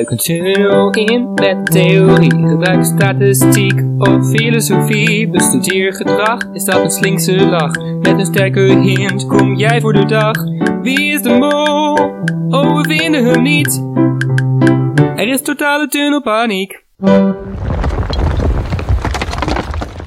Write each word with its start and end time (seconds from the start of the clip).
Duik 0.00 0.10
een 0.10 0.16
tunnel 0.16 0.90
in 0.90 1.34
met 1.34 1.66
theorie. 1.66 2.30
Gebruik 2.30 2.84
statistiek 2.84 3.82
of 3.98 4.28
filosofie. 4.28 5.28
Bestudeer 5.28 5.94
gedrag, 5.94 6.38
is 6.52 6.64
dat 6.64 6.82
een 6.82 6.90
slinkse 6.90 7.46
lach? 7.46 7.78
Met 7.78 8.18
een 8.18 8.26
sterke 8.26 8.60
hint 8.60 9.26
kom 9.26 9.54
jij 9.54 9.80
voor 9.80 9.92
de 9.92 10.04
dag. 10.04 10.36
Wie 10.82 11.12
is 11.12 11.22
de 11.22 11.28
mol? 11.28 11.98
Oh, 12.60 12.76
we 12.76 12.88
vinden 12.88 13.24
hem 13.24 13.42
niet. 13.42 13.84
Er 15.16 15.28
is 15.28 15.42
totale 15.42 15.88
tunnelpaniek. 15.88 16.84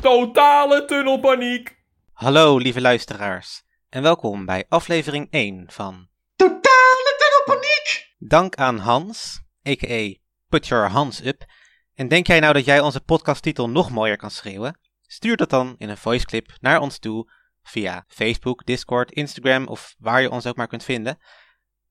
Totale 0.02 0.86
tunnelpaniek! 0.86 1.78
Hallo 2.14 2.58
lieve 2.58 2.82
luisteraars 2.82 3.64
en 3.90 4.02
welkom 4.02 4.46
bij 4.46 4.66
aflevering 4.70 5.28
1 5.32 5.64
van 5.68 6.08
Totale 6.36 7.16
tunnelpaniek! 7.18 8.12
Dank 8.20 8.56
aan 8.56 8.78
Hans, 8.78 9.43
a.k.a. 9.68 10.14
Put 10.50 10.68
Your 10.68 10.90
Hands 10.90 11.26
Up. 11.26 11.46
En 11.94 12.08
denk 12.08 12.28
jij 12.28 12.40
nou 12.40 12.54
dat 12.54 12.66
jij 12.66 12.80
onze 12.80 13.02
podcasttitel 13.02 13.70
nog 13.70 13.92
mooier 13.92 14.18
kan 14.18 14.32
schreeuwen? 14.32 14.80
Stuur 15.02 15.38
dat 15.38 15.50
dan 15.50 15.76
in 15.78 15.90
een 15.90 15.98
voiceclip 15.98 16.52
naar 16.60 16.80
ons 16.80 17.00
toe 17.00 17.32
via 17.64 18.06
Facebook, 18.08 18.66
Discord, 18.66 19.12
Instagram 19.12 19.68
of 19.68 19.96
waar 19.98 20.22
je 20.22 20.32
ons 20.32 20.48
ook 20.48 20.56
maar 20.56 20.68
kunt 20.68 20.84
vinden. 20.84 21.18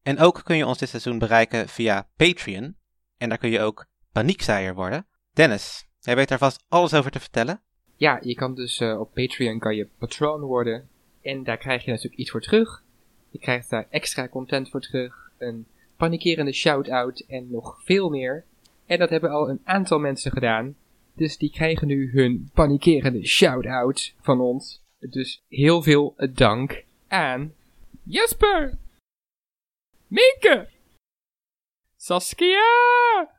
En 0.03 0.19
ook 0.19 0.41
kun 0.45 0.57
je 0.57 0.67
ons 0.67 0.79
dit 0.79 0.89
seizoen 0.89 1.19
bereiken 1.19 1.69
via 1.69 2.09
Patreon. 2.17 2.77
En 3.17 3.29
daar 3.29 3.39
kun 3.39 3.51
je 3.51 3.61
ook 3.61 3.87
paniekzaaier 4.13 4.75
worden. 4.75 5.07
Dennis, 5.33 5.89
jij 5.99 6.17
weet 6.17 6.29
daar 6.29 6.39
vast 6.39 6.65
alles 6.69 6.95
over 6.95 7.11
te 7.11 7.21
vertellen. 7.21 7.63
Ja, 7.97 8.19
je 8.23 8.35
kan 8.35 8.55
dus 8.55 8.81
eh, 8.81 9.01
op 9.01 9.15
Patreon 9.15 9.59
kan 9.59 9.75
je 9.77 9.89
patroon 9.99 10.41
worden. 10.41 10.89
En 11.23 11.45
daar 11.45 11.59
krijg 11.59 11.85
je 11.85 11.91
natuurlijk 11.91 12.21
iets 12.21 12.31
voor 12.31 12.41
terug. 12.41 12.85
Je 13.29 13.39
krijgt 13.39 13.71
daar 13.71 13.87
extra 13.91 14.29
content 14.29 14.71
voor 14.71 14.81
terug. 14.81 15.31
Een 15.39 15.67
panikerende 16.03 16.53
shout-out 16.53 17.21
en 17.21 17.51
nog 17.51 17.83
veel 17.85 18.11
meer. 18.11 18.45
En 18.87 18.99
dat 18.99 19.11
hebben 19.11 19.31
al 19.31 19.49
een 19.49 19.61
aantal 19.65 19.99
mensen 19.99 20.31
gedaan. 20.31 20.77
Dus 21.15 21.37
die 21.39 21.51
krijgen 21.51 21.87
nu 21.87 22.11
hun 22.13 22.51
panikerende 22.55 23.27
shout-out 23.27 24.15
van 24.21 24.41
ons. 24.41 24.83
Dus 24.99 25.43
heel 25.49 25.83
veel 25.83 26.15
dank 26.33 26.85
aan 27.09 27.55
Jesper, 28.03 28.79
Mieke, 30.07 30.69
Saskia, 31.97 33.31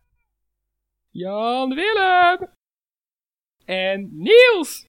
Jan 1.10 1.70
Willem 1.70 2.50
en 3.66 4.10
Niels. 4.12 4.86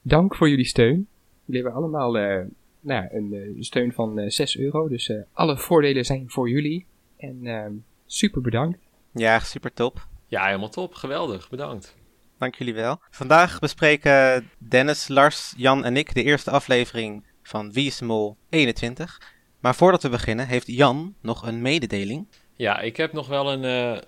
Dank 0.00 0.34
voor 0.34 0.48
jullie 0.48 0.66
steun. 0.66 1.08
Jullie 1.44 1.62
hebben 1.62 1.82
allemaal 1.82 2.18
eh, 2.18 2.46
nou, 2.82 3.02
ja, 3.02 3.08
een 3.12 3.32
eh, 3.32 3.62
steun 3.62 3.92
van 3.92 4.18
eh, 4.18 4.30
6 4.30 4.58
euro. 4.58 4.88
Dus 4.88 5.08
eh, 5.08 5.16
alle 5.32 5.58
voordelen 5.58 6.04
zijn 6.04 6.30
voor 6.30 6.48
jullie. 6.48 6.86
En 7.16 7.46
ehm, 7.46 7.72
super 8.06 8.40
bedankt. 8.40 8.78
Ja, 9.12 9.38
super 9.38 9.72
top. 9.72 10.06
Ja, 10.26 10.46
helemaal 10.46 10.68
top. 10.68 10.94
Geweldig. 10.94 11.50
Bedankt. 11.50 11.96
Dank 12.38 12.54
jullie 12.54 12.74
wel. 12.74 13.00
Vandaag 13.10 13.58
bespreken 13.58 14.50
Dennis, 14.58 15.08
Lars, 15.08 15.54
Jan 15.56 15.84
en 15.84 15.96
ik 15.96 16.14
de 16.14 16.22
eerste 16.22 16.50
aflevering 16.50 17.24
van 17.42 17.72
Wie 17.72 17.86
is 17.86 17.98
de 17.98 18.04
Mol 18.04 18.36
21. 18.48 19.20
Maar 19.60 19.74
voordat 19.74 20.02
we 20.02 20.08
beginnen 20.08 20.46
heeft 20.46 20.66
Jan 20.66 21.14
nog 21.20 21.46
een 21.46 21.62
mededeling. 21.62 22.26
Ja, 22.56 22.80
ik 22.80 22.96
heb 22.96 23.12
nog 23.12 23.28
wel 23.28 23.52
een 23.52 23.64
eh, 23.64 24.02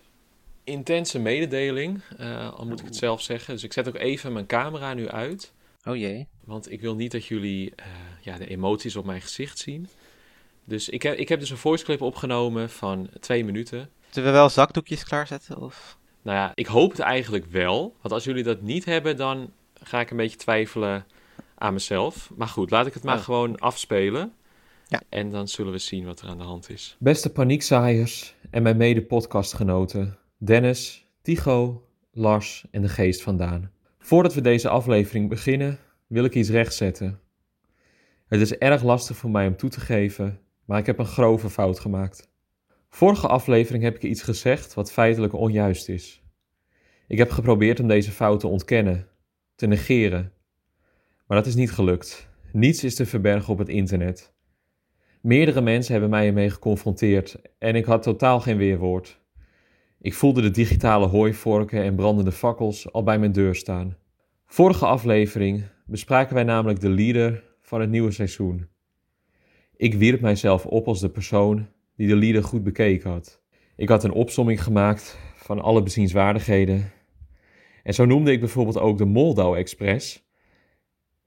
intense 0.64 1.18
mededeling, 1.18 2.02
eh, 2.18 2.52
al 2.52 2.66
moet 2.66 2.80
ik 2.80 2.86
het 2.86 2.96
zelf 2.96 3.20
zeggen. 3.22 3.54
Dus 3.54 3.64
ik 3.64 3.72
zet 3.72 3.88
ook 3.88 3.96
even 3.96 4.32
mijn 4.32 4.46
camera 4.46 4.94
nu 4.94 5.08
uit. 5.08 5.52
Oh 5.84 5.96
jee. 5.96 6.28
Want 6.44 6.70
ik 6.70 6.80
wil 6.80 6.94
niet 6.94 7.12
dat 7.12 7.26
jullie 7.26 7.72
eh, 7.76 7.86
ja, 8.20 8.36
de 8.38 8.46
emoties 8.46 8.96
op 8.96 9.04
mijn 9.04 9.20
gezicht 9.20 9.58
zien. 9.58 9.88
Dus 10.64 10.88
ik 10.88 11.02
heb, 11.02 11.16
ik 11.16 11.28
heb 11.28 11.40
dus 11.40 11.50
een 11.50 11.56
voiceclip 11.56 12.00
opgenomen 12.00 12.70
van 12.70 13.08
twee 13.20 13.44
minuten. 13.44 13.90
Zullen 14.10 14.28
we 14.30 14.34
wel 14.36 14.48
zakdoekjes 14.48 15.04
klaarzetten? 15.04 15.60
Of? 15.60 15.98
Nou 16.22 16.36
ja, 16.36 16.52
ik 16.54 16.66
hoop 16.66 16.90
het 16.90 17.00
eigenlijk 17.00 17.46
wel. 17.46 17.96
Want 18.00 18.14
als 18.14 18.24
jullie 18.24 18.42
dat 18.42 18.60
niet 18.62 18.84
hebben, 18.84 19.16
dan 19.16 19.50
ga 19.82 20.00
ik 20.00 20.10
een 20.10 20.16
beetje 20.16 20.36
twijfelen 20.36 21.06
aan 21.54 21.72
mezelf. 21.72 22.30
Maar 22.36 22.48
goed, 22.48 22.70
laat 22.70 22.86
ik 22.86 22.94
het 22.94 23.02
maar 23.04 23.16
Oh. 23.18 23.22
gewoon 23.24 23.58
afspelen. 23.58 24.32
Ja. 24.88 25.02
En 25.08 25.30
dan 25.30 25.48
zullen 25.48 25.72
we 25.72 25.78
zien 25.78 26.04
wat 26.04 26.20
er 26.20 26.28
aan 26.28 26.38
de 26.38 26.44
hand 26.44 26.70
is. 26.70 26.96
Beste 26.98 27.30
paniekzaaiers 27.32 28.34
en 28.50 28.62
mijn 28.62 28.76
mede-podcastgenoten 28.76 30.18
Dennis, 30.38 31.06
Tycho, 31.22 31.86
Lars 32.12 32.64
en 32.70 32.82
de 32.82 32.88
Geest 32.88 33.22
vandaan. 33.22 33.70
Voordat 34.04 34.34
we 34.34 34.40
deze 34.40 34.68
aflevering 34.68 35.28
beginnen, 35.28 35.78
wil 36.06 36.24
ik 36.24 36.34
iets 36.34 36.50
rechtzetten. 36.50 37.20
Het 38.26 38.40
is 38.40 38.58
erg 38.58 38.82
lastig 38.82 39.16
voor 39.16 39.30
mij 39.30 39.46
om 39.46 39.56
toe 39.56 39.70
te 39.70 39.80
geven, 39.80 40.40
maar 40.64 40.78
ik 40.78 40.86
heb 40.86 40.98
een 40.98 41.06
grove 41.06 41.50
fout 41.50 41.80
gemaakt. 41.80 42.28
Vorige 42.88 43.26
aflevering 43.26 43.84
heb 43.84 43.94
ik 43.94 44.02
iets 44.02 44.22
gezegd 44.22 44.74
wat 44.74 44.92
feitelijk 44.92 45.32
onjuist 45.32 45.88
is. 45.88 46.22
Ik 47.06 47.18
heb 47.18 47.30
geprobeerd 47.30 47.80
om 47.80 47.88
deze 47.88 48.10
fout 48.10 48.40
te 48.40 48.46
ontkennen, 48.46 49.08
te 49.54 49.66
negeren. 49.66 50.32
Maar 51.26 51.38
dat 51.38 51.46
is 51.46 51.54
niet 51.54 51.72
gelukt. 51.72 52.28
Niets 52.52 52.84
is 52.84 52.94
te 52.94 53.06
verbergen 53.06 53.52
op 53.52 53.58
het 53.58 53.68
internet. 53.68 54.32
Meerdere 55.20 55.60
mensen 55.60 55.92
hebben 55.92 56.10
mij 56.10 56.26
ermee 56.26 56.50
geconfronteerd 56.50 57.36
en 57.58 57.74
ik 57.74 57.84
had 57.84 58.02
totaal 58.02 58.40
geen 58.40 58.56
weerwoord. 58.56 59.20
Ik 60.04 60.14
voelde 60.14 60.40
de 60.40 60.50
digitale 60.50 61.06
hooivorken 61.06 61.82
en 61.82 61.94
brandende 61.94 62.32
fakkels 62.32 62.92
al 62.92 63.02
bij 63.02 63.18
mijn 63.18 63.32
deur 63.32 63.54
staan. 63.54 63.96
Vorige 64.46 64.86
aflevering 64.86 65.64
bespraken 65.86 66.34
wij 66.34 66.44
namelijk 66.44 66.80
de 66.80 66.88
leader 66.88 67.44
van 67.60 67.80
het 67.80 67.90
nieuwe 67.90 68.10
seizoen. 68.10 68.68
Ik 69.76 69.94
wierp 69.94 70.20
mijzelf 70.20 70.66
op 70.66 70.86
als 70.86 71.00
de 71.00 71.08
persoon 71.08 71.68
die 71.96 72.08
de 72.08 72.16
leader 72.16 72.44
goed 72.44 72.62
bekeken 72.62 73.10
had. 73.10 73.42
Ik 73.76 73.88
had 73.88 74.04
een 74.04 74.12
opsomming 74.12 74.62
gemaakt 74.62 75.18
van 75.34 75.60
alle 75.60 75.82
bezienswaardigheden. 75.82 76.90
En 77.82 77.94
zo 77.94 78.04
noemde 78.04 78.32
ik 78.32 78.40
bijvoorbeeld 78.40 78.78
ook 78.78 78.98
de 78.98 79.04
Moldau 79.04 79.56
Express 79.56 80.28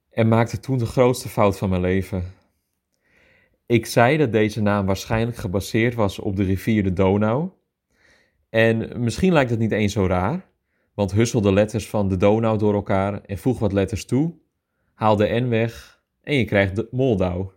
en 0.10 0.28
maakte 0.28 0.60
toen 0.60 0.78
de 0.78 0.86
grootste 0.86 1.30
fout 1.30 1.58
van 1.58 1.70
mijn 1.70 1.82
leven. 1.82 2.24
Ik 3.66 3.86
zei 3.86 4.18
dat 4.18 4.32
deze 4.32 4.62
naam 4.62 4.86
waarschijnlijk 4.86 5.38
gebaseerd 5.38 5.96
was 5.96 6.20
op 6.20 6.36
de 6.36 6.44
rivier 6.44 6.84
de 6.84 6.94
Donau. 6.94 7.56
En 8.50 9.02
misschien 9.04 9.34
lijkt 9.34 9.50
het 9.50 9.60
niet 9.60 9.72
eens 9.72 9.94
zo 9.94 10.06
raar, 10.06 10.50
want 10.94 11.12
hussel 11.12 11.42
de 11.42 11.54
letters 11.54 11.90
van 11.90 12.08
de 12.08 12.18
Donau 12.18 12.58
door 12.58 12.74
elkaar 12.74 13.22
en 13.22 13.38
voeg 13.38 13.60
wat 13.60 13.74
letters 13.74 14.06
toe, 14.06 14.34
haal 14.94 15.16
de 15.16 15.40
N 15.40 15.48
weg 15.48 16.02
en 16.22 16.36
je 16.36 16.46
krijgt 16.46 16.76
de 16.76 16.88
Moldau. 16.92 17.52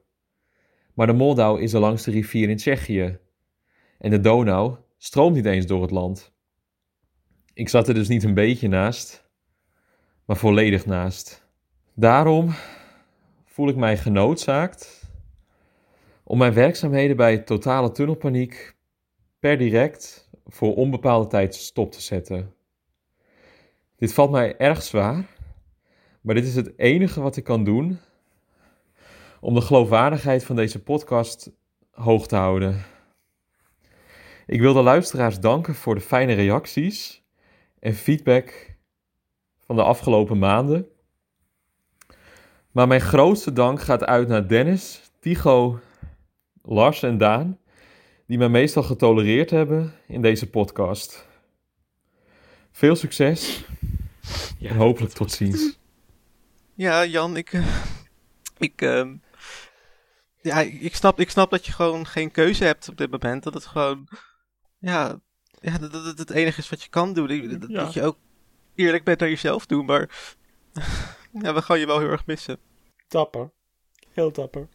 Maar 0.94 1.06
de 1.06 1.12
Moldau 1.12 1.60
is 1.60 1.70
de 1.70 1.78
langste 1.78 2.10
rivier 2.10 2.48
in 2.48 2.56
Tsjechië. 2.56 3.18
En 3.98 4.10
de 4.10 4.20
Donau 4.20 4.76
stroomt 4.98 5.34
niet 5.34 5.46
eens 5.46 5.66
door 5.66 5.82
het 5.82 5.90
land. 5.90 6.32
Ik 7.54 7.68
zat 7.68 7.88
er 7.88 7.94
dus 7.94 8.08
niet 8.08 8.24
een 8.24 8.34
beetje 8.34 8.68
naast, 8.68 9.30
maar 10.24 10.36
volledig 10.36 10.86
naast. 10.86 11.48
Daarom 11.94 12.54
voel 13.44 13.68
ik 13.68 13.76
mij 13.76 13.96
genoodzaakt 13.96 15.10
om 16.24 16.38
mijn 16.38 16.52
werkzaamheden 16.52 17.16
bij 17.16 17.38
totale 17.38 17.90
tunnelpaniek 17.90 18.76
per 19.38 19.58
direct 19.58 20.29
voor 20.50 20.74
onbepaalde 20.74 21.26
tijd 21.26 21.54
stop 21.54 21.92
te 21.92 22.00
zetten. 22.00 22.54
Dit 23.96 24.12
valt 24.12 24.30
mij 24.30 24.56
erg 24.56 24.82
zwaar, 24.82 25.26
maar 26.20 26.34
dit 26.34 26.46
is 26.46 26.54
het 26.54 26.78
enige 26.78 27.20
wat 27.20 27.36
ik 27.36 27.44
kan 27.44 27.64
doen 27.64 27.98
om 29.40 29.54
de 29.54 29.60
geloofwaardigheid 29.60 30.44
van 30.44 30.56
deze 30.56 30.82
podcast 30.82 31.50
hoog 31.90 32.26
te 32.26 32.36
houden. 32.36 32.82
Ik 34.46 34.60
wil 34.60 34.72
de 34.72 34.82
luisteraars 34.82 35.40
danken 35.40 35.74
voor 35.74 35.94
de 35.94 36.00
fijne 36.00 36.32
reacties 36.32 37.22
en 37.78 37.94
feedback 37.94 38.76
van 39.58 39.76
de 39.76 39.82
afgelopen 39.82 40.38
maanden. 40.38 40.86
Maar 42.70 42.86
mijn 42.88 43.00
grootste 43.00 43.52
dank 43.52 43.80
gaat 43.80 44.04
uit 44.04 44.28
naar 44.28 44.48
Dennis, 44.48 45.10
Tycho, 45.20 45.78
Lars 46.62 47.02
en 47.02 47.18
Daan, 47.18 47.58
die 48.30 48.38
mij 48.38 48.48
meestal 48.48 48.82
getolereerd 48.82 49.50
hebben 49.50 49.94
in 50.06 50.22
deze 50.22 50.50
podcast. 50.50 51.26
Veel 52.72 52.96
succes 52.96 53.64
Ja, 54.58 54.70
en 54.70 54.76
hopelijk 54.76 55.12
tot 55.12 55.32
ziens. 55.32 55.78
Ja, 56.74 57.04
Jan, 57.06 57.36
ik. 57.36 57.52
eh, 57.52 57.76
ik. 58.58 58.82
ehm, 58.82 59.16
ja, 60.42 60.60
ik 60.60 60.94
snap, 60.94 61.20
ik 61.20 61.30
snap 61.30 61.50
dat 61.50 61.66
je 61.66 61.72
gewoon 61.72 62.06
geen 62.06 62.30
keuze 62.30 62.64
hebt 62.64 62.88
op 62.88 62.96
dit 62.96 63.10
moment. 63.10 63.42
Dat 63.42 63.54
het 63.54 63.66
gewoon. 63.66 64.08
Ja, 64.78 65.20
ja 65.60 65.78
dat, 65.78 65.92
dat 65.92 66.04
het 66.04 66.18
het 66.18 66.30
enige 66.30 66.60
is 66.60 66.68
wat 66.68 66.82
je 66.82 66.88
kan 66.88 67.12
doen. 67.12 67.58
Dat, 67.60 67.70
Ja. 67.70 67.88
je 67.92 68.02
ook 68.02 68.16
eerlijk 68.74 69.04
bent 69.04 69.20
naar 69.20 69.28
jezelf 69.28 69.66
doen, 69.66 69.84
maar. 69.84 70.08
Ja, 71.42 71.54
we 71.54 71.62
gaan 71.62 71.78
je 71.78 71.86
wel 71.86 71.98
heel 71.98 72.08
erg 72.08 72.26
missen. 72.26 72.58
Dapper. 73.08 73.50
Heel 74.12 74.32
dapper. 74.32 74.68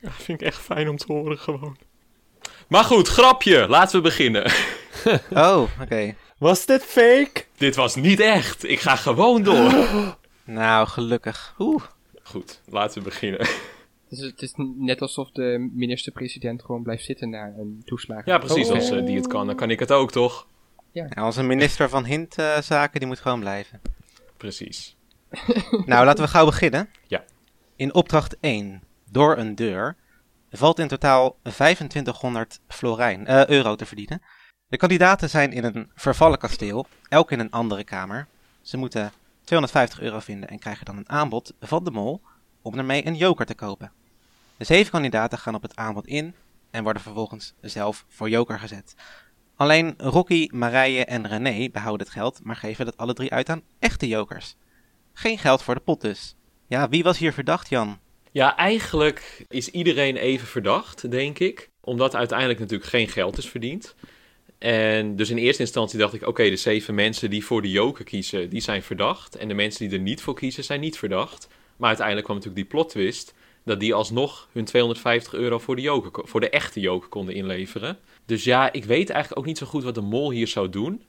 Ja, 0.00 0.10
vind 0.10 0.40
ik 0.40 0.46
echt 0.46 0.58
fijn 0.58 0.88
om 0.88 0.96
te 0.96 1.12
horen 1.12 1.38
gewoon. 1.38 1.76
Maar 2.70 2.84
goed, 2.84 3.08
grapje. 3.08 3.68
Laten 3.68 3.96
we 3.96 4.02
beginnen. 4.02 4.52
Oh, 5.30 5.62
oké. 5.80 6.14
Was 6.38 6.66
dit 6.66 6.82
fake? 6.84 7.44
Dit 7.56 7.76
was 7.76 7.94
niet 7.94 8.20
echt. 8.20 8.68
Ik 8.68 8.80
ga 8.80 8.96
gewoon 8.96 9.42
door. 9.42 9.72
Nou, 10.44 10.86
gelukkig. 10.86 11.54
Oeh. 11.58 11.82
Goed, 12.22 12.60
laten 12.66 12.98
we 12.98 13.04
beginnen. 13.04 13.40
Het 13.40 14.18
is, 14.18 14.20
het 14.20 14.42
is 14.42 14.52
net 14.76 15.00
alsof 15.00 15.30
de 15.30 15.70
minister-president 15.72 16.62
gewoon 16.62 16.82
blijft 16.82 17.04
zitten 17.04 17.30
na 17.30 17.52
een 17.58 17.82
toeslagen. 17.84 18.32
Ja, 18.32 18.38
precies. 18.38 18.68
Oh. 18.68 18.74
Als 18.74 18.90
eh, 18.90 19.06
die 19.06 19.16
het 19.16 19.26
kan, 19.26 19.46
dan 19.46 19.56
kan 19.56 19.70
ik 19.70 19.78
het 19.78 19.92
ook, 19.92 20.12
toch? 20.12 20.46
Nou, 20.92 21.10
als 21.14 21.36
een 21.36 21.46
minister 21.46 21.88
van 21.88 22.04
hintzaken, 22.04 22.98
die 23.00 23.08
moet 23.08 23.20
gewoon 23.20 23.40
blijven. 23.40 23.80
Precies. 24.36 24.96
Nou, 25.86 26.04
laten 26.04 26.24
we 26.24 26.30
gauw 26.30 26.44
beginnen. 26.44 26.90
Ja. 27.06 27.24
In 27.76 27.94
opdracht 27.94 28.36
1, 28.40 28.82
door 29.10 29.38
een 29.38 29.54
deur, 29.54 29.96
valt 30.50 30.78
in 30.78 30.88
totaal 30.88 31.36
2500 31.42 32.60
florijn, 32.68 33.26
eh, 33.26 33.46
euro 33.46 33.74
te 33.74 33.86
verdienen. 33.86 34.22
De 34.66 34.76
kandidaten 34.76 35.30
zijn 35.30 35.52
in 35.52 35.64
een 35.64 35.90
vervallen 35.94 36.38
kasteel, 36.38 36.86
elk 37.08 37.30
in 37.30 37.40
een 37.40 37.50
andere 37.50 37.84
kamer. 37.84 38.26
Ze 38.62 38.76
moeten 38.76 39.12
250 39.44 40.00
euro 40.00 40.18
vinden 40.18 40.48
en 40.48 40.58
krijgen 40.58 40.84
dan 40.84 40.96
een 40.96 41.08
aanbod 41.08 41.54
van 41.60 41.84
de 41.84 41.90
mol 41.90 42.20
om 42.62 42.78
ermee 42.78 43.06
een 43.06 43.16
joker 43.16 43.46
te 43.46 43.54
kopen. 43.54 43.92
De 44.56 44.64
zeven 44.64 44.90
kandidaten 44.90 45.38
gaan 45.38 45.54
op 45.54 45.62
het 45.62 45.76
aanbod 45.76 46.06
in 46.06 46.34
en 46.70 46.82
worden 46.82 47.02
vervolgens 47.02 47.54
zelf 47.60 48.04
voor 48.08 48.28
joker 48.28 48.58
gezet. 48.58 48.94
Alleen 49.56 49.94
Rocky, 49.96 50.48
Marije 50.52 51.04
en 51.04 51.26
René 51.26 51.70
behouden 51.70 52.06
het 52.06 52.16
geld, 52.16 52.40
maar 52.44 52.56
geven 52.56 52.84
dat 52.84 52.96
alle 52.96 53.14
drie 53.14 53.32
uit 53.32 53.48
aan 53.48 53.62
echte 53.78 54.08
jokers. 54.08 54.56
Geen 55.12 55.38
geld 55.38 55.62
voor 55.62 55.74
de 55.74 55.80
pot 55.80 56.00
dus. 56.00 56.36
Ja, 56.66 56.88
wie 56.88 57.02
was 57.02 57.18
hier 57.18 57.32
verdacht, 57.32 57.68
Jan? 57.68 57.98
Ja, 58.32 58.56
eigenlijk 58.56 59.44
is 59.48 59.68
iedereen 59.68 60.16
even 60.16 60.46
verdacht, 60.46 61.10
denk 61.10 61.38
ik. 61.38 61.70
Omdat 61.80 62.14
uiteindelijk 62.14 62.58
natuurlijk 62.58 62.90
geen 62.90 63.08
geld 63.08 63.38
is 63.38 63.48
verdiend. 63.48 63.94
En 64.58 65.16
dus 65.16 65.30
in 65.30 65.36
eerste 65.36 65.62
instantie 65.62 65.98
dacht 65.98 66.14
ik, 66.14 66.26
oké, 66.26 66.50
de 66.50 66.56
zeven 66.56 66.94
mensen 66.94 67.30
die 67.30 67.44
voor 67.44 67.62
de 67.62 67.70
joker 67.70 68.04
kiezen, 68.04 68.48
die 68.48 68.60
zijn 68.60 68.82
verdacht. 68.82 69.36
En 69.36 69.48
de 69.48 69.54
mensen 69.54 69.88
die 69.88 69.98
er 69.98 70.04
niet 70.04 70.22
voor 70.22 70.34
kiezen, 70.34 70.64
zijn 70.64 70.80
niet 70.80 70.98
verdacht. 70.98 71.48
Maar 71.76 71.88
uiteindelijk 71.88 72.26
kwam 72.26 72.38
natuurlijk 72.38 72.64
die 72.64 72.74
plot 72.74 72.90
twist, 72.90 73.34
dat 73.64 73.80
die 73.80 73.94
alsnog 73.94 74.48
hun 74.52 74.64
250 74.64 75.34
euro 75.34 75.58
voor 75.58 75.76
de, 75.76 75.82
joker, 75.82 76.28
voor 76.28 76.40
de 76.40 76.50
echte 76.50 76.80
joker 76.80 77.08
konden 77.08 77.34
inleveren. 77.34 77.98
Dus 78.26 78.44
ja, 78.44 78.72
ik 78.72 78.84
weet 78.84 79.10
eigenlijk 79.10 79.40
ook 79.40 79.46
niet 79.46 79.58
zo 79.58 79.66
goed 79.66 79.84
wat 79.84 79.94
de 79.94 80.00
mol 80.00 80.30
hier 80.30 80.48
zou 80.48 80.68
doen. 80.68 81.02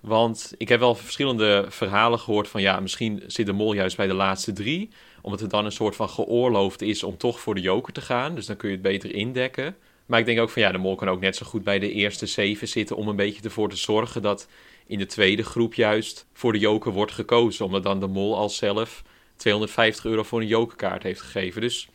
Want 0.00 0.54
ik 0.56 0.68
heb 0.68 0.80
wel 0.80 0.94
verschillende 0.94 1.66
verhalen 1.68 2.18
gehoord 2.18 2.48
van 2.48 2.60
ja, 2.60 2.80
misschien 2.80 3.22
zit 3.26 3.46
de 3.46 3.52
mol 3.52 3.72
juist 3.72 3.96
bij 3.96 4.06
de 4.06 4.14
laatste 4.14 4.52
drie. 4.52 4.90
Omdat 5.22 5.40
het 5.40 5.50
dan 5.50 5.64
een 5.64 5.72
soort 5.72 5.96
van 5.96 6.08
geoorloofd 6.08 6.82
is 6.82 7.02
om 7.02 7.16
toch 7.16 7.40
voor 7.40 7.54
de 7.54 7.60
joker 7.60 7.92
te 7.92 8.00
gaan. 8.00 8.34
Dus 8.34 8.46
dan 8.46 8.56
kun 8.56 8.68
je 8.68 8.74
het 8.74 8.84
beter 8.84 9.14
indekken. 9.14 9.76
Maar 10.06 10.18
ik 10.18 10.26
denk 10.26 10.40
ook 10.40 10.50
van 10.50 10.62
ja, 10.62 10.72
de 10.72 10.78
mol 10.78 10.94
kan 10.94 11.08
ook 11.08 11.20
net 11.20 11.36
zo 11.36 11.46
goed 11.46 11.64
bij 11.64 11.78
de 11.78 11.92
eerste 11.92 12.26
zeven 12.26 12.68
zitten 12.68 12.96
om 12.96 13.08
een 13.08 13.16
beetje 13.16 13.42
ervoor 13.42 13.68
te 13.68 13.76
zorgen 13.76 14.22
dat 14.22 14.48
in 14.86 14.98
de 14.98 15.06
tweede 15.06 15.42
groep 15.42 15.74
juist 15.74 16.26
voor 16.32 16.52
de 16.52 16.58
joker 16.58 16.92
wordt 16.92 17.12
gekozen. 17.12 17.64
Omdat 17.64 17.82
dan 17.82 18.00
de 18.00 18.06
mol 18.06 18.36
al 18.36 18.48
zelf 18.48 19.02
250 19.36 20.04
euro 20.04 20.22
voor 20.22 20.40
een 20.40 20.46
jokerkaart 20.46 21.02
heeft 21.02 21.20
gegeven. 21.20 21.60
Dus 21.60 21.88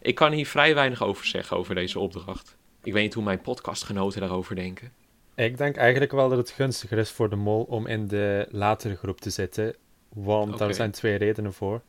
ik 0.00 0.14
kan 0.14 0.32
hier 0.32 0.46
vrij 0.46 0.74
weinig 0.74 1.02
over 1.02 1.26
zeggen 1.26 1.56
over 1.56 1.74
deze 1.74 1.98
opdracht. 1.98 2.56
Ik 2.82 2.92
weet 2.92 3.02
niet 3.02 3.14
hoe 3.14 3.24
mijn 3.24 3.40
podcastgenoten 3.40 4.20
daarover 4.20 4.54
denken. 4.54 4.92
Ik 5.34 5.56
denk 5.56 5.76
eigenlijk 5.76 6.12
wel 6.12 6.28
dat 6.28 6.38
het 6.38 6.50
gunstiger 6.50 6.98
is 6.98 7.10
voor 7.10 7.30
de 7.30 7.36
mol 7.36 7.62
om 7.62 7.86
in 7.86 8.08
de 8.08 8.46
latere 8.50 8.96
groep 8.96 9.20
te 9.20 9.30
zitten. 9.30 9.74
Want 10.08 10.58
daar 10.58 10.74
zijn 10.74 10.90
twee 10.90 11.16
redenen 11.16 11.52
voor. 11.52 11.82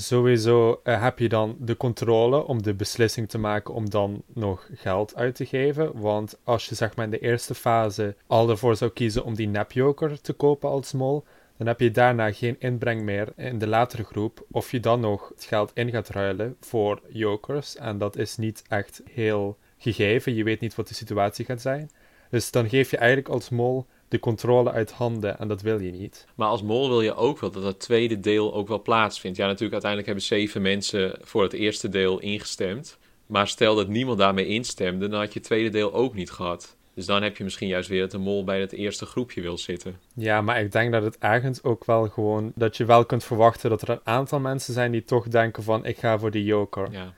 Sowieso 0.00 0.80
eh, 0.84 1.02
heb 1.02 1.18
je 1.18 1.28
dan 1.28 1.56
de 1.58 1.76
controle 1.76 2.44
om 2.44 2.62
de 2.62 2.74
beslissing 2.74 3.28
te 3.28 3.38
maken 3.38 3.74
om 3.74 3.90
dan 3.90 4.22
nog 4.26 4.68
geld 4.74 5.16
uit 5.16 5.34
te 5.34 5.46
geven. 5.46 6.00
Want 6.00 6.38
als 6.44 6.66
je 6.66 6.74
zeg 6.74 6.96
maar 6.96 7.04
in 7.04 7.10
de 7.10 7.18
eerste 7.18 7.54
fase 7.54 8.14
al 8.26 8.50
ervoor 8.50 8.76
zou 8.76 8.90
kiezen 8.90 9.24
om 9.24 9.34
die 9.34 9.48
nepjoker 9.48 10.20
te 10.20 10.32
kopen 10.32 10.68
als 10.68 10.92
mol, 10.92 11.24
dan 11.56 11.66
heb 11.66 11.80
je 11.80 11.90
daarna 11.90 12.32
geen 12.32 12.56
inbreng 12.58 13.02
meer 13.02 13.32
in 13.36 13.58
de 13.58 13.66
latere 13.66 14.04
groep. 14.04 14.46
Of 14.50 14.70
je 14.70 14.80
dan 14.80 15.00
nog 15.00 15.28
het 15.28 15.44
geld 15.44 15.70
in 15.74 15.90
gaat 15.90 16.08
ruilen 16.08 16.56
voor 16.60 17.00
jokers. 17.08 17.76
En 17.76 17.98
dat 17.98 18.16
is 18.16 18.36
niet 18.36 18.62
echt 18.68 19.02
heel 19.10 19.58
gegeven. 19.78 20.34
Je 20.34 20.44
weet 20.44 20.60
niet 20.60 20.74
wat 20.74 20.88
de 20.88 20.94
situatie 20.94 21.44
gaat 21.44 21.60
zijn. 21.60 21.90
Dus 22.30 22.50
dan 22.50 22.68
geef 22.68 22.90
je 22.90 22.96
eigenlijk 22.96 23.28
als 23.28 23.48
mol 23.48 23.86
de 24.10 24.18
controle 24.18 24.70
uit 24.70 24.90
handen 24.90 25.38
en 25.38 25.48
dat 25.48 25.62
wil 25.62 25.80
je 25.80 25.90
niet. 25.90 26.26
Maar 26.34 26.48
als 26.48 26.62
mol 26.62 26.88
wil 26.88 27.00
je 27.00 27.14
ook 27.14 27.40
wel 27.40 27.50
dat 27.50 27.62
dat 27.62 27.80
tweede 27.80 28.20
deel 28.20 28.54
ook 28.54 28.68
wel 28.68 28.82
plaatsvindt. 28.82 29.36
Ja, 29.36 29.44
natuurlijk, 29.44 29.72
uiteindelijk 29.72 30.10
hebben 30.10 30.38
zeven 30.38 30.62
mensen 30.62 31.18
voor 31.20 31.42
het 31.42 31.52
eerste 31.52 31.88
deel 31.88 32.18
ingestemd. 32.18 32.98
Maar 33.26 33.48
stel 33.48 33.74
dat 33.74 33.88
niemand 33.88 34.18
daarmee 34.18 34.46
instemde, 34.46 35.08
dan 35.08 35.20
had 35.20 35.32
je 35.32 35.38
het 35.38 35.48
tweede 35.48 35.68
deel 35.68 35.92
ook 35.94 36.14
niet 36.14 36.30
gehad. 36.30 36.76
Dus 36.94 37.06
dan 37.06 37.22
heb 37.22 37.36
je 37.36 37.44
misschien 37.44 37.68
juist 37.68 37.88
weer 37.88 38.00
dat 38.00 38.10
de 38.10 38.18
mol 38.18 38.44
bij 38.44 38.60
het 38.60 38.72
eerste 38.72 39.06
groepje 39.06 39.40
wil 39.40 39.58
zitten. 39.58 39.98
Ja, 40.14 40.40
maar 40.40 40.60
ik 40.60 40.72
denk 40.72 40.92
dat 40.92 41.02
het 41.02 41.18
ergens 41.18 41.62
ook 41.62 41.84
wel 41.84 42.08
gewoon 42.08 42.52
dat 42.54 42.76
je 42.76 42.84
wel 42.84 43.04
kunt 43.04 43.24
verwachten 43.24 43.70
dat 43.70 43.82
er 43.82 43.90
een 43.90 44.00
aantal 44.04 44.40
mensen 44.40 44.74
zijn 44.74 44.92
die 44.92 45.04
toch 45.04 45.28
denken 45.28 45.62
van 45.62 45.84
ik 45.84 45.98
ga 45.98 46.18
voor 46.18 46.30
die 46.30 46.44
joker. 46.44 46.92
Ja, 46.92 47.12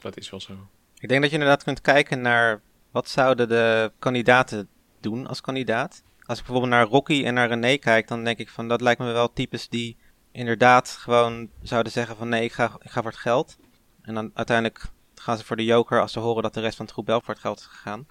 dat 0.00 0.16
is 0.16 0.30
wel 0.30 0.40
zo. 0.40 0.52
Ik 0.98 1.08
denk 1.08 1.20
dat 1.20 1.30
je 1.30 1.36
inderdaad 1.36 1.64
kunt 1.64 1.80
kijken 1.80 2.20
naar 2.20 2.60
wat 2.90 3.08
zouden 3.08 3.48
de 3.48 3.92
kandidaten 3.98 4.68
doen 5.00 5.26
als 5.26 5.40
kandidaat. 5.40 6.02
Als 6.26 6.38
ik 6.38 6.44
bijvoorbeeld 6.44 6.72
naar 6.74 6.86
Rocky 6.86 7.24
en 7.24 7.34
naar 7.34 7.48
René 7.48 7.76
kijk, 7.76 8.08
dan 8.08 8.24
denk 8.24 8.38
ik 8.38 8.48
van 8.48 8.68
dat 8.68 8.80
lijkt 8.80 9.00
me 9.00 9.12
wel 9.12 9.32
types 9.32 9.68
die 9.68 9.96
inderdaad 10.32 10.88
gewoon 10.88 11.48
zouden 11.62 11.92
zeggen 11.92 12.16
van 12.16 12.28
nee, 12.28 12.44
ik 12.44 12.52
ga, 12.52 12.76
ik 12.82 12.90
ga 12.90 13.02
voor 13.02 13.10
het 13.10 13.20
geld. 13.20 13.56
En 14.02 14.14
dan 14.14 14.30
uiteindelijk 14.34 14.90
gaan 15.14 15.38
ze 15.38 15.44
voor 15.44 15.56
de 15.56 15.64
joker 15.64 16.00
als 16.00 16.12
ze 16.12 16.18
horen 16.18 16.42
dat 16.42 16.54
de 16.54 16.60
rest 16.60 16.76
van 16.76 16.84
het 16.84 16.94
groep 16.94 17.06
wel 17.06 17.20
voor 17.20 17.34
het 17.34 17.42
geld 17.42 17.58
is 17.58 17.66
gegaan. 17.66 18.06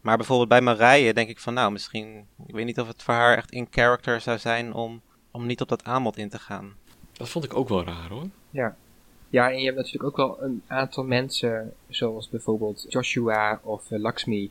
Maar 0.00 0.16
bijvoorbeeld 0.16 0.48
bij 0.48 0.60
Marije 0.60 1.14
denk 1.14 1.28
ik 1.28 1.38
van 1.38 1.54
nou, 1.54 1.72
misschien, 1.72 2.26
ik 2.46 2.54
weet 2.54 2.64
niet 2.64 2.80
of 2.80 2.86
het 2.86 3.02
voor 3.02 3.14
haar 3.14 3.36
echt 3.36 3.50
in 3.50 3.66
character 3.70 4.20
zou 4.20 4.38
zijn 4.38 4.72
om, 4.72 5.00
om 5.30 5.46
niet 5.46 5.60
op 5.60 5.68
dat 5.68 5.84
aanbod 5.84 6.16
in 6.16 6.28
te 6.28 6.38
gaan. 6.38 6.74
Dat 7.12 7.28
vond 7.28 7.44
ik 7.44 7.56
ook 7.56 7.68
wel 7.68 7.84
raar 7.84 8.08
hoor. 8.08 8.26
Ja. 8.50 8.76
Ja, 9.28 9.50
en 9.50 9.58
je 9.58 9.64
hebt 9.64 9.76
natuurlijk 9.76 10.04
ook 10.04 10.16
wel 10.16 10.42
een 10.42 10.62
aantal 10.66 11.04
mensen, 11.04 11.74
zoals 11.88 12.28
bijvoorbeeld 12.28 12.86
Joshua 12.88 13.60
of 13.62 13.90
eh, 13.90 13.98
Lakshmi, 13.98 14.50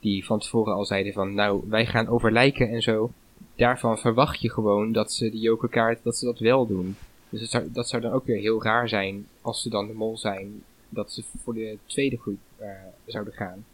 die 0.00 0.24
van 0.24 0.38
tevoren 0.38 0.74
al 0.74 0.84
zeiden 0.84 1.12
van, 1.12 1.34
nou, 1.34 1.64
wij 1.68 1.86
gaan 1.86 2.08
over 2.08 2.32
lijken 2.32 2.68
en 2.68 2.82
zo. 2.82 3.12
Daarvan 3.54 3.98
verwacht 3.98 4.40
je 4.40 4.50
gewoon 4.50 4.92
dat 4.92 5.12
ze 5.12 5.30
die 5.30 5.40
jokerkaart, 5.40 6.02
dat 6.02 6.16
ze 6.16 6.24
dat 6.24 6.38
wel 6.38 6.66
doen. 6.66 6.96
Dus 7.28 7.40
het 7.40 7.50
zou, 7.50 7.72
dat 7.72 7.88
zou 7.88 8.02
dan 8.02 8.12
ook 8.12 8.26
weer 8.26 8.38
heel 8.38 8.62
raar 8.62 8.88
zijn, 8.88 9.26
als 9.40 9.62
ze 9.62 9.68
dan 9.68 9.86
de 9.86 9.92
mol 9.92 10.18
zijn, 10.18 10.62
dat 10.88 11.12
ze 11.12 11.22
voor 11.36 11.54
de 11.54 11.78
tweede 11.86 12.18
groep 12.18 12.38
eh, 12.56 12.68
zouden 13.06 13.34
gaan. 13.34 13.64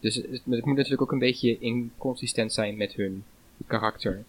Dus 0.00 0.14
het, 0.14 0.26
het 0.30 0.64
moet 0.64 0.76
natuurlijk 0.76 1.02
ook 1.02 1.12
een 1.12 1.18
beetje 1.18 1.58
inconsistent 1.58 2.52
zijn 2.52 2.76
met 2.76 2.92
hun 2.92 3.24
karakter. 3.66 4.24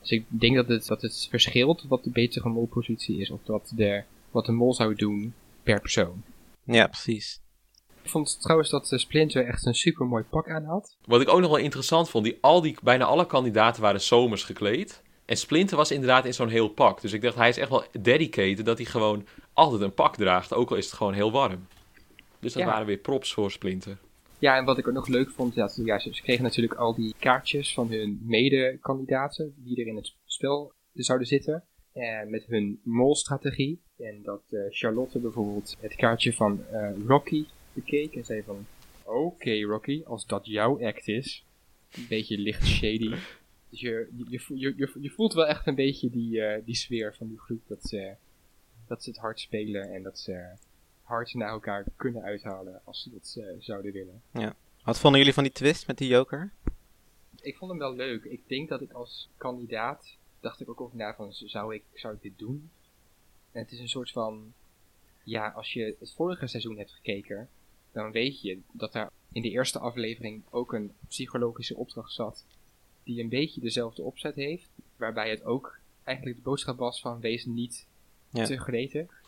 Dus 0.00 0.10
ik 0.10 0.24
denk 0.28 0.56
dat 0.56 0.68
het, 0.68 0.86
dat 0.86 1.02
het 1.02 1.26
verschilt 1.30 1.84
wat 1.88 2.04
de 2.04 2.10
betere 2.10 2.48
molpositie 2.48 3.20
is, 3.20 3.30
of 3.30 3.40
dat 3.44 3.72
de, 3.74 4.02
wat 4.30 4.46
de 4.46 4.52
mol 4.52 4.74
zou 4.74 4.94
doen 4.94 5.34
per 5.62 5.80
persoon. 5.80 6.22
Ja, 6.64 6.86
precies. 6.86 7.40
Ik 8.08 8.14
vond 8.14 8.40
trouwens 8.40 8.70
dat 8.70 8.92
eh, 8.92 8.98
Splinter 8.98 9.46
echt 9.46 9.66
een 9.66 9.74
super 9.74 10.06
mooi 10.06 10.24
pak 10.24 10.48
aan 10.50 10.64
had. 10.64 10.96
Wat 11.04 11.20
ik 11.20 11.28
ook 11.28 11.40
nog 11.40 11.50
wel 11.50 11.58
interessant 11.58 12.10
vond, 12.10 12.24
die, 12.24 12.38
al 12.40 12.60
die, 12.60 12.76
bijna 12.82 13.04
alle 13.04 13.26
kandidaten 13.26 13.82
waren 13.82 14.00
zomers 14.00 14.44
gekleed. 14.44 15.02
En 15.24 15.36
Splinter 15.36 15.76
was 15.76 15.90
inderdaad 15.90 16.24
in 16.24 16.34
zo'n 16.34 16.48
heel 16.48 16.68
pak. 16.68 17.00
Dus 17.00 17.12
ik 17.12 17.22
dacht, 17.22 17.36
hij 17.36 17.48
is 17.48 17.56
echt 17.58 17.68
wel 17.68 17.84
dedicated 18.00 18.64
dat 18.64 18.76
hij 18.78 18.86
gewoon 18.86 19.26
altijd 19.52 19.80
een 19.80 19.94
pak 19.94 20.16
draagt. 20.16 20.54
Ook 20.54 20.70
al 20.70 20.76
is 20.76 20.84
het 20.84 20.94
gewoon 20.94 21.12
heel 21.12 21.32
warm. 21.32 21.66
Dus 22.40 22.52
dat 22.52 22.62
Ja. 22.62 22.68
waren 22.68 22.86
weer 22.86 22.96
props 22.98 23.32
voor 23.32 23.50
Splinter. 23.50 23.98
Ja, 24.38 24.56
en 24.56 24.64
wat 24.64 24.78
ik 24.78 24.88
ook 24.88 24.94
nog 24.94 25.06
leuk 25.08 25.30
vond, 25.30 25.54
ja, 25.54 25.68
ze- 25.68 25.84
ja, 25.84 25.98
ze 25.98 26.14
ze 26.14 26.22
kregen 26.22 26.42
natuurlijk 26.42 26.74
al 26.74 26.94
die 26.94 27.14
kaartjes 27.18 27.74
van 27.74 27.88
hun 27.90 28.20
mede-kandidaten, 28.22 29.54
die 29.56 29.80
er 29.80 29.86
in 29.86 29.96
het 29.96 30.14
spel 30.24 30.72
zouden 30.92 31.26
zitten, 31.26 31.64
eh, 31.92 32.22
met 32.26 32.44
hun 32.46 32.80
molstrategie. 32.84 33.82
En 33.98 34.20
dat 34.22 34.42
eh, 34.50 34.60
Charlotte 34.70 35.18
bijvoorbeeld 35.18 35.76
het 35.80 35.94
kaartje 35.94 36.32
van 36.32 36.64
Rocky 37.06 37.46
bekeek 37.80 38.14
en 38.14 38.24
zei 38.24 38.42
van, 38.42 38.66
oké 39.02 39.60
Rocky, 39.60 40.02
als 40.04 40.26
dat 40.26 40.46
jouw 40.46 40.84
act 40.86 41.08
is, 41.08 41.44
een 41.90 42.06
beetje 42.08 42.38
licht 42.38 42.66
shady. 42.66 43.14
Dus 43.70 43.80
je, 43.80 44.08
je, 44.16 44.24
je, 44.28 44.40
voelt- 44.40 44.60
je, 44.60 45.10
voelt 45.10 45.32
wel 45.34 45.46
echt 45.46 45.66
een 45.66 45.74
beetje 45.74 46.10
die, 46.10 46.42
eh, 46.42 46.64
die 46.64 46.74
sfeer 46.74 47.14
van 47.14 47.28
die 47.28 47.38
groep, 47.38 47.62
dat 47.66 47.82
ze, 47.82 48.14
dat 48.86 49.02
ze 49.02 49.10
het 49.10 49.18
hard 49.18 49.40
spelen 49.40 49.92
en 49.94 50.02
dat 50.02 50.18
ze 50.18 50.46
hard 51.02 51.34
naar 51.34 51.48
elkaar 51.48 51.84
kunnen 51.96 52.22
uithalen 52.22 52.80
als 52.84 53.02
ze 53.02 53.10
dat 53.10 53.36
eh, 53.38 53.44
zouden 53.58 53.92
willen. 53.92 54.22
Wat 54.84 54.98
vonden 54.98 55.18
jullie 55.18 55.34
van 55.34 55.44
die 55.44 55.52
twist 55.52 55.86
met 55.86 55.98
die 55.98 56.08
joker? 56.08 56.52
Ik 57.40 57.56
vond 57.56 57.70
hem 57.70 57.80
wel 57.80 57.94
leuk. 57.94 58.24
Ik 58.24 58.48
denk 58.48 58.68
dat 58.68 58.80
ik 58.80 58.92
als 58.92 59.28
kandidaat 59.36 60.16
dacht 60.40 60.60
ik 60.60 60.68
ook 60.68 60.80
over 60.80 60.96
na 60.96 61.14
van 61.14 61.32
zou 61.32 61.74
ik, 61.74 61.82
zou 61.94 62.14
ik 62.14 62.22
dit 62.22 62.38
doen? 62.38 62.70
En 63.52 63.62
het 63.62 63.72
is 63.72 63.78
een 63.78 63.88
soort 63.88 64.10
van 64.10 64.52
ja, 65.24 65.48
als 65.48 65.72
je 65.72 65.96
het 66.00 66.12
vorige 66.12 66.46
seizoen 66.46 66.78
hebt 66.78 66.92
gekeken, 66.92 67.48
dan 67.92 68.10
weet 68.12 68.40
je 68.40 68.58
dat 68.72 68.92
daar 68.92 69.10
in 69.32 69.42
de 69.42 69.50
eerste 69.50 69.78
aflevering 69.78 70.42
ook 70.50 70.72
een 70.72 70.92
psychologische 71.08 71.76
opdracht 71.76 72.12
zat 72.12 72.44
die 73.04 73.20
een 73.20 73.28
beetje 73.28 73.60
dezelfde 73.60 74.02
opzet 74.02 74.34
heeft, 74.34 74.68
waarbij 74.96 75.30
het 75.30 75.44
ook 75.44 75.78
eigenlijk 76.04 76.36
de 76.36 76.42
boodschap 76.42 76.78
was 76.78 77.00
van 77.00 77.20
wees 77.20 77.44
niet 77.44 77.86
Ja. 78.30 78.44
te 78.44 78.58
gretig. 78.58 79.22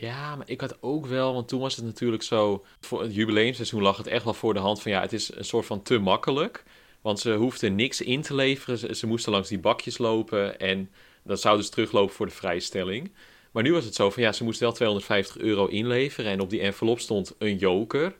Ja, 0.00 0.36
maar 0.36 0.50
ik 0.50 0.60
had 0.60 0.82
ook 0.82 1.06
wel, 1.06 1.32
want 1.34 1.48
toen 1.48 1.60
was 1.60 1.76
het 1.76 1.84
natuurlijk 1.84 2.22
zo, 2.22 2.64
voor 2.80 3.02
het 3.02 3.14
jubileumseizoen 3.14 3.82
lag 3.82 3.96
het 3.96 4.06
echt 4.06 4.24
wel 4.24 4.34
voor 4.34 4.54
de 4.54 4.60
hand 4.60 4.82
van 4.82 4.90
ja, 4.92 5.00
het 5.00 5.12
is 5.12 5.34
een 5.34 5.44
soort 5.44 5.66
van 5.66 5.82
te 5.82 5.98
makkelijk. 5.98 6.64
Want 7.00 7.20
ze 7.20 7.34
hoefden 7.34 7.74
niks 7.74 8.00
in 8.00 8.22
te 8.22 8.34
leveren, 8.34 8.78
ze, 8.78 8.94
ze 8.94 9.06
moesten 9.06 9.32
langs 9.32 9.48
die 9.48 9.58
bakjes 9.58 9.98
lopen 9.98 10.58
en 10.58 10.90
dat 11.22 11.40
zouden 11.40 11.64
ze 11.64 11.70
teruglopen 11.70 12.14
voor 12.14 12.26
de 12.26 12.32
vrijstelling. 12.32 13.10
Maar 13.56 13.64
nu 13.64 13.72
was 13.72 13.84
het 13.84 13.94
zo 13.94 14.10
van 14.10 14.22
ja, 14.22 14.32
ze 14.32 14.44
moest 14.44 14.60
wel 14.60 14.72
250 14.72 15.38
euro 15.38 15.66
inleveren 15.66 16.30
en 16.30 16.40
op 16.40 16.50
die 16.50 16.60
envelop 16.60 17.00
stond 17.00 17.34
een 17.38 17.56
joker. 17.56 18.14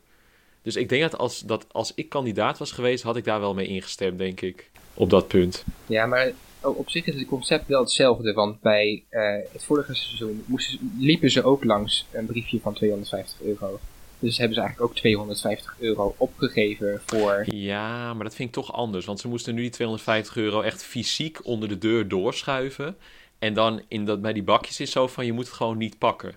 Dus 0.61 0.75
ik 0.75 0.89
denk 0.89 1.01
dat 1.01 1.17
als, 1.17 1.39
dat 1.39 1.65
als 1.71 1.91
ik 1.95 2.09
kandidaat 2.09 2.57
was 2.57 2.71
geweest, 2.71 3.03
had 3.03 3.15
ik 3.15 3.23
daar 3.23 3.39
wel 3.39 3.53
mee 3.53 3.67
ingestemd, 3.67 4.17
denk 4.17 4.41
ik. 4.41 4.69
Op 4.93 5.09
dat 5.09 5.27
punt. 5.27 5.65
Ja, 5.85 6.05
maar 6.05 6.31
op 6.61 6.89
zich 6.89 7.05
is 7.05 7.15
het 7.15 7.27
concept 7.27 7.67
wel 7.67 7.81
hetzelfde. 7.81 8.33
Want 8.33 8.61
bij 8.61 9.03
uh, 9.09 9.21
het 9.51 9.63
vorige 9.63 9.95
seizoen 9.95 10.43
moesten, 10.45 10.93
liepen 10.97 11.29
ze 11.29 11.43
ook 11.43 11.63
langs 11.63 12.05
een 12.11 12.25
briefje 12.25 12.59
van 12.59 12.73
250 12.73 13.41
euro. 13.41 13.79
Dus 14.19 14.37
hebben 14.37 14.55
ze 14.55 14.61
eigenlijk 14.61 14.91
ook 14.91 14.97
250 14.97 15.75
euro 15.79 16.15
opgegeven 16.17 17.01
voor. 17.05 17.45
Ja, 17.45 18.13
maar 18.13 18.23
dat 18.23 18.35
vind 18.35 18.47
ik 18.47 18.55
toch 18.55 18.73
anders. 18.73 19.05
Want 19.05 19.19
ze 19.19 19.27
moesten 19.27 19.55
nu 19.55 19.61
die 19.61 19.69
250 19.69 20.37
euro 20.37 20.61
echt 20.61 20.83
fysiek 20.83 21.45
onder 21.45 21.69
de 21.69 21.77
deur 21.77 22.07
doorschuiven. 22.07 22.95
En 23.39 23.53
dan 23.53 23.81
in 23.87 24.05
dat, 24.05 24.21
bij 24.21 24.33
die 24.33 24.43
bakjes 24.43 24.79
is 24.79 24.91
zo 24.91 25.07
van 25.07 25.25
je 25.25 25.33
moet 25.33 25.45
het 25.45 25.53
gewoon 25.53 25.77
niet 25.77 25.97
pakken. 25.97 26.35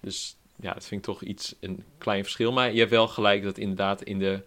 Dus 0.00 0.36
ja, 0.60 0.72
dat 0.72 0.84
vind 0.84 1.00
ik 1.00 1.06
toch 1.06 1.22
iets 1.22 1.56
een 1.60 1.84
klein 1.98 2.22
verschil. 2.22 2.52
Maar 2.52 2.72
je 2.72 2.78
hebt 2.78 2.90
wel 2.90 3.08
gelijk 3.08 3.42
dat 3.42 3.58
inderdaad 3.58 4.02
in 4.02 4.18
de. 4.18 4.44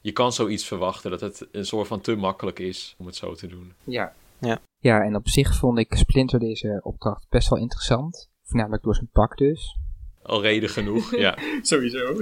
Je 0.00 0.12
kan 0.12 0.32
zoiets 0.32 0.66
verwachten 0.66 1.10
dat 1.10 1.20
het 1.20 1.48
een 1.52 1.66
soort 1.66 1.86
van 1.86 2.00
te 2.00 2.14
makkelijk 2.16 2.58
is 2.58 2.94
om 2.98 3.06
het 3.06 3.16
zo 3.16 3.34
te 3.34 3.46
doen. 3.46 3.72
Ja. 3.84 4.14
Ja. 4.40 4.60
Ja, 4.78 5.02
en 5.02 5.16
op 5.16 5.28
zich 5.28 5.54
vond 5.54 5.78
ik 5.78 5.94
Splinter 5.94 6.38
deze 6.38 6.80
opdracht 6.82 7.28
best 7.28 7.48
wel 7.48 7.58
interessant. 7.58 8.30
Voornamelijk 8.42 8.82
door 8.82 8.94
zijn 8.94 9.10
pak 9.12 9.36
dus. 9.36 9.78
Al 10.22 10.42
reden 10.42 10.68
genoeg, 10.68 11.16
ja. 11.26 11.38
Sowieso. 11.62 12.14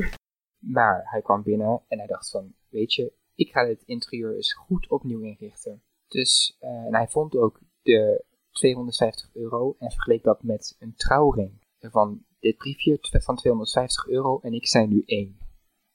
Maar 0.59 1.01
hij 1.05 1.23
kwam 1.23 1.43
binnen 1.43 1.83
en 1.89 1.99
hij 1.99 2.07
dacht 2.07 2.31
van, 2.31 2.55
weet 2.69 2.95
je, 2.95 3.13
ik 3.35 3.51
ga 3.51 3.65
dit 3.65 3.83
interieur 3.83 4.35
eens 4.35 4.53
goed 4.53 4.89
opnieuw 4.89 5.21
inrichten. 5.21 5.83
Dus 6.09 6.57
uh, 6.61 6.69
en 6.69 6.95
hij 6.95 7.09
vond 7.09 7.37
ook 7.37 7.61
de 7.83 8.25
250 8.59 9.31
euro 9.33 9.77
en 9.79 9.91
vergeleek 9.91 10.23
dat 10.23 10.43
met 10.43 10.77
een 10.79 10.95
trouwring. 10.97 11.53
Van 11.81 12.25
dit 12.41 12.57
briefje 12.57 12.99
van 13.01 13.37
250 13.37 14.07
euro 14.07 14.41
en 14.41 14.53
ik 14.53 14.67
zijn 14.67 14.89
nu 14.89 15.03
één. 15.07 15.39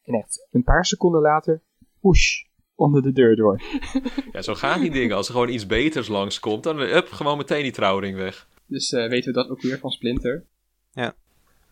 En 0.03 0.13
echt, 0.13 0.47
een 0.51 0.63
paar 0.63 0.85
seconden 0.85 1.21
later, 1.21 1.61
woesh, 1.99 2.43
onder 2.75 3.01
de 3.01 3.11
deur 3.11 3.35
door. 3.35 3.61
ja, 4.33 4.41
zo 4.41 4.55
gaan 4.55 4.81
die 4.81 4.91
dingen. 4.91 5.15
Als 5.15 5.27
er 5.27 5.33
gewoon 5.33 5.49
iets 5.49 5.65
beters 5.65 6.07
langskomt, 6.07 6.63
dan 6.63 6.79
up, 6.79 7.07
gewoon 7.07 7.37
meteen 7.37 7.63
die 7.63 7.71
trouwring 7.71 8.17
weg. 8.17 8.47
Dus 8.65 8.91
uh, 8.91 9.09
weten 9.09 9.33
we 9.33 9.39
dat 9.39 9.49
ook 9.49 9.61
weer 9.61 9.79
van 9.79 9.91
Splinter. 9.91 10.45
Ja. 10.91 11.15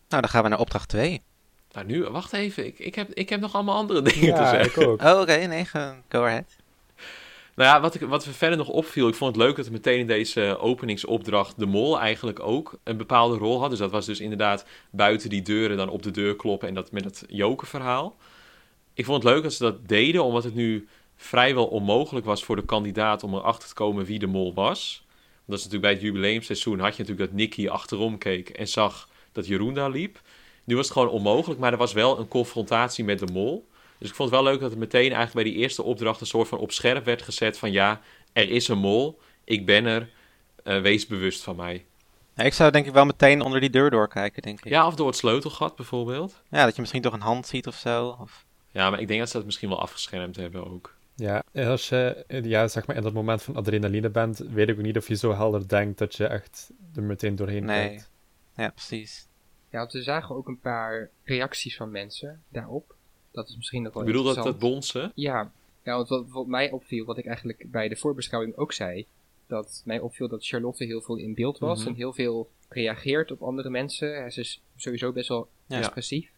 Nou, 0.08 0.22
dan 0.22 0.28
gaan 0.28 0.42
we 0.42 0.48
naar 0.48 0.58
opdracht 0.58 0.88
2. 0.88 1.22
Nou, 1.72 1.86
nu, 1.86 2.04
wacht 2.04 2.32
even. 2.32 2.66
Ik, 2.66 2.78
ik, 2.78 2.94
heb, 2.94 3.12
ik 3.12 3.28
heb 3.28 3.40
nog 3.40 3.54
allemaal 3.54 3.76
andere 3.76 4.02
dingen 4.02 4.26
ja, 4.26 4.42
te 4.42 4.56
zeggen. 4.56 4.82
Ik 4.82 4.88
ook. 4.88 5.02
Oh, 5.02 5.10
oké. 5.10 5.20
Okay, 5.20 5.44
nee, 5.44 5.64
go 6.08 6.24
ahead. 6.24 6.56
Nou 7.54 7.68
ja, 7.74 7.80
wat, 7.80 7.94
ik, 7.94 8.00
wat 8.00 8.26
verder 8.26 8.58
nog 8.58 8.68
opviel, 8.68 9.08
ik 9.08 9.14
vond 9.14 9.36
het 9.36 9.44
leuk 9.44 9.56
dat 9.56 9.70
meteen 9.70 9.98
in 9.98 10.06
deze 10.06 10.58
openingsopdracht 10.60 11.58
de 11.58 11.66
mol 11.66 12.00
eigenlijk 12.00 12.40
ook 12.40 12.78
een 12.84 12.96
bepaalde 12.96 13.36
rol 13.36 13.60
had. 13.60 13.70
Dus 13.70 13.78
dat 13.78 13.90
was 13.90 14.06
dus 14.06 14.20
inderdaad 14.20 14.66
buiten 14.90 15.28
die 15.28 15.42
deuren 15.42 15.76
dan 15.76 15.88
op 15.88 16.02
de 16.02 16.10
deur 16.10 16.36
kloppen 16.36 16.68
en 16.68 16.74
dat 16.74 16.92
met 16.92 17.04
het 17.04 17.24
jokerverhaal. 17.28 18.16
Ik 18.94 19.04
vond 19.04 19.22
het 19.22 19.32
leuk 19.32 19.42
dat 19.42 19.52
ze 19.52 19.62
dat 19.62 19.88
deden, 19.88 20.24
omdat 20.24 20.44
het 20.44 20.54
nu 20.54 20.88
vrijwel 21.16 21.66
onmogelijk 21.66 22.26
was 22.26 22.44
voor 22.44 22.56
de 22.56 22.64
kandidaat 22.64 23.22
om 23.22 23.34
erachter 23.34 23.68
te 23.68 23.74
komen 23.74 24.04
wie 24.04 24.18
de 24.18 24.26
mol 24.26 24.54
was. 24.54 25.04
Dat 25.46 25.58
is 25.58 25.64
natuurlijk 25.64 25.82
bij 25.82 25.92
het 25.92 26.00
jubileumseizoen 26.00 26.78
had 26.80 26.96
je 26.96 27.02
natuurlijk 27.02 27.30
dat 27.30 27.38
Nicky 27.38 27.68
achterom 27.68 28.18
keek 28.18 28.48
en 28.48 28.68
zag 28.68 29.08
dat 29.32 29.46
Jeroen 29.46 29.74
daar 29.74 29.90
liep. 29.90 30.20
Nu 30.64 30.76
was 30.76 30.84
het 30.84 30.96
gewoon 30.96 31.08
onmogelijk, 31.08 31.60
maar 31.60 31.72
er 31.72 31.78
was 31.78 31.92
wel 31.92 32.18
een 32.18 32.28
confrontatie 32.28 33.04
met 33.04 33.18
de 33.18 33.32
mol. 33.32 33.68
Dus 34.02 34.10
ik 34.10 34.16
vond 34.16 34.30
het 34.30 34.40
wel 34.40 34.50
leuk 34.50 34.60
dat 34.60 34.70
het 34.70 34.78
meteen 34.78 35.12
eigenlijk 35.12 35.34
bij 35.34 35.44
die 35.44 35.54
eerste 35.54 35.82
opdracht 35.82 36.20
een 36.20 36.26
soort 36.26 36.48
van 36.48 36.58
op 36.58 36.72
scherp 36.72 37.04
werd 37.04 37.22
gezet 37.22 37.58
van 37.58 37.72
ja, 37.72 38.00
er 38.32 38.50
is 38.50 38.68
een 38.68 38.78
mol, 38.78 39.20
ik 39.44 39.66
ben 39.66 39.84
er, 39.86 40.10
uh, 40.64 40.80
wees 40.80 41.06
bewust 41.06 41.42
van 41.42 41.56
mij. 41.56 41.86
Ja, 42.34 42.44
ik 42.44 42.52
zou 42.52 42.70
denk 42.70 42.86
ik 42.86 42.92
wel 42.92 43.04
meteen 43.04 43.40
onder 43.40 43.60
die 43.60 43.70
deur 43.70 43.90
doorkijken, 43.90 44.42
denk 44.42 44.58
ik. 44.64 44.70
Ja, 44.70 44.86
of 44.86 44.94
door 44.94 45.06
het 45.06 45.16
sleutelgat 45.16 45.76
bijvoorbeeld. 45.76 46.42
Ja, 46.50 46.64
dat 46.64 46.74
je 46.74 46.80
misschien 46.80 47.02
toch 47.02 47.12
een 47.12 47.20
hand 47.20 47.46
ziet 47.46 47.66
of 47.66 47.74
zo. 47.74 48.16
Of... 48.20 48.46
Ja, 48.70 48.90
maar 48.90 49.00
ik 49.00 49.08
denk 49.08 49.20
dat 49.20 49.28
ze 49.28 49.36
dat 49.36 49.46
misschien 49.46 49.68
wel 49.68 49.80
afgeschermd 49.80 50.36
hebben 50.36 50.70
ook. 50.70 50.94
Ja, 51.14 51.42
als 51.54 51.88
je 51.88 52.24
ja, 52.42 52.68
zeg 52.68 52.86
maar 52.86 52.96
in 52.96 53.02
dat 53.02 53.12
moment 53.12 53.42
van 53.42 53.56
adrenaline 53.56 54.10
bent, 54.10 54.38
weet 54.38 54.68
ik 54.68 54.76
ook 54.76 54.82
niet 54.82 54.96
of 54.96 55.08
je 55.08 55.16
zo 55.16 55.34
helder 55.34 55.68
denkt 55.68 55.98
dat 55.98 56.14
je 56.14 56.26
echt 56.26 56.70
er 56.94 57.02
meteen 57.02 57.36
doorheen 57.36 57.64
nee. 57.64 57.88
kijkt. 57.88 58.10
Ja, 58.56 58.70
precies. 58.70 59.26
Ja, 59.70 59.78
want 59.78 59.92
we 59.92 60.02
zagen 60.02 60.36
ook 60.36 60.48
een 60.48 60.60
paar 60.60 61.10
reacties 61.24 61.76
van 61.76 61.90
mensen 61.90 62.42
daarop. 62.48 62.96
Dat 63.32 63.48
is 63.48 63.56
misschien 63.56 63.82
nog 63.82 63.92
wel 63.92 64.02
Ik 64.02 64.08
bedoel 64.08 64.34
dat 64.34 64.44
dat 64.44 64.58
bonzen? 64.58 65.12
Ja, 65.14 65.52
ja 65.82 65.96
want 65.96 66.08
wat, 66.08 66.24
wat 66.28 66.46
mij 66.46 66.70
opviel, 66.70 67.04
wat 67.04 67.18
ik 67.18 67.26
eigenlijk 67.26 67.70
bij 67.70 67.88
de 67.88 67.96
voorbeschouwing 67.96 68.56
ook 68.56 68.72
zei, 68.72 69.06
dat 69.46 69.82
mij 69.84 70.00
opviel 70.00 70.28
dat 70.28 70.46
Charlotte 70.46 70.84
heel 70.84 71.00
veel 71.00 71.16
in 71.16 71.34
beeld 71.34 71.58
was 71.58 71.78
Mhm. 71.80 71.88
en 71.88 71.94
heel 71.94 72.12
veel 72.12 72.50
reageert 72.68 73.30
op 73.30 73.42
andere 73.42 73.70
mensen. 73.70 74.32
Ze 74.32 74.40
is 74.40 74.60
sowieso 74.76 75.12
best 75.12 75.28
wel 75.28 75.48
Ja. 75.66 75.78
expressief. 75.78 76.30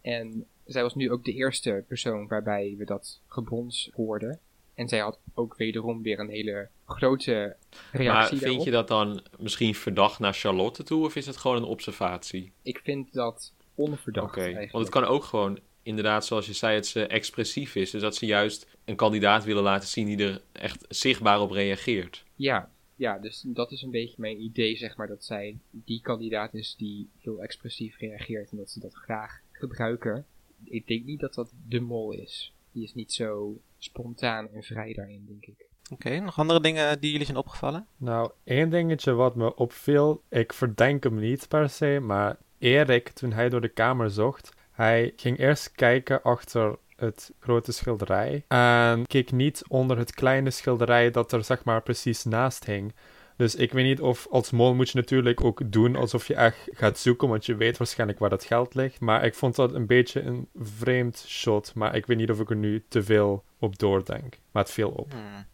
En 0.00 0.46
zij 0.64 0.82
was 0.82 0.94
nu 0.94 1.10
ook 1.10 1.24
de 1.24 1.32
eerste 1.32 1.84
persoon 1.88 2.26
waarbij 2.28 2.74
we 2.78 2.84
dat 2.84 3.20
gebons 3.26 3.90
hoorden. 3.94 4.38
En 4.74 4.88
zij 4.88 4.98
had 4.98 5.18
ook 5.34 5.56
wederom 5.56 6.02
weer 6.02 6.18
een 6.18 6.28
hele 6.28 6.68
grote 6.86 7.56
Maar 7.92 8.00
reactie 8.02 8.28
vind 8.38 8.40
daarop. 8.40 8.64
je 8.64 8.70
dat 8.70 8.88
dan 8.88 9.22
misschien 9.38 9.74
verdacht 9.74 10.18
naar 10.18 10.34
Charlotte 10.34 10.82
toe, 10.82 11.04
of 11.04 11.16
is 11.16 11.26
het 11.26 11.36
gewoon 11.36 11.56
een 11.56 11.64
observatie? 11.64 12.52
Ik 12.62 12.80
vind 12.84 13.12
dat 13.12 13.52
onverdacht 13.74 14.36
Oké, 14.36 14.54
want 14.54 14.84
het 14.84 14.88
kan 14.88 15.04
ook 15.04 15.24
gewoon, 15.24 15.58
inderdaad, 15.82 16.26
zoals 16.26 16.46
je 16.46 16.52
zei, 16.52 16.76
dat 16.76 16.86
ze 16.86 17.06
expressief 17.06 17.74
is. 17.74 17.90
Dus 17.90 18.00
dat 18.00 18.16
ze 18.16 18.26
juist 18.26 18.66
een 18.84 18.96
kandidaat 18.96 19.44
willen 19.44 19.62
laten 19.62 19.88
zien 19.88 20.06
die 20.06 20.26
er 20.26 20.42
echt 20.52 20.84
zichtbaar 20.88 21.40
op 21.40 21.50
reageert. 21.50 22.24
Ja, 22.36 22.70
ja, 22.96 23.18
dus 23.18 23.44
dat 23.46 23.72
is 23.72 23.82
een 23.82 23.90
beetje 23.90 24.16
mijn 24.18 24.40
idee, 24.40 24.76
zeg 24.76 24.96
maar, 24.96 25.08
dat 25.08 25.24
zij 25.24 25.58
die 25.70 26.00
kandidaat 26.00 26.54
is 26.54 26.74
die 26.76 27.08
heel 27.18 27.42
expressief 27.42 27.98
reageert 27.98 28.50
en 28.50 28.56
dat 28.56 28.70
ze 28.70 28.80
dat 28.80 28.94
graag 28.94 29.40
gebruiken. 29.52 30.26
Ik 30.64 30.86
denk 30.86 31.04
niet 31.04 31.20
dat 31.20 31.34
dat 31.34 31.52
de 31.68 31.80
mol 31.80 32.12
is. 32.12 32.54
Die 32.72 32.82
is 32.82 32.94
niet 32.94 33.12
zo 33.12 33.60
spontaan 33.78 34.48
en 34.52 34.62
vrij 34.62 34.92
daarin, 34.92 35.24
denk 35.26 35.46
ik. 35.46 35.66
Oké, 35.90 36.18
nog 36.20 36.38
andere 36.38 36.60
dingen 36.60 37.00
die 37.00 37.10
jullie 37.10 37.26
zijn 37.26 37.38
opgevallen? 37.38 37.86
Nou, 37.96 38.30
één 38.44 38.70
dingetje 38.70 39.12
wat 39.12 39.36
me 39.36 39.54
opviel, 39.54 40.22
ik 40.28 40.52
verdenk 40.52 41.04
hem 41.04 41.18
niet 41.18 41.48
per 41.48 41.68
se, 41.68 41.98
maar 42.00 42.38
Erik, 42.58 43.08
toen 43.08 43.32
hij 43.32 43.48
door 43.48 43.60
de 43.60 43.68
kamer 43.68 44.10
zocht, 44.10 44.52
hij 44.72 45.12
ging 45.16 45.38
eerst 45.38 45.72
kijken 45.72 46.22
achter 46.22 46.76
het 46.96 47.32
grote 47.40 47.72
schilderij 47.72 48.44
en 48.48 49.06
keek 49.06 49.32
niet 49.32 49.62
onder 49.68 49.98
het 49.98 50.14
kleine 50.14 50.50
schilderij 50.50 51.10
dat 51.10 51.32
er 51.32 51.44
zeg 51.44 51.64
maar 51.64 51.82
precies 51.82 52.24
naast 52.24 52.64
hing. 52.64 52.94
Dus 53.36 53.54
ik 53.54 53.72
weet 53.72 53.84
niet 53.84 54.00
of 54.00 54.26
als 54.30 54.50
mol 54.50 54.74
moet 54.74 54.90
je 54.90 54.98
natuurlijk 54.98 55.44
ook 55.44 55.72
doen 55.72 55.96
alsof 55.96 56.26
je 56.26 56.34
echt 56.34 56.68
gaat 56.72 56.98
zoeken, 56.98 57.28
want 57.28 57.46
je 57.46 57.54
weet 57.54 57.76
waarschijnlijk 57.76 58.18
waar 58.18 58.30
dat 58.30 58.44
geld 58.44 58.74
ligt. 58.74 59.00
Maar 59.00 59.24
ik 59.24 59.34
vond 59.34 59.56
dat 59.56 59.74
een 59.74 59.86
beetje 59.86 60.20
een 60.20 60.48
vreemd 60.54 61.24
shot, 61.26 61.74
maar 61.74 61.96
ik 61.96 62.06
weet 62.06 62.16
niet 62.16 62.30
of 62.30 62.40
ik 62.40 62.50
er 62.50 62.56
nu 62.56 62.84
te 62.88 63.02
veel 63.02 63.44
op 63.58 63.78
doordenk. 63.78 64.38
Maar 64.50 64.62
het 64.62 64.72
viel 64.72 64.90
op. 64.90 65.12
Hmm. 65.12 65.46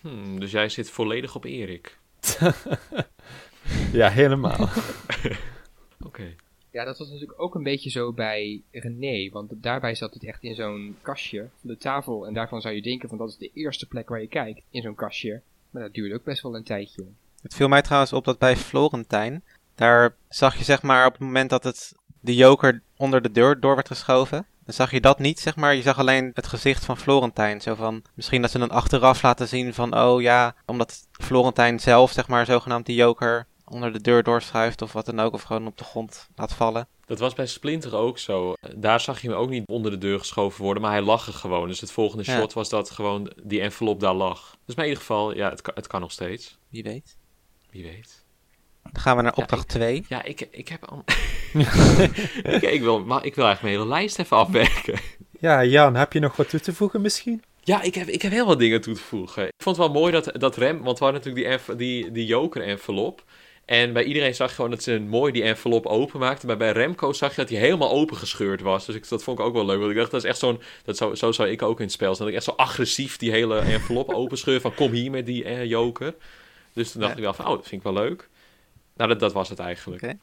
Hmm, 0.00 0.40
dus 0.40 0.50
jij 0.50 0.68
zit 0.68 0.90
volledig 0.90 1.34
op 1.34 1.44
Erik. 1.44 1.98
ja, 3.92 4.08
helemaal. 4.08 4.68
Oké. 6.06 6.34
Ja, 6.72 6.84
dat 6.84 6.98
was 6.98 7.08
natuurlijk 7.08 7.40
ook 7.40 7.54
een 7.54 7.62
beetje 7.62 7.90
zo 7.90 8.12
bij 8.12 8.62
René, 8.70 9.30
want 9.30 9.50
daarbij 9.62 9.94
zat 9.94 10.14
het 10.14 10.24
echt 10.24 10.42
in 10.42 10.54
zo'n 10.54 10.96
kastje 11.02 11.48
van 11.60 11.70
de 11.70 11.76
tafel. 11.76 12.26
En 12.26 12.34
daarvan 12.34 12.60
zou 12.60 12.74
je 12.74 12.82
denken 12.82 13.08
van 13.08 13.18
dat 13.18 13.28
is 13.28 13.36
de 13.36 13.50
eerste 13.54 13.86
plek 13.86 14.08
waar 14.08 14.20
je 14.20 14.26
kijkt, 14.26 14.62
in 14.70 14.82
zo'n 14.82 14.94
kastje. 14.94 15.40
Maar 15.70 15.82
dat 15.82 15.94
duurde 15.94 16.14
ook 16.14 16.24
best 16.24 16.42
wel 16.42 16.56
een 16.56 16.64
tijdje. 16.64 17.04
Het 17.42 17.54
viel 17.54 17.68
mij 17.68 17.82
trouwens 17.82 18.12
op 18.12 18.24
dat 18.24 18.38
bij 18.38 18.56
Florentijn, 18.56 19.42
daar 19.74 20.14
zag 20.28 20.56
je 20.56 20.64
zeg 20.64 20.82
maar 20.82 21.06
op 21.06 21.12
het 21.12 21.20
moment 21.20 21.50
dat 21.50 21.64
het 21.64 21.94
de 22.20 22.34
joker 22.34 22.82
onder 22.96 23.22
de 23.22 23.30
deur 23.30 23.60
door 23.60 23.74
werd 23.74 23.88
geschoven, 23.88 24.46
dan 24.64 24.74
zag 24.74 24.90
je 24.90 25.00
dat 25.00 25.18
niet, 25.18 25.40
zeg 25.40 25.56
maar. 25.56 25.74
Je 25.74 25.82
zag 25.82 25.98
alleen 25.98 26.30
het 26.34 26.46
gezicht 26.46 26.84
van 26.84 26.96
Florentijn. 26.96 27.60
Zo 27.60 27.74
van, 27.74 28.02
misschien 28.14 28.42
dat 28.42 28.50
ze 28.50 28.58
dan 28.58 28.70
achteraf 28.70 29.22
laten 29.22 29.48
zien 29.48 29.74
van, 29.74 29.98
oh 29.98 30.20
ja, 30.20 30.54
omdat 30.66 31.08
Florentijn 31.12 31.80
zelf, 31.80 32.12
zeg 32.12 32.28
maar, 32.28 32.46
zogenaamd 32.46 32.86
die 32.86 32.96
joker 32.96 33.46
onder 33.72 33.92
de 33.92 34.00
deur 34.00 34.22
doorschuift 34.22 34.82
of 34.82 34.92
wat 34.92 35.06
dan 35.06 35.20
ook, 35.20 35.32
of 35.32 35.42
gewoon 35.42 35.66
op 35.66 35.78
de 35.78 35.84
grond 35.84 36.28
laat 36.36 36.54
vallen. 36.54 36.86
Dat 37.06 37.18
was 37.18 37.34
bij 37.34 37.46
Splinter 37.46 37.94
ook 37.96 38.18
zo. 38.18 38.54
Daar 38.76 39.00
zag 39.00 39.22
je 39.22 39.28
hem 39.28 39.36
ook 39.36 39.48
niet 39.50 39.66
onder 39.66 39.90
de 39.90 39.98
deur 39.98 40.18
geschoven 40.18 40.62
worden, 40.64 40.82
maar 40.82 40.92
hij 40.92 41.02
lag 41.02 41.26
er 41.26 41.32
gewoon. 41.32 41.68
Dus 41.68 41.80
het 41.80 41.92
volgende 41.92 42.24
Ja. 42.26 42.38
shot 42.38 42.52
was 42.52 42.68
dat 42.68 42.90
gewoon 42.90 43.32
die 43.42 43.60
envelop 43.60 44.00
daar 44.00 44.14
lag. 44.14 44.56
Dus 44.66 44.74
maar 44.74 44.84
in 44.84 44.90
ieder 44.90 45.06
geval, 45.06 45.34
ja, 45.36 45.50
het 45.50 45.62
kan, 45.62 45.74
het 45.74 45.86
kan 45.86 46.00
nog 46.00 46.12
steeds. 46.12 46.58
Wie 46.68 46.82
weet. 46.82 47.16
Wie 47.70 47.82
weet. 47.82 48.24
Dan 48.82 49.02
gaan 49.02 49.16
we 49.16 49.22
naar 49.22 49.34
opdracht 49.34 49.62
ik- 49.62 49.68
2. 49.68 50.04
Ja, 50.08 50.22
ik, 50.22 50.48
ik 50.50 50.68
heb 50.68 50.84
al... 50.84 51.04
ik, 52.56 52.62
ik, 52.62 52.80
wil, 52.80 53.04
maar 53.04 53.24
ik 53.24 53.34
wil 53.34 53.44
eigenlijk 53.46 53.62
mijn 53.62 53.74
hele 53.74 53.86
lijst 53.86 54.18
even 54.18 54.36
afwerken. 54.36 54.98
Ja, 55.40 55.64
Jan, 55.64 55.94
heb 55.94 56.12
je 56.12 56.20
nog 56.20 56.36
wat 56.36 56.48
toe 56.48 56.60
te 56.60 56.74
voegen 56.74 57.00
misschien? 57.00 57.42
Ja, 57.60 57.82
ik 57.82 57.94
heb, 57.94 58.06
ik 58.08 58.22
heb 58.22 58.32
heel 58.32 58.46
wat 58.46 58.58
dingen 58.58 58.80
toe 58.80 58.94
te 58.94 59.00
voegen. 59.00 59.44
Ik 59.46 59.52
vond 59.62 59.76
het 59.76 59.86
wel 59.86 59.94
mooi 59.94 60.12
dat, 60.12 60.30
dat 60.40 60.56
Rem, 60.56 60.82
want 60.82 60.98
we 60.98 61.04
hadden 61.04 61.22
natuurlijk 61.24 61.66
die, 61.66 61.76
die, 61.76 62.10
die 62.12 62.26
joker-envelop. 62.26 63.24
En 63.64 63.92
bij 63.92 64.04
iedereen 64.04 64.34
zag 64.34 64.48
je 64.48 64.54
gewoon 64.54 64.70
dat 64.70 64.82
ze 64.82 64.92
een 64.92 65.08
mooi 65.08 65.32
die 65.32 65.42
envelop 65.42 65.86
openmaakte. 65.86 66.46
Maar 66.46 66.56
bij 66.56 66.72
Remco 66.72 67.12
zag 67.12 67.30
je 67.30 67.40
dat 67.40 67.50
hij 67.50 67.58
helemaal 67.58 67.90
opengescheurd 67.90 68.60
was. 68.60 68.86
Dus 68.86 68.94
ik, 68.94 69.08
dat 69.08 69.22
vond 69.22 69.38
ik 69.38 69.44
ook 69.44 69.54
wel 69.54 69.66
leuk. 69.66 69.78
Want 69.78 69.90
ik 69.90 69.96
dacht, 69.96 70.10
dat 70.10 70.22
is 70.22 70.28
echt 70.28 70.38
zo'n... 70.38 70.60
Dat 70.84 70.96
zo, 70.96 71.14
zo 71.14 71.32
zou 71.32 71.48
ik 71.48 71.62
ook 71.62 71.78
in 71.78 71.84
het 71.84 71.92
spel 71.92 72.14
zijn. 72.14 72.18
Dat 72.18 72.28
ik 72.28 72.34
echt 72.34 72.44
zo 72.44 72.62
agressief 72.62 73.16
die 73.16 73.30
hele 73.30 73.58
envelop 73.58 74.08
openscheur. 74.22 74.60
Van 74.60 74.74
kom 74.74 74.92
hier 74.92 75.10
met 75.10 75.26
die 75.26 75.44
eh, 75.44 75.64
joker. 75.64 76.14
Dus 76.72 76.92
toen 76.92 77.00
dacht 77.00 77.12
Ja. 77.12 77.18
ik 77.18 77.24
wel 77.24 77.34
van, 77.34 77.44
oh, 77.46 77.50
dat 77.50 77.68
vind 77.68 77.84
ik 77.84 77.92
wel 77.92 78.02
leuk. 78.02 78.28
Nou, 78.96 79.08
dat, 79.08 79.20
dat 79.20 79.32
was 79.32 79.48
het 79.48 79.58
eigenlijk. 79.58 80.02
Oké. 80.02 80.18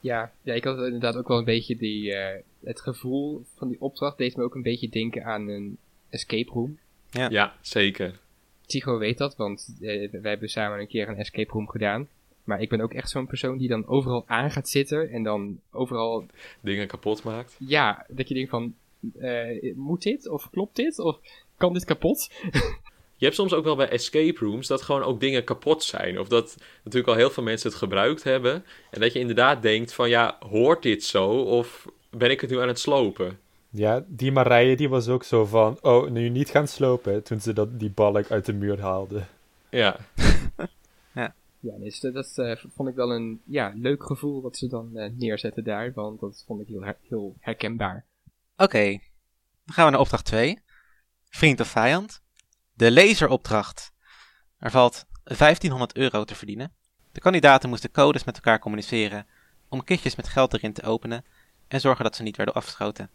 Ja, 0.00 0.32
ja, 0.42 0.54
ik 0.54 0.64
had 0.64 0.78
inderdaad 0.78 1.16
ook 1.16 1.28
wel 1.28 1.38
een 1.38 1.44
beetje 1.44 1.76
die, 1.76 2.14
eh, 2.14 2.40
het 2.64 2.80
gevoel 2.80 3.44
van 3.56 3.68
die 3.68 3.80
opdracht 3.80 4.18
deed 4.18 4.36
me 4.36 4.42
ook 4.42 4.54
een 4.54 4.62
beetje 4.62 4.88
denken 4.88 5.24
aan 5.24 5.48
een 5.48 5.78
escape 6.10 6.50
room. 6.52 6.78
Ja, 7.10 7.56
zeker. 7.60 8.18
Tycho 8.66 8.98
weet 8.98 9.18
dat, 9.18 9.36
want 9.36 9.74
eh, 9.80 10.10
wij 10.10 10.30
hebben 10.30 10.48
samen 10.48 10.80
een 10.80 10.88
keer 10.88 11.08
een 11.08 11.16
escape 11.16 11.52
room 11.52 11.68
gedaan. 11.68 12.08
Maar 12.44 12.60
ik 12.60 12.68
ben 12.68 12.80
ook 12.80 12.92
echt 12.92 13.10
zo'n 13.10 13.26
persoon 13.26 13.58
die 13.58 13.68
dan 13.68 13.86
overal 13.86 14.24
aan 14.26 14.50
gaat 14.50 14.68
zitten 14.68 15.10
en 15.10 15.22
dan 15.22 15.60
overal, 15.70 16.26
Dingen 16.60 16.86
kapot 16.86 17.22
maakt. 17.22 17.56
ja, 17.58 18.06
dat 18.08 18.28
je 18.28 18.34
denkt 18.34 18.50
van, 18.50 18.74
eh, 19.18 19.74
moet 19.74 20.02
dit? 20.02 20.28
Of 20.28 20.50
klopt 20.50 20.76
dit? 20.76 20.98
Of 20.98 21.18
kan 21.56 21.72
dit 21.72 21.84
kapot? 21.84 22.30
Je 23.16 23.28
hebt 23.28 23.40
soms 23.40 23.52
ook 23.52 23.64
wel 23.64 23.76
bij 23.76 23.88
escape 23.88 24.44
rooms 24.44 24.66
dat 24.66 24.82
gewoon 24.82 25.02
ook 25.02 25.20
dingen 25.20 25.44
kapot 25.44 25.82
zijn. 25.82 26.18
Of 26.18 26.28
dat 26.28 26.56
natuurlijk 26.84 27.12
al 27.12 27.18
heel 27.18 27.30
veel 27.30 27.42
mensen 27.42 27.68
het 27.68 27.78
gebruikt 27.78 28.22
hebben. 28.22 28.64
En 28.90 29.00
dat 29.00 29.12
je 29.12 29.18
inderdaad 29.18 29.62
denkt 29.62 29.92
van 29.94 30.08
ja, 30.08 30.36
hoort 30.48 30.82
dit 30.82 31.04
zo? 31.04 31.28
Of 31.30 31.86
ben 32.10 32.30
ik 32.30 32.40
het 32.40 32.50
nu 32.50 32.60
aan 32.60 32.68
het 32.68 32.78
slopen? 32.78 33.38
Ja, 33.70 34.04
die 34.08 34.32
Marije 34.32 34.76
die 34.76 34.88
was 34.88 35.08
ook 35.08 35.24
zo 35.24 35.44
van, 35.44 35.78
oh, 35.80 36.10
nu 36.10 36.28
niet 36.28 36.50
gaan 36.50 36.68
slopen, 36.68 37.22
toen 37.22 37.40
ze 37.40 37.52
dat, 37.52 37.78
die 37.80 37.90
balk 37.90 38.30
uit 38.30 38.46
de 38.46 38.52
muur 38.52 38.80
haalde. 38.80 39.22
Ja, 39.70 39.96
Ja, 41.14 41.34
dus 41.62 42.00
dat, 42.00 42.14
dat 42.14 42.38
eh, 42.38 42.56
vond 42.74 42.88
ik 42.88 42.94
wel 42.94 43.12
een 43.12 43.42
ja, 43.44 43.72
leuk 43.74 44.04
gevoel 44.04 44.42
wat 44.42 44.56
ze 44.56 44.68
dan 44.68 44.96
eh, 44.96 45.10
neerzetten 45.16 45.64
daar, 45.64 45.92
want 45.92 46.20
dat 46.20 46.44
vond 46.46 46.60
ik 46.60 46.66
heel, 46.66 46.94
heel 47.00 47.36
herkenbaar. 47.38 48.06
Oké, 48.56 48.88
dan 49.64 49.74
gaan 49.74 49.84
we 49.84 49.90
naar 49.90 50.00
opdracht 50.00 50.24
2. 50.24 50.58
Vriend 51.28 51.60
of 51.60 51.68
vijand. 51.68 52.22
De 52.74 52.92
laseropdracht. 52.92 53.92
Er 54.58 54.70
valt 54.70 55.06
1500 55.22 55.96
euro 55.96 56.24
te 56.24 56.34
verdienen. 56.34 56.72
De 57.12 57.20
kandidaten 57.20 57.68
moesten 57.68 57.90
codes 57.90 58.24
met 58.24 58.34
elkaar 58.34 58.58
communiceren 58.58 59.26
om 59.68 59.84
kistjes 59.84 60.16
met 60.16 60.28
geld 60.28 60.54
erin 60.54 60.72
te 60.72 60.82
openen 60.82 61.24
en 61.68 61.80
zorgen 61.80 62.04
dat 62.04 62.16
ze 62.16 62.22
niet 62.22 62.36
werden 62.36 62.54
afgeschoten. 62.54 63.10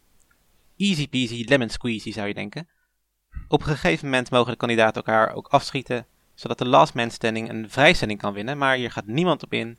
Easy 0.76 1.08
peasy 1.08 1.44
lemon 1.48 1.68
squeezy 1.68 2.12
zou 2.12 2.28
je 2.28 2.34
denken. 2.34 2.68
Op 3.48 3.60
een 3.60 3.66
gegeven 3.66 4.04
moment 4.04 4.30
mogen 4.30 4.52
de 4.52 4.58
kandidaten 4.58 4.94
elkaar 4.94 5.34
ook 5.34 5.48
afschieten, 5.48 6.06
zodat 6.38 6.58
de 6.58 6.68
last 6.68 6.94
man 6.94 7.10
standing 7.10 7.48
een 7.48 7.70
vrijstelling 7.70 8.18
kan 8.18 8.32
winnen, 8.32 8.58
maar 8.58 8.76
hier 8.76 8.90
gaat 8.90 9.06
niemand 9.06 9.42
op 9.42 9.52
in, 9.52 9.78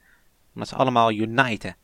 omdat 0.53 0.67
ze 0.69 0.75
allemaal 0.75 1.11
uniten. 1.11 1.75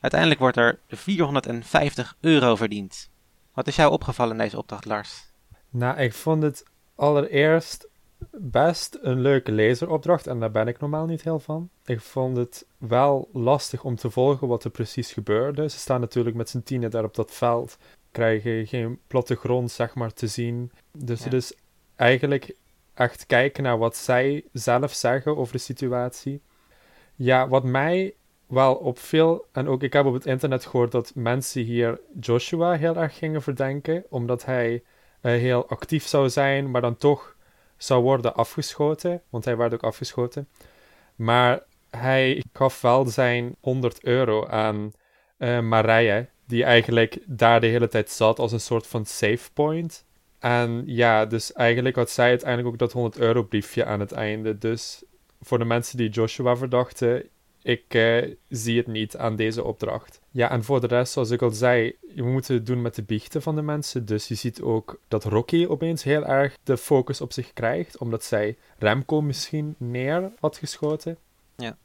Uiteindelijk 0.00 0.40
wordt 0.40 0.56
er 0.56 0.78
450 0.88 2.16
euro 2.20 2.56
verdiend. 2.56 3.10
Wat 3.54 3.66
is 3.66 3.76
jou 3.76 3.92
opgevallen 3.92 4.32
in 4.32 4.42
deze 4.42 4.58
opdracht, 4.58 4.84
Lars? 4.84 5.32
Nou, 5.70 5.98
ik 5.98 6.12
vond 6.14 6.42
het 6.42 6.64
allereerst 6.94 7.88
best 8.30 8.98
een 9.00 9.20
leuke 9.20 9.52
lezeropdracht 9.52 10.26
en 10.26 10.40
daar 10.40 10.50
ben 10.50 10.68
ik 10.68 10.80
normaal 10.80 11.06
niet 11.06 11.22
heel 11.22 11.40
van. 11.40 11.68
Ik 11.84 12.00
vond 12.00 12.36
het 12.36 12.66
wel 12.78 13.28
lastig 13.32 13.84
om 13.84 13.96
te 13.96 14.10
volgen 14.10 14.48
wat 14.48 14.64
er 14.64 14.70
precies 14.70 15.12
gebeurde. 15.12 15.68
Ze 15.68 15.78
staan 15.78 16.00
natuurlijk 16.00 16.36
met 16.36 16.48
z'n 16.48 16.62
tienen 16.62 16.90
daar 16.90 17.04
op 17.04 17.14
dat 17.14 17.32
veld, 17.32 17.76
krijgen 18.10 18.66
geen 18.66 18.98
plattegrond 19.06 19.70
zeg 19.70 19.94
maar 19.94 20.12
te 20.12 20.26
zien. 20.26 20.72
Dus 20.92 21.18
Ja. 21.18 21.24
het 21.24 21.34
is 21.34 21.54
eigenlijk 21.96 22.54
echt 23.00 23.26
kijken 23.26 23.62
naar 23.62 23.78
wat 23.78 23.96
zij 23.96 24.44
zelf 24.52 24.92
zeggen 24.92 25.36
over 25.36 25.52
de 25.52 25.58
situatie. 25.58 26.42
Ja, 27.14 27.48
wat 27.48 27.64
mij 27.64 28.14
wel 28.46 28.74
opviel, 28.74 29.46
en 29.52 29.68
ook 29.68 29.82
ik 29.82 29.92
heb 29.92 30.06
op 30.06 30.14
het 30.14 30.26
internet 30.26 30.66
gehoord 30.66 30.92
dat 30.92 31.12
mensen 31.14 31.62
hier 31.62 32.00
Joshua 32.20 32.72
heel 32.72 32.96
erg 32.96 33.18
gingen 33.18 33.42
verdenken, 33.42 34.04
omdat 34.08 34.44
hij 34.44 34.82
eh, 35.20 35.32
heel 35.32 35.68
actief 35.68 36.06
zou 36.06 36.28
zijn, 36.28 36.70
maar 36.70 36.80
dan 36.80 36.96
toch 36.96 37.36
zou 37.76 38.02
worden 38.02 38.34
afgeschoten, 38.34 39.22
want 39.30 39.44
hij 39.44 39.56
werd 39.56 39.74
ook 39.74 39.82
afgeschoten. 39.82 40.48
Maar 41.16 41.62
hij 41.90 42.44
gaf 42.52 42.80
wel 42.80 43.06
zijn 43.06 43.56
100 43.60 44.04
euro 44.04 44.46
aan 44.46 44.92
eh 45.36 45.60
Marije, 45.60 46.28
die 46.46 46.64
eigenlijk 46.64 47.18
daar 47.26 47.60
de 47.60 47.66
hele 47.66 47.88
tijd 47.88 48.10
zat 48.10 48.38
als 48.38 48.52
een 48.52 48.60
soort 48.60 48.86
van 48.86 49.06
save 49.06 49.52
point. 49.52 50.04
En 50.40 50.82
ja, 50.86 51.26
dus 51.26 51.52
eigenlijk 51.52 51.96
had 51.96 52.10
zij 52.10 52.28
uiteindelijk 52.28 52.68
ook 52.68 52.78
dat 52.78 52.92
100 52.92 53.18
euro 53.18 53.42
briefje 53.42 53.84
aan 53.84 54.00
het 54.00 54.12
einde. 54.12 54.58
Dus 54.58 55.02
voor 55.40 55.58
de 55.58 55.64
mensen 55.64 55.96
die 55.96 56.08
Joshua 56.08 56.56
verdachten, 56.56 57.28
ik 57.62 57.84
eh, 57.94 58.34
zie 58.48 58.76
het 58.76 58.86
niet 58.86 59.16
aan 59.16 59.36
deze 59.36 59.64
opdracht. 59.64 60.20
Ja, 60.30 60.50
en 60.50 60.64
voor 60.64 60.80
de 60.80 60.86
rest, 60.86 61.12
zoals 61.12 61.30
ik 61.30 61.42
al 61.42 61.50
zei, 61.50 61.96
we 62.14 62.22
moeten 62.22 62.54
het 62.54 62.66
doen 62.66 62.82
met 62.82 62.94
de 62.94 63.02
biechten 63.02 63.42
van 63.42 63.54
de 63.54 63.62
mensen. 63.62 64.04
Dus 64.04 64.28
je 64.28 64.34
ziet 64.34 64.60
ook 64.60 65.00
dat 65.08 65.24
Rocky 65.24 65.66
opeens 65.66 66.02
heel 66.02 66.26
erg 66.26 66.56
de 66.62 66.76
focus 66.76 67.20
op 67.20 67.32
zich 67.32 67.52
krijgt, 67.52 67.98
omdat 67.98 68.24
zij 68.24 68.56
Remco 68.78 69.20
misschien 69.20 69.74
neer 69.78 70.32
had 70.38 70.56
geschoten. 70.56 71.18
Ja. 71.56 71.76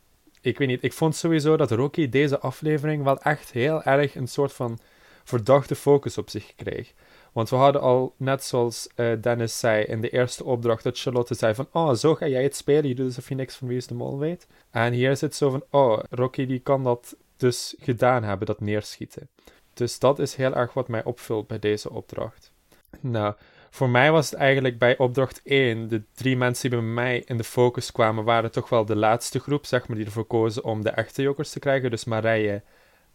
Ik 0.41 0.57
weet 0.57 0.67
niet, 0.67 0.83
ik 0.83 0.93
vond 0.93 1.15
sowieso 1.15 1.57
dat 1.57 1.71
Rocky 1.71 2.09
deze 2.09 2.39
aflevering 2.39 3.03
wel 3.03 3.21
echt 3.21 3.51
heel 3.51 3.83
erg 3.83 4.15
een 4.15 4.27
soort 4.27 4.53
van 4.53 4.79
verdachte 5.23 5.75
focus 5.75 6.17
op 6.17 6.29
zich 6.29 6.55
kreeg. 6.55 6.93
Want 7.35 7.49
we 7.49 7.55
hadden 7.55 7.81
al, 7.81 8.13
net 8.17 8.43
zoals 8.43 8.89
eh, 8.95 9.11
Dennis 9.21 9.59
zei 9.59 9.83
in 9.83 10.01
de 10.01 10.09
eerste 10.09 10.43
opdracht, 10.43 10.83
dat 10.83 10.99
Charlotte 10.99 11.33
zei 11.33 11.55
van, 11.55 11.67
oh, 11.71 11.93
zo 11.93 12.15
ga 12.15 12.27
jij 12.27 12.43
het 12.43 12.55
spelen, 12.55 12.87
je 12.87 12.95
doet 12.95 13.05
alsof 13.05 13.29
je 13.29 13.35
niks 13.35 13.55
van 13.55 13.67
Wie 13.67 13.77
is 13.77 13.87
de 13.87 13.93
Mol 13.93 14.19
weet. 14.19 14.47
En 14.71 14.93
hier 14.93 15.11
is 15.11 15.21
het 15.21 15.35
zo 15.35 15.49
van, 15.49 15.63
oh, 15.69 15.99
Rocky 16.09 16.45
die 16.45 16.59
kan 16.59 16.83
dat 16.83 17.15
dus 17.37 17.75
gedaan 17.79 18.23
hebben, 18.23 18.47
dat 18.47 18.59
neerschieten. 18.61 19.29
Dus 19.73 19.99
dat 19.99 20.19
is 20.19 20.35
heel 20.35 20.55
erg 20.55 20.73
wat 20.73 20.87
mij 20.87 21.03
opvult 21.03 21.47
bij 21.47 21.59
deze 21.59 21.89
opdracht. 21.89 22.51
Nou, 22.99 23.33
voor 23.69 23.89
mij 23.89 24.11
was 24.11 24.29
het 24.29 24.39
eigenlijk 24.39 24.77
bij 24.77 24.97
opdracht 24.97 25.41
1, 25.43 25.87
de 25.87 26.01
drie 26.13 26.37
mensen 26.37 26.69
die 26.69 26.79
bij 26.79 26.87
mij 26.87 27.23
in 27.25 27.37
de 27.37 27.43
focus 27.43 27.91
kwamen, 27.91 28.23
waren 28.23 28.51
toch 28.51 28.69
wel 28.69 28.85
de 28.85 28.95
laatste 28.95 29.39
groep, 29.39 29.65
zeg 29.65 29.87
maar, 29.87 29.97
die 29.97 30.05
ervoor 30.05 30.25
kozen 30.25 30.63
om 30.63 30.83
de 30.83 30.89
echte 30.89 31.21
jokers 31.21 31.49
te 31.49 31.59
krijgen. 31.59 31.89
Dus 31.89 32.05
Marije, 32.05 32.61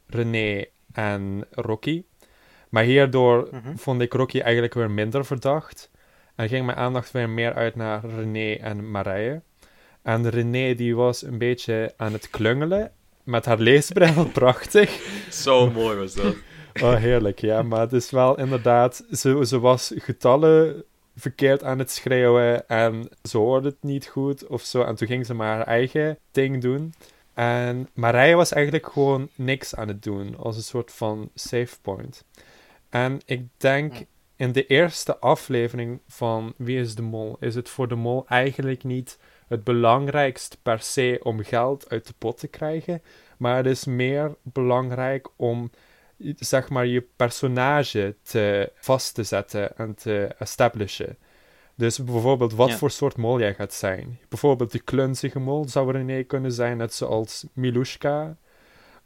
René 0.06 0.64
en 0.92 1.46
Rocky. 1.50 2.04
Maar 2.70 2.82
hierdoor 2.84 3.48
Mhm. 3.50 3.76
vond 3.76 4.00
ik 4.00 4.12
Rocky 4.12 4.40
eigenlijk 4.40 4.74
weer 4.74 4.90
minder 4.90 5.24
verdacht. 5.24 5.90
En 6.34 6.48
ging 6.48 6.66
mijn 6.66 6.78
aandacht 6.78 7.10
weer 7.10 7.28
meer 7.28 7.54
uit 7.54 7.76
naar 7.76 8.04
René 8.04 8.54
en 8.54 8.90
Marije. 8.90 9.40
En 10.02 10.28
René 10.30 10.74
die 10.74 10.96
was 10.96 11.22
een 11.22 11.38
beetje 11.38 11.94
aan 11.96 12.12
het 12.12 12.30
klungelen 12.30 12.92
met 13.24 13.44
haar 13.44 13.58
leesbril, 13.58 14.24
prachtig. 14.32 14.90
zo 15.30 15.70
mooi 15.70 15.98
was 15.98 16.14
dat. 16.14 16.34
Oh, 16.82 16.94
heerlijk, 16.94 17.38
ja. 17.40 17.62
Maar 17.62 17.80
het 17.80 17.92
is 17.92 18.10
wel 18.10 18.38
inderdaad... 18.38 19.04
Ze, 19.12 19.46
ze 19.46 19.58
was 19.60 19.92
getallen 19.96 20.84
verkeerd 21.16 21.62
aan 21.62 21.78
het 21.78 21.90
schreeuwen 21.90 22.68
en 22.68 23.08
ze 23.22 23.38
hoorde 23.38 23.68
het 23.68 23.76
niet 23.80 24.06
goed 24.06 24.46
of 24.46 24.62
zo. 24.62 24.82
En 24.82 24.94
toen 24.94 25.06
ging 25.08 25.26
ze 25.26 25.34
maar 25.34 25.56
haar 25.56 25.66
eigen 25.66 26.18
ding 26.30 26.60
doen. 26.62 26.94
En 27.34 27.88
Marije 27.94 28.34
was 28.34 28.52
eigenlijk 28.52 28.92
gewoon 28.92 29.28
niks 29.34 29.74
aan 29.74 29.88
het 29.88 30.02
doen, 30.02 30.36
als 30.38 30.56
een 30.56 30.62
soort 30.62 30.92
van 30.92 31.30
save 31.34 31.76
point. 31.82 32.24
En 32.90 33.20
ik 33.24 33.46
denk, 33.56 33.94
in 34.36 34.52
de 34.52 34.66
eerste 34.66 35.18
aflevering 35.18 36.00
van 36.08 36.54
Wie 36.56 36.80
is 36.80 36.94
de 36.94 37.02
Mol, 37.02 37.36
is 37.40 37.54
het 37.54 37.68
voor 37.68 37.88
de 37.88 37.94
Mol 37.94 38.24
eigenlijk 38.28 38.84
niet 38.84 39.18
het 39.48 39.64
belangrijkst 39.64 40.58
per 40.62 40.80
se 40.80 41.20
om 41.22 41.42
geld 41.44 41.88
uit 41.90 42.06
de 42.06 42.14
pot 42.18 42.38
te 42.38 42.48
krijgen, 42.48 43.02
maar 43.38 43.56
het 43.56 43.66
is 43.66 43.84
meer 43.84 44.34
belangrijk 44.42 45.28
om 45.36 45.70
zeg 46.36 46.68
maar 46.68 46.86
je 46.86 47.06
personage 47.16 48.16
te 48.22 48.72
vast 48.74 49.14
te 49.14 49.22
zetten 49.22 49.76
en 49.76 49.94
te 49.94 50.34
establishen. 50.38 51.16
Dus 51.74 52.04
bijvoorbeeld 52.04 52.54
wat 52.54 52.68
Ja. 52.68 52.76
voor 52.76 52.90
soort 52.90 53.16
mol 53.16 53.38
jij 53.38 53.54
gaat 53.54 53.74
zijn. 53.74 54.18
Bijvoorbeeld 54.28 54.72
de 54.72 54.80
klunzige 54.80 55.38
mol 55.38 55.68
zou 55.68 55.92
René 55.92 56.22
kunnen 56.22 56.52
zijn, 56.52 56.76
net 56.76 56.94
zoals 56.94 57.46
Milushka. 57.52 58.36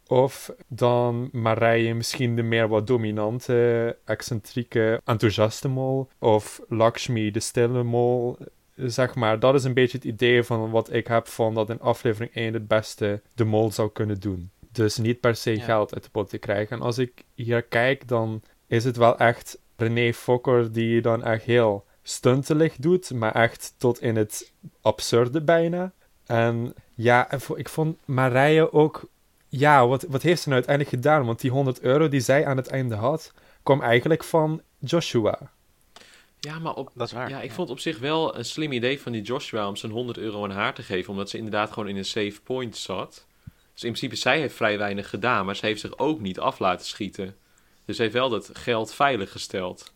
Of 0.06 0.54
dan 0.68 1.28
Marije 1.32 1.94
misschien 1.94 2.36
de 2.36 2.42
meer 2.42 2.68
wat 2.68 2.86
dominante, 2.86 3.96
excentrieke, 4.04 5.00
enthousiaste 5.04 5.68
mol. 5.68 6.08
Of 6.18 6.60
Lakshmi, 6.68 7.30
de 7.30 7.40
stille 7.40 7.82
mol. 7.82 8.36
Zeg 8.76 9.14
maar, 9.14 9.38
dat 9.38 9.54
is 9.54 9.64
een 9.64 9.74
beetje 9.74 9.96
het 9.96 10.06
idee 10.06 10.42
van 10.42 10.70
wat 10.70 10.92
ik 10.92 11.06
heb 11.06 11.28
van 11.28 11.54
dat 11.54 11.70
in 11.70 11.80
aflevering 11.80 12.34
1 12.34 12.52
het 12.52 12.68
beste 12.68 13.22
de 13.34 13.44
mol 13.44 13.72
zou 13.72 13.90
kunnen 13.92 14.20
doen. 14.20 14.50
Dus 14.72 14.96
niet 14.96 15.20
per 15.20 15.36
se 15.36 15.56
Ja. 15.56 15.64
geld 15.64 15.94
uit 15.94 16.02
de 16.02 16.10
pot 16.10 16.28
te 16.28 16.38
krijgen. 16.38 16.76
En 16.76 16.82
als 16.82 16.98
ik 16.98 17.24
hier 17.34 17.62
kijk, 17.62 18.08
dan 18.08 18.42
is 18.66 18.84
het 18.84 18.96
wel 18.96 19.18
echt 19.18 19.58
René 19.76 20.12
Fokker 20.12 20.72
die 20.72 21.00
dan 21.00 21.24
echt 21.24 21.44
heel 21.44 21.84
stuntelig 22.02 22.76
doet, 22.76 23.12
maar 23.12 23.34
echt 23.34 23.74
tot 23.78 24.00
in 24.00 24.16
het 24.16 24.52
absurde 24.80 25.42
bijna. 25.42 25.92
En 26.26 26.74
ja, 26.94 27.30
ik 27.54 27.68
vond 27.68 27.96
Marije 28.04 28.72
ook... 28.72 29.08
Ja, 29.58 29.86
wat, 29.86 30.02
wat 30.08 30.22
heeft 30.22 30.42
ze 30.42 30.48
nou 30.48 30.62
uiteindelijk 30.64 30.96
gedaan? 30.96 31.26
Want 31.26 31.40
die 31.40 31.50
100 31.50 31.80
euro 31.80 32.08
die 32.08 32.20
zij 32.20 32.46
aan 32.46 32.56
het 32.56 32.66
einde 32.66 32.94
had, 32.94 33.32
kwam 33.62 33.80
eigenlijk 33.82 34.24
van 34.24 34.62
Joshua. 34.78 35.38
Ja, 36.40 36.58
maar 36.58 36.74
op, 36.74 36.90
Dat 36.94 37.06
is 37.06 37.12
waar. 37.12 37.28
ja, 37.28 37.40
ik 37.40 37.52
vond 37.52 37.70
op 37.70 37.78
zich 37.78 37.98
wel 37.98 38.36
een 38.36 38.44
slim 38.44 38.72
idee 38.72 39.00
van 39.00 39.12
die 39.12 39.22
Joshua 39.22 39.68
om 39.68 39.76
zijn 39.76 39.92
100 39.92 40.18
euro 40.18 40.44
aan 40.44 40.50
haar 40.50 40.74
te 40.74 40.82
geven, 40.82 41.10
omdat 41.10 41.30
ze 41.30 41.36
inderdaad 41.36 41.72
gewoon 41.72 41.88
in 41.88 41.96
een 41.96 42.04
safe 42.04 42.40
point 42.44 42.76
zat. 42.76 43.26
Dus 43.72 43.82
in 43.82 43.88
principe, 43.90 44.16
zij 44.16 44.40
heeft 44.40 44.54
vrij 44.54 44.78
weinig 44.78 45.10
gedaan, 45.10 45.46
maar 45.46 45.56
ze 45.56 45.66
heeft 45.66 45.80
zich 45.80 45.98
ook 45.98 46.20
niet 46.20 46.38
af 46.38 46.58
laten 46.58 46.86
schieten. 46.86 47.36
Dus 47.84 47.96
ze 47.96 48.02
heeft 48.02 48.14
wel 48.14 48.28
dat 48.28 48.50
geld 48.52 48.94
veilig 48.94 49.32
gesteld. 49.32 49.92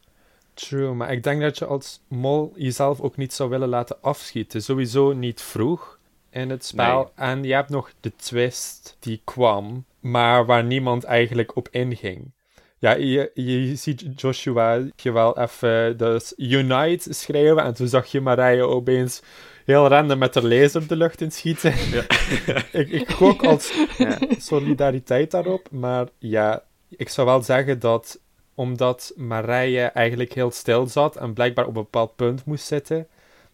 True, 0.54 0.94
maar 0.94 1.12
ik 1.12 1.22
denk 1.22 1.40
dat 1.40 1.58
je 1.58 1.66
als 1.66 2.00
mol 2.08 2.52
jezelf 2.56 3.00
ook 3.00 3.16
niet 3.16 3.32
zou 3.32 3.50
willen 3.50 3.68
laten 3.68 4.02
afschieten. 4.02 4.62
Sowieso 4.62 5.12
niet 5.12 5.40
vroeg. 5.40 5.97
In 6.30 6.50
het 6.50 6.64
spel. 6.64 7.12
En 7.14 7.44
je 7.44 7.54
hebt 7.54 7.70
nog 7.70 7.92
de 8.00 8.12
twist 8.16 8.96
die 9.00 9.20
kwam, 9.24 9.84
maar 10.00 10.46
waar 10.46 10.64
niemand 10.64 11.04
eigenlijk 11.04 11.56
op 11.56 11.68
inging. 11.70 12.32
Ja, 12.78 12.94
je, 12.94 13.30
je 13.34 13.76
ziet 13.76 14.20
Joshua 14.20 14.80
je 14.96 15.12
wel 15.12 15.38
even 15.38 15.96
dus 15.96 16.32
Unite 16.36 17.12
schrijven 17.12 17.62
en 17.62 17.74
toen 17.74 17.88
zag 17.88 18.06
je 18.06 18.20
Marije 18.20 18.62
opeens 18.62 19.22
heel 19.64 19.88
random 19.88 20.18
met 20.18 20.32
de 20.32 20.48
laser 20.48 20.88
de 20.88 20.96
lucht 20.96 21.20
in 21.20 21.32
schieten. 21.32 21.74
Ja. 21.92 22.04
ik, 22.80 22.90
ik 22.90 23.10
gok 23.10 23.44
als 23.44 23.72
ja, 23.98 24.18
solidariteit 24.38 25.30
daarop, 25.30 25.70
maar 25.70 26.08
ja, 26.18 26.62
ik 26.88 27.08
zou 27.08 27.26
wel 27.26 27.42
zeggen 27.42 27.78
dat 27.78 28.20
omdat 28.54 29.12
Marije 29.16 29.82
eigenlijk 29.82 30.32
heel 30.32 30.50
stil 30.50 30.86
zat 30.86 31.16
en 31.16 31.32
blijkbaar 31.32 31.66
op 31.66 31.76
een 31.76 31.82
bepaald 31.82 32.16
punt 32.16 32.44
moest 32.44 32.66
zitten, 32.66 33.06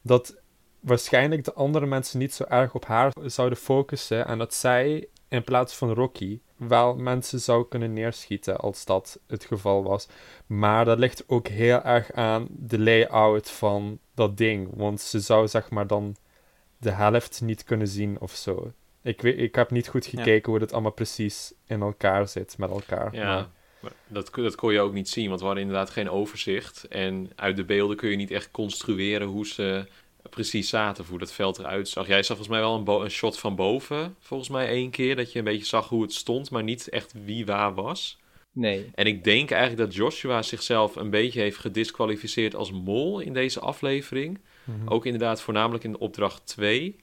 dat 0.02 0.34
waarschijnlijk 0.84 1.44
de 1.44 1.52
andere 1.52 1.86
mensen 1.86 2.18
niet 2.18 2.34
zo 2.34 2.44
erg 2.48 2.74
op 2.74 2.84
haar 2.84 3.12
zouden 3.24 3.58
focussen 3.58 4.26
en 4.26 4.38
dat 4.38 4.54
zij 4.54 5.08
in 5.28 5.44
plaats 5.44 5.74
van 5.74 5.92
Rocky 5.92 6.40
wel 6.56 6.94
mensen 6.94 7.40
zou 7.40 7.68
kunnen 7.68 7.92
neerschieten 7.92 8.56
als 8.56 8.84
dat 8.84 9.18
het 9.26 9.44
geval 9.44 9.82
was. 9.82 10.08
Maar 10.46 10.84
dat 10.84 10.98
ligt 10.98 11.24
ook 11.26 11.48
heel 11.48 11.82
erg 11.82 12.12
aan 12.12 12.46
de 12.50 12.78
layout 12.78 13.50
van 13.50 13.98
dat 14.14 14.36
ding, 14.36 14.70
want 14.74 15.00
ze 15.00 15.20
zou 15.20 15.48
zeg 15.48 15.70
maar 15.70 15.86
dan 15.86 16.16
de 16.78 16.90
helft 16.90 17.40
niet 17.40 17.64
kunnen 17.64 17.88
zien 17.88 18.20
of 18.20 18.32
zo. 18.32 18.72
Ik, 19.02 19.20
weet, 19.20 19.38
ik 19.38 19.54
heb 19.54 19.70
niet 19.70 19.88
goed 19.88 20.06
gekeken 20.06 20.52
hoe 20.52 20.60
het 20.60 20.72
allemaal 20.72 20.92
precies 20.92 21.52
in 21.66 21.80
elkaar 21.80 22.28
zit 22.28 22.58
met 22.58 22.70
elkaar. 22.70 23.14
Ja. 23.14 23.34
Maar... 23.80 23.92
Dat, 24.06 24.30
dat 24.34 24.54
kon 24.54 24.72
je 24.72 24.80
ook 24.80 24.92
niet 24.92 25.08
zien, 25.08 25.28
want 25.28 25.40
we 25.40 25.46
hadden 25.46 25.64
inderdaad 25.64 25.90
geen 25.90 26.10
overzicht. 26.10 26.88
En 26.88 27.30
uit 27.36 27.56
de 27.56 27.64
beelden 27.64 27.96
kun 27.96 28.10
je 28.10 28.16
niet 28.16 28.30
echt 28.30 28.50
construeren 28.50 29.28
hoe 29.28 29.46
ze 29.46 29.86
precies 30.30 30.68
zaten, 30.68 31.04
hoe 31.08 31.18
dat 31.18 31.32
veld 31.32 31.58
eruit 31.58 31.88
zag. 31.88 32.06
Jij 32.06 32.22
zag 32.22 32.36
volgens 32.36 32.48
mij 32.48 32.60
wel 32.60 32.74
een, 32.74 33.04
een, 33.04 33.10
shot 33.10 33.38
van 33.38 33.56
boven, 33.56 34.16
volgens 34.20 34.48
mij 34.48 34.68
één 34.68 34.90
keer, 34.90 35.16
dat 35.16 35.32
je 35.32 35.38
een 35.38 35.44
beetje 35.44 35.66
zag 35.66 35.88
hoe 35.88 36.02
het 36.02 36.12
stond, 36.12 36.50
maar 36.50 36.62
niet 36.62 36.88
echt 36.88 37.12
wie 37.24 37.46
waar 37.46 37.74
was. 37.74 38.18
Nee. 38.52 38.90
En 38.94 39.06
ik 39.06 39.24
denk 39.24 39.50
eigenlijk 39.50 39.82
dat 39.82 39.94
Joshua 39.94 40.42
zichzelf 40.42 40.96
een 40.96 41.10
beetje 41.10 41.40
heeft 41.40 41.58
gedisqualificeerd 41.58 42.54
als 42.54 42.72
mol 42.72 43.20
in 43.20 43.32
deze 43.32 43.60
aflevering. 43.60 44.40
Mhm. 44.64 44.88
Ook 44.88 45.04
inderdaad 45.04 45.42
voornamelijk 45.42 45.84
in 45.84 45.98
opdracht 45.98 46.46
2. 46.46 46.96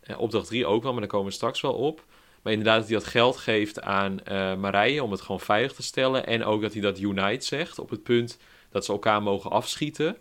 Eh, 0.00 0.18
opdracht 0.18 0.46
3 0.46 0.66
ook 0.66 0.82
wel, 0.82 0.92
maar 0.92 1.00
daar 1.00 1.10
komen 1.10 1.26
we 1.26 1.32
straks 1.32 1.60
wel 1.60 1.74
op. 1.74 2.04
Maar 2.42 2.52
inderdaad 2.52 2.78
dat 2.78 2.88
hij 2.88 2.98
dat 2.98 3.06
geld 3.06 3.36
geeft 3.36 3.80
aan 3.80 4.20
uh, 4.28 4.54
Marije 4.54 5.02
om 5.02 5.10
het 5.10 5.20
gewoon 5.20 5.40
veilig 5.40 5.72
te 5.72 5.82
stellen. 5.82 6.26
En 6.26 6.44
ook 6.44 6.62
dat 6.62 6.72
hij 6.72 6.82
dat 6.82 6.98
unite 6.98 7.46
zegt 7.46 7.78
op 7.78 7.90
het 7.90 8.02
punt 8.02 8.38
dat 8.70 8.84
ze 8.84 8.92
elkaar 8.92 9.22
mogen 9.22 9.50
afschieten. 9.50 10.16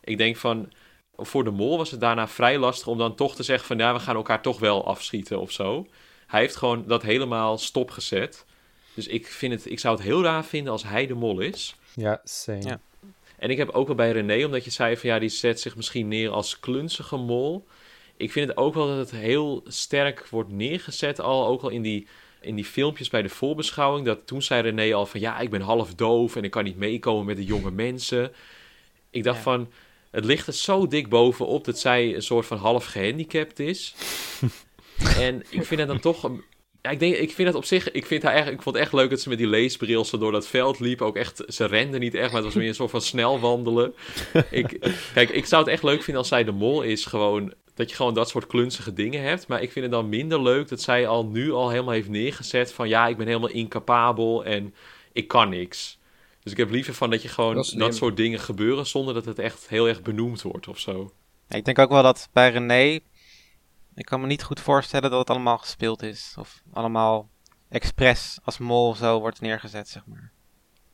Ik 0.00 0.18
denk 0.18 0.36
van, 0.36 0.72
voor 1.20 1.44
de 1.44 1.50
mol 1.50 1.76
was 1.76 1.90
het 1.90 2.00
daarna 2.00 2.28
vrij 2.28 2.58
lastig 2.58 2.86
om 2.86 2.98
dan 2.98 3.14
toch 3.14 3.34
te 3.34 3.42
zeggen 3.42 3.66
van... 3.66 3.78
ja, 3.78 3.92
we 3.92 4.00
gaan 4.00 4.16
elkaar 4.16 4.42
toch 4.42 4.58
wel 4.58 4.86
afschieten 4.86 5.40
of 5.40 5.50
zo. 5.50 5.86
Hij 6.26 6.40
heeft 6.40 6.56
gewoon 6.56 6.84
dat 6.86 7.02
helemaal 7.02 7.58
stopgezet. 7.58 8.44
Dus 8.94 9.06
ik, 9.06 9.26
vind 9.26 9.52
het, 9.52 9.70
ik 9.70 9.78
zou 9.78 9.96
het 9.96 10.04
heel 10.04 10.22
raar 10.22 10.44
vinden 10.44 10.72
als 10.72 10.82
hij 10.82 11.06
de 11.06 11.14
mol 11.14 11.40
is. 11.40 11.76
Ja, 11.94 12.20
same. 12.24 12.62
Ja. 12.62 12.80
En 13.38 13.50
ik 13.50 13.56
heb 13.56 13.70
ook 13.70 13.86
wel 13.86 13.96
bij 13.96 14.12
René, 14.12 14.44
omdat 14.44 14.64
je 14.64 14.70
zei 14.70 14.96
van 14.96 15.10
ja, 15.10 15.18
die 15.18 15.28
zet 15.28 15.60
zich 15.60 15.76
misschien 15.76 16.08
neer 16.08 16.30
als 16.30 16.60
klunzige 16.60 17.16
mol. 17.16 17.66
Ik 18.16 18.32
vind 18.32 18.48
het 18.48 18.56
ook 18.56 18.74
wel 18.74 18.86
dat 18.86 18.96
het 18.96 19.10
heel 19.10 19.62
sterk 19.66 20.28
wordt 20.28 20.50
neergezet 20.50 21.20
al, 21.20 21.46
ook 21.46 21.62
al 21.62 21.68
in 21.68 21.82
die, 21.82 22.06
in 22.40 22.54
die 22.54 22.64
filmpjes 22.64 23.08
bij 23.08 23.22
de 23.22 23.28
voorbeschouwing. 23.28 24.06
Dat 24.06 24.26
toen 24.26 24.42
zei 24.42 24.62
René 24.62 24.94
al 24.94 25.06
van 25.06 25.20
ja, 25.20 25.38
ik 25.38 25.50
ben 25.50 25.60
half 25.60 25.94
doof 25.94 26.36
en 26.36 26.44
ik 26.44 26.50
kan 26.50 26.64
niet 26.64 26.76
meekomen 26.76 27.26
met 27.26 27.36
de 27.36 27.44
jonge 27.44 27.70
mensen. 27.70 28.32
Ik 29.10 29.24
dacht 29.24 29.40
van, 29.40 29.68
het 30.10 30.24
ligt 30.24 30.46
er 30.46 30.52
zo 30.52 30.86
dik 30.86 31.08
bovenop 31.08 31.64
dat 31.64 31.78
zij 31.78 32.14
een 32.14 32.22
soort 32.22 32.46
van 32.46 32.58
half 32.58 32.84
gehandicapt 32.84 33.58
is. 33.58 33.94
en 35.18 35.42
ik 35.50 35.64
vind 35.64 35.80
het 35.80 35.88
dan 35.88 36.00
toch 36.00 36.30
ja, 36.82 36.90
ik, 36.90 36.98
denk, 36.98 37.14
ik 37.14 37.32
vind 37.32 37.48
het 37.48 37.56
op 37.56 37.64
zich, 37.64 37.90
ik, 37.90 38.06
vind 38.06 38.22
haar 38.22 38.34
echt, 38.34 38.50
ik 38.50 38.62
vond 38.62 38.74
het 38.76 38.84
echt 38.84 38.92
leuk 38.92 39.10
dat 39.10 39.20
ze 39.20 39.28
met 39.28 39.38
die 39.38 39.46
leesbril 39.46 40.04
zo 40.04 40.18
door 40.18 40.32
dat 40.32 40.46
veld 40.46 40.80
liep. 40.80 41.02
Ook 41.02 41.16
echt, 41.16 41.42
ze 41.48 41.64
rende 41.64 41.98
niet 41.98 42.14
echt, 42.14 42.26
maar 42.26 42.42
het 42.42 42.44
was 42.44 42.54
meer 42.54 42.68
een 42.68 42.74
soort 42.74 42.90
van 42.90 43.00
snel 43.00 43.40
wandelen. 43.40 43.94
ik, 44.50 44.94
kijk, 45.14 45.30
ik 45.30 45.46
zou 45.46 45.62
het 45.62 45.72
echt 45.72 45.82
leuk 45.82 46.02
vinden 46.02 46.16
als 46.16 46.28
zij 46.28 46.44
de 46.44 46.52
mol 46.52 46.82
is, 46.82 47.04
gewoon, 47.04 47.54
dat 47.74 47.90
je 47.90 47.96
gewoon 47.96 48.14
dat 48.14 48.28
soort 48.28 48.46
klunzige 48.46 48.92
dingen 48.92 49.22
hebt. 49.22 49.46
Maar 49.46 49.62
ik 49.62 49.72
vind 49.72 49.84
het 49.84 49.94
dan 49.94 50.08
minder 50.08 50.42
leuk 50.42 50.68
dat 50.68 50.80
zij 50.80 51.06
al 51.06 51.26
nu 51.26 51.52
al 51.52 51.70
helemaal 51.70 51.94
heeft 51.94 52.08
neergezet 52.08 52.72
van, 52.72 52.88
ja, 52.88 53.06
ik 53.06 53.16
ben 53.16 53.26
helemaal 53.26 53.48
incapabel 53.48 54.44
en 54.44 54.74
ik 55.12 55.28
kan 55.28 55.48
niks. 55.48 55.98
Dus 56.42 56.52
ik 56.52 56.58
heb 56.58 56.70
liever 56.70 56.94
van 56.94 57.10
dat 57.10 57.22
je 57.22 57.28
gewoon 57.28 57.54
dat, 57.54 57.74
dat 57.76 57.94
soort 57.94 58.16
dingen 58.16 58.40
gebeuren 58.40 58.86
zonder 58.86 59.14
dat 59.14 59.24
het 59.24 59.38
echt 59.38 59.68
heel 59.68 59.88
erg 59.88 60.02
benoemd 60.02 60.42
wordt 60.42 60.68
of 60.68 60.78
zo. 60.78 61.12
Ja, 61.48 61.56
ik 61.56 61.64
denk 61.64 61.78
ook 61.78 61.90
wel 61.90 62.02
dat 62.02 62.28
bij 62.32 62.50
René 62.50 63.00
ik 63.94 64.06
kan 64.06 64.20
me 64.20 64.26
niet 64.26 64.42
goed 64.42 64.60
voorstellen 64.60 65.10
dat 65.10 65.18
het 65.18 65.30
allemaal 65.30 65.58
gespeeld 65.58 66.02
is. 66.02 66.34
Of 66.38 66.62
allemaal 66.72 67.30
expres 67.68 68.38
als 68.44 68.58
mol 68.58 68.94
zo 68.94 69.20
wordt 69.20 69.40
neergezet, 69.40 69.88
zeg 69.88 70.06
maar. 70.06 70.32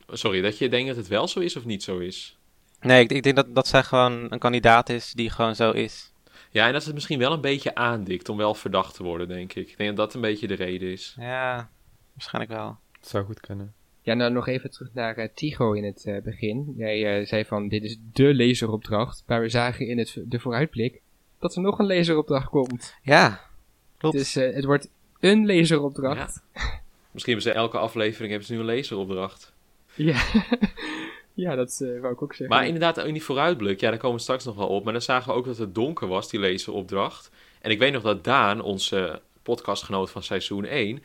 Sorry, 0.07 0.41
dat 0.41 0.57
je 0.57 0.69
denkt 0.69 0.87
dat 0.87 0.95
het 0.95 1.07
wel 1.07 1.27
zo 1.27 1.39
is 1.39 1.55
of 1.55 1.65
niet 1.65 1.83
zo 1.83 1.97
is? 1.97 2.37
Nee, 2.79 3.03
ik, 3.03 3.11
ik 3.11 3.23
denk 3.23 3.35
dat, 3.35 3.55
dat 3.55 3.67
zij 3.67 3.83
gewoon 3.83 4.31
een 4.31 4.39
kandidaat 4.39 4.89
is 4.89 5.11
die 5.11 5.29
gewoon 5.29 5.55
zo 5.55 5.71
is. 5.71 6.13
Ja, 6.51 6.67
en 6.67 6.73
dat 6.73 6.85
het 6.85 6.93
misschien 6.93 7.19
wel 7.19 7.31
een 7.31 7.41
beetje 7.41 7.75
aandikt 7.75 8.29
om 8.29 8.37
wel 8.37 8.53
verdacht 8.53 8.95
te 8.95 9.03
worden, 9.03 9.27
denk 9.27 9.53
ik. 9.53 9.69
Ik 9.69 9.77
denk 9.77 9.89
dat 9.89 10.05
dat 10.05 10.15
een 10.15 10.21
beetje 10.21 10.47
de 10.47 10.53
reden 10.53 10.91
is. 10.91 11.15
Ja, 11.19 11.69
waarschijnlijk 12.13 12.53
wel. 12.53 12.77
Het 12.91 13.07
zou 13.07 13.25
goed 13.25 13.39
kunnen. 13.39 13.73
Ja, 14.07 14.13
nou 14.13 14.31
nog 14.31 14.47
even 14.47 14.69
terug 14.69 14.93
naar 14.93 15.17
uh, 15.17 15.27
Tigo 15.33 15.73
in 15.73 15.83
het 15.83 16.05
uh, 16.05 16.21
begin. 16.21 16.73
Jij 16.77 17.19
uh, 17.19 17.27
zei 17.27 17.45
van, 17.45 17.67
dit 17.67 17.83
is 17.83 17.97
de 18.13 18.35
laseropdracht. 18.35 19.23
Maar 19.25 19.41
we 19.41 19.49
zagen 19.49 19.87
in 19.87 19.97
het, 19.97 20.21
de 20.25 20.39
vooruitblik 20.39 21.01
dat 21.39 21.55
er 21.55 21.61
nog 21.61 21.79
een 21.79 21.87
laseropdracht 21.87 22.49
komt. 22.49 22.95
Ja, 23.01 23.41
klopt. 23.97 24.17
Dus 24.17 24.35
uh, 24.35 24.53
het 24.53 24.65
wordt 24.65 24.89
een 25.19 25.45
laseropdracht. 25.45 26.43
Ja. 26.53 26.61
Misschien 27.11 27.33
hebben 27.33 27.53
ze 27.53 27.59
elke 27.59 27.77
aflevering 27.77 28.29
hebben 28.29 28.47
ze 28.47 28.53
nu 28.53 28.59
een 28.59 28.75
laseropdracht. 28.75 29.53
Ja, 29.95 30.23
ja 31.33 31.55
dat 31.55 31.79
uh, 31.83 32.01
wou 32.01 32.13
ik 32.13 32.21
ook 32.21 32.33
zeggen. 32.33 32.57
Maar 32.57 32.65
inderdaad, 32.65 32.97
in 32.97 33.13
die 33.13 33.23
vooruitblik, 33.23 33.79
ja, 33.79 33.89
daar 33.89 33.99
komen 33.99 34.17
we 34.17 34.23
straks 34.23 34.45
nog 34.45 34.55
wel 34.55 34.67
op. 34.67 34.83
Maar 34.83 34.93
dan 34.93 35.01
zagen 35.01 35.31
we 35.31 35.37
ook 35.37 35.45
dat 35.45 35.57
het 35.57 35.75
donker 35.75 36.07
was, 36.07 36.29
die 36.29 36.39
laseropdracht. 36.39 37.31
En 37.61 37.71
ik 37.71 37.79
weet 37.79 37.93
nog 37.93 38.03
dat 38.03 38.23
Daan, 38.23 38.61
onze 38.61 39.21
podcastgenoot 39.43 40.09
van 40.09 40.23
seizoen 40.23 40.65
1, 40.65 41.03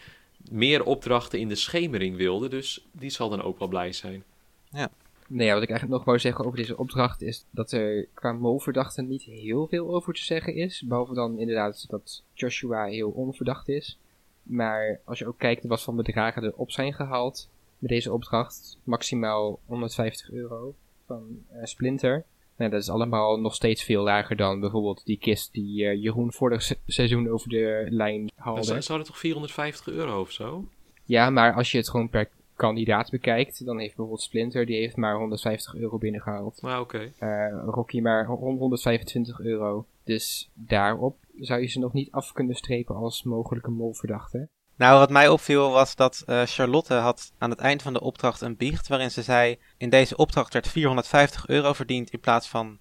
meer 0.50 0.84
opdrachten 0.84 1.38
in 1.38 1.48
de 1.48 1.54
schemering 1.54 2.16
wilde. 2.16 2.48
Dus 2.48 2.86
die 2.92 3.10
zal 3.10 3.28
dan 3.28 3.42
ook 3.42 3.58
wel 3.58 3.68
blij 3.68 3.92
zijn. 3.92 4.24
Ja. 4.70 4.90
Nee, 5.28 5.46
ja, 5.46 5.54
wat 5.54 5.62
ik 5.62 5.68
eigenlijk 5.68 5.98
nog 5.98 6.06
wou 6.06 6.18
zeggen 6.18 6.44
over 6.44 6.58
deze 6.58 6.76
opdracht 6.76 7.22
is 7.22 7.46
dat 7.50 7.72
er 7.72 8.08
qua 8.14 8.32
molverdachten 8.32 9.08
niet 9.08 9.22
heel 9.22 9.66
veel 9.66 9.94
over 9.94 10.14
te 10.14 10.24
zeggen 10.24 10.54
is. 10.54 10.82
Behalve 10.82 11.14
dan 11.14 11.38
inderdaad 11.38 11.86
dat 11.88 12.22
Joshua 12.34 12.84
heel 12.84 13.10
onverdacht 13.10 13.68
is. 13.68 13.98
Maar 14.42 15.00
als 15.04 15.18
je 15.18 15.26
ook 15.26 15.38
kijkt 15.38 15.64
wat 15.64 15.82
van 15.82 15.96
bedragen 15.96 16.42
er 16.42 16.54
op 16.56 16.70
zijn 16.70 16.94
gehaald 16.94 17.48
met 17.78 17.90
deze 17.90 18.12
opdracht, 18.12 18.78
maximaal 18.84 19.60
150 19.66 20.30
euro 20.30 20.74
van 21.06 21.44
uh, 21.52 21.64
Splinter. 21.64 22.24
Nou, 22.62 22.74
dat 22.74 22.82
is 22.82 22.90
allemaal 22.90 23.40
nog 23.40 23.54
steeds 23.54 23.82
veel 23.82 24.02
lager 24.02 24.36
dan 24.36 24.60
bijvoorbeeld 24.60 25.04
die 25.04 25.18
kist 25.18 25.52
die 25.52 25.82
uh, 25.82 26.02
Jeroen 26.02 26.32
vorig 26.32 26.72
seizoen 26.86 27.28
over 27.28 27.48
de 27.48 27.86
lijn 27.90 28.30
haalde. 28.36 28.80
Zou 28.80 28.98
het 28.98 29.08
toch 29.08 29.18
450 29.18 29.88
euro 29.88 30.20
of 30.20 30.30
zo? 30.30 30.64
Ja, 31.04 31.30
maar 31.30 31.54
als 31.54 31.70
je 31.70 31.78
het 31.78 31.88
gewoon 31.88 32.08
per 32.08 32.30
kandidaat 32.56 33.10
bekijkt, 33.10 33.64
dan 33.64 33.78
heeft 33.78 33.88
bijvoorbeeld 33.88 34.22
Splinter, 34.22 34.66
die 34.66 34.76
heeft 34.76 34.96
maar 34.96 35.16
150 35.16 35.74
euro 35.74 35.98
binnengehaald. 35.98 36.58
Ah, 36.62 36.80
oké. 36.80 37.12
Uh, 37.20 37.62
Rocky 37.64 38.00
maar 38.00 38.26
125 38.26 39.40
euro. 39.40 39.86
Dus 40.04 40.50
daarop 40.54 41.16
zou 41.36 41.60
je 41.60 41.66
ze 41.66 41.78
nog 41.78 41.92
niet 41.92 42.10
af 42.10 42.32
kunnen 42.32 42.56
strepen 42.56 42.94
als 42.94 43.22
mogelijke 43.22 43.70
molverdachte. 43.70 44.48
Nou, 44.82 44.98
wat 44.98 45.10
mij 45.10 45.28
opviel 45.28 45.70
was 45.70 45.96
dat 45.96 46.24
uh, 46.26 46.42
Charlotte 46.44 46.94
had 46.94 47.32
aan 47.38 47.50
het 47.50 47.58
eind 47.58 47.82
van 47.82 47.92
de 47.92 48.00
opdracht 48.00 48.40
een 48.40 48.56
biecht 48.56 48.88
waarin 48.88 49.10
ze 49.10 49.22
zei: 49.22 49.58
In 49.76 49.90
deze 49.90 50.16
opdracht 50.16 50.52
werd 50.52 50.68
450 50.68 51.46
euro 51.46 51.72
verdiend 51.72 52.10
in 52.10 52.20
plaats 52.20 52.48
van 52.48 52.78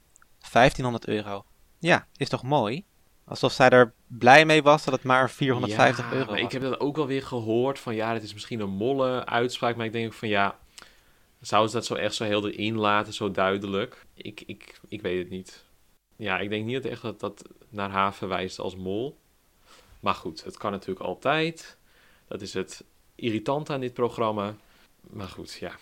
1500 0.51 1.07
euro. 1.07 1.45
Ja, 1.79 2.07
is 2.15 2.29
toch 2.29 2.43
mooi? 2.43 2.85
Alsof 3.25 3.51
zij 3.51 3.69
er 3.69 3.93
blij 4.07 4.45
mee 4.45 4.63
was 4.63 4.83
dat 4.83 4.93
het 4.93 5.03
maar 5.03 5.29
450 5.29 6.05
ja, 6.05 6.17
euro 6.17 6.31
was. 6.31 6.39
Ik 6.39 6.51
heb 6.51 6.61
dat 6.61 6.79
ook 6.79 6.95
wel 6.95 7.07
weer 7.07 7.23
gehoord 7.23 7.79
van 7.79 7.95
ja, 7.95 8.13
dit 8.13 8.23
is 8.23 8.33
misschien 8.33 8.59
een 8.59 8.69
molle 8.69 9.25
uitspraak. 9.25 9.75
Maar 9.75 9.85
ik 9.85 9.91
denk 9.91 10.13
van 10.13 10.27
ja, 10.27 10.57
zouden 11.39 11.71
ze 11.71 11.77
dat 11.77 11.85
zo 11.85 11.93
echt 11.93 12.15
zo 12.15 12.23
heel 12.23 12.49
erin 12.49 12.77
laten, 12.77 13.13
zo 13.13 13.31
duidelijk? 13.31 14.05
Ik, 14.13 14.43
ik, 14.45 14.79
ik 14.87 15.01
weet 15.01 15.17
het 15.17 15.29
niet. 15.29 15.65
Ja, 16.15 16.39
ik 16.39 16.49
denk 16.49 16.65
niet 16.65 16.83
dat 16.83 16.91
echt 16.91 17.01
dat 17.01 17.19
dat 17.19 17.43
naar 17.69 17.89
haar 17.89 18.13
verwijst 18.13 18.59
als 18.59 18.75
mol. 18.75 19.19
Maar 19.99 20.15
goed, 20.15 20.43
het 20.43 20.57
kan 20.57 20.71
natuurlijk 20.71 21.05
altijd. 21.05 21.79
Dat 22.31 22.41
is 22.41 22.53
het 22.53 22.83
irritant 23.15 23.69
aan 23.69 23.79
dit 23.79 23.93
programma. 23.93 24.55
Maar 25.01 25.27
goed, 25.27 25.53
ja, 25.53 25.75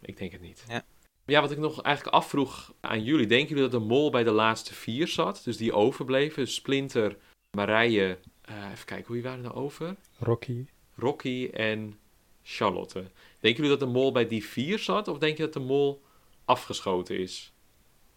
ik 0.00 0.16
denk 0.16 0.32
het 0.32 0.40
niet. 0.40 0.64
Ja. 0.68 0.84
Ja, 1.24 1.40
wat 1.40 1.50
ik 1.50 1.58
nog 1.58 1.82
eigenlijk 1.82 2.16
afvroeg 2.16 2.72
aan 2.80 3.02
jullie. 3.02 3.26
Denken 3.26 3.48
jullie 3.48 3.70
dat 3.70 3.80
de 3.80 3.86
mol 3.86 4.10
bij 4.10 4.24
de 4.24 4.30
laatste 4.30 4.74
vier 4.74 5.08
zat? 5.08 5.40
Dus 5.44 5.56
die 5.56 5.72
overbleven? 5.72 6.48
Splinter, 6.48 7.16
Marije. 7.56 8.18
Uh, 8.50 8.70
even 8.70 8.84
kijken, 8.84 9.12
wie 9.12 9.22
waren 9.22 9.38
er 9.38 9.44
nou 9.44 9.56
over? 9.56 9.96
Rocky. 10.18 10.66
Rocky 10.94 11.50
en 11.52 11.98
Charlotte. 12.42 13.00
Denken 13.40 13.62
jullie 13.62 13.78
dat 13.78 13.88
de 13.88 13.94
mol 13.94 14.12
bij 14.12 14.26
die 14.26 14.44
vier 14.44 14.78
zat? 14.78 15.08
Of 15.08 15.18
denk 15.18 15.36
je 15.36 15.42
dat 15.42 15.52
de 15.52 15.60
mol 15.60 16.02
afgeschoten 16.44 17.18
is? 17.18 17.52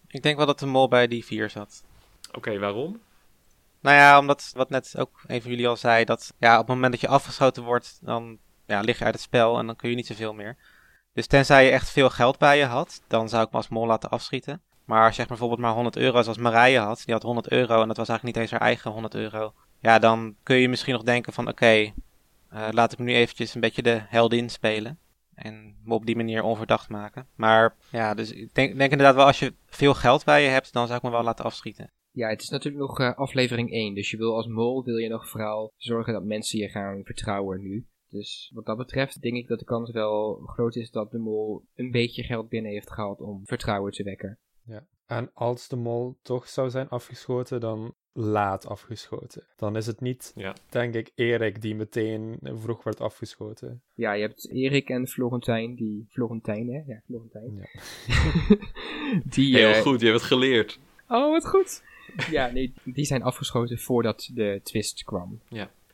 Ik 0.08 0.24
denk 0.24 0.38
wel 0.38 0.46
dat 0.46 0.60
de 0.60 0.66
mol 0.66 0.88
bij 0.88 1.08
die 1.08 1.26
vier 1.26 1.50
zat. 1.50 1.84
Oké, 2.32 2.60
waarom? 2.60 3.00
Nou 3.82 3.96
ja, 3.96 4.20
omdat 4.20 4.52
wat 4.56 4.70
net 4.70 4.94
ook 4.98 5.22
een 5.28 5.42
van 5.42 5.52
jullie 5.52 5.68
al 5.68 5.76
zei, 5.78 6.06
dat 6.06 6.34
ja, 6.40 6.54
op 6.54 6.68
het 6.68 6.76
moment 6.76 6.92
dat 6.92 7.02
je 7.02 7.08
afgeschoten 7.08 7.64
wordt, 7.64 8.00
dan 8.02 8.38
ja, 8.66 8.80
lig 8.80 8.98
je 8.98 9.06
uit 9.06 9.14
het 9.14 9.24
spel 9.24 9.60
en 9.60 9.66
dan 9.66 9.76
kun 9.76 9.90
je 9.90 9.96
niet 9.96 10.08
zoveel 10.08 10.34
meer. 10.34 10.58
Dus 11.14 11.28
tenzij 11.28 11.66
je 11.66 11.72
echt 11.72 11.90
veel 11.90 12.10
geld 12.10 12.38
bij 12.38 12.58
je 12.58 12.66
had, 12.66 13.02
dan 13.08 13.30
zou 13.30 13.44
ik 13.44 13.52
me 13.52 13.58
als 13.58 13.68
mol 13.68 13.86
laten 13.86 14.10
afschieten. 14.10 14.62
Maar 14.86 15.18
echt 15.18 15.28
bijvoorbeeld 15.28 15.60
maar 15.60 15.74
100 15.74 15.96
euro 15.98 16.22
zoals 16.22 16.38
Marije 16.38 16.80
had, 16.80 17.02
die 17.06 17.14
had 17.14 17.24
100 17.24 17.50
euro 17.50 17.82
en 17.82 17.88
dat 17.88 17.98
was 17.98 18.10
eigenlijk 18.10 18.24
niet 18.24 18.36
eens 18.36 18.52
haar 18.52 18.70
eigen 18.70 18.92
100 18.92 19.16
euro. 19.16 19.54
Ja, 19.80 20.00
dan 20.00 20.36
kun 20.44 20.56
je 20.56 20.70
misschien 20.70 20.94
nog 20.94 21.04
denken 21.04 21.34
van 21.34 21.48
oké, 21.48 21.94
eh, 22.50 22.68
laat 22.72 22.92
ik 22.92 23.00
nu 23.00 23.14
eventjes 23.14 23.56
een 23.56 23.62
beetje 23.62 23.82
de 23.82 24.02
heldin 24.08 24.50
spelen. 24.50 25.00
En 25.36 25.76
me 25.84 25.94
op 25.94 26.06
die 26.06 26.16
manier 26.16 26.44
onverdacht 26.44 26.90
maken. 26.90 27.28
Maar 27.36 27.76
ja, 27.90 28.14
dus 28.14 28.32
ik 28.32 28.54
denk, 28.54 28.78
denk 28.78 28.92
inderdaad 28.92 29.16
wel 29.16 29.26
als 29.26 29.40
je 29.40 29.54
veel 29.68 29.94
geld 29.94 30.26
bij 30.26 30.44
je 30.44 30.50
hebt, 30.50 30.74
dan 30.74 30.86
zou 30.86 30.98
ik 30.98 31.04
me 31.04 31.10
wel 31.10 31.24
laten 31.24 31.46
afschieten. 31.46 31.92
Ja, 32.12 32.30
het 32.30 32.42
is 32.42 32.50
natuurlijk 32.50 32.84
nog 32.84 33.00
eh, 33.00 33.18
aflevering 33.18 33.72
1. 33.72 33.94
Dus 33.94 34.12
je 34.12 34.18
wil 34.18 34.36
als 34.36 34.48
mol 34.48 34.84
wil 34.84 34.98
je 34.98 35.10
nog 35.10 35.30
vooral 35.30 35.74
zorgen 35.78 36.14
dat 36.14 36.24
mensen 36.24 36.60
je 36.60 36.70
gaan 36.70 37.04
vertrouwen 37.04 37.62
nu. 37.62 37.88
Dus 38.10 38.52
wat 38.54 38.66
dat 38.66 38.78
betreft 38.78 39.22
denk 39.22 39.36
ik 39.36 39.48
dat 39.48 39.60
de 39.60 39.66
kans 39.66 39.92
wel 39.92 40.42
groot 40.46 40.76
is 40.76 40.92
dat 40.92 41.12
de 41.12 41.18
mol 41.18 41.66
een 41.76 41.92
beetje 41.92 42.24
geld 42.24 42.50
binnen 42.50 42.72
heeft 42.72 42.92
gehaald 42.92 43.20
om 43.20 43.42
vertrouwen 43.46 43.92
te 43.92 44.04
wekken. 44.04 44.40
Ja. 44.64 44.86
En 45.06 45.32
als 45.34 45.68
de 45.68 45.76
mol 45.76 46.18
toch 46.22 46.48
zou 46.48 46.70
zijn 46.70 46.90
afgeschoten, 46.90 47.60
dan 47.60 47.94
laat 48.14 48.68
afgeschoten. 48.68 49.48
Dan 49.56 49.76
is 49.76 49.86
het 49.86 50.02
niet, 50.02 50.32
Ja. 50.36 50.56
denk 50.70 50.94
ik, 50.94 51.12
Erik 51.16 51.62
die 51.62 51.76
meteen 51.76 52.40
vroeg 52.42 52.84
werd 52.84 53.00
afgeschoten. 53.02 53.82
Ja, 53.94 54.14
je 54.14 54.22
hebt 54.22 54.52
Erik 54.52 54.90
en 54.90 55.08
Florentijn, 55.08 55.76
die... 55.76 56.06
Florentijn, 56.10 56.68
hè? 56.68 56.94
Ja, 56.94 57.02
Florentijn. 57.06 57.56
Ja. 57.56 57.68
die, 59.36 59.56
Heel 59.56 59.72
eh, 59.72 59.82
goed, 59.82 60.00
je 60.00 60.06
hebt 60.06 60.20
het 60.20 60.28
geleerd. 60.28 60.80
Oh, 61.08 61.32
wat 61.32 61.48
goed. 61.48 61.84
Ja, 62.32 62.48
nee, 62.48 62.74
die 62.84 63.06
zijn 63.06 63.24
afgeschoten 63.24 63.80
voordat 63.80 64.30
de 64.34 64.60
twist 64.64 65.04
kwam. 65.04 65.42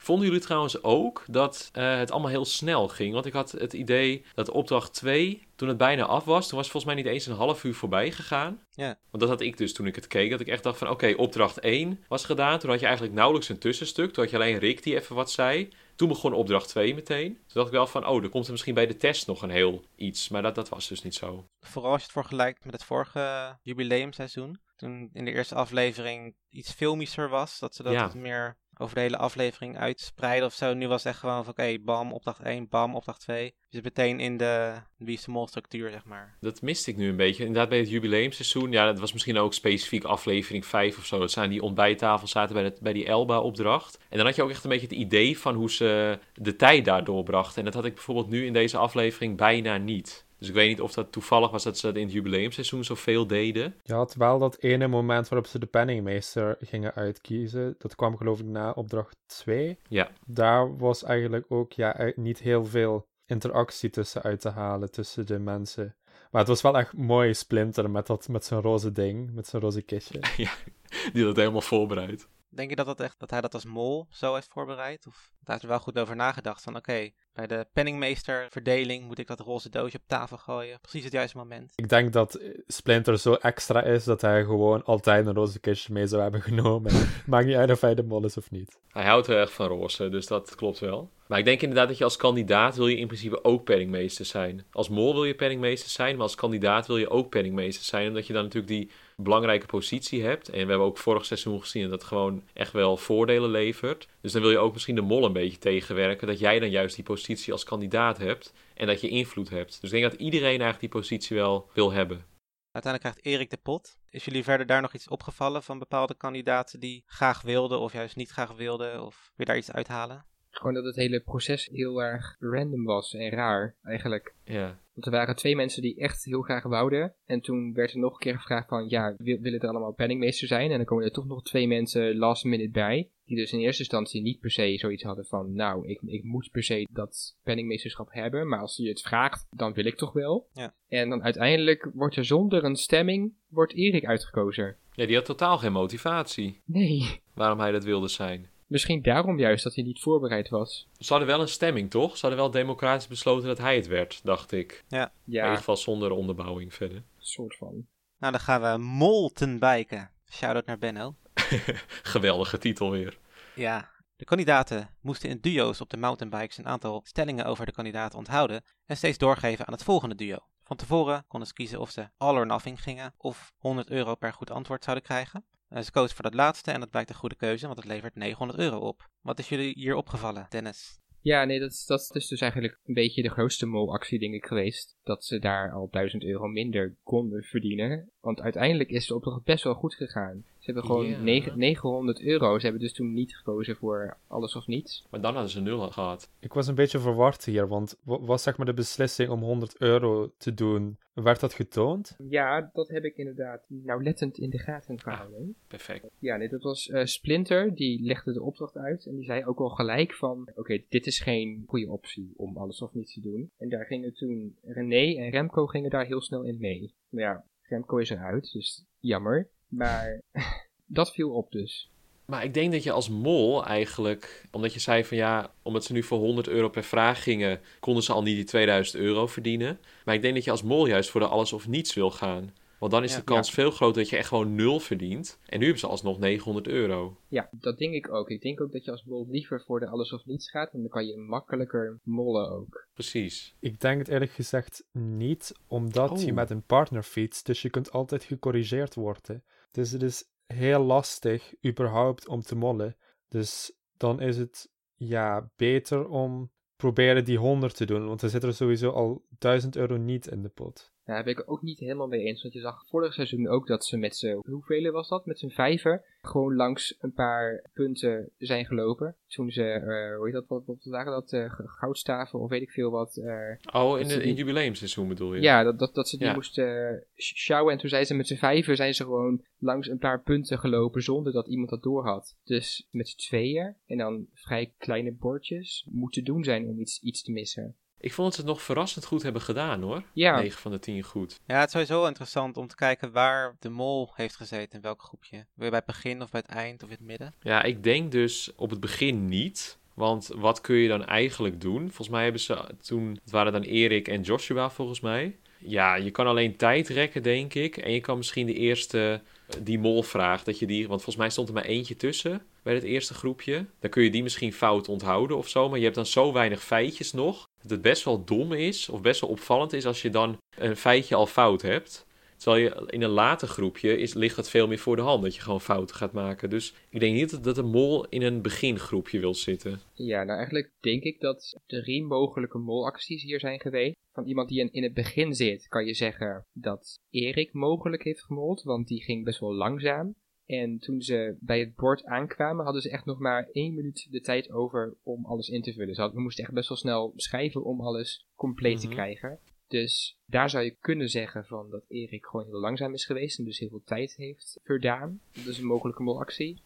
Vonden 0.05 0.27
jullie 0.27 0.41
trouwens 0.41 0.83
ook 0.83 1.23
dat 1.27 1.69
eh, 1.73 1.97
het 1.97 2.11
allemaal 2.11 2.29
heel 2.29 2.45
snel 2.45 2.87
ging? 2.87 3.13
Want 3.13 3.25
ik 3.25 3.33
had 3.33 3.51
het 3.51 3.73
idee 3.73 4.25
dat 4.33 4.49
opdracht 4.49 4.93
2, 4.93 5.47
toen 5.55 5.67
het 5.67 5.77
bijna 5.77 6.03
af 6.03 6.23
was, 6.23 6.47
toen 6.47 6.57
was 6.57 6.67
het 6.67 6.71
volgens 6.71 6.93
mij 6.93 7.03
niet 7.03 7.13
eens 7.13 7.25
een 7.25 7.35
half 7.35 7.63
uur 7.63 7.75
voorbij 7.75 8.11
gegaan. 8.11 8.61
Ja. 8.71 8.85
Want 8.85 9.23
dat 9.23 9.29
had 9.29 9.41
ik 9.41 9.57
dus 9.57 9.73
toen 9.73 9.87
ik 9.87 9.95
het 9.95 10.07
keek, 10.07 10.29
dat 10.29 10.39
ik 10.39 10.47
echt 10.47 10.63
dacht 10.63 10.77
van 10.77 10.89
oké, 10.89 11.13
opdracht 11.17 11.59
1 11.59 12.03
was 12.07 12.25
gedaan. 12.25 12.59
Toen 12.59 12.69
had 12.69 12.79
je 12.79 12.85
eigenlijk 12.85 13.15
nauwelijks 13.15 13.49
een 13.49 13.57
tussenstuk. 13.57 14.13
Toen 14.13 14.23
had 14.23 14.31
je 14.31 14.37
alleen 14.39 14.57
Rick 14.57 14.83
die 14.83 14.95
even 14.95 15.15
wat 15.15 15.31
zei. 15.31 15.69
Toen 15.95 16.07
begon 16.07 16.33
opdracht 16.33 16.67
2 16.67 16.95
meteen. 16.95 17.33
Toen 17.33 17.45
dacht 17.53 17.67
ik 17.67 17.73
wel 17.73 17.87
van, 17.87 18.07
oh, 18.07 18.23
er 18.23 18.29
komt 18.29 18.45
er 18.45 18.51
misschien 18.51 18.73
bij 18.73 18.87
de 18.87 18.97
test 18.97 19.27
nog 19.27 19.41
een 19.41 19.49
heel 19.49 19.83
iets. 19.95 20.29
Maar 20.29 20.41
dat, 20.41 20.55
dat 20.55 20.69
was 20.69 20.87
dus 20.87 21.01
niet 21.01 21.15
zo. 21.15 21.45
Vooral 21.59 21.91
als 21.91 21.99
je 21.99 22.07
het 22.07 22.17
vergelijkt 22.17 22.65
met 22.65 22.73
het 22.73 22.83
vorige 22.83 23.57
jubileumseizoen. 23.61 24.59
Toen 24.75 25.09
in 25.13 25.25
de 25.25 25.31
eerste 25.31 25.55
aflevering 25.55 26.35
iets 26.49 26.71
filmischer 26.71 27.29
was. 27.29 27.59
Dat 27.59 27.75
ze 27.75 27.83
dat 27.83 27.93
Ja. 27.93 28.11
meer 28.15 28.57
over 28.77 28.95
de 28.95 29.01
hele 29.01 29.17
aflevering 29.17 29.77
uitspreiden 29.77 30.47
of 30.47 30.53
zo. 30.53 30.73
Nu 30.73 30.87
was 30.87 31.03
het 31.03 31.11
echt 31.11 31.21
gewoon 31.21 31.43
van 31.43 31.53
oké, 31.53 31.77
bam, 31.79 32.11
opdracht 32.11 32.39
1, 32.39 32.67
bam, 32.69 32.95
opdracht 32.95 33.19
2. 33.19 33.53
Dus 33.69 33.81
meteen 33.81 34.19
in 34.19 34.37
de 34.37 34.73
Wie 34.97 35.19
Mol 35.25 35.47
structuur, 35.47 35.91
zeg 35.91 36.05
maar. 36.05 36.37
Dat 36.39 36.61
miste 36.61 36.91
ik 36.91 36.97
nu 36.97 37.09
een 37.09 37.15
beetje. 37.15 37.45
Inderdaad, 37.45 37.69
bij 37.69 37.77
het 37.77 37.89
jubileumseizoen, 37.89 38.71
ja, 38.71 38.85
dat 38.85 38.99
was 38.99 39.13
misschien 39.13 39.37
ook 39.37 39.53
specifiek 39.53 40.03
aflevering 40.03 40.65
5 40.65 40.97
of 40.97 41.05
zo. 41.05 41.19
Dat 41.19 41.37
aan 41.37 41.49
die 41.49 41.61
ontbijttafel 41.61 42.27
zaten 42.27 42.55
bij, 42.55 42.73
bij 42.81 42.93
die 42.93 43.05
Elba-opdracht. 43.05 43.97
En 44.09 44.17
dan 44.17 44.25
had 44.25 44.35
je 44.35 44.43
ook 44.43 44.49
echt 44.49 44.63
een 44.63 44.69
beetje 44.69 44.87
het 44.87 44.95
idee 44.95 45.39
van 45.39 45.55
hoe 45.55 45.71
ze 45.71 46.19
de 46.33 46.55
tijd 46.55 46.85
daar 46.85 47.03
doorbrachten. 47.03 47.57
En 47.57 47.65
dat 47.65 47.73
had 47.73 47.85
ik 47.85 47.93
bijvoorbeeld 47.93 48.29
nu 48.29 48.45
in 48.45 48.53
deze 48.53 48.77
aflevering 48.77 49.37
bijna 49.37 49.77
niet. 49.77 50.24
Dus 50.45 50.53
ik 50.53 50.59
weet 50.59 50.69
niet 50.69 50.81
of 50.81 50.93
dat 50.93 51.11
toevallig 51.11 51.51
was 51.51 51.63
dat 51.63 51.77
ze 51.77 51.85
dat 51.85 51.95
in 51.95 52.03
het 52.03 52.11
jubileumseizoen 52.11 52.83
zoveel 52.83 53.27
deden. 53.27 53.75
Je 53.83 53.93
had 53.93 54.13
wel 54.13 54.39
dat 54.39 54.57
ene 54.57 54.87
moment 54.87 55.27
waarop 55.27 55.47
ze 55.47 55.59
de 55.59 55.65
penningmeester 55.65 56.57
gingen 56.61 56.93
uitkiezen. 56.93 57.75
Dat 57.77 57.95
kwam 57.95 58.17
geloof 58.17 58.39
ik 58.39 58.45
na 58.45 58.71
opdracht 58.71 59.17
2. 59.25 59.79
Ja. 59.87 60.11
Daar 60.25 60.77
was 60.77 61.03
eigenlijk 61.03 61.45
ook 61.49 61.71
ja, 61.71 62.11
niet 62.15 62.39
heel 62.39 62.65
veel 62.65 63.07
interactie 63.25 63.89
tussen 63.89 64.21
uit 64.21 64.41
te 64.41 64.49
halen 64.49 64.91
tussen 64.91 65.25
de 65.25 65.39
mensen. 65.39 65.95
Maar 66.31 66.41
het 66.41 66.49
was 66.49 66.61
wel 66.61 66.77
echt 66.77 66.93
mooi 66.93 67.33
Splinter 67.33 67.89
met, 67.89 68.07
dat, 68.07 68.27
met 68.27 68.45
zijn 68.45 68.61
roze 68.61 68.91
ding, 68.91 69.33
met 69.33 69.47
zijn 69.47 69.61
roze 69.61 69.81
kistje. 69.81 70.19
Die 71.13 71.21
had 71.21 71.27
het 71.27 71.37
helemaal 71.37 71.61
voorbereid. 71.61 72.27
Denk 72.49 72.69
je 72.69 72.75
dat, 72.75 72.85
dat, 72.85 72.99
echt, 72.99 73.19
dat 73.19 73.29
hij 73.29 73.41
dat 73.41 73.53
als 73.53 73.65
mol 73.65 74.07
zo 74.09 74.33
heeft 74.33 74.51
voorbereid? 74.51 75.07
Of 75.07 75.31
hij 75.43 75.53
heeft 75.53 75.63
er 75.63 75.69
wel 75.69 75.79
goed 75.79 75.99
over 75.99 76.15
nagedacht 76.15 76.63
van 76.63 76.75
oké, 76.75 77.11
bij 77.35 77.47
de 77.47 77.67
penningmeesterverdeling 77.73 79.05
moet 79.05 79.19
ik 79.19 79.27
dat 79.27 79.39
roze 79.39 79.69
doosje 79.69 79.97
op 79.97 80.03
tafel 80.07 80.37
gooien. 80.37 80.79
Precies 80.81 81.03
het 81.03 81.13
juiste 81.13 81.37
moment. 81.37 81.73
Ik 81.75 81.89
denk 81.89 82.13
dat 82.13 82.35
eh, 82.35 82.49
Splinter 82.67 83.19
zo 83.19 83.33
extra 83.33 83.83
is 83.83 84.03
dat 84.03 84.21
hij 84.21 84.43
gewoon 84.43 84.83
altijd 84.83 85.25
een 85.25 85.33
roze 85.33 85.59
kistje 85.59 85.93
mee 85.93 86.07
zou 86.07 86.21
hebben 86.21 86.41
genomen. 86.51 86.91
Maakt 87.25 87.45
niet 87.45 87.55
uit 87.55 87.71
of 87.71 87.81
hij 87.81 87.95
de 87.95 88.03
mol 88.03 88.25
is 88.25 88.37
of 88.37 88.51
niet. 88.51 88.79
Hij 88.91 89.05
houdt 89.05 89.27
heel 89.27 89.37
erg 89.37 89.53
van 89.53 89.67
roze, 89.67 90.09
dus 90.09 90.27
dat 90.27 90.55
klopt 90.55 90.79
wel. 90.79 91.09
Maar 91.27 91.39
ik 91.39 91.45
denk 91.45 91.61
inderdaad 91.61 91.87
dat 91.87 91.97
je 91.97 92.03
als 92.03 92.17
kandidaat 92.17 92.75
wil 92.75 92.87
je 92.87 92.97
in 92.97 93.07
principe 93.07 93.43
ook 93.43 93.63
penningmeester 93.63 94.25
zijn. 94.25 94.65
Als 94.71 94.89
mol 94.89 95.13
wil 95.13 95.25
je 95.25 95.35
penningmeester 95.35 95.89
zijn, 95.89 96.13
maar 96.13 96.23
als 96.23 96.35
kandidaat 96.35 96.87
wil 96.87 96.97
je 96.97 97.09
ook 97.09 97.29
penningmeester 97.29 97.85
zijn. 97.85 98.07
Omdat 98.07 98.27
je 98.27 98.33
dan 98.33 98.43
natuurlijk 98.43 98.73
die 98.73 98.91
belangrijke 99.15 99.65
positie 99.65 100.23
hebt. 100.23 100.49
En 100.49 100.53
we 100.53 100.69
hebben 100.69 100.87
ook 100.87 100.97
vorig 100.97 101.25
seizoen 101.25 101.59
gezien 101.59 101.81
dat 101.81 101.91
het 101.91 102.03
gewoon 102.03 102.43
echt 102.53 102.71
wel 102.71 102.97
voordelen 102.97 103.49
levert. 103.49 104.07
Dus 104.21 104.31
dan 104.31 104.41
wil 104.41 104.51
je 104.51 104.57
ook 104.57 104.73
misschien 104.73 104.95
de 104.95 105.01
mol 105.01 105.25
een 105.25 105.33
beetje 105.33 105.57
tegenwerken. 105.57 106.27
Dat 106.27 106.39
jij 106.39 106.59
dan 106.59 106.69
juist 106.69 106.95
die 106.95 107.03
positie 107.03 107.53
als 107.53 107.63
kandidaat 107.63 108.17
hebt. 108.17 108.53
En 108.73 108.87
dat 108.87 109.01
je 109.01 109.09
invloed 109.09 109.49
hebt. 109.49 109.81
Dus 109.81 109.91
ik 109.91 109.99
denk 109.99 110.11
dat 110.11 110.21
iedereen 110.21 110.47
eigenlijk 110.47 110.79
die 110.79 110.89
positie 110.89 111.37
wel 111.37 111.69
wil 111.73 111.91
hebben. 111.91 112.25
Uiteindelijk 112.71 113.13
krijgt 113.13 113.35
Erik 113.35 113.49
de 113.49 113.57
pot. 113.57 113.97
Is 114.09 114.25
jullie 114.25 114.43
verder 114.43 114.65
daar 114.65 114.81
nog 114.81 114.93
iets 114.93 115.07
opgevallen 115.07 115.63
van 115.63 115.79
bepaalde 115.79 116.15
kandidaten 116.15 116.79
die 116.79 117.03
graag 117.05 117.41
wilden 117.41 117.79
of 117.79 117.93
juist 117.93 118.15
niet 118.15 118.29
graag 118.29 118.55
wilden? 118.55 119.03
Of 119.03 119.15
wil 119.15 119.31
je 119.35 119.45
daar 119.45 119.57
iets 119.57 119.71
uithalen? 119.71 120.25
Gewoon 120.49 120.73
dat 120.73 120.85
het 120.85 120.95
hele 120.95 121.19
proces 121.19 121.65
heel 121.65 122.01
erg 122.01 122.35
random 122.39 122.83
was 122.83 123.13
en 123.13 123.29
raar, 123.29 123.75
eigenlijk. 123.81 124.35
Ja. 124.43 124.79
Want 124.95 125.05
er 125.07 125.11
waren 125.11 125.35
twee 125.35 125.55
mensen 125.55 125.81
die 125.81 125.95
echt 125.99 126.23
heel 126.25 126.41
graag 126.41 126.63
wouden. 126.63 127.13
En 127.25 127.41
toen 127.41 127.73
werd 127.73 127.91
er 127.91 127.99
nog 127.99 128.13
een 128.13 128.19
keer 128.19 128.35
gevraagd 128.37 128.67
van, 128.67 128.89
ja, 128.89 129.13
wil- 129.17 129.39
willen 129.39 129.59
er 129.59 129.69
allemaal 129.69 129.93
penningmeester 129.93 130.47
zijn? 130.47 130.71
En 130.71 130.77
dan 130.77 130.85
komen 130.85 131.05
er 131.05 131.11
toch 131.11 131.25
nog 131.27 131.43
twee 131.43 131.67
mensen 131.67 132.17
last 132.17 132.43
minute 132.43 132.71
bij. 132.71 133.09
Die 133.25 133.37
dus 133.37 133.51
in 133.53 133.59
eerste 133.59 133.81
instantie 133.81 134.21
niet 134.21 134.39
per 134.39 134.51
se 134.51 134.77
zoiets 134.77 135.03
hadden 135.03 135.25
van, 135.25 135.53
nou, 135.53 135.87
ik, 135.87 136.01
ik 136.05 136.23
moet 136.23 136.49
per 136.51 136.63
se 136.63 136.87
dat 136.91 137.37
penningmeesterschap 137.43 138.07
hebben. 138.11 138.47
Maar 138.47 138.59
als 138.59 138.75
je 138.77 138.87
het 138.89 139.01
vraagt, 139.01 139.45
dan 139.49 139.73
wil 139.73 139.85
ik 139.85 139.95
toch 139.95 140.13
wel. 140.13 140.47
Ja. 140.53 140.75
En 140.87 141.09
dan 141.09 141.23
uiteindelijk 141.23 141.91
wordt 141.93 142.15
er 142.15 142.25
zonder 142.25 142.63
een 142.63 142.75
stemming, 142.75 143.33
wordt 143.49 143.73
Erik 143.73 144.05
uitgekozen. 144.05 144.77
ja, 144.91 145.05
die 145.05 145.15
had 145.15 145.25
totaal 145.25 145.57
geen 145.57 145.71
motivatie 145.71 146.61
Nee. 146.65 147.21
waarom 147.33 147.59
hij 147.59 147.71
dat 147.71 147.83
wilde 147.83 148.07
zijn. 148.07 148.49
Misschien 148.65 149.01
daarom 149.01 149.39
juist 149.39 149.63
dat 149.63 149.75
hij 149.75 149.83
niet 149.83 149.99
voorbereid 150.01 150.49
was. 150.49 150.87
Ze 150.97 151.09
hadden 151.09 151.27
wel 151.27 151.41
een 151.41 151.47
stemming, 151.47 151.89
toch? 151.89 152.15
Ze 152.17 152.21
hadden 152.21 152.39
wel 152.39 152.51
democratisch 152.51 153.07
besloten 153.07 153.47
dat 153.47 153.57
hij 153.57 153.75
het 153.75 153.87
werd, 153.87 154.19
dacht 154.23 154.51
ik. 154.51 154.85
In 154.89 154.97
Ja, 154.97 155.11
ieder 155.25 155.57
geval 155.57 155.77
zonder 155.77 156.11
onderbouwing 156.11 156.73
verder. 156.73 157.03
soort 157.17 157.55
van. 157.55 157.87
Nou, 158.19 158.31
dan 158.31 158.41
gaan 158.41 158.61
we 158.61 158.77
Moltenbijken. 158.83 160.11
Shout-out 160.31 160.65
naar 160.65 160.77
Benno. 160.77 161.15
Geweldige 162.03 162.57
titel 162.57 162.91
weer. 162.91 163.17
Ja, 163.55 163.89
de 164.15 164.25
kandidaten 164.25 164.89
moesten 165.01 165.29
in 165.29 165.37
duo's 165.41 165.81
op 165.81 165.89
de 165.89 165.97
mountainbikes 165.97 166.57
een 166.57 166.67
aantal 166.67 167.01
stellingen 167.05 167.45
over 167.45 167.65
de 167.65 167.71
kandidaat 167.71 168.13
onthouden 168.13 168.63
en 168.85 168.97
steeds 168.97 169.17
doorgeven 169.17 169.65
aan 169.67 169.73
het 169.73 169.83
volgende 169.83 170.15
duo. 170.15 170.37
Van 170.63 170.77
tevoren 170.77 171.25
konden 171.27 171.47
ze 171.47 171.53
kiezen 171.53 171.79
of 171.79 171.89
ze 171.91 172.09
all 172.17 172.35
or 172.35 172.45
nothing 172.45 172.81
gingen 172.81 173.13
of 173.17 173.53
100 173.57 173.89
euro 173.89 174.15
per 174.15 174.33
goed 174.33 174.51
antwoord 174.51 174.83
zouden 174.83 175.05
krijgen. 175.05 175.45
En 175.69 175.83
ze 175.83 175.91
kozen 175.91 176.15
voor 176.15 176.23
dat 176.23 176.33
laatste 176.33 176.71
en 176.71 176.79
dat 176.79 176.89
blijkt 176.89 177.09
een 177.09 177.15
goede 177.15 177.35
keuze, 177.35 177.65
want 177.65 177.77
het 177.77 177.87
levert 177.87 178.15
900 178.15 178.59
euro 178.59 178.77
op. 178.79 179.09
Wat 179.21 179.39
is 179.39 179.49
jullie 179.49 179.73
hier 179.77 179.95
opgevallen, 179.95 180.45
Dennis? 180.49 180.99
Ja, 181.21 181.43
nee, 181.45 181.59
dat 181.59 181.71
is, 181.71 181.85
dat 181.85 182.09
is 182.13 182.27
dus 182.27 182.41
eigenlijk 182.41 182.79
een 182.85 182.93
beetje 182.93 183.21
de 183.21 183.29
grootste 183.29 183.65
molactie, 183.65 184.19
denk 184.19 184.33
ik, 184.33 184.45
geweest. 184.45 184.95
Dat 185.03 185.23
ze 185.25 185.39
daar 185.39 185.71
al 185.71 185.87
1000 185.91 186.23
euro 186.23 186.47
minder 186.47 186.95
konden 187.03 187.43
verdienen. 187.43 188.09
Want 188.21 188.41
uiteindelijk 188.41 188.89
is 188.89 189.07
de 189.07 189.15
opdracht 189.15 189.43
best 189.43 189.63
wel 189.63 189.73
goed 189.73 189.95
gegaan. 189.95 190.43
Ze 190.59 190.65
hebben 190.71 190.83
gewoon 190.85 191.23
negen- 191.23 191.57
900 191.59 192.21
euro. 192.21 192.55
Ze 192.59 192.63
hebben 192.63 192.81
dus 192.81 192.93
toen 192.93 193.13
niet 193.13 193.35
gekozen 193.35 193.75
voor 193.75 194.17
alles 194.27 194.55
of 194.55 194.67
niets. 194.67 195.05
Maar 195.09 195.21
dan 195.21 195.33
hadden 195.33 195.51
ze 195.51 195.61
nul 195.61 195.89
gehad. 195.91 196.29
Ik 196.39 196.53
was 196.53 196.67
een 196.67 196.75
beetje 196.75 196.99
verward 196.99 197.45
hier, 197.45 197.67
want 197.67 197.97
wa- 198.03 198.19
was 198.21 198.43
zeg 198.43 198.57
maar 198.57 198.65
de 198.65 198.73
beslissing 198.73 199.29
om 199.29 199.41
100 199.41 199.77
euro 199.77 200.31
te 200.37 200.53
doen, 200.53 200.97
werd 201.23 201.39
dat 201.39 201.53
getoond? 201.53 202.15
Ja, 202.29 202.69
dat 202.73 202.87
heb 202.87 203.03
ik 203.03 203.17
inderdaad 203.17 203.65
nauwlettend 203.67 204.37
in 204.37 204.49
de 204.49 204.59
gaten 204.59 204.99
gehouden. 204.99 205.55
Perfect. 205.67 206.05
Ja, 206.19 206.37
nee, 206.37 206.49
dat 206.49 206.63
was 206.63 206.89
eh, 206.89 207.05
Splinter, 207.05 207.75
die 207.75 208.01
legde 208.01 208.33
de 208.33 208.41
opdracht 208.41 208.77
uit. 208.77 209.05
En 209.05 209.15
die 209.15 209.25
zei 209.25 209.45
ook 209.45 209.59
al 209.59 209.69
gelijk 209.69 210.13
van, 210.13 210.49
oké, 210.55 210.83
dit 210.89 211.05
is 211.05 211.19
geen 211.19 211.63
goede 211.67 211.89
optie 211.89 212.33
om 212.35 212.57
alles 212.57 212.81
of 212.81 212.93
niets 212.93 213.13
te 213.13 213.21
doen. 213.21 213.51
En 213.57 213.69
daar 213.69 213.85
gingen 213.85 214.13
toen 214.13 214.57
René 214.61 215.15
en 215.15 215.29
Remco 215.29 215.65
gingen 215.65 215.89
daar 215.89 216.05
heel 216.05 216.21
snel 216.21 216.43
in 216.43 216.59
mee. 216.59 216.93
Maar 217.09 217.23
ja, 217.23 217.45
Remco 217.61 217.97
is 217.97 218.09
eruit, 218.09 218.51
dus 218.51 218.85
jammer. 218.99 219.49
Maar 219.67 220.21
dat 220.85 221.11
viel 221.11 221.31
op 221.31 221.51
dus. 221.51 221.89
Maar 222.25 222.43
ik 222.43 222.53
denk 222.53 222.71
dat 222.71 222.83
je 222.83 222.91
als 222.91 223.09
mol 223.09 223.65
eigenlijk, 223.65 224.45
omdat 224.51 224.73
je 224.73 224.79
zei 224.79 225.03
van 225.05 225.17
ja, 225.17 225.53
omdat 225.61 225.83
ze 225.83 225.93
nu 225.93 226.03
voor 226.03 226.17
100 226.19 226.47
euro 226.47 226.69
per 226.69 226.83
vraag 226.83 227.23
gingen, 227.23 227.59
konden 227.79 228.03
ze 228.03 228.13
al 228.13 228.23
niet 228.23 228.35
die 228.35 228.43
2000 228.45 229.03
euro 229.03 229.27
verdienen. 229.27 229.79
Maar 230.05 230.15
ik 230.15 230.21
denk 230.21 230.33
dat 230.35 230.43
je 230.43 230.51
als 230.51 230.63
mol 230.63 230.85
juist 230.87 231.09
voor 231.09 231.21
de 231.21 231.27
alles 231.27 231.53
of 231.53 231.67
niets 231.67 231.93
wil 231.93 232.11
gaan. 232.11 232.53
Want 232.79 232.91
dan 232.91 233.03
is 233.03 233.11
Ja. 233.11 233.17
de 233.17 233.23
kans 233.23 233.51
veel 233.51 233.71
groter 233.71 234.01
dat 234.01 234.09
je 234.09 234.17
echt 234.17 234.27
gewoon 234.27 234.55
nul 234.55 234.79
verdient. 234.79 235.39
En 235.45 235.57
nu 235.57 235.63
hebben 235.63 235.79
ze 235.81 235.87
alsnog 235.87 236.19
900 236.19 236.67
euro. 236.67 237.17
Ja, 237.27 237.49
dat 237.51 237.77
denk 237.77 237.93
ik 237.93 238.13
ook. 238.13 238.29
Ik 238.29 238.41
denk 238.41 238.61
ook 238.61 238.71
dat 238.71 238.83
je 238.85 238.91
als 238.91 239.03
mol 239.03 239.27
liever 239.29 239.61
voor 239.65 239.79
de 239.79 239.87
alles 239.87 240.13
of 240.13 240.25
niets 240.25 240.49
gaat, 240.49 240.71
want 240.71 240.83
dan 240.83 240.91
kan 240.91 241.05
je 241.05 241.17
makkelijker 241.17 241.99
mollen 242.03 242.51
ook. 242.51 242.87
Precies. 242.93 243.55
Ik 243.59 243.79
denk 243.81 243.97
het 243.99 244.07
eerlijk 244.07 244.31
gezegd 244.31 244.83
niet, 244.91 245.53
omdat 245.67 246.11
Oh. 246.11 246.21
je 246.21 246.33
met 246.33 246.49
een 246.49 246.63
partner 246.63 247.03
fietst, 247.03 247.45
dus 247.45 247.61
je 247.61 247.69
kunt 247.69 247.91
altijd 247.91 248.23
gecorrigeerd 248.23 248.95
worden. 248.95 249.43
Dus 249.71 249.91
het 249.91 250.01
is 250.01 250.23
heel 250.45 250.83
lastig 250.83 251.53
überhaupt 251.65 252.27
om 252.27 252.41
te 252.41 252.55
mollen. 252.55 252.95
Dus 253.27 253.71
dan 253.97 254.21
is 254.21 254.37
het 254.37 254.71
ja, 254.95 255.51
beter 255.55 256.07
om 256.07 256.51
proberen 256.75 257.25
die 257.25 257.37
100 257.37 257.75
te 257.75 257.85
doen, 257.85 258.07
want 258.07 258.21
er 258.21 258.29
zit 258.29 258.43
er 258.43 258.53
sowieso 258.53 258.89
al 258.89 259.25
1000 259.29 259.75
euro 259.75 259.97
niet 259.97 260.27
in 260.27 260.41
de 260.41 260.49
pot. 260.49 260.93
Daar 261.05 261.23
ben 261.23 261.31
ik 261.31 261.37
het 261.37 261.47
ook 261.47 261.61
niet 261.61 261.79
helemaal 261.79 262.07
mee 262.07 262.23
eens, 262.23 262.41
want 262.41 262.53
je 262.53 262.59
zag 262.59 262.87
vorig 262.87 263.13
seizoen 263.13 263.47
ook 263.47 263.67
dat 263.67 263.85
ze 263.85 263.97
met 263.97 264.15
z'n, 264.15 264.39
hoeveel 264.49 264.91
was 264.91 265.09
dat, 265.09 265.25
met 265.25 265.39
z'n 265.39 265.49
vijver, 265.49 266.03
gewoon 266.21 266.55
langs 266.55 266.95
een 266.99 267.13
paar 267.13 267.69
punten 267.73 268.29
zijn 268.37 268.65
gelopen. 268.65 269.15
Toen 269.27 269.51
ze, 269.51 269.63
eh, 269.63 270.15
hoe 270.17 270.25
heet 270.25 270.33
dat, 270.33 270.47
wat, 270.47 270.65
wat 270.65 270.83
waren 270.83 271.11
dat, 271.11 271.29
g- 271.51 271.61
goudstaven 271.79 272.39
of 272.39 272.49
weet 272.49 272.61
ik 272.61 272.71
veel 272.71 272.91
wat. 272.91 273.17
eh, 273.17 273.73
Oh, 273.73 273.99
in, 273.99 274.07
de, 274.07 274.23
in 274.23 274.33
jubileumseizoen 274.33 275.07
bedoel 275.07 275.33
je? 275.33 275.41
ja, 275.41 275.63
dat, 275.63 275.79
dat, 275.79 275.93
dat 275.95 276.09
ze 276.09 276.17
die 276.17 276.27
Ja. 276.27 276.33
moesten 276.33 277.03
sjouwen 277.15 277.73
en 277.73 277.79
toen 277.79 277.89
zijn 277.89 278.05
ze 278.05 278.13
met 278.13 278.27
z'n 278.27 278.35
vijver 278.35 278.75
zijn 278.75 278.93
ze 278.93 279.03
gewoon 279.03 279.43
langs 279.57 279.87
een 279.87 279.97
paar 279.97 280.21
punten 280.21 280.59
gelopen 280.59 281.01
zonder 281.03 281.33
dat 281.33 281.47
iemand 281.47 281.69
dat 281.69 281.83
doorhad. 281.83 282.35
Dus 282.43 282.87
met 282.91 283.07
z'n 283.09 283.17
tweeën 283.17 283.75
en 283.85 283.97
dan 283.97 284.27
vrij 284.33 284.73
kleine 284.77 285.11
bordjes 285.11 285.87
moeten 285.91 286.23
doen 286.23 286.43
zijn 286.43 286.67
om 286.67 286.79
iets, 286.79 286.99
iets 287.01 287.23
te 287.23 287.31
missen. 287.31 287.75
Ik 288.05 288.13
vond 288.13 288.27
dat 288.27 288.35
ze 288.35 288.41
het 288.41 288.49
nog 288.49 288.61
verrassend 288.61 289.05
goed 289.05 289.23
hebben 289.23 289.41
gedaan 289.41 289.81
hoor. 289.81 290.03
Ja, 290.13 290.39
9 290.39 290.61
van 290.61 290.71
de 290.71 290.79
10 290.79 291.03
goed. 291.03 291.39
Ja, 291.45 291.59
het 291.59 291.65
is 291.65 291.71
sowieso 291.71 292.05
interessant 292.05 292.57
om 292.57 292.67
te 292.67 292.75
kijken 292.75 293.11
waar 293.11 293.55
de 293.59 293.69
mol 293.69 294.11
heeft 294.15 294.35
gezeten, 294.35 294.75
in 294.75 294.81
welk 294.81 295.01
groepje. 295.01 295.37
Wil 295.37 295.65
je 295.65 295.69
bij 295.69 295.81
het 295.85 295.85
begin 295.85 296.21
of 296.21 296.31
bij 296.31 296.41
het 296.45 296.55
eind 296.55 296.83
of 296.83 296.89
in 296.89 296.95
het 296.95 297.05
midden? 297.05 297.33
Ja, 297.41 297.63
ik 297.63 297.83
denk 297.83 298.11
dus 298.11 298.51
op 298.55 298.69
het 298.69 298.79
begin 298.79 299.25
niet. 299.25 299.77
Want 299.93 300.29
wat 300.35 300.61
kun 300.61 300.75
je 300.75 300.87
dan 300.87 301.05
eigenlijk 301.05 301.61
doen? 301.61 301.81
Volgens 301.81 302.09
mij 302.09 302.23
hebben 302.23 302.41
ze 302.41 302.65
toen, 302.81 303.19
het 303.23 303.31
waren 303.31 303.51
dan 303.51 303.61
Erik 303.61 304.07
en 304.07 304.21
Joshua 304.21 304.69
volgens 304.69 304.99
mij. 304.99 305.35
Ja, 305.57 305.95
je 305.95 306.11
kan 306.11 306.27
alleen 306.27 306.55
tijd 306.55 306.87
rekken, 306.87 307.23
denk 307.23 307.53
ik. 307.53 307.77
En 307.77 307.91
je 307.91 308.01
kan 308.01 308.17
misschien 308.17 308.45
de 308.45 308.53
eerste, 308.53 309.21
eh, 309.47 309.55
die 309.61 309.79
molvraag, 309.79 310.43
dat 310.43 310.59
je 310.59 310.65
die, 310.65 310.87
want 310.87 311.03
volgens 311.03 311.17
mij 311.17 311.29
stond 311.29 311.47
er 311.47 311.53
maar 311.53 311.63
eentje 311.63 311.95
tussen 311.95 312.45
bij 312.65 312.73
het 312.73 312.83
eerste 312.83 313.13
groepje. 313.13 313.65
Dan 313.79 313.89
kun 313.89 314.03
je 314.03 314.09
die 314.09 314.23
misschien 314.23 314.53
fout 314.53 314.89
onthouden 314.89 315.37
of 315.37 315.47
zo. 315.47 315.69
Maar 315.69 315.77
je 315.77 315.83
hebt 315.83 315.95
dan 315.95 316.05
zo 316.05 316.33
weinig 316.33 316.63
feitjes 316.63 317.11
nog, 317.13 317.47
dat 317.61 317.71
het 317.71 317.81
best 317.81 318.03
wel 318.03 318.23
dom 318.23 318.53
is, 318.53 318.89
of 318.89 319.01
best 319.01 319.21
wel 319.21 319.29
opvallend 319.29 319.73
is 319.73 319.85
als 319.85 320.01
je 320.01 320.09
dan 320.09 320.37
een 320.57 320.75
feitje 320.75 321.15
al 321.15 321.25
fout 321.25 321.61
hebt. 321.61 322.05
Terwijl 322.37 322.63
je 322.63 322.91
in 322.91 323.01
een 323.01 323.09
later 323.09 323.47
groepje 323.47 323.97
is, 323.97 324.13
ligt 324.13 324.35
het 324.35 324.49
veel 324.49 324.67
meer 324.67 324.77
voor 324.77 324.95
de 324.95 325.01
hand 325.01 325.23
dat 325.23 325.35
je 325.35 325.41
gewoon 325.41 325.61
fouten 325.61 325.95
gaat 325.95 326.11
maken. 326.11 326.49
Dus 326.49 326.73
ik 326.89 326.99
denk 326.99 327.15
niet 327.15 327.31
dat- 327.31 327.43
dat 327.43 327.57
een 327.57 327.69
mol 327.69 328.05
in 328.09 328.21
een 328.21 328.41
begingroepje 328.41 329.19
wil 329.19 329.33
zitten. 329.33 329.79
Ja, 329.93 330.23
nou 330.23 330.37
eigenlijk 330.37 330.71
denk 330.79 331.03
ik 331.03 331.19
dat 331.19 331.59
drie 331.65 332.03
mogelijke 332.03 332.57
molacties 332.57 333.23
hier 333.23 333.39
zijn 333.39 333.59
geweest. 333.59 333.95
Van 334.13 334.25
iemand 334.25 334.49
die 334.49 334.69
in 334.71 334.83
het 334.83 334.93
begin 334.93 335.33
zit, 335.33 335.67
kan 335.67 335.85
je 335.85 335.93
zeggen 335.93 336.45
dat 336.53 336.95
Erik 337.09 337.53
mogelijk 337.53 338.03
heeft 338.03 338.23
gemold, 338.23 338.63
want 338.63 338.87
die 338.87 339.03
ging 339.03 339.23
best 339.23 339.39
wel 339.39 339.53
langzaam. 339.53 340.15
En 340.45 340.79
toen 340.79 341.01
ze 341.01 341.35
bij 341.39 341.59
het 341.59 341.75
bord 341.75 342.05
aankwamen, 342.05 342.63
hadden 342.63 342.81
ze 342.81 342.89
echt 342.89 343.05
nog 343.05 343.19
maar 343.19 343.47
één 343.51 343.73
minuut 343.73 344.07
de 344.11 344.21
tijd 344.21 344.51
over 344.51 344.95
om 345.03 345.25
alles 345.25 345.49
in 345.49 345.61
te 345.61 345.73
vullen. 345.73 345.93
Ze 345.95 345.99
hadden, 345.99 346.17
we 346.17 346.23
moesten 346.23 346.43
echt 346.43 346.53
best 346.53 346.69
wel 346.69 346.77
snel 346.77 347.13
schrijven 347.15 347.63
om 347.63 347.81
alles 347.81 348.25
compleet 348.35 348.79
te 348.79 348.85
Mhm. 348.85 348.95
krijgen. 348.95 349.39
Dus 349.67 350.17
daar 350.25 350.49
zou 350.49 350.63
je 350.63 350.75
kunnen 350.79 351.09
zeggen 351.09 351.45
van 351.45 351.69
dat 351.69 351.83
Erik 351.87 352.25
gewoon 352.25 352.45
heel 352.45 352.59
langzaam 352.59 352.93
is 352.93 353.05
geweest 353.05 353.39
en 353.39 353.45
dus 353.45 353.59
heel 353.59 353.69
veel 353.69 353.81
tijd 353.85 354.15
heeft 354.15 354.59
verdaan. 354.63 355.19
Dat 355.31 355.45
is 355.45 355.57
een 355.57 355.65
mogelijke 355.65 356.03
molactie. 356.03 356.61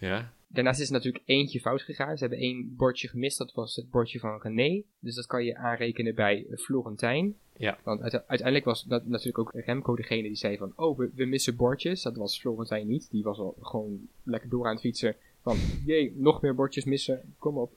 Ja, 0.00 0.32
Daarnaast 0.52 0.80
is 0.80 0.86
er 0.86 0.92
natuurlijk 0.92 1.24
eentje 1.26 1.60
fout 1.60 1.82
gegaan. 1.82 2.16
Ze 2.16 2.20
hebben 2.24 2.38
één 2.42 2.76
bordje 2.76 3.08
gemist, 3.08 3.38
dat 3.38 3.52
was 3.52 3.76
het 3.76 3.90
bordje 3.90 4.18
van 4.18 4.40
René. 4.42 4.82
Dus 4.98 5.14
dat 5.14 5.26
kan 5.26 5.44
je 5.44 5.56
aanrekenen 5.56 6.14
bij 6.14 6.46
Florentijn. 6.56 7.34
Ja. 7.56 7.78
Want 7.82 8.00
uite- 8.00 8.24
uiteindelijk 8.26 8.64
was 8.64 8.82
dat 8.82 9.06
natuurlijk 9.06 9.38
ook 9.38 9.52
Remco 9.64 9.96
degene 9.96 10.22
die 10.22 10.36
zei 10.36 10.56
van... 10.56 10.72
Oh, 10.76 10.98
we, 10.98 11.10
we 11.14 11.24
missen 11.24 11.56
bordjes. 11.56 12.02
Dat 12.02 12.16
was 12.16 12.40
Florentijn 12.40 12.86
niet. 12.86 13.10
Die 13.10 13.22
was 13.22 13.38
al 13.38 13.56
gewoon 13.60 14.08
lekker 14.22 14.48
door 14.50 14.66
aan 14.66 14.72
het 14.72 14.80
fietsen. 14.80 15.16
Van, 15.42 15.56
jee, 15.86 16.12
nog 16.16 16.40
meer 16.42 16.54
bordjes 16.54 16.84
missen. 16.84 17.34
Kom 17.38 17.58
op. 17.58 17.72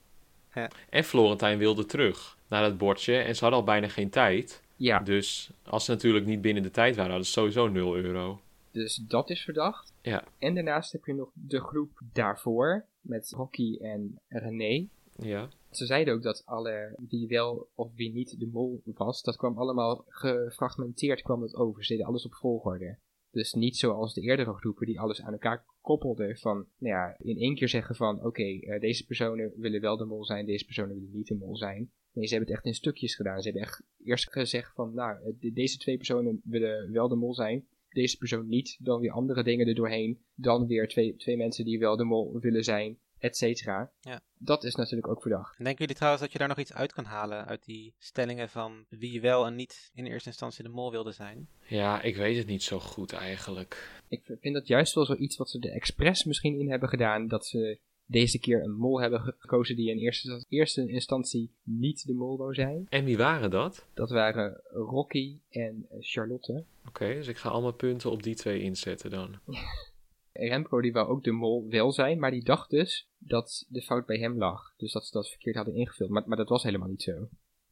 en 0.90 1.04
Florentijn 1.04 1.58
wilde 1.58 1.84
terug 1.86 2.38
naar 2.48 2.62
dat 2.62 2.78
bordje 2.78 3.16
en 3.16 3.34
ze 3.34 3.40
hadden 3.40 3.58
al 3.60 3.66
bijna 3.66 3.88
geen 3.88 4.10
tijd. 4.10 4.62
Ja, 4.76 4.98
Dus 4.98 5.50
als 5.62 5.84
ze 5.84 5.90
natuurlijk 5.90 6.26
niet 6.26 6.40
binnen 6.40 6.62
de 6.62 6.70
tijd 6.70 6.94
waren, 6.94 7.10
hadden 7.10 7.26
ze 7.28 7.32
sowieso 7.32 7.68
0 7.68 7.96
euro. 7.96 8.40
Dus 8.74 8.96
dat 8.96 9.30
is 9.30 9.42
verdacht. 9.44 9.92
Ja. 10.02 10.24
En 10.38 10.54
daarnaast 10.54 10.92
heb 10.92 11.04
je 11.04 11.14
nog 11.14 11.30
de 11.34 11.60
groep 11.60 12.00
daarvoor. 12.12 12.86
Met 13.00 13.30
Rocky 13.30 13.76
en 13.80 14.20
René. 14.28 14.86
Ja, 15.16 15.48
Ze 15.70 15.86
zeiden 15.86 16.14
ook 16.14 16.22
dat 16.22 16.42
alle 16.46 16.96
wie 17.08 17.28
wel 17.28 17.68
of 17.74 17.94
wie 17.94 18.12
niet 18.12 18.38
de 18.38 18.46
mol 18.46 18.82
was, 18.84 19.22
dat 19.22 19.36
kwam 19.36 19.58
allemaal 19.58 20.04
gefragmenteerd 20.08 21.22
kwam 21.22 21.40
dat 21.40 21.54
over. 21.54 21.84
Ze 21.84 21.92
deden 21.92 22.06
alles 22.08 22.26
op 22.26 22.34
volgorde. 22.34 22.98
Dus 23.30 23.52
niet 23.52 23.76
zoals 23.76 24.14
de 24.14 24.20
eerdere 24.20 24.52
groepen 24.54 24.86
die 24.86 25.00
alles 25.00 25.22
aan 25.22 25.32
elkaar 25.32 25.64
koppelden 25.80 26.36
van, 26.36 26.56
nou 26.78 26.94
ja, 26.94 27.16
in 27.18 27.38
één 27.38 27.54
keer 27.54 27.68
zeggen 27.68 27.94
van, 27.94 28.24
oké, 28.24 28.42
eh, 28.42 28.80
deze 28.80 29.06
personen 29.06 29.52
willen 29.56 29.80
wel 29.80 29.96
de 29.96 30.04
mol 30.04 30.24
zijn, 30.24 30.46
deze 30.46 30.64
personen 30.64 30.94
willen 30.94 31.12
niet 31.12 31.26
de 31.26 31.34
mol 31.36 31.56
zijn. 31.56 31.90
Nee, 32.12 32.26
ze 32.26 32.34
hebben 32.34 32.48
het 32.48 32.56
echt 32.58 32.66
in 32.66 32.74
stukjes 32.80 33.14
gedaan. 33.14 33.38
Ze 33.40 33.44
hebben 33.48 33.62
echt 33.62 33.82
eerst 34.04 34.32
gezegd 34.32 34.74
van, 34.74 34.94
nou, 34.94 35.22
eh, 35.24 35.32
de- 35.40 35.52
deze 35.52 35.78
twee 35.78 35.96
personen 35.96 36.40
willen 36.44 36.92
wel 36.92 37.08
de 37.08 37.14
mol 37.16 37.34
zijn, 37.34 37.66
deze 37.94 38.16
persoon 38.16 38.48
niet, 38.48 38.76
dan 38.80 39.00
weer 39.00 39.12
andere 39.12 39.42
dingen 39.42 39.68
er 39.68 39.74
doorheen, 39.74 40.18
dan 40.34 40.66
weer 40.66 40.88
twee, 40.88 41.16
twee 41.16 41.36
mensen 41.36 41.64
die 41.64 41.78
wel 41.78 41.96
de 41.96 42.04
mol 42.04 42.38
willen 42.40 42.64
zijn, 42.64 42.98
et 43.18 43.36
cetera. 43.36 43.90
Ja. 44.00 44.20
Dat 44.38 44.64
is 44.64 44.74
natuurlijk 44.74 45.08
ook 45.08 45.22
verdacht. 45.22 45.58
En 45.58 45.64
denken 45.64 45.80
jullie 45.80 45.94
trouwens 45.96 46.22
dat 46.22 46.32
je 46.32 46.38
daar 46.38 46.48
nog 46.48 46.58
iets 46.58 46.72
uit 46.72 46.92
kan 46.92 47.04
halen 47.04 47.46
uit 47.46 47.64
die 47.64 47.94
stellingen 47.98 48.48
van 48.48 48.84
wie 48.88 49.20
wel 49.20 49.46
en 49.46 49.54
niet 49.54 49.90
in 49.94 50.06
eerste 50.06 50.28
instantie 50.28 50.64
de 50.64 50.70
mol 50.70 50.90
wilde 50.90 51.12
zijn? 51.12 51.48
ja 51.66 52.02
ik 52.02 52.16
weet 52.16 52.36
het 52.36 52.46
niet 52.46 52.62
zo 52.62 52.78
goed 52.80 53.12
eigenlijk. 53.12 54.02
Ik 54.08 54.36
vind 54.40 54.54
dat 54.54 54.66
juist 54.66 54.94
wel 54.94 55.04
zoiets 55.04 55.36
wat 55.36 55.50
ze 55.50 55.58
er 55.58 55.72
expres 55.72 56.24
misschien 56.24 56.58
in 56.58 56.70
hebben 56.70 56.88
gedaan. 56.88 57.28
Dat 57.28 57.46
ze 57.46 57.78
deze 58.06 58.38
keer 58.38 58.62
een 58.64 58.76
mol 58.76 59.00
hebben 59.00 59.20
ge- 59.20 59.34
gekozen 59.38 59.76
die 59.76 59.90
in 59.90 59.98
eerste, 59.98 60.44
eerste 60.48 60.88
instantie 60.88 61.50
niet 61.62 62.06
de 62.06 62.14
mol 62.14 62.36
wou 62.36 62.54
zijn. 62.54 62.86
En 62.88 63.04
wie 63.04 63.16
waren 63.16 63.50
dat? 63.50 63.86
Dat 63.94 64.10
waren 64.10 64.60
Rocky 64.70 65.38
en 65.50 65.86
eh, 65.90 65.96
Charlotte. 66.00 66.64
Oké, 66.88 67.14
dus 67.14 67.28
ik 67.28 67.36
ga 67.36 67.48
allemaal 67.48 67.72
punten 67.72 68.10
op 68.10 68.22
die 68.22 68.34
twee 68.34 68.60
inzetten 68.60 69.10
dan. 69.10 69.38
Remco 70.32 70.80
die 70.80 70.92
wou 70.92 71.08
ook 71.08 71.24
de 71.24 71.30
mol 71.32 71.66
wel 71.68 71.92
zijn, 71.92 72.18
maar 72.18 72.30
die 72.30 72.44
dacht 72.44 72.70
dus 72.70 73.08
dat 73.18 73.66
de 73.68 73.82
fout 73.82 74.06
bij 74.06 74.18
hem 74.18 74.38
lag. 74.38 74.74
Dus 74.76 74.92
dat 74.92 75.04
ze 75.04 75.12
dat 75.12 75.28
verkeerd 75.28 75.56
hadden 75.56 75.74
ingevuld. 75.74 76.10
Maar, 76.10 76.22
maar 76.26 76.36
dat 76.36 76.48
was 76.48 76.62
helemaal 76.62 76.88
niet 76.88 77.02
zo. 77.02 77.28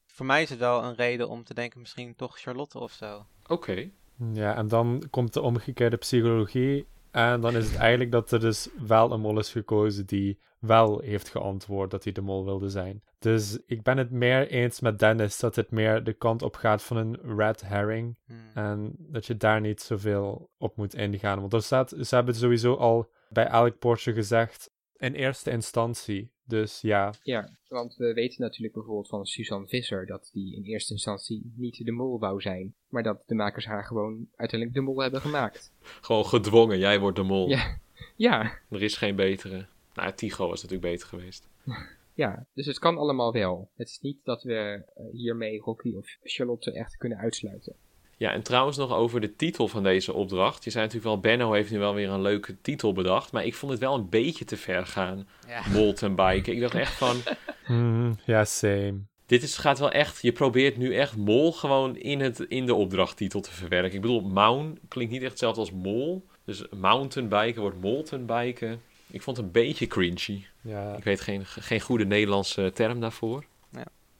Voor 0.06 0.26
mij 0.26 0.42
is 0.42 0.50
het 0.50 0.58
wel 0.58 0.84
een 0.84 0.94
reden 0.94 1.28
om 1.28 1.44
te 1.44 1.54
denken 1.54 1.80
misschien 1.80 2.14
toch 2.14 2.38
Charlotte 2.38 2.78
of 2.78 2.92
zo. 2.92 3.26
Oké, 3.46 3.90
Ja, 4.32 4.56
en 4.56 4.68
dan 4.68 5.06
komt 5.10 5.32
de 5.32 5.40
omgekeerde 5.40 5.96
psychologie. 5.96 6.86
En 7.12 7.40
dan 7.40 7.56
is 7.56 7.70
het 7.70 7.76
eigenlijk 7.76 8.10
dat 8.10 8.30
er 8.30 8.40
dus 8.40 8.68
wel 8.86 9.12
een 9.12 9.20
mol 9.20 9.38
is 9.38 9.50
gekozen 9.50 10.06
die 10.06 10.40
wel 10.58 11.00
heeft 11.00 11.28
geantwoord 11.28 11.90
dat 11.90 12.04
hij 12.04 12.12
de 12.12 12.20
mol 12.20 12.44
wilde 12.44 12.68
zijn. 12.68 13.02
Dus 13.18 13.58
ik 13.66 13.82
ben 13.82 13.98
het 13.98 14.10
meer 14.10 14.48
eens 14.48 14.80
met 14.80 14.98
Dennis 14.98 15.38
dat 15.38 15.56
het 15.56 15.70
meer 15.70 16.04
de 16.04 16.12
kant 16.12 16.42
op 16.42 16.54
gaat 16.56 16.82
van 16.82 16.96
een 16.96 17.36
red 17.36 17.60
herring. 17.60 18.16
Hmm. 18.24 18.50
En 18.54 18.94
dat 18.98 19.26
je 19.26 19.36
daar 19.36 19.60
niet 19.60 19.80
zoveel 19.80 20.50
op 20.58 20.76
moet 20.76 20.94
ingaan. 20.94 21.40
Want 21.40 21.52
er 21.52 21.62
staat, 21.62 21.94
ze 22.00 22.14
hebben 22.14 22.34
sowieso 22.34 22.74
al 22.74 23.10
bij 23.28 23.46
elk 23.46 23.78
Porsche 23.78 24.12
gezegd 24.12 24.70
in 24.96 25.14
eerste 25.14 25.50
instantie. 25.50 26.32
Dus 26.52 26.80
ja, 26.80 27.14
Ja, 27.22 27.48
want 27.68 27.96
we 27.96 28.12
weten 28.12 28.40
natuurlijk 28.40 28.74
bijvoorbeeld 28.74 29.08
van 29.08 29.26
Suzanne 29.26 29.66
Visser 29.66 30.06
dat 30.06 30.30
die 30.32 30.56
in 30.56 30.62
eerste 30.62 30.92
instantie 30.92 31.52
niet 31.56 31.84
de 31.84 31.92
mol 31.92 32.18
wou 32.18 32.40
zijn. 32.40 32.74
Maar 32.88 33.02
dat 33.02 33.22
de 33.26 33.34
makers 33.34 33.64
haar 33.64 33.84
gewoon 33.84 34.26
uiteindelijk 34.36 34.78
de 34.78 34.84
mol 34.84 35.02
hebben 35.02 35.20
gemaakt. 35.20 35.72
gewoon 36.00 36.26
gedwongen, 36.26 36.78
jij 36.78 37.00
wordt 37.00 37.16
de 37.16 37.22
mol. 37.22 37.48
Ja. 37.48 37.78
Ja, 38.16 38.58
Er 38.68 38.82
is 38.82 38.96
geen 38.96 39.16
betere. 39.16 39.66
Nou, 39.94 40.12
Tigo 40.12 40.48
was 40.48 40.62
natuurlijk 40.62 40.92
beter 40.92 41.08
geweest. 41.08 41.48
Ja, 42.14 42.46
dus 42.54 42.66
het 42.66 42.78
kan 42.78 42.98
allemaal 42.98 43.32
wel. 43.32 43.70
Het 43.76 43.88
is 43.88 44.00
niet 44.00 44.18
dat 44.24 44.42
we 44.42 44.54
eh, 44.54 45.04
hiermee 45.12 45.60
Rocky 45.60 45.94
of 45.96 46.16
Charlotte 46.22 46.72
echt 46.72 46.96
kunnen 46.96 47.18
uitsluiten. 47.18 47.76
Ja, 48.22 48.32
en 48.32 48.42
trouwens 48.42 48.76
nog 48.76 48.92
over 48.92 49.20
de 49.20 49.36
titel 49.36 49.68
van 49.68 49.82
deze 49.82 50.12
opdracht. 50.12 50.64
Je 50.64 50.70
zei 50.70 50.84
natuurlijk 50.84 51.12
wel, 51.12 51.20
Benno 51.20 51.52
heeft 51.52 51.70
nu 51.70 51.78
wel 51.78 51.94
weer 51.94 52.08
een 52.08 52.22
leuke 52.22 52.56
titel 52.60 52.92
bedacht. 52.92 53.32
Maar 53.32 53.44
ik 53.44 53.54
vond 53.54 53.72
het 53.72 53.80
wel 53.80 53.94
een 53.94 54.08
beetje 54.08 54.44
te 54.44 54.56
ver 54.56 54.86
gaan. 54.86 55.28
Ja. 55.48 55.62
Molten 55.72 56.14
biken. 56.14 56.52
Ik 56.52 56.60
dacht 56.60 56.74
echt 56.74 56.92
van, 56.92 57.16
Hmm, 57.64 58.18
ja, 58.24 58.44
same. 58.44 58.94
dit 59.26 59.42
is, 59.42 59.56
gaat 59.56 59.78
wel 59.78 59.90
echt... 59.90 60.22
Je 60.22 60.32
probeert 60.32 60.76
nu 60.76 60.94
echt 60.94 61.16
mol 61.16 61.52
gewoon 61.52 61.96
in, 61.96 62.20
het, 62.20 62.40
in 62.40 62.66
de 62.66 62.74
opdrachttitel 62.74 63.40
te 63.40 63.50
verwerken. 63.52 63.94
Ik 63.94 64.00
bedoel, 64.00 64.20
maun 64.20 64.78
klinkt 64.88 65.12
niet 65.12 65.22
echt 65.22 65.30
hetzelfde 65.30 65.60
als 65.60 65.72
mol. 65.72 66.26
Dus 66.44 66.64
mountainbiken 66.76 67.60
wordt 67.60 67.80
moltenbiken. 67.80 68.80
Ik 69.10 69.22
vond 69.22 69.36
het 69.36 69.46
een 69.46 69.52
beetje 69.52 69.86
cringy. 69.86 70.44
Ja, 70.60 70.96
Ik 70.96 71.04
weet 71.04 71.20
geen, 71.20 71.46
geen 71.46 71.80
goede 71.80 72.04
Nederlandse 72.04 72.70
term 72.74 73.00
daarvoor. 73.00 73.44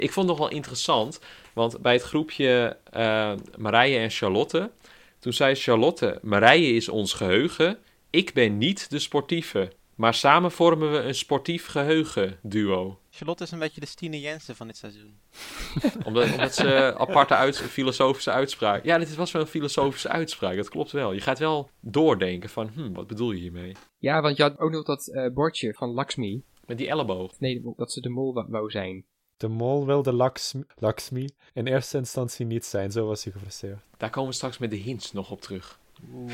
Ik 0.03 0.13
vond 0.13 0.29
het 0.29 0.39
nog 0.39 0.49
wel 0.49 0.57
interessant, 0.57 1.21
want 1.55 1.81
bij 1.81 1.93
het 1.93 2.03
groepje 2.03 2.77
eh 2.91 3.33
Marije 3.59 3.99
en 3.99 4.11
Charlotte, 4.11 4.71
Toen 5.19 5.33
zei 5.33 5.55
Charlotte, 5.55 6.19
Marije 6.23 6.73
is 6.73 6.89
ons 6.89 7.13
geheugen, 7.13 7.79
ik 8.11 8.33
ben 8.33 8.59
niet 8.59 8.91
de 8.91 8.99
sportieve. 8.99 9.73
Maar 9.95 10.15
samen 10.15 10.51
vormen 10.51 10.93
we 10.93 10.99
een 10.99 11.15
sportief 11.15 11.67
geheugen 11.67 12.39
duo. 12.43 12.99
Charlotte 13.11 13.45
is 13.45 13.51
een 13.51 13.59
beetje 13.59 13.81
de 13.81 13.87
Stine 13.87 14.21
Jensen 14.21 14.57
van 14.57 14.67
dit 14.67 14.77
seizoen. 14.77 15.19
Omdat, 16.07 16.31
omdat 16.31 16.55
ze 16.55 16.95
aparte 16.99 17.35
uit, 17.35 17.59
filosofische 17.59 18.31
uitspraak. 18.31 18.85
Ja, 18.85 18.99
dit 18.99 19.15
was 19.15 19.33
wel 19.33 19.43
een 19.43 19.49
filosofische 19.49 20.09
uitspraak, 20.09 20.57
dat 20.57 20.69
klopt 20.69 20.93
wel. 20.93 21.13
Je 21.13 21.21
gaat 21.21 21.39
wel 21.39 21.71
doordenken 21.81 22.49
van, 22.49 22.71
hm, 22.75 22.93
wat 22.93 23.07
bedoel 23.07 23.33
je 23.33 23.41
hiermee? 23.41 23.77
Ja, 23.99 24.21
want 24.21 24.37
je 24.37 24.43
had 24.43 24.59
ook 24.59 24.71
nog 24.71 24.85
dat 24.85 25.09
eh, 25.09 25.33
bordje 25.33 25.75
van 25.75 25.89
Lakshmi. 25.89 26.43
Met 26.67 26.79
die 26.79 26.89
elleboog. 26.89 27.33
Nee, 27.39 27.63
dat 27.77 27.93
ze 27.93 28.01
de 28.01 28.09
mol 28.09 28.45
wou 28.49 28.71
zijn. 28.71 29.05
De 29.43 29.49
mol 29.49 29.87
wilde 29.87 30.13
Lakshmi, 30.13 30.65
Lakshmi 30.75 31.29
in 31.53 31.67
eerste 31.67 31.99
instantie 31.99 32.47
niet 32.47 32.65
zijn, 32.65 32.93
zo 32.93 33.07
was 33.07 33.25
hij 33.25 33.33
gefrustreerd. 33.33 33.83
Daar 33.97 34.11
komen 34.11 34.31
we 34.31 34.37
straks 34.37 34.59
met 34.59 34.71
de 34.71 34.77
hints 34.77 35.13
nog 35.13 35.31
op 35.31 35.41
terug. 35.41 35.79
Oeh, 36.15 36.33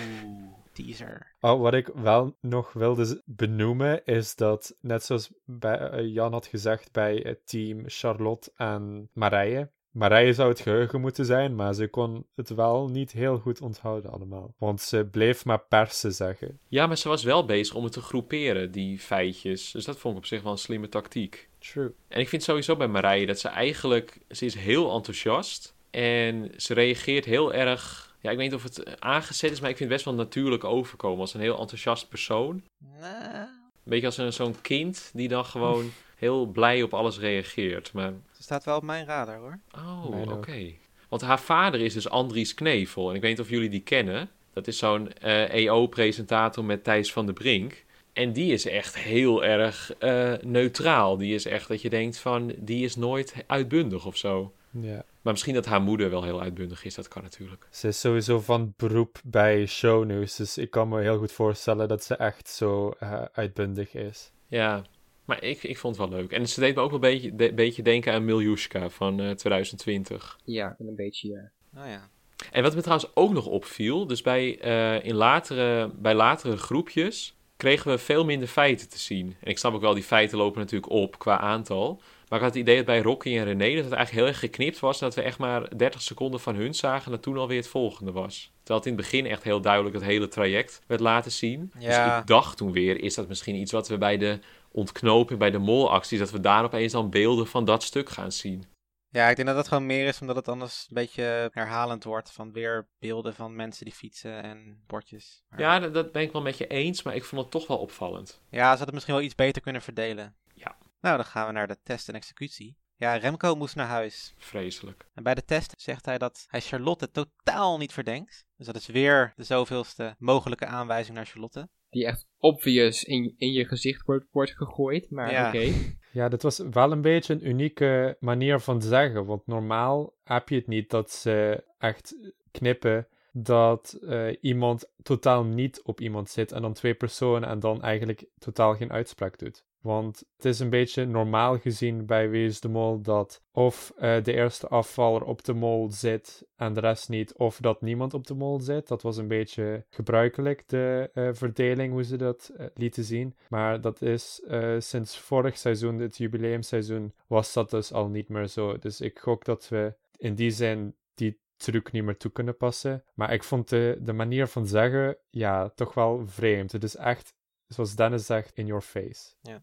teaser. 0.73 1.33
Oh, 1.41 1.61
wat 1.61 1.75
ik 1.75 1.91
wel 1.95 2.37
nog 2.41 2.73
wilde 2.73 3.23
benoemen 3.25 4.05
is 4.05 4.35
dat, 4.35 4.77
net 4.81 5.05
zoals 5.05 5.31
bij, 5.45 5.79
eh, 5.79 6.13
Jan 6.15 6.33
had 6.33 6.47
gezegd 6.47 6.93
bij 6.93 7.17
het 7.17 7.47
team 7.47 7.83
Charlotte 7.87 8.53
en 8.57 9.09
Marije. 9.13 9.71
Marije 9.91 10.33
zou 10.33 10.49
het 10.49 10.61
geheugen 10.61 11.01
moeten 11.01 11.25
zijn, 11.25 11.55
maar 11.55 11.75
ze 11.75 11.89
kon 11.89 12.27
het 12.35 12.49
wel 12.49 12.89
niet 12.89 13.13
heel 13.13 13.39
goed 13.39 13.61
onthouden 13.61 14.11
allemaal. 14.11 14.55
Want 14.59 14.81
ze 14.81 15.09
bleef 15.11 15.45
maar 15.45 15.61
persen 15.61 16.13
zeggen. 16.13 16.59
Ja, 16.69 16.87
maar 16.87 16.99
ze 16.99 17.09
was 17.09 17.23
wel 17.25 17.45
bezig 17.45 17.75
om 17.75 17.85
het 17.85 17.93
te 17.93 18.01
groeperen, 18.01 18.71
die 18.71 18.99
feitjes. 18.99 19.71
Dus 19.71 19.85
dat 19.85 19.99
vond 19.99 20.15
ik 20.15 20.21
op 20.21 20.27
zich 20.27 20.43
wel 20.43 20.53
een 20.53 20.59
slimme 20.59 20.89
tactiek. 20.89 21.49
True. 21.59 21.95
En 22.09 22.21
ik 22.21 22.29
vind 22.29 22.43
sowieso 22.43 22.77
bij 22.77 22.89
Marije 22.89 23.27
dat 23.27 23.39
ze 23.39 23.49
eigenlijk... 23.49 24.19
Ze 24.29 24.45
is 24.45 24.55
heel 24.55 24.93
enthousiast 24.93 25.75
en 25.91 26.51
ze 26.57 26.75
reageert 26.75 27.25
heel 27.25 27.55
erg... 27.55 28.07
Ja, 28.21 28.31
ik 28.31 28.37
weet 28.37 28.47
niet 28.51 28.55
of 28.55 28.63
het 28.63 29.01
aangezet 29.01 29.51
is, 29.51 29.61
maar 29.61 29.71
ik 29.71 29.77
vind 29.77 29.91
het 29.91 29.99
best 29.99 30.11
wel 30.11 30.25
natuurlijk 30.25 30.65
overkomen 30.65 31.21
als 31.21 31.35
een 31.35 31.41
heel 31.41 31.59
enthousiast 31.59 32.09
persoon. 32.09 32.63
Nou, 33.01 33.35
Een 33.35 33.49
beetje 33.85 34.07
als 34.07 34.17
een, 34.17 34.33
zo'n 34.33 34.61
kind 34.61 35.11
die 35.15 35.29
dan 35.29 35.45
gewoon 35.45 35.91
heel 36.19 36.47
blij 36.47 36.83
op 36.83 36.95
alles 36.95 37.19
reageert. 37.19 37.93
Maar, 37.93 38.13
ze 38.33 38.43
staat 38.43 38.65
wel 38.65 38.77
op 38.77 38.83
mijn 38.83 39.07
radar 39.07 39.39
hoor. 39.39 39.59
oh, 39.75 40.33
oké. 40.33 40.73
Want 41.09 41.23
haar 41.23 41.41
vader 41.41 41.81
is 41.81 41.95
dus 41.95 42.09
Andries 42.09 42.55
Knevel. 42.55 43.09
En 43.09 43.15
ik 43.15 43.21
weet 43.21 43.31
niet 43.31 43.41
of 43.41 43.51
jullie 43.51 43.69
die 43.69 43.81
kennen. 43.81 44.31
Dat 44.53 44.67
is 44.67 44.79
zo'n 44.79 45.13
eh, 45.13 45.55
EO-presentator 45.55 46.65
met 46.65 46.85
Thijs 46.85 47.13
van 47.13 47.27
der 47.27 47.35
Brink. 47.35 47.85
En 48.13 48.33
die 48.33 48.53
is 48.53 48.67
echt 48.67 48.97
heel 48.99 49.45
erg 49.45 49.93
eh, 49.99 50.33
neutraal. 50.41 51.17
Die 51.17 51.35
is 51.35 51.45
echt 51.45 51.69
dat 51.69 51.83
je 51.83 51.91
denkt 51.91 52.19
van, 52.19 52.55
die 52.57 52.85
is 52.85 52.97
nooit 52.97 53.35
uitbundig 53.47 54.07
of 54.07 54.17
zo. 54.17 54.53
Ja. 54.71 55.05
Maar 55.23 55.33
misschien 55.33 55.55
dat 55.55 55.67
haar 55.67 55.83
moeder 55.83 56.11
wel 56.11 56.23
heel 56.23 56.41
uitbundig 56.41 56.85
is, 56.85 56.95
dat 56.95 57.09
kan 57.09 57.23
natuurlijk. 57.23 57.67
Ze 57.71 57.89
is 57.89 58.01
sowieso 58.01 58.41
van 58.41 58.75
beroep 58.77 59.21
bij 59.25 59.67
shownews, 59.67 60.37
dus 60.37 60.59
ik 60.59 60.71
kan 60.71 60.89
me 60.89 61.01
heel 61.01 61.19
goed 61.19 61.33
voorstellen 61.33 61.89
dat 61.89 62.05
ze 62.05 62.17
echt 62.17 62.49
zo 62.49 62.91
eh, 62.99 63.23
uitbundig 63.33 63.95
is. 63.95 64.31
Ja, 64.47 64.85
maar 65.29 65.43
ik, 65.45 65.63
ik 65.63 65.79
vond 65.79 65.97
het 65.99 66.09
wel 66.11 66.19
leuk. 66.19 66.33
En 66.33 66.49
ze 66.49 66.61
deed 66.61 66.75
me 66.75 66.81
ook 66.81 66.91
wel 66.91 66.95
een 67.05 67.11
beetje, 67.13 67.35
de- 67.35 67.53
beetje 67.55 67.83
denken 67.83 68.13
aan 68.13 68.25
Miljushka 68.25 68.89
van 68.91 69.21
eh, 69.21 69.31
2020. 69.31 70.39
Ja, 70.45 70.75
wel 70.79 70.89
een 70.89 70.97
beetje, 70.97 71.29
ja. 71.29 71.51
Oh 71.83 71.89
ja. 71.89 72.09
En 72.51 72.63
wat 72.63 72.75
me 72.75 72.81
trouwens 72.81 73.11
ook 73.15 73.33
nog 73.33 73.47
opviel, 73.47 74.07
dus 74.07 74.23
bij, 74.23 74.59
eh, 74.61 75.05
in 75.05 75.15
latere, 75.15 75.91
bij 75.97 76.15
latere 76.15 76.57
groepjes 76.57 77.37
kregen 77.57 77.91
we 77.91 77.99
veel 77.99 78.25
minder 78.25 78.49
feiten 78.49 78.89
te 78.89 78.99
zien. 78.99 79.37
En 79.41 79.51
ik 79.51 79.59
snap 79.59 79.75
ook 79.75 79.81
wel, 79.81 79.95
die 79.95 80.03
feiten 80.03 80.39
lopen 80.39 80.61
natuurlijk 80.61 80.93
op 80.93 81.19
qua 81.19 81.39
aantal. 81.39 82.01
Maar 82.29 82.39
ik 82.39 82.45
had 82.45 82.55
het 82.55 82.63
idee 82.63 82.77
dat 82.77 82.85
bij 82.85 83.01
Rocky 83.01 83.37
en 83.39 83.45
René 83.45 83.75
dat 83.75 83.85
het 83.85 83.93
eigenlijk 83.93 84.11
heel 84.11 84.27
erg 84.27 84.39
geknipt 84.39 84.79
was. 84.79 85.01
En 85.01 85.07
dat 85.07 85.15
we 85.15 85.23
echt 85.23 85.39
maar 85.39 85.77
30 85.77 86.03
seconden 86.03 86.41
van 86.41 86.55
hun 86.55 86.75
zagen 86.75 87.05
en 87.05 87.11
dat 87.11 87.23
toen 87.23 87.37
alweer 87.37 87.57
het 87.57 87.69
volgende 87.69 88.13
was. 88.13 88.51
Terwijl 88.59 88.79
het 88.79 88.89
in 88.89 88.93
het 88.97 89.03
begin 89.11 89.27
echt 89.27 89.43
heel 89.43 89.61
duidelijk 89.61 89.95
het 89.95 90.05
hele 90.05 90.29
traject 90.29 90.83
werd 90.87 91.01
laten 91.01 91.31
zien. 91.33 91.73
Ja. 91.79 92.09
Dus 92.13 92.21
ik 92.21 92.27
dacht 92.27 92.57
toen 92.57 92.73
weer, 92.73 93.03
is 93.03 93.15
dat 93.15 93.29
misschien 93.29 93.55
iets 93.55 93.73
wat 93.73 93.89
we 93.89 93.99
bij 93.99 94.17
de 94.19 94.39
ontknoping, 94.71 95.39
bij 95.39 95.51
de 95.51 95.59
molacties, 95.59 96.19
dat 96.19 96.31
we 96.31 96.41
daar 96.41 96.65
opeens 96.65 96.93
dan 96.93 97.11
beelden 97.11 97.47
van 97.47 97.65
dat 97.65 97.83
stuk 97.83 98.09
gaan 98.09 98.33
zien. 98.33 98.65
Ja, 99.11 99.29
ik 99.29 99.37
denk 99.37 99.49
dat 99.49 99.57
dat 99.57 99.69
gewoon 99.69 99.87
meer 99.87 100.07
is 100.07 100.21
omdat 100.21 100.37
het 100.37 100.49
anders 100.49 100.87
een 100.89 100.95
beetje 100.95 101.51
herhalend 101.53 102.05
wordt 102.05 102.33
van 102.33 102.53
weer 102.53 102.89
beelden 102.99 103.35
van 103.35 103.57
mensen 103.57 103.85
die 103.85 103.95
fietsen 103.95 104.43
en 104.43 104.83
bordjes. 104.87 105.43
Maar- 105.49 105.61
Ja, 105.61 105.79
dat, 105.79 105.95
dat 105.95 106.13
ben 106.13 106.23
ik 106.23 106.33
wel 106.33 106.43
met 106.43 106.59
je 106.59 106.67
eens, 106.67 107.03
maar 107.03 107.15
ik 107.15 107.25
vond 107.25 107.43
het 107.43 107.51
toch 107.51 107.67
wel 107.67 107.79
opvallend. 107.79 108.41
Ja, 108.51 108.61
ze 108.61 108.67
hadden 108.67 108.85
het 108.85 108.95
misschien 108.95 109.15
wel 109.15 109.23
iets 109.25 109.35
beter 109.35 109.63
kunnen 109.63 109.83
verdelen. 109.83 110.37
Ja. 110.55 110.77
Nou, 111.01 111.17
dan 111.17 111.25
gaan 111.27 111.47
we 111.47 111.53
naar 111.53 111.67
de 111.67 111.79
test 111.83 112.09
en 112.09 112.15
executie. 112.15 112.77
Ja, 112.97 113.15
Remco 113.17 113.55
moest 113.55 113.75
naar 113.77 113.87
huis. 113.87 114.35
Vreselijk. 114.39 115.07
En 115.15 115.23
bij 115.23 115.35
de 115.35 115.45
test 115.45 115.75
zegt 115.77 116.05
hij 116.07 116.19
dat 116.19 116.45
hij 116.49 116.61
Charlotte 116.61 117.11
totaal 117.11 117.79
niet 117.79 117.93
verdenkt. 117.93 118.45
Dus 118.57 118.67
dat 118.67 118.77
is 118.77 118.87
weer 118.87 119.33
de 119.37 119.45
zoveelste 119.45 120.15
mogelijke 120.19 120.67
aanwijzing 120.67 121.17
naar 121.17 121.27
Charlotte. 121.27 121.69
Die 121.91 122.07
echt 122.07 122.27
obvious 122.39 123.05
in, 123.05 123.35
in 123.37 123.53
je 123.53 123.65
gezicht 123.65 124.07
wordt, 124.07 124.27
wordt 124.31 124.57
gegooid, 124.57 125.11
maar 125.11 125.31
Ja. 125.31 125.49
oké. 125.49 125.73
Ja, 126.13 126.29
dit 126.29 126.43
was 126.43 126.59
wel 126.71 126.93
een 126.93 127.03
beetje 127.03 127.35
een 127.35 127.49
unieke 127.49 128.17
manier 128.21 128.61
van 128.61 128.83
zeggen. 128.83 129.25
Want 129.25 129.47
normaal 129.47 130.15
heb 130.25 130.49
je 130.49 130.55
het 130.55 130.67
niet 130.67 130.91
dat 130.91 131.11
ze 131.11 131.65
echt 131.79 132.17
knippen 132.51 133.09
dat 133.33 133.99
eh, 134.07 134.37
iemand 134.41 134.91
totaal 135.03 135.45
niet 135.45 135.83
op 135.83 136.01
iemand 136.01 136.31
zit 136.31 136.53
en 136.53 136.63
dan 136.63 136.73
twee 136.73 136.95
personen 136.95 137.49
en 137.49 137.61
dan 137.61 137.83
eigenlijk 137.83 138.25
totaal 138.39 138.75
geen 138.75 138.93
uitspraak 138.93 139.39
doet. 139.39 139.65
Want 139.81 140.23
het 140.37 140.45
is 140.45 140.59
een 140.59 140.71
beetje 140.71 141.05
normaal 141.05 141.59
gezien 141.59 142.07
bij 142.07 142.31
Wie 142.31 142.47
is 142.47 142.61
de 142.61 142.69
Mol 142.69 143.01
dat 143.01 143.43
of 143.53 143.93
eh, 143.97 144.23
de 144.23 144.33
eerste 144.33 144.69
afvaller 144.69 145.23
op 145.23 145.45
de 145.45 145.53
mol 145.53 145.91
zit 145.91 146.47
en 146.57 146.73
de 146.73 146.81
rest 146.81 147.09
niet, 147.09 147.35
of 147.35 147.59
dat 147.61 147.81
niemand 147.81 148.15
op 148.15 148.27
de 148.27 148.35
mol 148.35 148.61
zit. 148.61 148.89
Dat 148.89 149.03
was 149.03 149.17
een 149.17 149.29
beetje 149.29 149.85
gebruikelijk, 149.91 150.69
de 150.69 151.11
eh, 151.13 151.29
verdeling, 151.33 151.93
hoe 151.93 152.05
ze 152.05 152.17
dat 152.17 152.53
eh, 152.57 152.67
lieten 152.75 153.05
zien. 153.05 153.37
Maar 153.49 153.81
dat 153.81 154.03
is 154.03 154.43
sinds 154.79 155.19
vorig 155.19 155.59
seizoen, 155.59 155.99
het 155.99 156.17
jubileumseizoen, 156.17 157.15
was 157.27 157.53
dat 157.53 157.71
dus 157.71 157.93
al 157.93 158.09
niet 158.09 158.29
meer 158.29 158.47
zo. 158.47 158.79
Dus 158.79 159.01
ik 159.01 159.19
gok 159.19 159.45
dat 159.45 159.69
we 159.69 159.95
in 160.17 160.35
die 160.35 160.51
zin 160.51 160.97
die 161.15 161.41
truc 161.57 161.93
niet 161.93 162.05
meer 162.05 162.17
toe 162.17 162.31
kunnen 162.31 162.57
passen. 162.57 163.05
Maar 163.15 163.33
ik 163.33 163.45
vond 163.45 163.69
de, 163.69 163.99
de 164.01 164.13
manier 164.13 164.47
van 164.47 164.67
zeggen, 164.67 165.17
ja, 165.31 165.69
toch 165.69 165.95
wel 165.95 166.27
vreemd. 166.27 166.73
Het 166.73 166.85
is 166.85 166.97
echt, 166.97 167.35
zoals 167.67 167.95
Dennis 167.95 168.27
zegt, 168.27 168.53
in 168.55 168.67
your 168.67 168.83
face. 168.83 169.35
Ja, 169.41 169.63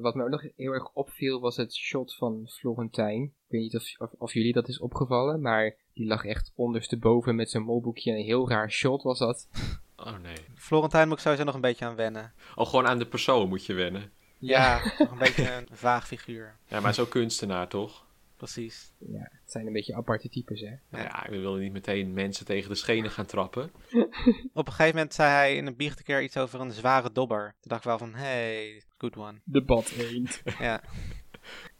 wat 0.00 0.14
me 0.14 0.22
ook 0.22 0.30
nog 0.30 0.46
heel 0.56 0.72
erg 0.72 0.92
opviel 0.92 1.40
was 1.40 1.56
het 1.56 1.74
shot 1.74 2.14
van 2.14 2.48
Florentijn. 2.48 3.22
Ik 3.22 3.32
weet 3.48 3.60
niet 3.60 3.76
of, 3.76 3.94
of, 3.98 4.10
of 4.18 4.32
jullie 4.32 4.52
dat 4.52 4.68
is 4.68 4.80
opgevallen, 4.80 5.40
maar 5.40 5.76
die 5.94 6.06
lag 6.06 6.24
echt 6.24 6.52
ondersteboven 6.54 7.34
met 7.34 7.50
zijn 7.50 7.62
molboekje. 7.62 8.10
Een 8.10 8.24
heel 8.24 8.48
raar 8.48 8.70
shot 8.70 9.02
was 9.02 9.18
dat. 9.18 9.48
Oh 9.96 10.18
nee. 10.18 10.36
Florentijn 10.54 11.08
moet 11.08 11.16
ik 11.16 11.22
sowieso 11.22 11.44
nog 11.44 11.54
een 11.54 11.60
beetje 11.60 11.84
aan 11.84 11.94
wennen. 11.94 12.32
Oh, 12.54 12.66
gewoon 12.66 12.86
aan 12.86 12.98
de 12.98 13.06
persoon 13.06 13.48
moet 13.48 13.66
je 13.66 13.72
wennen. 13.72 14.12
Ja, 14.38 14.80
nog 14.98 15.10
een 15.10 15.18
beetje 15.18 15.52
een 15.52 15.68
vaag 15.72 16.06
figuur. 16.06 16.56
Ja, 16.66 16.80
maar 16.80 16.94
zo 16.94 17.04
kunstenaar 17.04 17.68
toch? 17.68 18.03
Precies. 18.44 18.92
Ja, 18.98 19.30
het 19.30 19.50
zijn 19.50 19.66
een 19.66 19.72
beetje 19.72 19.94
aparte 19.94 20.28
types, 20.28 20.60
hè. 20.60 20.74
Nou 20.88 21.04
ja, 21.04 21.26
we 21.30 21.38
willen 21.38 21.60
niet 21.60 21.72
meteen 21.72 22.12
mensen 22.12 22.46
tegen 22.46 22.68
de 22.68 22.74
schenen 22.74 23.10
gaan 23.10 23.26
trappen. 23.26 23.70
Op 24.52 24.66
een 24.66 24.72
gegeven 24.72 24.94
moment 24.94 25.14
zei 25.14 25.30
hij 25.30 25.56
in 25.56 25.66
een 25.66 25.76
biecht 25.76 25.98
een 25.98 26.04
keer 26.04 26.22
iets 26.22 26.36
over 26.36 26.60
een 26.60 26.70
zware 26.70 27.12
dobber. 27.12 27.54
Toen 27.60 27.70
dacht 27.70 27.80
ik 27.80 27.88
wel 27.88 27.98
van, 27.98 28.14
hey, 28.14 28.82
good 28.98 29.16
one. 29.16 29.40
De 29.44 29.64
bad 29.64 29.90
eend. 29.90 30.42
Ja, 30.58 30.82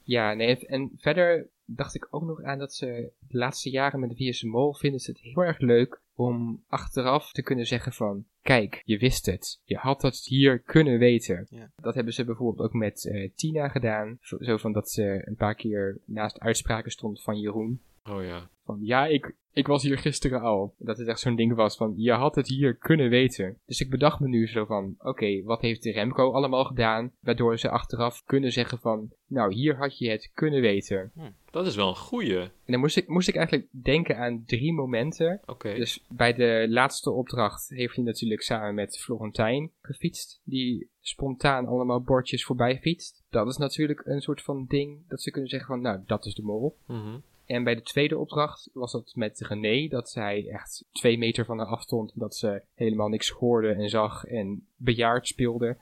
Ja, 0.03 0.35
nee, 0.35 0.67
en 0.67 0.93
verder 0.97 1.49
dacht 1.65 1.95
ik 1.95 2.07
ook 2.11 2.23
nog 2.23 2.43
aan 2.43 2.59
dat 2.59 2.75
ze 2.75 3.13
de 3.19 3.39
laatste 3.39 3.71
jaren 3.71 4.01
met 4.01 4.11
de 4.11 4.17
VS 4.17 4.43
Mol 4.43 4.75
vinden 4.75 5.01
ze 5.01 5.11
het 5.11 5.21
heel 5.21 5.43
erg 5.43 5.59
leuk 5.59 6.03
om 6.15 6.65
achteraf 6.69 7.33
te 7.33 7.43
kunnen 7.43 7.67
zeggen 7.67 7.93
van, 7.93 8.25
kijk, 8.43 8.83
je 8.85 8.99
wist 8.99 9.27
het. 9.27 9.61
Je 9.65 9.77
had 9.77 10.01
dat 10.01 10.17
hier 10.17 10.59
kunnen 10.59 10.99
weten. 10.99 11.47
Ja. 11.51 11.71
Dat 11.77 11.95
hebben 11.95 12.13
ze 12.13 12.25
bijvoorbeeld 12.25 12.69
ook 12.69 12.75
met 12.75 13.07
eh, 13.07 13.31
Tina 13.35 13.69
gedaan. 13.69 14.19
Zo 14.21 14.57
van 14.57 14.73
dat 14.73 14.91
ze 14.91 15.23
een 15.25 15.37
paar 15.37 15.55
keer 15.55 15.99
naast 16.05 16.41
uitspraken 16.41 16.91
stond 16.91 17.23
van 17.23 17.41
Jeroen. 17.41 17.83
Oh 18.05 18.23
ja. 18.23 18.51
Van, 18.65 18.79
ja, 18.81 19.07
ik, 19.07 19.35
ik 19.53 19.67
was 19.67 19.83
hier 19.83 19.99
gisteren 19.99 20.41
al. 20.41 20.75
Dat 20.79 20.99
het 20.99 21.09
echt 21.09 21.21
zo'n 21.21 21.37
ding 21.37 21.55
was 21.55 21.77
van, 21.77 21.95
je 21.97 22.13
had 22.13 22.35
het 22.35 22.49
hier 22.49 22.75
kunnen 22.75 23.09
weten. 23.09 23.59
Dus 23.67 23.81
ik 23.81 23.91
bedacht 23.91 24.21
me 24.21 24.29
nu 24.29 24.49
zo 24.49 24.65
van, 24.65 24.95
oké, 24.99 25.43
wat 25.43 25.61
heeft 25.61 25.85
Remco 25.85 26.33
allemaal 26.33 26.65
gedaan? 26.65 27.13
Waardoor 27.21 27.59
ze 27.59 27.71
achteraf 27.71 28.23
kunnen 28.25 28.53
zeggen 28.53 28.79
van, 28.79 29.11
nou, 29.27 29.55
hier 29.55 29.77
had 29.77 29.99
je 29.99 30.11
het 30.11 30.31
kunnen 30.35 30.61
weten. 30.61 31.13
Dat 31.51 31.67
is 31.67 31.77
wel 31.77 31.89
een 31.89 31.97
goeie. 31.97 32.39
En 32.39 32.51
dan 32.73 32.81
moest 32.81 32.97
ik, 32.97 33.09
moest 33.09 33.29
ik 33.29 33.37
eigenlijk 33.37 33.69
denken 33.71 34.19
aan 34.19 34.43
drie 34.47 34.73
momenten. 34.73 35.41
Oké. 35.47 35.75
Dus 35.75 36.05
bij 36.09 36.33
de 36.33 36.67
laatste 36.69 37.11
opdracht 37.11 37.69
heeft 37.69 37.95
hij 37.95 38.05
natuurlijk 38.05 38.43
samen 38.43 38.75
met 38.75 38.99
Florentijn 38.99 39.71
gefietst. 39.83 40.41
Die 40.45 40.89
spontaan 41.01 41.67
allemaal 41.67 42.01
bordjes 42.01 42.45
voorbij 42.45 42.79
fietst. 42.81 43.25
Dat 43.31 43.47
is 43.47 43.57
natuurlijk 43.57 44.03
een 44.05 44.21
soort 44.21 44.43
van 44.43 44.65
ding 44.69 44.99
dat 45.09 45.23
ze 45.23 45.31
kunnen 45.31 45.51
zeggen 45.51 45.69
van, 45.69 45.81
nou, 45.81 46.01
dat 46.07 46.27
is 46.27 46.35
de 46.35 46.43
mol. 46.43 46.77
Mhm. 46.87 47.17
En 47.47 47.65
bij 47.65 47.75
de 47.75 47.83
tweede 47.83 48.19
opdracht 48.19 48.71
was 48.73 48.93
dat 48.93 49.13
met 49.15 49.41
René, 49.41 49.89
dat 49.89 50.11
zij 50.11 50.49
echt 50.49 50.85
twee 50.93 51.19
meter 51.19 51.45
van 51.45 51.59
haar 51.59 51.67
afstond. 51.67 52.13
Dat 52.15 52.37
ze 52.37 52.63
helemaal 52.75 53.09
niks 53.09 53.31
hoorde 53.31 53.73
en 53.73 53.89
zag 53.89 54.25
en 54.25 54.67
bejaard 54.77 55.27
speelde. 55.27 55.77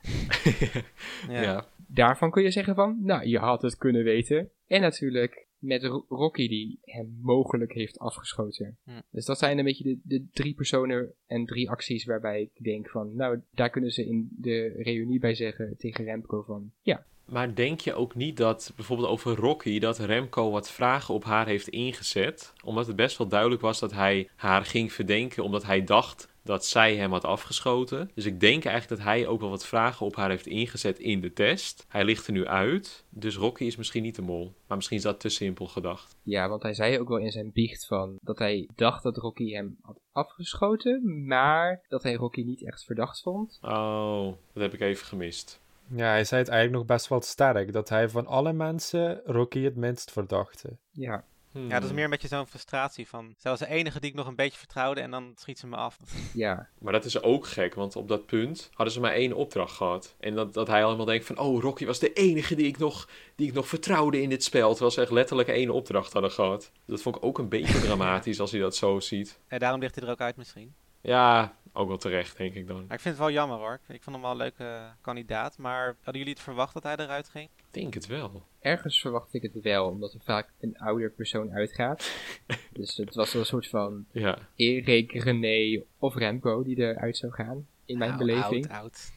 ja. 1.29 1.43
ja. 1.43 1.67
Daarvan 1.87 2.31
kun 2.31 2.43
je 2.43 2.51
zeggen 2.51 2.75
van, 2.75 2.99
nou, 3.03 3.27
je 3.27 3.39
had 3.39 3.63
het 3.63 3.77
kunnen 3.77 4.05
weten. 4.05 4.51
En 4.67 4.81
natuurlijk 4.81 5.47
met 5.59 5.85
Ro- 5.85 6.05
Rocky 6.09 6.49
die 6.49 6.79
hem 6.83 7.19
mogelijk 7.21 7.73
heeft 7.73 7.99
afgeschoten. 7.99 8.79
Hm. 8.85 9.01
Dus 9.11 9.25
dat 9.25 9.39
zijn 9.39 9.59
een 9.59 9.65
beetje 9.65 9.85
de, 9.85 9.99
de 10.03 10.27
drie 10.33 10.55
personen 10.55 11.13
en 11.27 11.47
drie 11.47 11.71
acties 11.71 12.05
waarbij 12.05 12.43
ik 12.43 12.65
denk 12.65 12.91
van, 12.91 13.15
nou, 13.17 13.41
daar 13.51 13.71
kunnen 13.71 13.91
ze 13.91 14.07
in 14.07 14.29
de 14.31 14.67
reunie 14.77 15.19
bij 15.19 15.35
zeggen 15.35 15.77
tegen 15.77 16.05
Remco 16.05 16.43
van, 16.43 16.73
ja, 16.81 17.07
Maar 17.33 17.55
denk 17.55 17.80
je 17.80 17.95
ook 17.95 18.14
niet 18.14 18.37
dat 18.37 18.72
bijvoorbeeld 18.76 19.09
over 19.09 19.37
Rocky 19.37 19.78
dat 19.78 19.99
Remco 19.99 20.51
wat 20.51 20.70
vragen 20.70 21.14
op 21.14 21.24
haar 21.24 21.47
heeft 21.47 21.68
ingezet? 21.68 22.53
Omdat 22.64 22.87
het 22.87 22.97
best 22.97 23.18
wel 23.18 23.28
duidelijk 23.28 23.61
was 23.61 23.78
dat 23.78 23.93
hij 23.93 24.28
haar 24.37 24.64
ging 24.64 24.93
verdenken 24.93 25.45
omdat 25.45 25.64
hij 25.64 25.85
dacht 25.85 26.33
dat 26.45 26.66
zij 26.66 26.97
hem 26.97 27.12
had 27.12 27.24
afgeschoten. 27.24 28.11
Dus 28.14 28.26
ik 28.26 28.41
denk 28.41 28.64
eigenlijk 28.64 29.01
dat 29.01 29.12
hij 29.12 29.26
ook 29.26 29.41
wel 29.41 29.51
wat 29.51 29.66
vragen 29.66 30.07
op 30.07 30.16
haar 30.16 30.30
heeft 30.30 30.47
ingezet 30.47 30.99
in 30.99 31.20
de 31.20 31.33
test. 31.33 31.87
Hij 31.89 32.05
ligt 32.05 32.26
er 32.26 32.33
nu 32.33 32.47
uit, 32.47 33.05
dus 33.09 33.37
Rocky 33.37 33.64
is 33.64 33.76
misschien 33.76 34.03
niet 34.03 34.14
de 34.14 34.22
mol. 34.22 34.55
Maar 34.66 34.76
misschien 34.76 34.97
is 34.97 35.03
dat 35.03 35.20
te 35.20 35.28
simpel 35.28 35.66
gedacht. 35.66 36.16
Ja, 36.22 36.49
want 36.49 36.62
hij 36.62 36.74
zei 36.74 36.99
ook 36.99 37.09
wel 37.09 37.18
in 37.18 37.30
zijn 37.30 37.53
biecht 37.53 37.87
van 37.87 38.18
dat 38.20 38.39
hij 38.39 38.68
dacht 38.74 39.03
dat 39.03 39.16
Rocky 39.16 39.53
hem 39.53 39.76
had 39.83 40.01
afgeschoten, 40.12 41.26
maar 41.26 41.85
dat 41.89 42.03
hij 42.03 42.14
Rocky 42.14 42.43
niet 42.43 42.66
echt 42.66 42.85
verdacht 42.85 43.20
vond. 43.20 43.59
Oh, 43.62 44.26
dat 44.53 44.62
heb 44.62 44.74
ik 44.74 44.80
even 44.80 45.07
gemist. 45.07 45.61
Ja, 45.95 46.09
hij 46.09 46.24
zei 46.24 46.40
het 46.40 46.51
eigenlijk 46.51 46.78
nog 46.78 46.97
best 46.97 47.09
wel 47.09 47.20
sterk. 47.22 47.72
Dat 47.72 47.88
hij 47.88 48.09
van 48.09 48.26
alle 48.26 48.53
mensen 48.53 49.20
Rocky 49.24 49.62
het 49.62 49.76
minst 49.76 50.11
verdachte. 50.11 50.76
Ja, 50.90 51.24
Hmm. 51.53 51.68
Ja, 51.68 51.80
dat 51.80 51.88
is 51.88 51.95
meer 51.95 52.05
een 52.05 52.11
beetje 52.11 52.28
zo'n 52.28 52.47
frustratie 52.47 53.09
van... 53.09 53.34
Zij 53.38 53.51
was 53.51 53.61
de 53.61 53.68
enige 53.68 54.01
die 54.01 54.11
ik 54.11 54.16
nog 54.16 54.26
een 54.26 54.36
beetje 54.36 54.59
vertrouwde 54.59 55.01
en 55.01 55.11
dan 55.11 55.32
schiet 55.34 55.59
ze 55.59 55.66
me 55.66 55.76
af. 55.76 55.99
ja, 56.34 56.68
Maar 56.78 56.93
dat 56.93 57.05
is 57.05 57.22
ook 57.22 57.47
gek, 57.47 57.74
want 57.74 57.97
op 57.97 58.09
dat 58.09 58.26
punt 58.26 58.70
hadden 58.72 58.95
ze 58.95 59.01
maar 59.01 59.12
één 59.12 59.32
opdracht 59.32 59.76
gehad. 59.76 60.14
En 60.20 60.34
dat, 60.34 60.55
dat 60.55 60.66
hij 60.66 60.84
allemaal 60.84 61.07
denkt 61.07 61.26
van, 61.26 61.38
oh, 61.38 61.61
Rocky 61.61 61.86
was 61.86 61.99
de 61.99 62.12
enige 62.12 62.55
die 62.55 62.66
ik, 62.66 62.78
nog, 62.78 63.09
die 63.34 63.49
ik 63.49 63.55
nog 63.55 63.68
vertrouwde 63.68 64.22
in 64.22 64.28
dit 64.28 64.45
spel. 64.45 64.70
Terwijl 64.70 64.90
ze 64.90 65.01
echt 65.01 65.11
letterlijk 65.11 65.49
één 65.49 65.70
opdracht 65.70 66.12
hadden 66.12 66.30
gehad. 66.30 66.70
Dat 66.86 67.03
vond 67.03 67.16
ik 67.16 67.24
ook 67.24 67.38
een 67.38 67.49
beetje 67.49 67.80
dramatisch 67.86 68.40
als 68.40 68.51
hij 68.51 68.61
dat 68.61 68.76
zo 68.76 69.01
ziet. 69.01 69.38
En 69.47 69.59
daarom 69.59 69.80
ligt 69.80 69.95
hij 69.95 70.05
er 70.05 70.11
ook 70.11 70.20
uit 70.20 70.36
misschien. 70.36 70.74
Ja, 71.03 71.57
ook 71.73 71.89
wel 71.89 71.97
terecht, 71.97 72.37
denk 72.37 72.55
ik 72.55 72.67
dan. 72.67 72.77
Maar 72.77 72.97
ik 72.97 73.01
vind 73.01 73.15
het 73.15 73.25
wel 73.25 73.31
jammer 73.31 73.59
hoor. 73.59 73.81
Ik 73.89 74.03
vond 74.03 74.17
hem 74.17 74.25
wel 74.25 74.31
een 74.31 74.37
leuke 74.37 74.81
kandidaat. 75.01 75.59
Maar 75.59 75.85
hadden 75.87 76.17
jullie 76.17 76.33
het 76.33 76.43
verwacht 76.43 76.75
dat 76.75 76.83
hij 76.83 76.97
eruit 76.97 77.29
ging? 77.29 77.49
Ik 77.57 77.65
denk 77.71 77.95
het 77.95 78.07
wel. 78.07 78.43
ergens 78.61 79.01
verwacht 79.01 79.35
ik 79.35 79.43
het 79.43 79.63
wel, 79.63 79.89
omdat 79.89 80.13
er 80.13 80.21
vaak 80.25 80.49
een 80.61 80.79
ouder 80.79 81.11
persoon 81.11 81.53
uitgaat. 81.53 82.13
dus 82.73 82.97
het 82.97 83.15
was 83.15 83.33
wel 83.33 83.41
een 83.43 83.49
soort 83.49 83.69
van 83.69 84.05
Ja. 84.11 84.39
Erik, 84.57 85.13
René 85.13 85.83
of 85.99 86.15
Remco 86.15 86.63
die 86.63 86.77
eruit 86.79 87.17
zou 87.17 87.33
gaan, 87.33 87.67
in 87.85 87.99
mijn 87.99 88.11
Nou, 88.11 88.25
beleving. 88.25 88.69
Oud, 88.71 88.83
oud. 88.83 89.13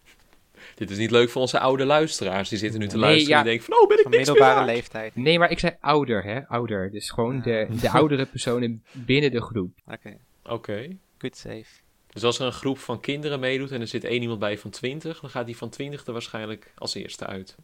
Dit 0.74 0.90
is 0.90 0.98
niet 0.98 1.10
leuk 1.10 1.30
voor 1.30 1.40
onze 1.40 1.58
oude 1.58 1.84
luisteraars. 1.84 2.48
Die 2.48 2.58
zitten 2.58 2.80
nu 2.80 2.86
te 2.86 2.96
Nee, 2.96 3.04
luisteren 3.04 3.32
ja. 3.32 3.38
en 3.38 3.46
denken 3.46 3.64
van, 3.64 3.80
oh, 3.82 3.88
ben 3.88 3.96
ik 3.96 4.02
Van 4.02 4.12
niks 4.12 4.26
middelbare 4.28 4.64
leeftijd. 4.64 5.16
Nee, 5.16 5.38
maar 5.38 5.50
ik 5.50 5.58
zei 5.58 5.76
ouder, 5.80 6.24
hè? 6.24 6.46
Ouder. 6.48 6.90
Dus 6.90 7.10
gewoon 7.10 7.40
de, 7.40 7.66
de 7.80 7.90
oudere 7.90 8.26
personen 8.26 8.84
binnen 8.92 9.30
de 9.30 9.42
groep. 9.42 9.78
Oké, 9.86 10.16
Oké. 10.44 10.96
Good 11.24 11.34
save. 11.34 11.83
Dus 12.14 12.24
als 12.24 12.38
er 12.38 12.46
een 12.46 12.52
groep 12.52 12.78
van 12.78 13.00
kinderen 13.00 13.40
meedoet 13.40 13.70
en 13.70 13.80
er 13.80 13.86
zit 13.86 14.04
één 14.04 14.22
iemand 14.22 14.38
bij 14.38 14.58
van 14.58 14.70
20, 14.70 15.20
dan 15.20 15.30
gaat 15.30 15.46
die 15.46 15.56
van 15.56 15.70
20 15.70 16.06
er 16.06 16.12
waarschijnlijk 16.12 16.72
als 16.74 16.94
eerste 16.94 17.26
uit. 17.26 17.56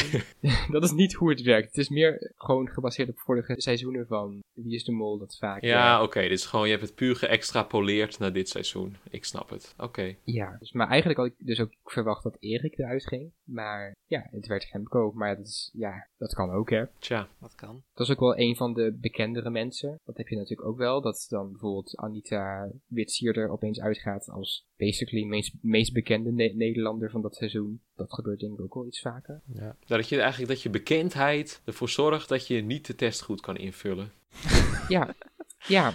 dat 0.72 0.84
is 0.84 0.92
niet 0.92 1.14
hoe 1.14 1.30
het 1.30 1.42
werkt. 1.42 1.66
Het 1.66 1.78
is 1.78 1.88
meer 1.88 2.32
gewoon 2.36 2.68
gebaseerd 2.68 3.08
op 3.08 3.18
vorige 3.18 3.54
seizoenen 3.56 4.06
van 4.06 4.42
Wie 4.52 4.74
is 4.74 4.84
de 4.84 4.92
Mol, 4.92 5.18
dat 5.18 5.36
vaak... 5.38 5.62
Ja, 5.62 6.02
oké. 6.02 6.20
is 6.20 6.46
gewoon, 6.46 6.66
je 6.66 6.72
hebt 6.72 6.86
het 6.86 6.94
puur 6.94 7.16
geëxtrapoleerd 7.16 8.18
naar 8.18 8.32
dit 8.32 8.48
seizoen. 8.48 8.96
Ik 9.10 9.24
snap 9.24 9.50
het. 9.50 9.74
Oké. 9.78 10.16
ja. 10.24 10.56
Dus, 10.58 10.72
maar 10.72 10.88
eigenlijk 10.88 11.18
had 11.18 11.28
ik 11.28 11.34
dus 11.38 11.60
ook 11.60 11.72
verwacht 11.84 12.22
dat 12.22 12.36
Erik 12.40 12.78
eruit 12.78 13.06
ging. 13.06 13.32
Maar 13.44 13.96
ja, 14.06 14.28
het 14.30 14.46
werd 14.46 14.68
Remco. 14.72 15.12
Maar 15.14 15.36
dat 15.36 15.46
is, 15.46 15.70
ja, 15.72 16.08
dat 16.18 16.34
kan 16.34 16.50
ook, 16.50 16.70
hè. 16.70 16.84
Tja. 16.98 17.28
Dat 17.40 17.54
kan. 17.54 17.82
Dat 17.94 18.06
is 18.06 18.12
ook 18.12 18.20
wel 18.20 18.38
een 18.38 18.56
van 18.56 18.74
de 18.74 18.96
bekendere 19.00 19.50
mensen. 19.50 20.00
Dat 20.04 20.16
heb 20.16 20.28
je 20.28 20.36
natuurlijk 20.36 20.68
ook 20.68 20.78
wel. 20.78 21.00
Dat 21.00 21.26
dan 21.28 21.50
bijvoorbeeld 21.50 21.96
Anita 21.96 22.70
Witsierder 22.86 23.48
opeens 23.48 23.77
uitgaat 23.80 24.28
als 24.28 24.66
basically 24.76 25.24
meest, 25.24 25.52
meest 25.60 25.92
bekende 25.92 26.32
Ne- 26.32 26.52
Nederlander 26.54 27.10
van 27.10 27.22
dat 27.22 27.34
seizoen. 27.36 27.80
Dat 27.96 28.12
gebeurt 28.12 28.40
denk 28.40 28.52
ik 28.52 28.60
ook 28.60 28.74
wel 28.74 28.86
iets 28.86 29.00
vaker. 29.00 29.40
Ja. 29.52 29.76
Dat 29.86 30.08
je 30.08 30.20
eigenlijk 30.20 30.50
dat 30.52 30.62
je 30.62 30.70
bekendheid 30.70 31.62
ervoor 31.64 31.88
zorgt 31.88 32.28
dat 32.28 32.46
je 32.46 32.62
niet 32.62 32.86
de 32.86 32.94
test 32.94 33.22
goed 33.22 33.40
kan 33.40 33.56
invullen. 33.56 34.12
Ja, 34.88 35.14
ja, 35.66 35.90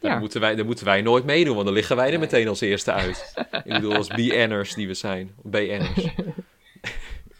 Dan, 0.00 0.10
Ja. 0.10 0.18
moeten 0.18 0.40
wij, 0.40 0.54
dan 0.54 0.66
moeten 0.66 0.84
wij 0.84 1.02
nooit 1.02 1.24
meedoen, 1.24 1.54
want 1.54 1.66
dan 1.66 1.74
liggen 1.74 1.96
wij 1.96 2.04
er 2.04 2.10
Nee. 2.10 2.20
meteen 2.20 2.48
als 2.48 2.60
eerste 2.60 2.92
uit. 2.92 3.32
Ik 3.64 3.72
bedoel, 3.72 3.94
als 3.94 4.08
BN'ers 4.08 4.74
die 4.74 4.86
we 4.86 4.94
zijn. 4.94 5.34
BN'ers. 5.42 6.08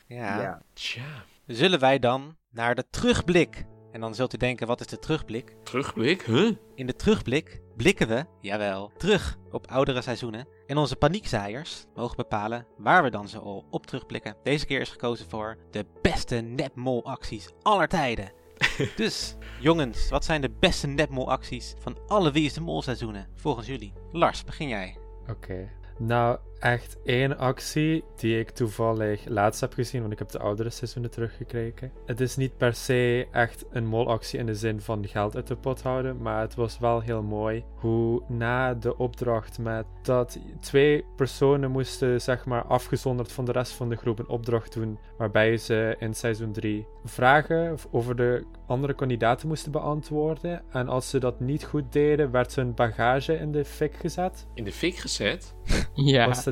Ja. 0.09 0.43
ja. 0.43 0.62
Tja. 0.72 1.24
Zullen 1.47 1.78
wij 1.80 1.99
dan 1.99 2.37
naar 2.51 2.74
de 2.74 2.85
terugblik? 2.91 3.64
En 3.93 4.01
dan 4.01 4.14
zult 4.14 4.34
u 4.34 4.36
denken, 4.36 4.66
wat 4.66 4.80
is 4.80 4.86
de 4.86 4.99
terugblik? 4.99 5.57
Terugblik? 5.62 6.22
Huh? 6.22 6.51
In 6.74 6.86
de 6.86 6.97
terugblik 6.97 7.61
blikken 7.76 8.09
we, 8.09 8.24
jawel, 8.40 8.90
terug 8.97 9.38
op 9.51 9.66
oudere 9.70 10.03
seizoenen. 10.03 10.49
En 10.66 10.76
onze 10.76 10.97
paniekzaaiers 10.97 11.86
mogen 11.95 12.16
bepalen 12.16 12.66
waar 12.76 13.03
we 13.03 13.11
dan 13.11 13.28
zo 13.28 13.64
op 13.70 13.86
terugblikken. 13.86 14.36
Deze 14.43 14.66
keer 14.66 14.80
is 14.80 14.90
gekozen 14.90 15.28
voor 15.28 15.57
de 15.70 15.86
beste 16.03 16.36
nepmol-acties 16.36 17.49
aller 17.62 17.88
tijden. 17.88 18.32
dus, 18.97 19.36
jongens, 19.61 20.11
wat 20.11 20.24
zijn 20.24 20.40
de 20.40 20.51
beste 20.61 20.86
nepmol-acties 20.86 21.74
van 21.78 21.99
alle 22.07 22.30
Wie 22.30 22.45
is 22.45 22.53
de 22.53 22.61
Mol 22.61 22.82
seizoenen 22.82 23.28
volgens 23.36 23.66
jullie? 23.66 23.93
Lars, 24.12 24.45
begin 24.45 24.68
jij. 24.68 24.97
Oké. 25.30 25.70
Nou, 25.99 26.38
echt 26.63 26.97
één 27.05 27.39
actie 27.39 28.05
die 28.17 28.39
ik 28.39 28.51
toevallig 28.51 29.25
laatst 29.29 29.61
heb 29.61 29.73
gezien, 29.73 30.01
want 30.01 30.13
ik 30.13 30.19
heb 30.19 30.31
de 30.31 30.39
oudere 30.39 30.71
seizoenen 30.71 31.11
teruggekeken. 31.11 31.93
Het 32.07 32.21
is 32.21 32.37
niet 32.37 32.57
per 32.57 32.75
se 32.75 33.27
echt 33.31 33.65
een 33.71 33.87
molactie 33.87 34.39
in 34.39 34.47
de 34.47 34.55
zin 34.55 34.81
van 34.81 35.07
geld 35.09 35.37
uit 35.37 35.47
de 35.47 35.57
pot 35.57 35.83
houden, 35.83 36.23
maar 36.23 36.41
het 36.41 36.55
was 36.55 36.79
wel 36.79 37.01
heel 37.01 37.23
mooi 37.23 37.65
hoe 37.75 38.23
na 38.29 38.75
de 38.75 38.97
opdracht 38.97 39.59
met 39.59 39.87
dat 40.03 40.39
twee 40.61 41.05
personen 41.17 41.71
moesten, 41.71 42.21
zeg 42.21 42.45
maar, 42.45 42.65
afgezonderd 42.65 43.33
van 43.33 43.45
de 43.45 43.53
rest 43.53 43.73
van 43.73 43.89
de 43.89 43.97
groep 43.97 44.19
een 44.19 44.29
opdracht 44.29 44.73
doen, 44.73 44.99
waarbij 45.19 45.57
ze 45.57 45.97
in 45.99 46.15
seizoen 46.15 46.53
3 46.53 46.87
vragen 47.05 47.77
over 47.91 48.17
de 48.17 48.45
andere 48.67 48.95
kandidaten 48.95 49.49
moesten 49.49 49.73
beantwoorden. 49.73 50.63
En 50.71 50.89
als 50.89 51.11
ze 51.11 51.19
dat 51.19 51.41
niet 51.41 51.65
goed 51.65 51.93
deden, 51.93 52.31
werd 52.31 52.55
hun 52.55 52.75
bagage 52.75 53.35
in 53.35 53.53
de 53.53 53.65
fik 53.65 53.95
gezet. 53.95 54.47
In 54.55 54.65
de 54.65 54.73
fik 54.73 54.97
gezet? 54.97 55.55
Ja, 55.95 56.29
Was 56.29 56.45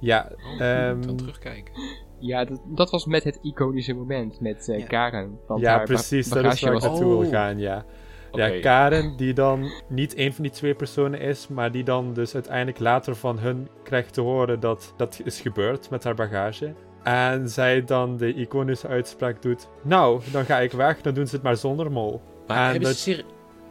Ja, 0.00 0.32
Oh, 0.54 0.60
Ehm, 0.60 1.00
kan 1.06 1.16
terugkijken. 1.16 1.72
ja 2.18 2.44
dat, 2.44 2.60
dat 2.66 2.90
was 2.90 3.06
met 3.06 3.24
het 3.24 3.38
iconische 3.42 3.94
moment 3.94 4.40
met 4.40 4.68
eh, 4.68 4.78
Ja. 4.78 4.86
Karen. 4.86 5.38
Ja 5.56 5.76
haar 5.76 5.84
precies, 5.84 6.28
dat 6.28 6.44
is 6.52 6.60
waar 6.60 6.74
ik 6.74 6.80
was... 6.80 6.90
naartoe 6.90 7.08
wil 7.08 7.18
Oh. 7.26 7.28
gaan, 7.30 7.58
ja. 7.58 7.84
Ja, 8.32 8.60
Karen, 8.60 9.16
die 9.16 9.32
dan 9.32 9.70
niet 9.88 10.16
een 10.18 10.32
van 10.32 10.42
die 10.42 10.52
twee 10.52 10.74
personen 10.74 11.20
is, 11.20 11.48
maar 11.48 11.72
die 11.72 11.84
dan 11.84 12.12
dus 12.12 12.34
uiteindelijk 12.34 12.78
later 12.78 13.16
van 13.16 13.38
hun 13.38 13.68
krijgt 13.82 14.14
te 14.14 14.20
horen 14.20 14.60
dat 14.60 14.94
dat 14.96 15.20
is 15.24 15.40
gebeurd 15.40 15.90
met 15.90 16.04
haar 16.04 16.14
bagage. 16.14 16.74
En 17.02 17.48
zij 17.48 17.84
dan 17.84 18.16
de 18.16 18.34
iconische 18.34 18.88
uitspraak 18.88 19.42
doet, 19.42 19.68
nou, 19.82 20.20
dan 20.32 20.44
ga 20.44 20.58
ik 20.60 20.72
weg, 20.72 21.00
dan 21.00 21.14
doen 21.14 21.26
ze 21.26 21.34
het 21.34 21.44
maar 21.44 21.56
zonder 21.56 21.92
mol. 21.92 22.20
Maar 22.46 22.56
En 22.56 22.62
hebben 22.64 22.82
dat- 22.82 22.92
ze 22.92 22.98
serie... 23.02 23.24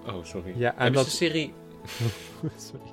Oh, 0.07 0.23
sorry. 0.23 0.53
Ja, 0.55 0.69
en 0.71 0.75
hebben, 0.81 0.93
dat... 1.01 1.09
ze 1.09 1.15
serie... 1.15 1.53
Sorry. 2.69 2.85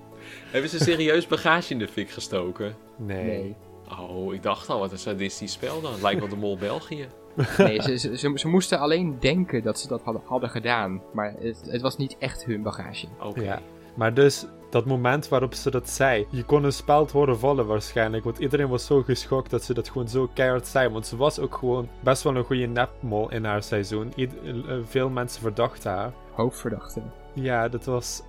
Hebben 0.50 0.70
ze 0.70 0.78
serieus 0.78 1.26
bagage 1.26 1.72
in 1.72 1.78
de 1.78 1.88
fik 1.88 2.10
gestoken? 2.10 2.74
Nee. 2.96 3.24
Nee, 3.24 3.56
Oh, 4.00 4.34
ik 4.34 4.42
dacht 4.42 4.68
al, 4.68 4.78
wat 4.78 4.92
een 4.92 4.98
sadistisch 4.98 5.52
spel 5.52 5.80
dan. 5.80 5.92
Lijkt 6.02 6.20
wel 6.20 6.28
de 6.28 6.36
mol 6.36 6.56
België. 6.56 7.06
nee 7.58 7.82
ze, 7.82 7.96
ze, 7.98 8.18
ze, 8.18 8.32
ze 8.34 8.48
moesten 8.48 8.78
alleen 8.78 9.16
denken 9.20 9.62
dat 9.62 9.78
ze 9.78 9.88
dat 9.88 10.02
hadden, 10.02 10.22
hadden 10.24 10.50
gedaan. 10.50 11.02
Maar 11.12 11.34
het, 11.38 11.60
het 11.68 11.80
was 11.80 11.96
niet 11.96 12.16
echt 12.18 12.44
hun 12.44 12.62
bagage. 12.62 13.06
Oké. 13.22 13.40
Ja. 13.40 13.60
Maar 13.96 14.14
dus, 14.14 14.46
dat 14.70 14.84
moment 14.86 15.28
waarop 15.28 15.54
ze 15.54 15.70
dat 15.70 15.88
zei, 15.88 16.26
je 16.30 16.44
kon 16.44 16.64
een 16.64 16.72
speld 16.72 17.10
horen 17.10 17.38
vallen 17.38 17.66
waarschijnlijk. 17.66 18.24
Want 18.24 18.38
iedereen 18.38 18.68
was 18.68 18.86
zo 18.86 19.02
geschokt 19.02 19.50
dat 19.50 19.64
ze 19.64 19.74
dat 19.74 19.88
gewoon 19.88 20.08
zo 20.08 20.30
keihard 20.34 20.66
zei. 20.66 20.88
Want 20.88 21.06
ze 21.06 21.16
was 21.16 21.38
ook 21.38 21.54
gewoon 21.54 21.88
best 22.00 22.22
wel 22.22 22.36
een 22.36 22.44
goede 22.44 22.66
nepmol 22.66 23.30
in 23.30 23.44
haar 23.44 23.62
seizoen. 23.62 24.12
Ied- 24.16 24.34
eh, 24.44 24.76
veel 24.84 25.08
mensen 25.08 25.40
verdachten 25.42 25.90
haar. 25.90 26.12
Hoofdverdachte. 26.32 27.00
Ja, 27.34 27.68
dat 27.68 27.84
was. 27.84 28.22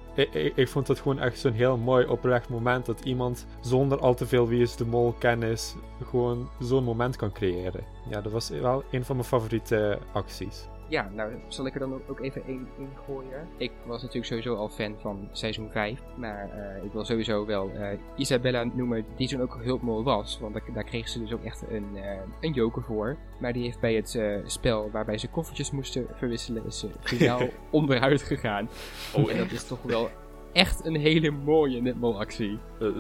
Ik, 0.56 0.68
vond 0.68 0.88
dat 0.88 1.00
gewoon 1.00 1.20
echt 1.20 1.40
zo'n 1.40 1.52
heel 1.52 1.78
mooi 1.78 2.06
oprecht 2.06 2.50
moment. 2.50 2.86
Dat 2.86 3.02
iemand 3.04 3.46
zonder 3.62 4.00
al 4.00 4.16
te 4.16 4.26
veel 4.26 4.48
wie 4.48 4.62
is 4.62 4.76
de 4.76 4.86
mol 4.86 5.16
kennis 5.20 5.76
gewoon 6.04 6.50
zo'n 6.60 6.84
moment 6.84 7.16
kan 7.16 7.32
creëren. 7.32 7.84
Ja, 8.10 8.22
dat 8.22 8.32
was 8.32 8.50
wel 8.50 8.84
een 8.92 9.06
van 9.06 9.16
mijn 9.16 9.28
favoriete 9.28 10.00
acties. 10.12 10.68
Ja, 10.90 11.10
nou 11.14 11.32
zal 11.48 11.66
ik 11.66 11.74
er 11.74 11.80
dan 11.80 12.02
ook 12.08 12.20
even 12.20 12.44
één 12.48 12.68
in 12.78 12.90
gooien. 13.06 13.48
Ik 13.58 13.72
was 13.86 13.98
natuurlijk 14.02 14.26
sowieso 14.28 14.56
al 14.56 14.70
fan 14.70 14.96
van 15.00 15.30
seizoen 15.32 15.70
5. 15.72 16.00
Maar 16.18 16.50
eh, 16.50 16.84
ik 16.84 16.92
wil 16.92 17.06
sowieso 17.06 17.46
wel 17.46 17.72
eh, 17.72 17.98
Isabella 18.16 18.64
noemen, 18.64 19.06
die 19.16 19.28
toen 19.28 19.42
ook 19.42 19.58
hulpmol 19.64 20.04
was. 20.04 20.40
Want 20.40 20.54
daar, 20.54 20.64
daar 20.74 20.84
kreeg 20.84 21.10
ze 21.10 21.20
dus 21.20 21.34
ook 21.34 21.44
echt 21.44 21.64
een, 21.70 21.98
eh, 21.98 22.18
een 22.42 22.54
joker 22.54 22.84
voor. 22.84 23.18
Maar 23.40 23.54
die 23.54 23.64
heeft 23.64 23.80
bij 23.80 23.94
het 23.94 24.20
spel 24.46 24.90
waarbij 24.92 25.18
ze 25.18 25.28
koffertjes 25.28 25.72
moesten 25.72 26.06
verwisselen, 26.14 26.66
is 26.66 26.80
ze 26.80 26.90
finaal 27.02 27.42
onderuit 27.70 28.22
gegaan. 28.22 28.70
Oh, 29.16 29.32
En 29.32 29.38
dat 29.38 29.52
is 29.52 29.68
toch 29.68 29.82
wel 29.82 30.10
echt 30.54 30.86
een 30.86 30.96
hele 30.96 31.32
mooie 31.32 31.82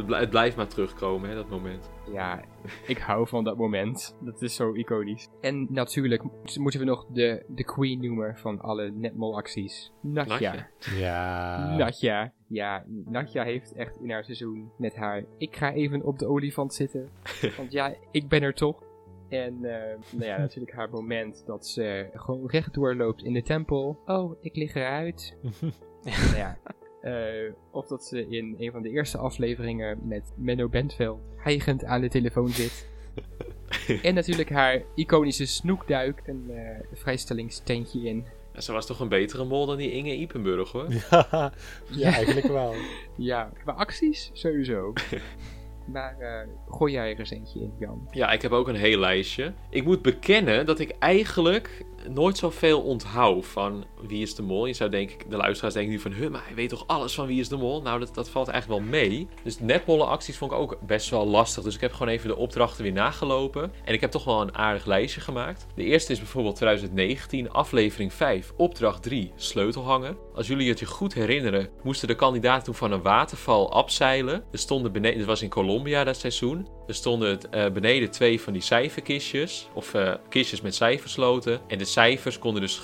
blij- 0.06 0.20
het 0.20 0.30
blijft 0.30 0.56
maar 0.56 0.68
terugkomen, 0.68 1.30
hè, 1.30 1.36
dat 1.36 1.50
moment. 1.50 1.90
Ja, 2.12 2.44
ik 2.88 2.98
hou 2.98 3.28
van 3.28 3.44
dat 3.44 3.58
moment. 3.58 4.16
Dat 4.22 4.42
is 4.42 4.56
zo 4.56 4.74
iconisch. 4.74 5.28
En 5.42 5.68
natuurlijk 5.70 6.24
moeten 6.60 6.80
we 6.80 6.86
nog 6.86 7.06
de, 7.06 7.44
de 7.48 7.64
queen 7.64 8.02
noemen 8.02 8.38
van 8.38 8.62
alle 8.62 8.92
netmolacties. 8.92 9.92
Natja. 10.02 10.34
Natja. 10.34 10.70
Ja. 10.98 11.76
Natja. 11.76 12.34
Ja, 12.48 12.84
Natja 13.06 13.44
heeft 13.44 13.74
echt 13.74 14.00
in 14.02 14.12
haar 14.12 14.24
seizoen 14.24 14.72
met 14.78 14.96
haar... 14.96 15.24
Ik 15.38 15.56
ga 15.56 15.74
even 15.74 16.04
op 16.04 16.20
de 16.20 16.28
olifant 16.28 16.74
zitten. 16.74 17.10
Want 17.58 17.72
ja, 17.72 17.94
ik 18.12 18.28
ben 18.28 18.42
er 18.42 18.54
toch. 18.54 18.84
En 19.30 19.54
eh, 19.66 19.98
nou 20.12 20.26
ja, 20.26 20.38
natuurlijk 20.38 20.76
haar 20.76 20.90
moment 20.90 21.44
dat 21.46 21.68
ze 21.68 22.10
gewoon 22.14 22.50
rechtdoor 22.50 22.96
loopt 22.96 23.24
in 23.24 23.34
de 23.34 23.42
tempel. 23.42 24.00
Oh, 24.06 24.36
ik 24.42 24.56
lig 24.56 24.76
eruit. 24.76 25.38
nou 26.04 26.36
ja, 26.36 26.58
eh, 27.02 27.54
of 27.72 27.88
dat 27.88 28.04
ze 28.04 28.28
in 28.30 28.56
een 28.58 28.72
van 28.72 28.82
de 28.82 28.90
eerste 28.90 29.18
afleveringen 29.18 30.00
met 30.04 30.32
Menno 30.36 30.68
Bentveld 30.68 31.20
hijgend 31.36 31.84
aan 31.84 32.02
de 32.02 32.10
telefoon 32.10 32.50
zit. 32.50 32.88
en 34.04 34.14
natuurlijk 34.14 34.50
haar 34.50 34.82
iconische 34.96 35.46
snoekduik, 35.46 36.22
een 36.26 36.52
eh 36.52 36.80
vrijstellingstentje 36.94 38.02
in. 38.02 38.26
Ja, 38.54 38.62
ze 38.62 38.72
was 38.72 38.86
toch 38.86 39.00
een 39.00 39.10
betere 39.10 39.46
mol 39.46 39.66
dan 39.66 39.78
die 39.78 39.92
Inge 39.92 40.16
Ipenburg, 40.16 40.72
hoor. 40.72 40.88
Ja, 41.12 41.54
ja, 41.90 42.14
eigenlijk 42.14 42.48
wel. 42.48 42.74
Ja, 43.18 43.52
qua 43.64 43.72
acties 43.72 44.30
sowieso. 44.34 44.94
maar 45.86 46.20
eh, 46.20 46.48
gooi 46.70 46.94
jij 46.94 47.12
er 47.12 47.20
eens 47.20 47.32
eentje 47.32 47.60
in, 47.60 47.74
Jan. 47.80 48.08
Ja, 48.12 48.32
ik 48.32 48.42
heb 48.42 48.52
ook 48.52 48.68
een 48.68 48.76
heel 48.76 49.00
lijstje. 49.00 49.54
Ik 49.70 49.84
moet 49.84 50.02
bekennen 50.02 50.66
dat 50.66 50.80
ik 50.80 50.96
eigenlijk 51.00 51.86
nooit 52.10 52.38
zoveel 52.38 52.82
onthoud 52.82 53.46
van 53.46 53.86
Wie 54.02 54.22
is 54.22 54.36
de 54.36 54.42
Mol. 54.42 54.66
Je 54.66 54.74
zou 54.74 54.90
denken, 54.90 55.30
de 55.30 55.38
luisteraars 55.38 55.74
denken 55.74 55.92
nu 55.92 56.00
van, 56.00 56.12
huh, 56.12 56.34
hij 56.34 56.56
weet 56.56 56.70
toch 56.70 56.84
alles 56.88 57.14
van 57.14 57.28
Wie 57.28 57.40
is 57.40 57.50
de 57.50 57.58
Mol? 57.58 57.82
Nou, 57.82 58.00
dat, 58.00 58.16
dat 58.16 58.30
valt 58.30 58.48
eigenlijk 58.48 58.82
wel 58.82 58.90
mee. 58.90 59.28
Dus 59.44 59.60
netmollen 59.60 60.08
acties 60.08 60.38
vond 60.38 60.52
ik 60.52 60.58
ook 60.58 60.78
best 60.82 61.10
wel 61.10 61.28
lastig. 61.28 61.64
Dus 61.64 61.76
ik 61.76 61.82
heb 61.82 61.94
gewoon 61.94 62.14
even 62.14 62.28
de 62.28 62.36
opdrachten 62.36 62.84
weer 62.84 62.92
nagelopen. 62.92 63.72
En 63.86 63.94
ik 63.94 64.02
heb 64.02 64.12
toch 64.12 64.24
wel 64.24 64.42
een 64.42 64.56
aardig 64.56 64.86
lijstje 64.86 65.22
gemaakt. 65.22 65.66
De 65.76 65.84
eerste 65.84 66.12
is 66.12 66.18
bijvoorbeeld 66.18 66.56
2019, 66.56 67.52
aflevering 67.52 68.14
5, 68.14 68.54
opdracht 68.58 69.04
3, 69.04 69.32
sleutelhangen. 69.36 70.18
Als 70.40 70.48
jullie 70.48 70.70
het 70.70 70.80
je 70.80 70.86
goed 70.86 71.14
herinneren, 71.14 71.70
moesten 71.84 72.08
de 72.08 72.16
kandidaten 72.16 72.64
toen 72.64 72.76
van 72.76 72.92
een 72.92 73.02
waterval 73.02 73.74
abzeilen. 73.74 74.44
Er 74.52 74.60
stonden 74.60 74.92
beneden, 74.92 75.18
het 75.18 75.28
was 75.28 75.42
in 75.42 75.50
Colombia 75.50 76.04
dat 76.04 76.18
seizoen. 76.18 76.68
Er 76.88 76.96
stonden 76.96 77.30
het, 77.30 77.50
eh, 77.50 77.72
beneden 77.72 78.12
twee 78.12 78.42
van 78.42 78.54
die 78.54 78.62
cijferkistjes, 78.62 79.68
of 79.74 79.94
eh, 79.94 80.14
kistjes 80.30 80.62
met 80.62 80.76
cijfersloten. 80.76 81.60
En 81.68 81.78
de 81.78 81.86
cijfers 81.86 82.40
konden 82.40 82.62
dus 82.62 82.82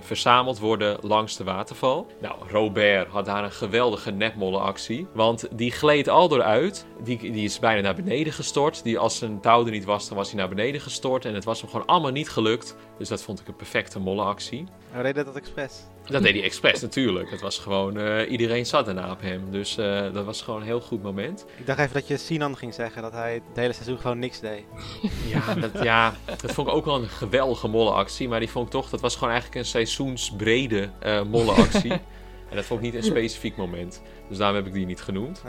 verzameld 0.00 0.58
worden 0.58 0.98
langs 1.00 1.36
de 1.36 1.44
waterval. 1.44 2.06
Nou, 2.20 2.34
Robert 2.48 3.08
had 3.08 3.24
daar 3.24 3.44
een 3.44 3.52
geweldige 3.52 4.10
netmollenactie. 4.10 5.06
Want 5.14 5.48
die 5.52 5.70
gleed 5.70 6.08
al 6.08 6.28
dooruit. 6.28 6.86
Die, 7.02 7.18
die 7.18 7.44
is 7.44 7.58
bijna 7.58 7.80
naar 7.80 7.94
beneden 7.94 8.32
gestort. 8.32 8.82
Die, 8.82 8.98
als 8.98 9.18
zijn 9.18 9.40
touw 9.40 9.64
er 9.64 9.70
niet 9.70 9.84
was, 9.84 10.08
dan 10.08 10.16
was 10.16 10.28
hij 10.28 10.38
naar 10.38 10.48
beneden 10.48 10.80
gestort. 10.80 11.24
En 11.24 11.34
het 11.34 11.44
was 11.44 11.60
hem 11.60 11.70
gewoon 11.70 11.86
allemaal 11.86 12.10
niet 12.10 12.28
gelukt. 12.28 12.76
Dus 12.98 13.08
dat 13.08 13.22
vond 13.22 13.40
ik 13.40 13.48
een 13.48 13.56
perfecte 13.56 13.98
mollenactie. 13.98 14.64
Oh, 14.94 15.02
deed 15.02 15.14
dat 15.14 15.36
expres? 15.36 15.82
Dat 16.04 16.22
deed 16.22 16.34
hij 16.34 16.42
expres 16.42 16.80
natuurlijk. 16.80 17.30
Het 17.30 17.40
was 17.40 17.58
gewoon, 17.58 17.98
eh, 17.98 18.30
iedereen 18.30 18.66
zat 18.66 18.84
daarna 18.84 19.10
op 19.10 19.20
hem. 19.20 19.50
Dus 19.50 19.76
eh, 19.76 20.12
dat 20.12 20.24
was 20.24 20.42
gewoon 20.42 20.60
een 20.60 20.66
heel 20.66 20.80
goed 20.80 21.02
moment. 21.02 21.44
Ik 21.56 21.66
dacht 21.66 21.78
even 21.78 21.92
dat 21.92 22.08
je 22.08 22.16
Sinan 22.16 22.56
ging 22.56 22.74
zeggen, 22.74 23.02
dat 23.02 23.12
hij 23.12 23.34
het 23.34 23.42
hele 23.54 23.72
seizoen 23.72 23.98
gewoon 23.98 24.18
niks 24.18 24.40
deed. 24.40 24.64
Ja, 25.32 25.54
dat, 25.54 25.82
ja, 25.82 26.14
dat 26.40 26.52
vond 26.52 26.68
ik 26.68 26.74
ook 26.74 26.84
wel 26.84 26.94
een 26.94 27.08
geweldige 27.08 27.68
mollenactie. 27.68 28.28
Maar 28.28 28.40
die 28.40 28.50
vond 28.50 28.66
ik 28.66 28.72
toch, 28.72 28.90
dat 28.90 29.00
was 29.00 29.14
gewoon 29.14 29.32
eigenlijk 29.32 29.60
een 29.60 29.70
seizoensbrede 29.70 30.90
eh 30.98 31.22
mollenactie. 31.22 31.92
en 32.50 32.56
dat 32.56 32.64
vond 32.64 32.80
ik 32.80 32.86
niet 32.86 32.94
een 32.94 33.10
specifiek 33.10 33.56
moment. 33.56 34.02
Dus 34.28 34.38
daarom 34.38 34.56
heb 34.56 34.66
ik 34.66 34.72
die 34.72 34.86
niet 34.86 35.00
genoemd. 35.00 35.42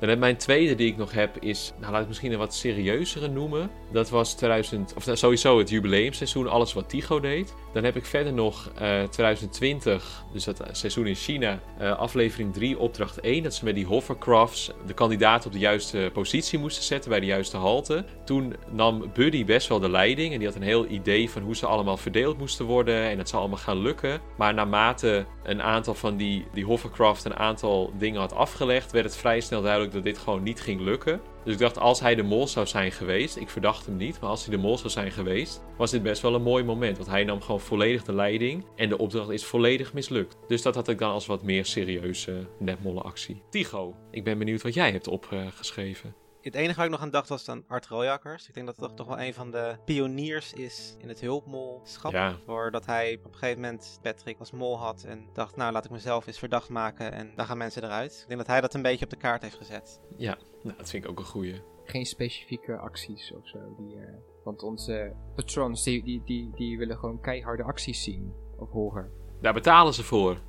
Dan 0.00 0.08
heb 0.08 0.18
mijn 0.18 0.36
tweede 0.36 0.74
die 0.74 0.86
ik 0.86 0.96
nog 0.96 1.12
heb 1.12 1.36
is, 1.38 1.72
nou 1.80 1.92
laat 1.92 2.02
ik 2.02 2.08
misschien 2.08 2.32
een 2.32 2.38
wat 2.38 2.54
serieuzere 2.54 3.28
noemen. 3.28 3.70
Dat 3.92 4.10
was 4.10 4.34
2000, 4.34 4.94
of 4.96 5.04
nou, 5.06 5.16
sowieso 5.16 5.58
het 5.58 5.68
jubileumseizoen, 5.68 6.48
alles 6.48 6.72
wat 6.72 6.88
Tigo 6.88 7.20
deed. 7.20 7.54
Dan 7.72 7.84
heb 7.84 7.96
ik 7.96 8.04
verder 8.04 8.32
nog 8.32 8.70
eh 8.78 9.02
2020, 9.02 10.24
dus 10.32 10.44
dat 10.44 10.62
seizoen 10.72 11.06
in 11.06 11.14
China, 11.14 11.60
eh, 11.78 11.98
aflevering 11.98 12.52
3, 12.52 12.78
opdracht 12.78 13.20
1. 13.20 13.42
Dat 13.42 13.54
ze 13.54 13.64
met 13.64 13.74
die 13.74 13.86
hovercrafts 13.86 14.70
de 14.86 14.94
kandidaat 14.94 15.46
op 15.46 15.52
de 15.52 15.58
juiste 15.58 16.10
positie 16.12 16.58
moesten 16.58 16.84
zetten 16.84 17.10
bij 17.10 17.20
de 17.20 17.26
juiste 17.26 17.56
halte. 17.56 18.04
Toen 18.24 18.54
nam 18.70 19.10
Buddy 19.14 19.44
best 19.44 19.68
wel 19.68 19.80
de 19.80 19.90
leiding 19.90 20.32
en 20.32 20.38
die 20.38 20.48
had 20.48 20.56
een 20.56 20.62
heel 20.62 20.86
idee 20.86 21.30
van 21.30 21.42
hoe 21.42 21.56
ze 21.56 21.66
allemaal 21.66 21.96
verdeeld 21.96 22.38
moesten 22.38 22.64
worden 22.64 23.02
en 23.02 23.18
het 23.18 23.28
zou 23.28 23.40
allemaal 23.40 23.58
gaan 23.58 23.78
lukken. 23.78 24.20
Maar 24.36 24.54
naarmate 24.54 25.26
een 25.42 25.62
aantal 25.62 25.94
van 25.94 26.16
die, 26.16 26.46
die 26.52 26.64
hovercraft 26.64 27.24
een 27.24 27.36
aantal 27.36 27.92
dingen 27.98 28.20
had 28.20 28.34
afgelegd, 28.34 28.92
werd 28.92 29.04
het 29.04 29.16
vrij 29.16 29.40
snel 29.40 29.62
duidelijk 29.62 29.89
dat 29.92 30.04
dit 30.04 30.18
gewoon 30.18 30.42
niet 30.42 30.60
ging 30.60 30.80
lukken. 30.80 31.20
Dus 31.44 31.52
ik 31.52 31.58
dacht, 31.58 31.78
als 31.78 32.00
hij 32.00 32.14
de 32.14 32.22
mol 32.22 32.46
zou 32.46 32.66
zijn 32.66 32.92
geweest, 32.92 33.36
ik 33.36 33.50
verdacht 33.50 33.86
hem 33.86 33.96
niet, 33.96 34.20
maar 34.20 34.30
als 34.30 34.46
hij 34.46 34.56
de 34.56 34.62
mol 34.62 34.78
zou 34.78 34.90
zijn 34.90 35.10
geweest, 35.10 35.62
was 35.76 35.90
dit 35.90 36.02
best 36.02 36.22
wel 36.22 36.34
een 36.34 36.42
mooi 36.42 36.64
moment. 36.64 36.96
Want 36.96 37.08
hij 37.08 37.24
nam 37.24 37.40
gewoon 37.40 37.60
volledig 37.60 38.04
de 38.04 38.14
leiding 38.14 38.64
en 38.76 38.88
de 38.88 38.98
opdracht 38.98 39.30
is 39.30 39.44
volledig 39.44 39.92
mislukt. 39.92 40.36
Dus 40.48 40.62
dat 40.62 40.74
had 40.74 40.88
ik 40.88 40.98
dan 40.98 41.10
als 41.10 41.26
wat 41.26 41.42
meer 41.42 41.64
serieuze 41.64 42.46
netmollenactie. 42.58 43.42
Tigo, 43.50 43.94
ik 44.10 44.24
ben 44.24 44.38
benieuwd 44.38 44.62
wat 44.62 44.74
jij 44.74 44.90
hebt 44.90 45.08
opgeschreven. 45.08 46.14
Het 46.42 46.54
enige 46.54 46.76
waar 46.76 46.84
ik 46.84 46.90
nog 46.90 47.00
aan 47.00 47.10
dacht 47.10 47.28
was 47.28 47.44
dan 47.44 47.64
Art 47.68 47.86
Royakkers. 47.86 48.48
Ik 48.48 48.54
denk 48.54 48.66
dat 48.66 48.76
dat 48.78 48.96
toch 48.96 49.06
wel 49.06 49.20
een 49.20 49.34
van 49.34 49.50
de 49.50 49.76
pioniers 49.84 50.52
is 50.52 50.94
in 50.98 51.08
het 51.08 51.20
hulpmolschap. 51.20 52.12
Ja. 52.12 52.36
Voordat 52.46 52.86
hij 52.86 53.18
op 53.24 53.32
een 53.32 53.38
gegeven 53.38 53.60
moment 53.60 53.98
Patrick 54.02 54.38
als 54.38 54.50
mol 54.50 54.78
had 54.78 55.04
en 55.04 55.28
dacht, 55.32 55.56
nou 55.56 55.72
laat 55.72 55.84
ik 55.84 55.90
mezelf 55.90 56.26
eens 56.26 56.38
verdacht 56.38 56.68
maken 56.68 57.12
en 57.12 57.32
dan 57.36 57.46
gaan 57.46 57.58
mensen 57.58 57.84
eruit. 57.84 58.18
Ik 58.22 58.26
denk 58.26 58.38
dat 58.38 58.48
hij 58.48 58.60
dat 58.60 58.74
een 58.74 58.82
beetje 58.82 59.04
op 59.04 59.10
de 59.10 59.16
kaart 59.16 59.42
heeft 59.42 59.56
gezet. 59.56 60.00
Ja, 60.16 60.38
nou, 60.62 60.76
dat 60.76 60.90
vind 60.90 61.04
ik 61.04 61.10
ook 61.10 61.18
een 61.18 61.24
goeie. 61.24 61.62
Geen 61.84 62.06
specifieke 62.06 62.76
acties 62.76 63.32
of 63.32 63.48
zo. 63.48 63.58
Die, 63.78 63.96
eh, 63.96 64.14
want 64.44 64.62
onze 64.62 65.12
patrons, 65.34 65.82
die, 65.82 66.04
die, 66.04 66.22
die, 66.24 66.50
die 66.54 66.78
willen 66.78 66.98
gewoon 66.98 67.20
keiharde 67.20 67.62
acties 67.62 68.02
zien 68.02 68.32
of 68.58 68.70
horen. 68.70 69.10
Daar 69.40 69.52
betalen 69.52 69.94
ze 69.94 70.04
voor. 70.04 70.40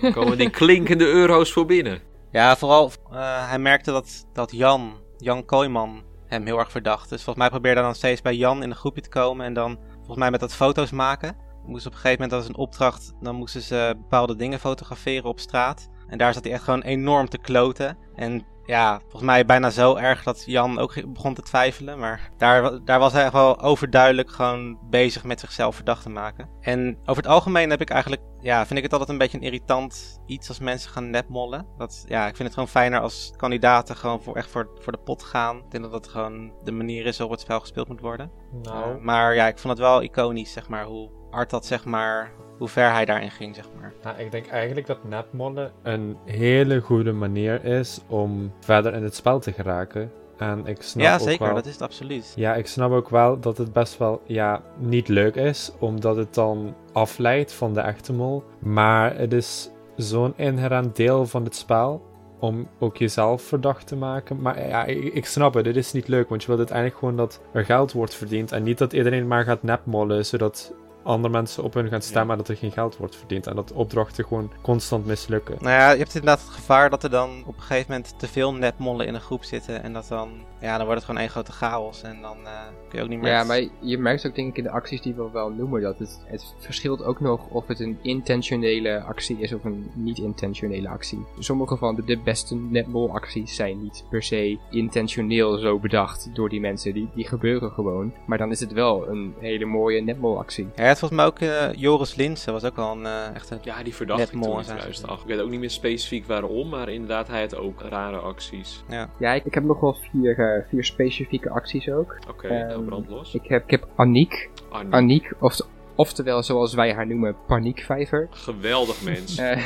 Dan 0.00 0.12
komen 0.12 0.38
die 0.38 0.50
klinkende 0.50 1.04
euro's 1.04 1.52
voor 1.52 1.66
binnen. 1.66 2.00
Ja, 2.30 2.56
vooral 2.56 2.90
eh, 3.10 3.48
hij 3.48 3.58
merkte 3.58 3.90
dat, 3.90 4.28
dat 4.32 4.52
Jan, 4.52 5.04
Jan 5.18 5.44
Kooijman, 5.44 6.02
hem 6.26 6.46
heel 6.46 6.58
erg 6.58 6.70
verdacht. 6.70 7.08
Dus 7.08 7.22
volgens 7.22 7.36
mij 7.36 7.48
probeerde 7.48 7.78
hij 7.78 7.88
dan 7.88 7.96
steeds 7.96 8.22
bij 8.22 8.34
Jan 8.34 8.62
in 8.62 8.70
een 8.70 8.76
groepje 8.76 9.02
te 9.02 9.08
komen 9.08 9.46
en 9.46 9.54
dan 9.54 9.78
volgens 9.96 10.18
mij 10.18 10.30
met 10.30 10.40
dat 10.40 10.54
foto's 10.54 10.90
maken. 10.90 11.36
Moest 11.66 11.86
op 11.86 11.92
een 11.92 11.98
gegeven 11.98 12.22
moment, 12.22 12.30
dat 12.30 12.40
was 12.40 12.48
een 12.48 12.64
opdracht, 12.64 13.14
dan 13.20 13.34
moesten 13.34 13.62
ze 13.62 13.94
bepaalde 13.96 14.36
dingen 14.36 14.58
fotograferen 14.58 15.28
op 15.28 15.40
straat. 15.40 15.88
En 16.06 16.18
daar 16.18 16.34
zat 16.34 16.44
hij 16.44 16.52
echt 16.52 16.62
gewoon 16.64 16.82
enorm 16.82 17.28
te 17.28 17.38
kloten. 17.38 17.98
En 18.14 18.46
ja, 18.66 18.98
volgens 19.00 19.22
mij 19.22 19.44
bijna 19.44 19.70
zo 19.70 19.94
erg 19.94 20.22
dat 20.22 20.42
Jan 20.46 20.78
ook 20.78 21.12
begon 21.12 21.34
te 21.34 21.42
twijfelen. 21.42 21.98
Maar 21.98 22.30
daar, 22.36 22.84
daar 22.84 22.98
was 22.98 23.12
hij 23.12 23.22
echt 23.22 23.32
wel 23.32 23.60
overduidelijk 23.60 24.30
gewoon 24.30 24.78
bezig 24.90 25.24
met 25.24 25.40
zichzelf 25.40 25.74
verdacht 25.74 26.02
te 26.02 26.10
maken. 26.10 26.48
En 26.60 26.98
over 27.00 27.22
het 27.22 27.32
algemeen 27.32 27.70
heb 27.70 27.80
ik 27.80 27.90
eigenlijk, 27.90 28.22
ja, 28.40 28.66
vind 28.66 28.78
ik 28.78 28.84
het 28.84 28.92
altijd 28.92 29.10
een 29.10 29.18
beetje 29.18 29.38
een 29.38 29.44
irritant 29.44 30.20
iets 30.26 30.48
als 30.48 30.58
mensen 30.58 30.90
gaan 30.90 31.10
netmollen. 31.10 31.66
Dat, 31.78 32.04
ja, 32.08 32.22
ik 32.26 32.36
vind 32.36 32.42
het 32.42 32.52
gewoon 32.52 32.68
fijner 32.68 33.00
als 33.00 33.32
kandidaten 33.36 33.96
gewoon 33.96 34.22
voor, 34.22 34.36
echt 34.36 34.50
voor, 34.50 34.70
voor 34.80 34.92
de 34.92 34.98
pot 34.98 35.22
gaan. 35.22 35.56
Ik 35.56 35.70
denk 35.70 35.82
dat 35.82 35.92
dat 35.92 36.08
gewoon 36.08 36.52
de 36.64 36.72
manier 36.72 37.06
is 37.06 37.18
waarop 37.18 37.36
het 37.36 37.44
spel 37.44 37.60
gespeeld 37.60 37.88
moet 37.88 38.00
worden. 38.00 38.30
Nou, 38.62 38.96
Uh, 38.96 39.02
maar 39.02 39.34
ja, 39.34 39.46
ik 39.46 39.58
vond 39.58 39.78
het 39.78 39.82
wel 39.82 40.02
iconisch, 40.02 40.52
zeg 40.52 40.68
maar, 40.68 40.84
hoe 40.84 41.10
Art 41.30 41.50
dat, 41.50 41.66
zeg 41.66 41.84
maar, 41.84 42.32
hoe 42.58 42.68
ver 42.68 42.92
hij 42.92 43.04
daarin 43.04 43.30
ging, 43.30 43.54
zeg 43.54 43.64
maar. 43.80 43.92
nou, 44.02 44.18
ik 44.18 44.30
denk 44.30 44.46
eigenlijk 44.46 44.86
dat 44.86 45.04
netmollen 45.04 45.72
een 45.82 46.16
hele 46.24 46.80
goede 46.80 47.12
manier 47.12 47.64
is 47.64 48.00
om 48.06 48.52
verder 48.60 48.94
in 48.94 49.02
het 49.02 49.14
spel 49.14 49.38
te 49.38 49.52
geraken. 49.52 50.10
En 50.36 50.66
ik 50.66 50.82
snap 50.82 51.04
ja, 51.04 51.18
zeker, 51.18 51.46
wel... 51.46 51.54
dat 51.54 51.66
is 51.66 51.72
het 51.72 51.82
absoluut. 51.82 52.32
Ja, 52.36 52.54
ik 52.54 52.66
snap 52.66 52.90
ook 52.90 53.08
wel 53.08 53.40
dat 53.40 53.58
het 53.58 53.72
best 53.72 53.98
wel 53.98 54.22
ja, 54.24 54.62
niet 54.78 55.08
leuk 55.08 55.34
is, 55.34 55.72
omdat 55.78 56.16
het 56.16 56.34
dan 56.34 56.74
afleidt 56.92 57.52
van 57.52 57.74
de 57.74 57.80
echte 57.80 58.12
mol. 58.12 58.44
Maar 58.58 59.16
het 59.16 59.32
is 59.32 59.70
zo'n 59.96 60.32
inherent 60.36 60.96
deel 60.96 61.26
van 61.26 61.44
het 61.44 61.56
spel 61.56 62.02
om 62.38 62.68
ook 62.78 62.96
jezelf 62.96 63.42
verdacht 63.42 63.86
te 63.86 63.96
maken. 63.96 64.40
Maar 64.40 64.68
ja, 64.68 64.84
ik, 64.84 65.14
ik 65.14 65.26
snap 65.26 65.54
het, 65.54 65.66
het 65.66 65.76
is 65.76 65.92
niet 65.92 66.08
leuk, 66.08 66.28
want 66.28 66.40
je 66.40 66.46
wilt 66.46 66.58
uiteindelijk 66.58 66.98
gewoon 66.98 67.16
dat 67.16 67.40
er 67.52 67.64
geld 67.64 67.92
wordt 67.92 68.14
verdiend 68.14 68.52
en 68.52 68.62
niet 68.62 68.78
dat 68.78 68.92
iedereen 68.92 69.26
maar 69.26 69.44
gaat 69.44 69.62
nepmollen, 69.62 70.26
zodat 70.26 70.72
andere 71.06 71.32
mensen 71.32 71.62
op 71.62 71.74
hun 71.74 71.88
gaan 71.88 72.02
stemmen 72.02 72.30
en 72.30 72.38
dat 72.38 72.48
er 72.48 72.56
geen 72.56 72.72
geld 72.72 72.96
wordt 72.96 73.16
verdiend 73.16 73.46
en 73.46 73.56
dat 73.56 73.72
opdrachten 73.72 74.24
gewoon 74.24 74.52
constant 74.62 75.06
mislukken. 75.06 75.56
Nou 75.60 75.72
ja, 75.72 75.90
je 75.90 75.98
hebt 75.98 76.14
inderdaad 76.14 76.40
het 76.40 76.54
gevaar 76.54 76.90
dat 76.90 77.02
er 77.02 77.10
dan 77.10 77.42
op 77.46 77.56
een 77.56 77.62
gegeven 77.62 77.92
moment 77.92 78.18
te 78.18 78.26
veel 78.26 78.54
netmollen 78.54 79.06
in 79.06 79.14
een 79.14 79.20
groep 79.20 79.44
zitten. 79.44 79.82
En 79.82 79.92
dat 79.92 80.08
dan, 80.08 80.30
ja, 80.60 80.76
dan 80.76 80.86
wordt 80.86 80.94
het 80.94 81.04
gewoon 81.04 81.20
één 81.20 81.30
grote 81.30 81.52
chaos. 81.52 82.02
En 82.02 82.20
dan 82.20 82.36
eh, 82.44 82.52
kun 82.88 82.98
je 82.98 83.04
ook 83.04 83.10
niet 83.10 83.20
meer... 83.20 83.30
Ja, 83.30 83.44
maar 83.44 83.62
je 83.80 83.98
merkt 83.98 84.26
ook 84.26 84.34
denk 84.34 84.48
ik 84.48 84.56
in 84.56 84.62
de 84.62 84.70
acties 84.70 85.02
die 85.02 85.14
we 85.14 85.30
wel 85.30 85.50
noemen 85.50 85.80
dat 85.80 85.98
het, 85.98 86.20
het 86.24 86.54
verschilt 86.58 87.04
ook 87.04 87.20
nog 87.20 87.46
of 87.48 87.66
het 87.66 87.80
een 87.80 87.98
intentionele 88.02 89.00
actie 89.00 89.38
is 89.38 89.52
of 89.52 89.64
een 89.64 89.90
niet-intentionele 89.94 90.88
actie. 90.88 91.26
Sommige 91.38 91.76
van 91.76 91.94
de, 91.94 92.04
de 92.04 92.18
beste 92.18 92.56
netball 92.56 93.08
acties 93.08 93.54
zijn 93.54 93.82
niet 93.82 94.04
per 94.10 94.22
se 94.22 94.58
intentioneel 94.70 95.58
zo 95.58 95.78
bedacht 95.78 96.30
door 96.34 96.48
die 96.48 96.60
mensen, 96.60 96.94
die, 96.94 97.08
die 97.14 97.26
gebeuren 97.26 97.70
gewoon. 97.70 98.12
Maar 98.26 98.38
dan 98.38 98.50
is 98.50 98.60
het 98.60 98.72
wel 98.72 99.08
een 99.08 99.34
hele 99.38 99.64
mooie 99.64 100.00
netball 100.02 100.36
actie. 100.36 100.68
Ja, 100.76 100.94
het 101.00 101.08
volgens 101.08 101.40
mij 101.40 101.50
ook 101.50 101.70
eh, 101.72 101.80
Joris 101.80 102.14
Linsen, 102.14 102.52
was 102.52 102.64
ook 102.64 102.76
wel 102.76 102.90
een 102.92 103.02
uh, 103.02 103.34
echte... 103.34 103.58
Ja, 103.62 103.82
die 103.82 103.94
verdacht 103.94 104.20
ik 104.20 104.28
toen 104.30 104.42
in 104.42 104.64
zijn. 104.64 104.78
2008. 104.78 105.20
Ik 105.22 105.26
weet 105.28 105.40
ook 105.40 105.50
niet 105.50 105.60
meer 105.60 105.70
specifiek 105.70 106.26
waarom, 106.26 106.68
maar 106.68 106.88
inderdaad, 106.88 107.28
hij 107.28 107.40
had 107.40 107.56
ook 107.56 107.80
rare 107.80 108.16
acties. 108.16 108.84
Ja. 108.88 109.10
Ja, 109.18 109.32
ik, 109.32 109.44
ik 109.44 109.54
heb 109.54 109.64
nog 109.64 109.80
wel 109.80 109.94
vier, 110.12 110.38
eh, 110.38 110.68
vier 110.68 110.84
specifieke 110.84 111.50
acties 111.50 111.88
ook. 111.90 112.18
Oké, 112.28 112.48
Ehm, 112.48 112.66
nou 112.66 112.84
brand 112.84 113.08
los. 113.08 113.34
Ik 113.34 113.46
heb, 113.46 113.64
ik 113.64 113.70
heb 113.70 113.88
Aniek. 113.96 114.50
Aniek, 114.90 115.32
of, 115.40 115.56
oftewel 115.94 116.42
zoals 116.42 116.74
wij 116.74 116.94
haar 116.94 117.06
noemen, 117.06 117.36
Paniekvijver. 117.46 118.28
geweldig 118.30 119.02
mens. 119.02 119.38
Eh, 119.38 119.64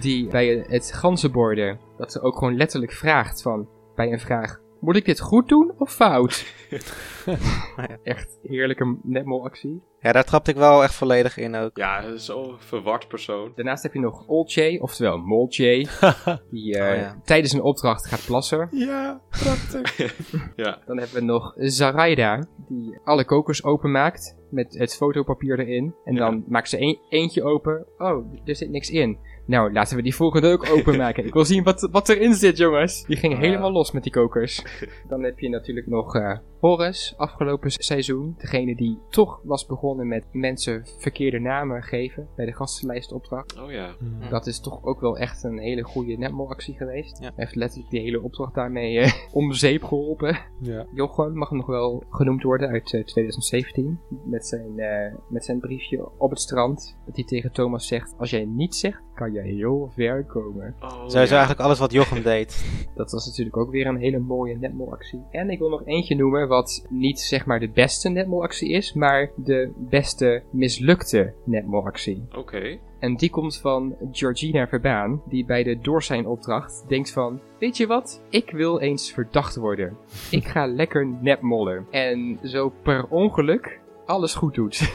die 0.00 0.26
bij 0.26 0.64
het 0.68 0.92
ganzenborden, 0.92 1.78
dat 1.96 2.12
ze 2.12 2.20
ook 2.20 2.38
gewoon 2.38 2.56
letterlijk 2.56 2.92
vraagt 2.92 3.42
van, 3.42 3.68
bij 3.94 4.12
een 4.12 4.20
vraag, 4.20 4.60
moet 4.80 4.96
ik 4.96 5.04
dit 5.04 5.20
goed 5.20 5.48
doen 5.48 5.72
of 5.78 5.92
fout? 5.94 6.44
Echt 8.02 8.38
heerlijke 8.42 8.96
netmol-actie. 9.02 9.82
ja, 10.00 10.12
daar 10.12 10.24
trapte 10.24 10.50
ik 10.50 10.56
wel 10.56 10.82
echt 10.82 10.94
volledig 10.94 11.36
in 11.36 11.54
ook. 11.54 11.76
Ja, 11.76 12.16
zo'n 12.16 12.54
verward 12.58 13.08
persoon. 13.08 13.52
Daarnaast 13.54 13.82
heb 13.82 13.92
je 13.92 14.00
nog 14.00 14.26
Olcay, 14.26 14.78
oftewel 14.78 15.18
Molcay, 15.18 15.86
die 16.50 16.78
eh, 16.78 16.90
Oh 16.92 16.96
ja. 16.96 17.20
tijdens 17.24 17.52
een 17.52 17.62
opdracht 17.62 18.06
gaat 18.06 18.24
plassen. 18.26 18.68
Ja, 18.70 19.20
prachtig. 19.30 19.96
Ja, 20.56 20.78
Dan 20.86 20.98
hebben 20.98 21.16
we 21.16 21.24
nog 21.24 21.54
Zaraida, 21.56 22.46
die 22.68 22.98
alle 23.04 23.24
kokers 23.24 23.64
openmaakt 23.64 24.36
met 24.50 24.74
het 24.78 24.96
fotopapier 24.96 25.58
erin. 25.60 25.94
En 26.04 26.14
Ja. 26.14 26.18
dan 26.20 26.44
maakt 26.48 26.68
ze 26.68 26.80
een, 26.80 26.98
eentje 27.08 27.42
open. 27.42 27.86
Oh, 27.98 28.32
er 28.44 28.56
zit 28.56 28.70
niks 28.70 28.90
in. 28.90 29.18
Nou, 29.48 29.72
laten 29.72 29.96
we 29.96 30.02
die 30.02 30.14
volgende 30.14 30.52
ook 30.52 30.70
openmaken. 30.70 31.26
Ik 31.26 31.32
wil 31.32 31.44
zien 31.44 31.62
wat, 31.64 31.88
wat 31.92 32.08
erin 32.08 32.34
zit, 32.34 32.56
jongens. 32.56 33.04
Die 33.04 33.16
ging 33.16 33.32
Ja. 33.32 33.38
helemaal 33.38 33.72
los 33.72 33.92
met 33.92 34.02
die 34.02 34.12
kokers. 34.12 34.64
Dan 35.08 35.22
heb 35.22 35.38
je 35.38 35.48
natuurlijk 35.48 35.86
nog 35.86 36.14
eh 36.14 36.36
Horus, 36.60 37.14
afgelopen 37.16 37.70
seizoen. 37.70 38.34
Degene 38.38 38.76
die 38.76 38.98
toch 39.10 39.40
was 39.44 39.66
begonnen 39.66 40.08
met 40.08 40.24
mensen 40.32 40.86
verkeerde 40.98 41.38
namen 41.38 41.82
geven 41.82 42.28
bij 42.36 42.46
de 42.46 42.52
gastenlijstopdracht. 42.52 43.58
oh 43.60 43.70
ja. 43.70 43.94
Dat 44.30 44.46
is 44.46 44.60
toch 44.60 44.84
ook 44.84 45.00
wel 45.00 45.18
echt 45.18 45.44
een 45.44 45.58
hele 45.58 45.82
goede 45.82 46.16
netmol-actie 46.16 46.74
geweest. 46.76 47.18
Ja. 47.18 47.24
Hij 47.24 47.32
heeft 47.36 47.54
letterlijk 47.54 47.90
die 47.90 48.00
hele 48.00 48.22
opdracht 48.22 48.54
daarmee 48.54 48.98
eh, 48.98 49.12
om 49.32 49.52
zeep 49.52 49.84
geholpen. 49.84 50.38
Ja. 50.60 50.86
Jochem 50.94 51.32
mag 51.36 51.50
nog 51.50 51.66
wel 51.66 52.04
genoemd 52.10 52.42
worden 52.42 52.68
uit 52.68 52.92
eh, 52.94 53.04
2017. 53.04 54.00
Met 54.24 54.46
zijn, 54.46 54.78
eh, 54.78 55.14
met 55.28 55.44
zijn 55.44 55.60
briefje 55.60 56.08
op 56.18 56.30
het 56.30 56.40
strand. 56.40 56.96
Dat 57.06 57.16
hij 57.16 57.24
tegen 57.24 57.52
Thomas 57.52 57.86
zegt: 57.86 58.14
Als 58.18 58.30
jij 58.30 58.44
niets 58.44 58.80
zegt, 58.80 59.02
kan 59.18 59.32
je 59.32 59.40
heel 59.40 59.90
ver 59.94 60.24
komen. 60.24 60.74
Oh, 60.80 60.90
Sowieso 60.90 61.18
ja. 61.18 61.36
eigenlijk 61.36 61.60
alles 61.60 61.78
wat 61.78 61.92
Jochem 61.92 62.22
deed. 62.22 62.64
Dat 62.94 63.10
was 63.10 63.26
natuurlijk 63.26 63.56
ook 63.56 63.70
weer 63.70 63.86
een 63.86 63.96
hele 63.96 64.18
mooie 64.18 64.56
netmol-actie. 64.56 65.22
En 65.30 65.50
ik 65.50 65.58
wil 65.58 65.68
nog 65.68 65.82
eentje 65.84 66.16
noemen 66.16 66.48
wat 66.48 66.86
niet 66.88 67.20
zeg 67.20 67.46
maar 67.46 67.60
de 67.60 67.68
beste 67.68 68.08
netmol-actie 68.08 68.70
is, 68.70 68.92
maar 68.92 69.30
de 69.36 69.72
beste 69.76 70.42
mislukte 70.50 71.32
netmol-actie. 71.44 72.24
Oké. 72.36 72.78
En 72.98 73.16
die 73.16 73.30
komt 73.30 73.56
van 73.56 73.96
Georgina 74.12 74.68
Verbaan, 74.68 75.22
die 75.28 75.44
bij 75.44 75.62
de 75.62 75.78
door 75.80 76.02
zijn 76.02 76.26
opdracht 76.26 76.84
denkt 76.88 77.12
van... 77.12 77.40
Weet 77.58 77.76
je 77.76 77.86
wat? 77.86 78.22
Ik 78.28 78.50
wil 78.50 78.80
eens 78.80 79.12
verdacht 79.12 79.56
worden. 79.56 79.96
Ik 80.30 80.44
ga 80.44 80.66
lekker 80.66 81.06
netmollen. 81.06 81.86
En 81.90 82.38
zo 82.42 82.72
per 82.82 83.06
ongeluk 83.08 83.80
alles 84.08 84.34
goed 84.34 84.54
doet. 84.54 84.80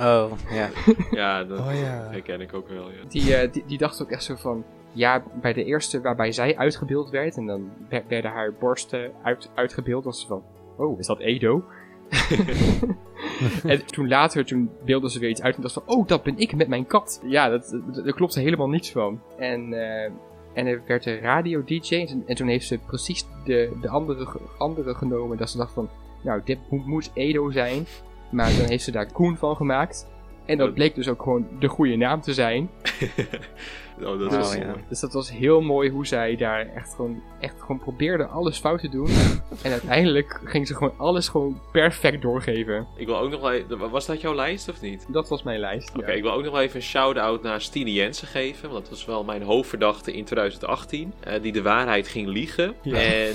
Oh, 0.00 0.30
ja. 0.50 0.68
Ja, 1.10 1.44
dat 1.44 1.58
Oh 1.58 1.74
ja. 1.74 2.08
herken 2.10 2.40
ik 2.40 2.54
ook 2.54 2.68
wel, 2.68 2.90
ja. 2.90 2.96
Die, 3.08 3.34
eh, 3.36 3.52
die, 3.52 3.64
die 3.66 3.78
dacht 3.78 4.02
ook 4.02 4.10
echt 4.10 4.24
zo 4.24 4.34
van... 4.34 4.64
Ja, 4.92 5.22
bij 5.40 5.52
de 5.52 5.64
eerste 5.64 6.00
waarbij 6.00 6.32
zij 6.32 6.56
uitgebeeld 6.56 7.10
werd... 7.10 7.36
En 7.36 7.46
dan 7.46 7.70
wer- 7.88 8.04
werden 8.08 8.30
haar 8.30 8.52
borsten 8.52 9.12
uit, 9.22 9.50
uitgebeeld. 9.54 10.04
Was 10.04 10.20
ze 10.20 10.26
van... 10.26 10.42
Oh, 10.76 10.98
is 10.98 11.06
dat 11.06 11.18
Edo? 11.20 11.64
en 13.64 13.86
toen 13.86 14.08
later, 14.08 14.44
toen 14.44 14.70
beelden 14.84 15.10
ze 15.10 15.18
weer 15.18 15.28
iets 15.30 15.42
uit 15.42 15.56
en 15.56 15.62
dacht 15.62 15.74
van, 15.74 15.82
oh, 15.86 16.06
dat 16.06 16.22
ben 16.22 16.38
ik 16.38 16.54
met 16.56 16.68
mijn 16.68 16.86
kat. 16.86 17.22
Ja, 17.26 17.48
dat, 17.48 17.78
dat, 17.92 18.04
daar 18.04 18.14
klopt 18.14 18.34
helemaal 18.34 18.68
niets 18.68 18.90
van. 18.92 19.20
En, 19.38 19.72
eh, 19.72 20.10
en 20.52 20.66
er 20.66 20.82
werd 20.86 21.06
een 21.06 21.18
radio-dj 21.20 21.94
en, 21.94 22.06
toen- 22.06 22.22
en 22.26 22.34
toen 22.34 22.48
heeft 22.48 22.66
ze 22.66 22.78
precies 22.78 23.26
de, 23.44 23.76
de 23.80 23.88
andere, 23.88 24.26
andere 24.58 24.94
genomen. 24.94 25.36
Dat 25.36 25.50
ze 25.50 25.56
dacht 25.56 25.72
van, 25.72 25.88
nou, 26.22 26.40
dit 26.44 26.58
moet 26.70 27.10
Edo 27.14 27.50
zijn. 27.50 27.86
Maar 28.30 28.56
dan 28.56 28.68
heeft 28.68 28.84
ze 28.84 28.90
daar 28.90 29.12
Koen 29.12 29.36
van 29.36 29.56
gemaakt. 29.56 30.06
En 30.46 30.58
dat 30.58 30.74
bleek 30.74 30.94
dus 30.94 31.08
ook 31.08 31.22
gewoon 31.22 31.46
de 31.58 31.68
goede 31.68 31.96
naam 31.96 32.20
te 32.20 32.34
zijn. 32.34 32.70
oh, 34.00 34.18
dat 34.18 34.32
Oh, 34.32 34.54
ja. 34.54 34.66
mooi. 34.66 34.84
Dus 34.88 35.00
dat 35.00 35.12
was 35.12 35.30
heel 35.30 35.60
mooi 35.60 35.90
hoe 35.90 36.06
zij 36.06 36.36
daar 36.36 36.68
echt 36.74 36.94
gewoon, 36.94 37.22
echt 37.40 37.60
gewoon 37.60 37.78
probeerde 37.78 38.26
alles 38.26 38.58
fout 38.58 38.80
te 38.80 38.88
doen. 38.88 39.08
en 39.62 39.70
uiteindelijk 39.72 40.40
ging 40.44 40.66
ze 40.66 40.74
gewoon 40.74 40.94
alles 40.96 41.28
gewoon 41.28 41.60
perfect 41.72 42.22
doorgeven. 42.22 42.86
Ik 42.96 43.06
wil 43.06 43.18
ook 43.18 43.30
nog 43.30 43.40
wel 43.40 43.52
even... 43.52 43.90
Was 43.90 44.06
dat 44.06 44.20
jouw 44.20 44.34
lijst 44.34 44.68
of 44.68 44.80
niet? 44.80 45.06
Dat 45.08 45.28
was 45.28 45.42
mijn 45.42 45.60
lijst. 45.60 45.96
Oké, 45.96 46.10
ja. 46.10 46.16
ik 46.16 46.22
wil 46.22 46.32
ook 46.32 46.42
nog 46.42 46.52
wel 46.52 46.62
even 46.62 46.76
een 46.76 46.82
shout-out 46.82 47.42
naar 47.42 47.60
Stine 47.60 47.92
Jensen 47.92 48.28
geven. 48.28 48.70
Want 48.70 48.80
dat 48.80 48.90
was 48.90 49.04
wel 49.04 49.24
mijn 49.24 49.42
hoofdverdachte 49.42 50.12
in 50.12 50.24
2018. 50.24 51.12
eh, 51.20 51.42
die 51.42 51.52
de 51.52 51.62
waarheid 51.62 52.08
ging 52.08 52.26
liegen. 52.26 52.74
Ja. 52.82 52.96
En... 52.96 53.34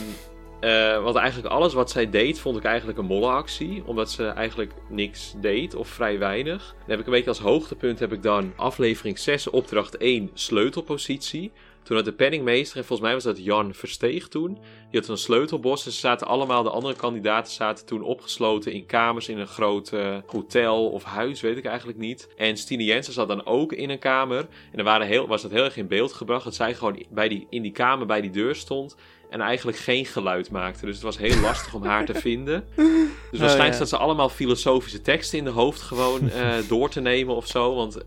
eh, 0.62 1.04
want 1.04 1.16
eigenlijk 1.16 1.54
alles 1.54 1.74
wat 1.74 1.92
zij 1.92 2.10
deed, 2.10 2.40
vond 2.40 2.58
ik 2.58 2.64
eigenlijk 2.64 2.98
een 2.98 3.06
mollenactie. 3.06 3.84
Omdat 3.86 4.12
ze 4.12 4.26
eigenlijk 4.26 4.72
niks 4.90 5.34
deed, 5.38 5.76
of 5.76 5.88
vrij 5.88 6.20
weinig. 6.20 6.76
Dan 6.80 6.90
heb 6.90 7.00
ik 7.00 7.06
een 7.06 7.12
beetje 7.12 7.30
als 7.30 7.40
hoogtepunt 7.40 8.00
heb 8.00 8.14
ik 8.14 8.24
dan 8.24 8.54
aflevering 8.56 9.20
6, 9.20 9.50
opdracht 9.50 9.98
1, 9.98 10.30
sleutelpositie. 10.34 11.52
Toen 11.84 11.96
had 11.96 12.06
de 12.06 12.14
penningmeester, 12.14 12.78
en 12.78 12.86
volgens 12.86 13.08
mij 13.08 13.14
was 13.18 13.24
dat 13.24 13.44
Jan 13.44 13.74
Versteeg 13.74 14.28
toen. 14.28 14.54
Die 14.92 15.00
had 15.00 15.10
een 15.10 15.18
sleutelbos. 15.18 15.86
En 15.86 15.92
ze 15.92 16.00
zaten 16.00 16.28
allemaal, 16.28 16.64
de 16.64 16.70
andere 16.70 16.96
kandidaten 16.96 17.54
zaten 17.54 17.86
toen 17.86 18.02
opgesloten 18.02 18.72
in 18.72 18.86
kamers 18.86 19.30
in 19.30 19.38
een 19.38 19.48
groot 19.48 19.92
eh, 19.92 20.18
hotel 20.28 20.90
of 20.90 21.04
huis, 21.04 21.42
weet 21.42 21.58
ik 21.58 21.66
eigenlijk 21.66 21.98
niet. 21.98 22.30
En 22.38 22.58
Stine 22.58 22.84
Jensen 22.84 23.14
zat 23.14 23.28
dan 23.28 23.46
ook 23.46 23.74
in 23.74 23.90
een 23.90 24.00
kamer. 24.00 24.48
En 24.72 24.78
er 24.78 24.84
waren 24.84 25.08
heel, 25.08 25.28
was 25.28 25.42
dat 25.42 25.52
heel 25.52 25.64
erg 25.64 25.78
in 25.78 25.88
beeld 25.88 26.14
gebracht. 26.14 26.44
Dat 26.44 26.56
zij 26.56 26.74
gewoon 26.74 27.04
bij 27.10 27.28
die, 27.28 27.48
in 27.50 27.62
die 27.62 27.72
kamer 27.72 28.06
bij 28.06 28.22
die 28.22 28.32
deur 28.32 28.56
stond. 28.56 28.96
En 29.32 29.42
eigenlijk 29.42 29.78
geen 29.78 30.06
geluid 30.06 30.52
maakte. 30.52 30.86
Dus 30.86 30.96
het 30.96 31.04
was 31.04 31.18
heel 31.18 31.42
lastig 31.42 31.74
om 31.74 31.84
haar 31.84 32.06
te 32.06 32.14
vinden. 32.30 32.64
Dus 32.76 33.40
waarschijnlijk 33.40 33.72
ja. 33.72 33.78
zat 33.78 33.90
ze 33.90 33.98
allemaal 33.98 34.30
filosofische 34.30 35.02
teksten 35.02 35.38
in 35.38 35.44
de 35.44 35.50
hoofd 35.50 35.82
gewoon 35.82 36.30
eh, 36.32 36.54
door 36.68 36.90
te 36.90 37.02
nemen 37.02 37.36
of 37.36 37.48
zo. 37.48 37.76
Want 37.76 37.98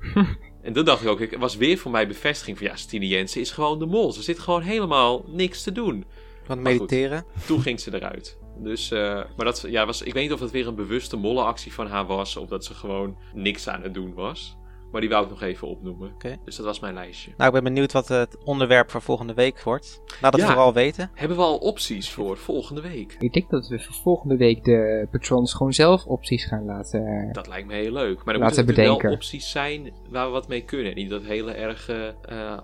en 0.63 0.73
toen 0.73 0.85
dacht 0.85 1.03
ik 1.03 1.09
ook, 1.09 1.21
het 1.21 1.37
was 1.37 1.57
weer 1.57 1.79
voor 1.79 1.91
mij 1.91 2.07
bevestiging 2.07 2.59
van 2.59 2.67
ja, 2.67 2.77
Stine 2.77 3.07
Jensen 3.07 3.41
is 3.41 3.51
gewoon 3.51 3.79
de 3.79 3.87
mol. 3.87 4.13
Ze 4.13 4.23
zit 4.23 4.39
gewoon 4.39 4.63
helemaal 4.63 5.25
niks 5.27 5.63
te 5.63 5.73
doen. 5.73 6.05
Goed. 6.47 6.61
mediteren. 6.61 7.25
Toen 7.47 7.61
ging 7.61 7.81
ze 7.81 7.95
eruit. 7.95 8.39
Dus, 8.59 8.91
eh, 8.91 8.99
maar 9.37 9.45
dat 9.45 9.65
ja, 9.69 9.87
was, 9.87 10.03
ik 10.03 10.13
weet 10.13 10.23
niet 10.23 10.33
of 10.33 10.41
dat 10.41 10.51
weer 10.51 10.67
een 10.67 10.75
bewuste 10.75 11.17
mollenactie 11.17 11.73
van 11.73 11.87
haar 11.87 12.07
was. 12.07 12.37
Of 12.37 12.49
dat 12.49 12.65
ze 12.65 12.75
gewoon 12.75 13.19
niks 13.35 13.69
aan 13.69 13.83
het 13.83 13.95
doen 13.95 14.15
was. 14.15 14.57
Maar 14.95 15.03
die 15.03 15.13
wou 15.13 15.25
ik 15.25 15.31
nog 15.31 15.43
even 15.43 15.69
opnoemen. 15.69 16.11
Oké. 16.15 16.37
Dus 16.45 16.57
dat 16.57 16.67
was 16.67 16.81
mijn 16.81 16.95
lijstje. 16.95 17.31
Nou, 17.37 17.47
ik 17.49 17.63
ben 17.63 17.73
benieuwd 17.73 17.93
wat 17.93 18.09
het 18.09 18.37
onderwerp 18.45 18.91
voor 18.91 19.03
volgende 19.03 19.35
week 19.35 19.63
wordt. 19.63 20.03
Laat 20.21 20.33
het 20.33 20.41
Ja. 20.43 20.47
vooral 20.49 20.73
weten. 20.73 21.11
Hebben 21.15 21.37
we 21.37 21.43
al 21.43 21.57
opties 21.59 22.11
voor 22.11 22.37
volgende 22.37 22.81
week? 22.81 23.17
Ik 23.19 23.33
denk 23.33 23.51
dat 23.51 23.69
we 23.69 23.79
voor 23.79 23.95
volgende 23.95 24.37
week 24.37 24.65
de 24.65 25.09
patrons 25.11 25.55
gewoon 25.55 25.73
zelf 25.73 26.05
opties 26.07 26.45
gaan 26.45 26.65
laten. 26.65 27.29
Dat 27.33 27.49
lijkt 27.49 27.67
me 27.69 27.75
heel 27.75 27.93
leuk. 27.93 28.25
Maar 28.25 28.35
er 28.35 28.41
Laten 28.41 28.41
moeten 28.41 28.41
we 28.41 28.61
natuurlijk 28.61 28.77
wel 28.77 28.97
bedenken. 28.97 29.11
opties 29.11 29.51
zijn 29.51 29.93
waar 30.11 30.27
we 30.27 30.33
wat 30.33 30.49
mee 30.49 30.63
kunnen. 30.65 30.95
Niet 30.95 31.11
dat 31.11 31.23
hele 31.23 31.53
erg 31.53 31.89
eh, 31.89 32.07
eh, 32.09 32.15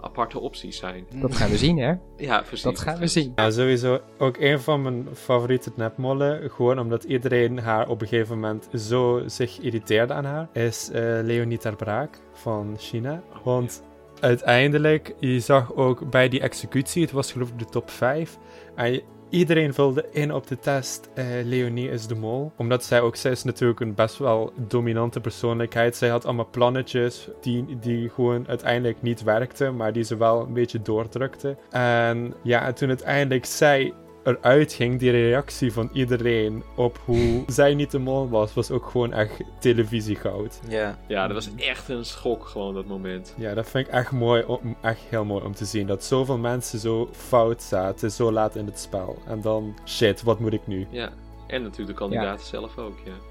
aparte 0.00 0.40
opties 0.40 0.76
zijn. 0.78 1.06
Dat 1.20 1.36
gaan 1.36 1.50
we 1.50 1.56
zien, 1.56 1.78
hè? 1.78 1.94
Ja, 2.16 2.38
precies. 2.40 2.62
Dat 2.62 2.78
gaan 2.78 2.98
we 2.98 3.06
zien. 3.06 3.32
Ja, 3.36 3.50
sowieso 3.50 4.00
ook 4.18 4.36
een 4.38 4.60
van 4.60 4.82
mijn 4.82 5.08
favoriete 5.12 5.72
netmollen, 5.76 6.50
gewoon 6.50 6.78
omdat 6.78 7.04
iedereen 7.04 7.58
haar 7.58 7.88
op 7.88 8.00
een 8.00 8.08
gegeven 8.08 8.34
moment 8.40 8.68
zo 8.74 9.22
zich 9.26 9.58
irriteerde 9.60 10.12
aan 10.14 10.24
haar, 10.24 10.48
is 10.52 10.90
eh, 10.90 11.02
Leonie 11.22 11.58
ter 11.58 11.76
Braak 11.76 12.19
van 12.32 12.74
China. 12.78 13.22
Want 13.44 13.82
uiteindelijk, 14.20 15.14
je 15.18 15.40
zag 15.40 15.74
ook 15.74 16.10
bij 16.10 16.28
die 16.28 16.40
executie, 16.40 17.02
het 17.02 17.12
was 17.12 17.32
geloof 17.32 17.48
ik 17.48 17.58
de 17.58 17.64
top 17.64 17.90
5, 17.90 18.38
en 18.74 19.02
iedereen 19.30 19.74
vulde 19.74 20.06
in 20.10 20.32
op 20.34 20.46
de 20.46 20.58
test, 20.58 21.10
eh, 21.14 21.24
Leonie 21.44 21.90
is 21.90 22.06
de 22.06 22.14
mol. 22.14 22.52
Omdat 22.56 22.84
zij 22.84 23.00
ook, 23.00 23.16
zij 23.16 23.30
is 23.30 23.42
natuurlijk 23.42 23.80
een 23.80 23.94
best 23.94 24.18
wel 24.18 24.52
dominante 24.68 25.20
persoonlijkheid. 25.20 25.96
Zij 25.96 26.08
had 26.08 26.24
allemaal 26.24 26.48
plannetjes 26.50 27.28
die, 27.40 27.78
die 27.80 28.08
gewoon 28.08 28.48
uiteindelijk 28.48 29.02
niet 29.02 29.22
werkten, 29.22 29.76
maar 29.76 29.92
die 29.92 30.02
ze 30.02 30.16
wel 30.16 30.40
een 30.40 30.52
beetje 30.52 30.82
doordrukte. 30.82 31.56
En 31.70 32.34
ja, 32.42 32.66
en 32.66 32.74
toen 32.74 32.88
uiteindelijk 32.88 33.44
zij 33.44 33.92
eruit 34.24 34.72
ging, 34.72 34.98
die 34.98 35.10
reactie 35.10 35.72
van 35.72 35.90
iedereen 35.92 36.62
op 36.76 37.00
hoe 37.04 37.42
zij 37.46 37.74
niet 37.74 37.90
de 37.90 37.98
mol 37.98 38.28
was, 38.28 38.54
was 38.54 38.70
ook 38.70 38.86
gewoon 38.86 39.12
echt 39.12 39.32
televisiegoud. 39.58 40.60
Ja. 40.68 40.98
Ja, 41.08 41.26
dat 41.26 41.36
was 41.36 41.54
echt 41.54 41.88
een 41.88 42.04
schok 42.04 42.46
gewoon 42.46 42.74
dat 42.74 42.86
moment. 42.86 43.34
Ja, 43.36 43.54
dat 43.54 43.68
vind 43.68 43.86
ik 43.86 43.92
echt 43.92 44.10
mooi, 44.10 44.42
om, 44.42 44.76
echt 44.82 45.00
heel 45.08 45.24
mooi 45.24 45.44
om 45.44 45.54
te 45.54 45.64
zien. 45.64 45.86
Dat 45.86 46.04
zoveel 46.04 46.38
mensen 46.38 46.78
zo 46.78 47.08
fout 47.12 47.62
zaten, 47.62 48.10
zo 48.10 48.32
laat 48.32 48.56
in 48.56 48.66
het 48.66 48.78
spel. 48.78 49.18
En 49.26 49.40
dan, 49.40 49.74
shit, 49.86 50.22
wat 50.22 50.40
moet 50.40 50.52
ik 50.52 50.66
nu? 50.66 50.86
Ja. 50.90 51.10
En 51.46 51.62
natuurlijk 51.62 51.98
de 51.98 52.04
kandidaten 52.04 52.46
zelf 52.46 52.78
ook, 52.78 52.98
ja. 53.04 53.29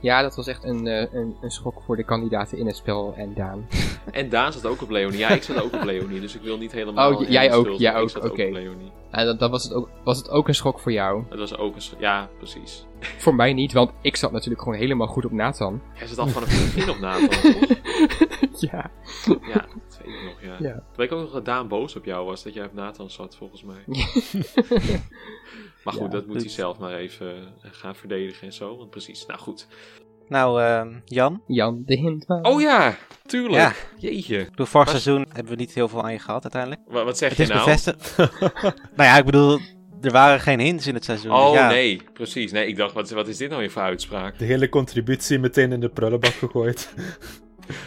Ja, 0.00 0.22
dat 0.22 0.36
was 0.36 0.46
echt 0.46 0.64
een, 0.64 0.86
eh, 0.86 1.12
een, 1.12 1.36
een 1.40 1.50
schok 1.50 1.82
voor 1.86 1.96
de 1.96 2.04
kandidaten 2.04 2.58
in 2.58 2.66
het 2.66 2.76
spel 2.76 3.14
en 3.16 3.34
Daan. 3.34 3.66
En 4.10 4.28
Daan 4.28 4.52
zat 4.52 4.66
ook 4.66 4.82
op 4.82 4.90
Leonie. 4.90 5.18
Ja, 5.18 5.28
ik 5.28 5.42
zat 5.42 5.62
ook 5.62 5.72
op 5.72 5.82
Leonie, 5.84 6.20
dus 6.20 6.34
ik 6.34 6.42
wil 6.42 6.58
niet 6.58 6.72
helemaal... 6.72 7.12
Oh, 7.12 7.28
jij 7.28 7.52
ook, 7.52 7.66
maken. 7.78 7.94
ook, 7.94 8.08
oké. 8.16 8.26
ook 8.26 8.32
op 8.32 8.38
Leonie. 8.38 8.90
En 9.10 9.26
dan, 9.26 9.36
dan 9.38 9.50
was, 9.50 9.62
het 9.64 9.72
ook, 9.74 9.88
was 10.04 10.18
het 10.18 10.30
ook 10.30 10.48
een 10.48 10.54
schok 10.54 10.78
voor 10.78 10.92
jou. 10.92 11.24
Dat 11.28 11.38
was 11.38 11.56
ook 11.56 11.74
een... 11.74 11.82
sch- 11.82 11.94
Ja, 11.98 12.28
precies. 12.38 12.86
Voor 13.24 13.34
mij 13.34 13.52
niet, 13.52 13.72
want 13.72 13.90
ik 14.00 14.16
zat 14.16 14.32
natuurlijk 14.32 14.62
gewoon 14.62 14.78
helemaal 14.78 15.06
goed 15.06 15.24
op 15.24 15.32
Nathan. 15.32 15.82
Jij 15.98 16.06
zat 16.06 16.18
al 16.18 16.28
vanaf 16.28 16.48
het 16.48 16.74
begin 16.74 16.90
op 16.90 16.98
Nathan, 16.98 17.54
ja. 18.70 18.90
Ja, 19.26 19.66
dat 19.88 20.00
weet 20.04 20.14
ik 20.14 20.22
nog, 20.24 20.42
ja. 20.42 20.56
Ja. 20.68 20.82
Toen 20.94 21.04
ik 21.04 21.12
ook 21.12 21.20
nog 21.20 21.32
dat 21.32 21.44
Daan 21.44 21.68
boos 21.68 21.96
op 21.96 22.04
jou 22.04 22.26
was, 22.26 22.42
dat 22.42 22.54
jij 22.54 22.64
op 22.64 22.74
Nathan 22.74 23.10
zat, 23.10 23.36
volgens 23.36 23.62
mij. 23.64 23.84
Maar 25.84 25.94
goed, 25.94 26.02
Ja, 26.02 26.08
dat 26.08 26.26
moet 26.26 26.34
hij 26.34 26.44
dus- 26.44 26.54
zelf 26.54 26.78
maar 26.78 26.94
even 26.94 27.34
eh, 27.62 27.70
gaan 27.72 27.94
verdedigen 27.96 28.46
en 28.46 28.52
zo. 28.52 28.76
Want 28.76 28.90
precies, 28.90 29.26
nou 29.26 29.40
goed. 29.40 29.66
Nou, 30.28 30.62
ehm, 30.62 30.92
Jan, 31.04 31.42
Jan 31.46 31.82
de 31.86 31.94
Hintman. 31.96 32.44
Oh 32.46 32.60
ja, 32.60 32.96
tuurlijk. 33.26 33.54
Ja. 33.54 33.72
Jeetje. 33.96 34.48
door 34.54 34.66
vorig 34.66 34.92
Was- 34.92 35.02
seizoen 35.02 35.26
hebben 35.32 35.52
we 35.52 35.58
niet 35.58 35.74
heel 35.74 35.88
veel 35.88 36.02
aan 36.02 36.12
je 36.12 36.18
gehad 36.18 36.42
uiteindelijk. 36.42 36.80
Wa- 36.86 37.04
Wat 37.04 37.18
zeg 37.18 37.28
Het 37.28 37.36
je 37.38 37.42
is 37.42 37.48
nou? 37.48 37.64
bevestigd. 37.64 38.16
nou 38.96 39.08
ja, 39.08 39.16
ik 39.18 39.24
bedoel, 39.24 39.58
er 40.00 40.10
waren 40.10 40.40
geen 40.40 40.60
hints 40.60 40.86
in 40.86 40.94
het 40.94 41.04
seizoen. 41.04 41.32
Oh 41.32 41.50
dus 41.50 41.60
ja. 41.60 41.68
nee, 41.68 42.02
precies. 42.12 42.52
Nee, 42.52 42.66
ik 42.66 42.76
dacht, 42.76 42.94
wat, 42.94 43.10
wat 43.10 43.28
is 43.28 43.36
dit 43.36 43.48
nou 43.48 43.60
weer 43.60 43.70
voor 43.70 43.82
uitspraak? 43.82 44.38
De 44.38 44.44
hele 44.44 44.68
contributie 44.68 45.38
meteen 45.38 45.72
in 45.72 45.80
de 45.80 45.88
prullenbak 45.88 46.32
gegooid. 46.34 46.94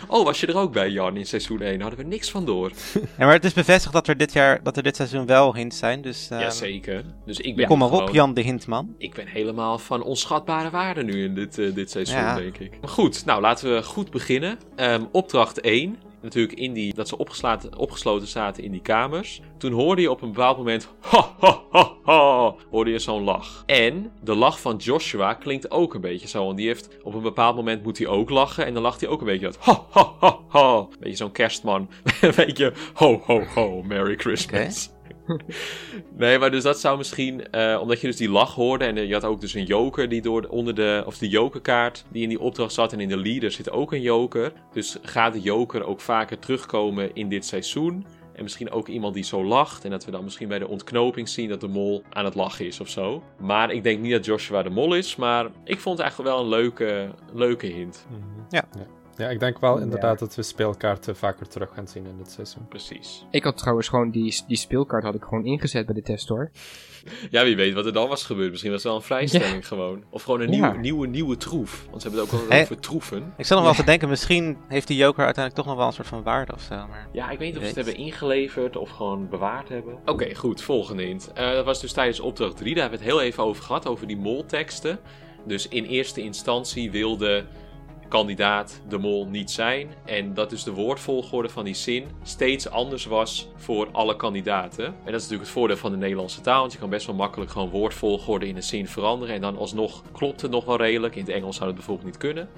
Oh, 0.08 0.24
was 0.26 0.40
je 0.40 0.48
er 0.48 0.58
ook 0.58 0.74
bij, 0.74 0.90
Jan, 0.90 1.18
in 1.18 1.26
seizoen 1.26 1.62
1? 1.62 1.82
Hadden 1.82 2.00
we 2.00 2.06
niks 2.06 2.30
van 2.32 2.46
door. 2.46 2.72
Ja, 3.18 3.26
maar 3.26 3.34
het 3.34 3.44
is 3.46 3.54
bevestigd 3.54 3.94
dat 3.94 4.08
er 4.08 4.18
dit 4.18 4.34
jaar, 4.34 4.60
dat 4.64 4.78
er 4.78 4.84
dit 4.84 4.96
seizoen 4.96 5.26
wel 5.26 5.56
hints 5.56 5.78
zijn. 5.78 6.02
Dus 6.02 6.30
ehm, 6.30 6.42
Jazeker. 6.42 7.04
Dus 7.26 7.40
ik 7.40 7.56
ben 7.56 7.68
kom 7.68 7.80
maar 7.80 7.92
op, 7.92 8.10
Jan 8.10 8.34
de 8.34 8.42
Hintman. 8.42 8.96
Ik 8.98 9.14
ben 9.14 9.28
helemaal 9.28 9.78
van 9.80 10.04
onschatbare 10.04 10.70
waarde 10.70 11.04
nu 11.04 11.24
in 11.24 11.36
dit, 11.36 11.58
eh, 11.60 11.74
dit 11.74 11.92
seizoen, 11.92 12.16
Ja. 12.18 12.36
denk 12.36 12.58
ik. 12.58 12.72
Maar 12.82 12.90
goed, 12.90 13.26
nou 13.26 13.42
laten 13.42 13.76
we 13.76 13.84
goed 13.84 14.12
beginnen. 14.12 14.60
Ehm, 14.76 15.04
opdracht 15.12 15.62
1. 15.62 15.98
Natuurlijk 16.26 16.60
in 16.60 16.74
die, 16.74 16.94
dat 16.94 17.08
ze 17.08 17.18
opgesloten 17.78 18.28
zaten 18.28 18.64
in 18.64 18.72
die 18.72 18.82
kamers. 18.82 19.42
Toen 19.58 19.72
hoorde 19.72 20.02
je 20.02 20.12
op 20.12 20.22
een 20.22 20.32
bepaald 20.32 20.58
moment... 20.58 20.88
Ha, 21.00 21.36
ha, 21.40 21.62
ha, 21.72 21.92
ha, 22.04 22.56
hoorde 22.70 22.92
je 22.92 23.00
zo'n 23.00 23.24
lach. 23.24 23.64
En 23.66 24.12
de 24.24 24.36
lach 24.36 24.60
van 24.62 24.78
Joshua 24.78 25.34
klinkt 25.34 25.72
ook 25.72 25.94
een 25.94 26.02
beetje 26.02 26.28
zo. 26.28 26.46
Want 26.46 26.58
die 26.58 26.68
heeft 26.68 26.90
op 27.04 27.14
een 27.14 27.22
bepaald 27.22 27.56
moment 27.56 27.84
moet 27.84 27.98
hij 27.98 28.08
ook 28.08 28.30
lachen. 28.30 28.66
En 28.66 28.74
dan 28.74 28.84
lacht 28.84 29.02
hij 29.02 29.10
ook 29.10 29.20
een 29.20 29.26
beetje 29.26 29.46
dat... 29.46 29.58
Ha, 29.60 29.86
ha, 29.90 30.14
ha, 30.20 30.40
ha. 30.48 30.88
Beetje 31.00 31.16
zo'n 31.16 31.32
kerstman. 31.32 31.90
een 32.22 32.34
beetje... 32.36 32.74
Ho, 32.94 33.22
ho, 33.26 33.44
ho. 33.54 33.82
Merry 33.84 34.16
Christmas. 34.16 34.95
Nee, 36.18 36.40
maar 36.40 36.52
dus 36.52 36.64
dat 36.64 36.80
zou 36.80 36.98
misschien, 36.98 37.52
eh, 37.52 37.78
omdat 37.82 38.02
je 38.02 38.08
dus 38.08 38.16
die 38.18 38.30
lach 38.30 38.54
hoorde 38.56 38.86
en 38.86 38.98
eh, 38.98 39.08
je 39.08 39.14
had 39.14 39.24
ook 39.24 39.42
dus 39.42 39.54
een 39.54 39.64
joker 39.66 40.10
die 40.10 40.22
door 40.22 40.42
de- 40.42 40.50
onder 40.50 40.76
de, 40.76 41.04
of 41.06 41.18
de 41.18 41.28
jokerkaart 41.30 42.06
die 42.12 42.24
in 42.24 42.30
die 42.30 42.40
opdracht 42.40 42.74
zat 42.74 42.94
en 42.94 43.00
in 43.00 43.08
de 43.10 43.18
leader 43.18 43.52
zit 43.52 43.72
ook 43.72 43.92
een 43.94 44.02
joker. 44.02 44.52
Dus 44.74 44.98
gaat 45.02 45.34
de 45.34 45.42
joker 45.42 45.84
ook 45.86 46.02
vaker 46.02 46.40
terugkomen 46.40 47.14
in 47.16 47.30
dit 47.30 47.46
seizoen? 47.46 48.06
En 48.34 48.44
misschien 48.44 48.72
ook 48.72 48.88
iemand 48.88 49.14
die 49.14 49.24
zo 49.24 49.46
lacht. 49.46 49.84
En 49.86 49.90
dat 49.92 50.06
we 50.06 50.12
dan 50.12 50.24
misschien 50.24 50.48
bij 50.48 50.60
de 50.60 50.68
ontknoping 50.68 51.30
zien 51.30 51.50
dat 51.50 51.62
de 51.62 51.68
mol 51.68 52.04
aan 52.10 52.26
het 52.26 52.36
lachen 52.36 52.66
is 52.66 52.80
of 52.80 52.90
zo. 52.90 53.24
Maar 53.40 53.72
ik 53.72 53.84
denk 53.84 54.00
niet 54.02 54.12
dat 54.12 54.26
Joshua 54.26 54.64
de 54.64 54.70
mol 54.70 54.96
is. 54.96 55.16
Maar 55.16 55.46
ik 55.64 55.80
vond 55.80 55.98
het 55.98 56.08
eigenlijk 56.08 56.36
wel 56.36 56.44
een 56.44 56.50
leuke, 56.50 57.10
leuke 57.34 57.66
hint. 57.68 58.06
Ja. 58.50 58.66
ja. 58.78 58.86
Ja, 59.18 59.30
ik 59.30 59.40
denk 59.40 59.60
wel 59.60 59.76
Ja. 59.78 59.84
inderdaad 59.84 60.20
dat 60.20 60.36
we 60.36 60.42
speelkaarten 60.44 61.16
vaker 61.16 61.48
terug 61.48 61.70
gaan 61.74 61.88
zien 61.88 62.06
in 62.06 62.18
dit 62.18 62.32
seizoen. 62.32 62.68
Precies. 62.68 63.26
Ik 63.32 63.44
had 63.44 63.58
trouwens 63.58 63.88
gewoon 63.88 64.12
die, 64.12 64.44
die 64.48 64.58
speelkaart 64.58 65.04
had 65.04 65.16
ik 65.16 65.24
gewoon 65.24 65.46
ingezet 65.46 65.86
bij 65.86 65.96
de 65.96 66.02
test 66.02 66.28
hoor. 66.30 66.52
Ja, 67.30 67.44
wie 67.44 67.56
weet 67.56 67.74
wat 67.74 67.86
er 67.86 67.94
dan 67.94 68.08
was 68.08 68.24
gebeurd. 68.24 68.50
Misschien 68.52 68.72
was 68.72 68.84
het 68.84 68.92
wel 68.92 69.02
een 69.02 69.06
vrijstelling 69.08 69.68
gewoon. 69.68 70.04
Of 70.10 70.24
gewoon 70.24 70.42
een 70.42 70.52
Ja. 70.52 70.56
nieuwe, 70.72 70.78
nieuwe, 70.78 71.08
nieuwe 71.08 71.38
troef. 71.38 71.86
Want 71.90 72.02
ze 72.02 72.08
hebben 72.08 72.26
het 72.28 72.36
ook 72.36 72.50
Hey. 72.50 72.62
over 72.62 72.80
troeven. 72.80 73.34
Ik 73.38 73.46
zat 73.46 73.58
nog 73.58 73.66
wel 73.68 73.76
te 73.76 73.84
denken, 73.84 74.10
misschien 74.10 74.58
heeft 74.68 74.88
die 74.88 74.98
joker 74.98 75.26
uiteindelijk 75.26 75.56
toch 75.56 75.66
nog 75.66 75.76
wel 75.76 75.88
een 75.88 75.94
soort 75.94 76.08
van 76.08 76.24
waarde 76.24 76.54
of 76.54 76.62
zo. 76.62 76.76
Maar... 76.76 77.08
Ja, 77.12 77.30
ik 77.30 77.38
weet 77.40 77.48
niet 77.48 77.58
of 77.58 77.62
ze 77.62 77.68
het 77.68 77.86
hebben 77.86 77.96
ingeleverd 78.04 78.76
of 78.78 78.90
gewoon 78.90 79.30
bewaard 79.30 79.70
hebben. 79.70 79.98
Oké, 80.06 80.36
goed. 80.36 80.62
Volgende 80.62 81.04
hint. 81.04 81.32
Eh, 81.34 81.52
dat 81.52 81.66
was 81.66 81.82
dus 81.82 81.92
tijdens 81.92 82.20
opdracht 82.20 82.58
3. 82.58 82.74
Daar 82.74 82.82
hebben 82.82 83.00
we 83.00 83.06
het 83.06 83.14
heel 83.16 83.24
even 83.26 83.44
over 83.44 83.64
gehad, 83.64 83.88
over 83.88 84.08
die 84.08 84.18
molteksten. 84.18 85.00
Dus 85.48 85.68
in 85.68 85.84
eerste 85.86 86.22
instantie 86.22 86.92
wilde 86.92 87.46
kandidaat 88.16 88.82
de 88.88 88.98
mol 88.98 89.28
niet 89.28 89.52
zijn. 89.52 89.90
En 90.06 90.34
dat 90.34 90.50
dus 90.50 90.64
de 90.64 90.72
woordvolgorde 90.72 91.50
van 91.50 91.66
die 91.66 91.74
zin 91.74 92.08
steeds 92.24 92.70
anders 92.70 93.06
was 93.06 93.48
voor 93.56 93.88
alle 93.92 94.16
kandidaten. 94.16 94.86
En 94.86 94.94
dat 94.94 95.14
is 95.14 95.22
natuurlijk 95.22 95.42
het 95.42 95.50
voordeel 95.50 95.78
van 95.78 95.92
de 95.92 95.98
Nederlandse 95.98 96.42
taal. 96.42 96.60
Want 96.60 96.72
je 96.72 96.80
kan 96.80 96.90
best 96.90 97.06
wel 97.06 97.16
makkelijk 97.16 97.52
gewoon 97.52 97.70
woordvolgorde 97.70 98.48
in 98.48 98.56
een 98.56 98.64
zin 98.64 98.88
veranderen. 98.88 99.36
En 99.36 99.42
dan 99.42 99.58
alsnog 99.58 100.04
klopt 100.12 100.42
het 100.42 100.52
nog 100.52 100.66
wel 100.66 100.78
redelijk. 100.78 101.16
In 101.16 101.26
het 101.26 101.34
Engels 101.34 101.56
zou 101.56 101.68
het 101.68 101.76
bijvoorbeeld 101.76 102.08
niet 102.08 102.18
kunnen. 102.18 102.50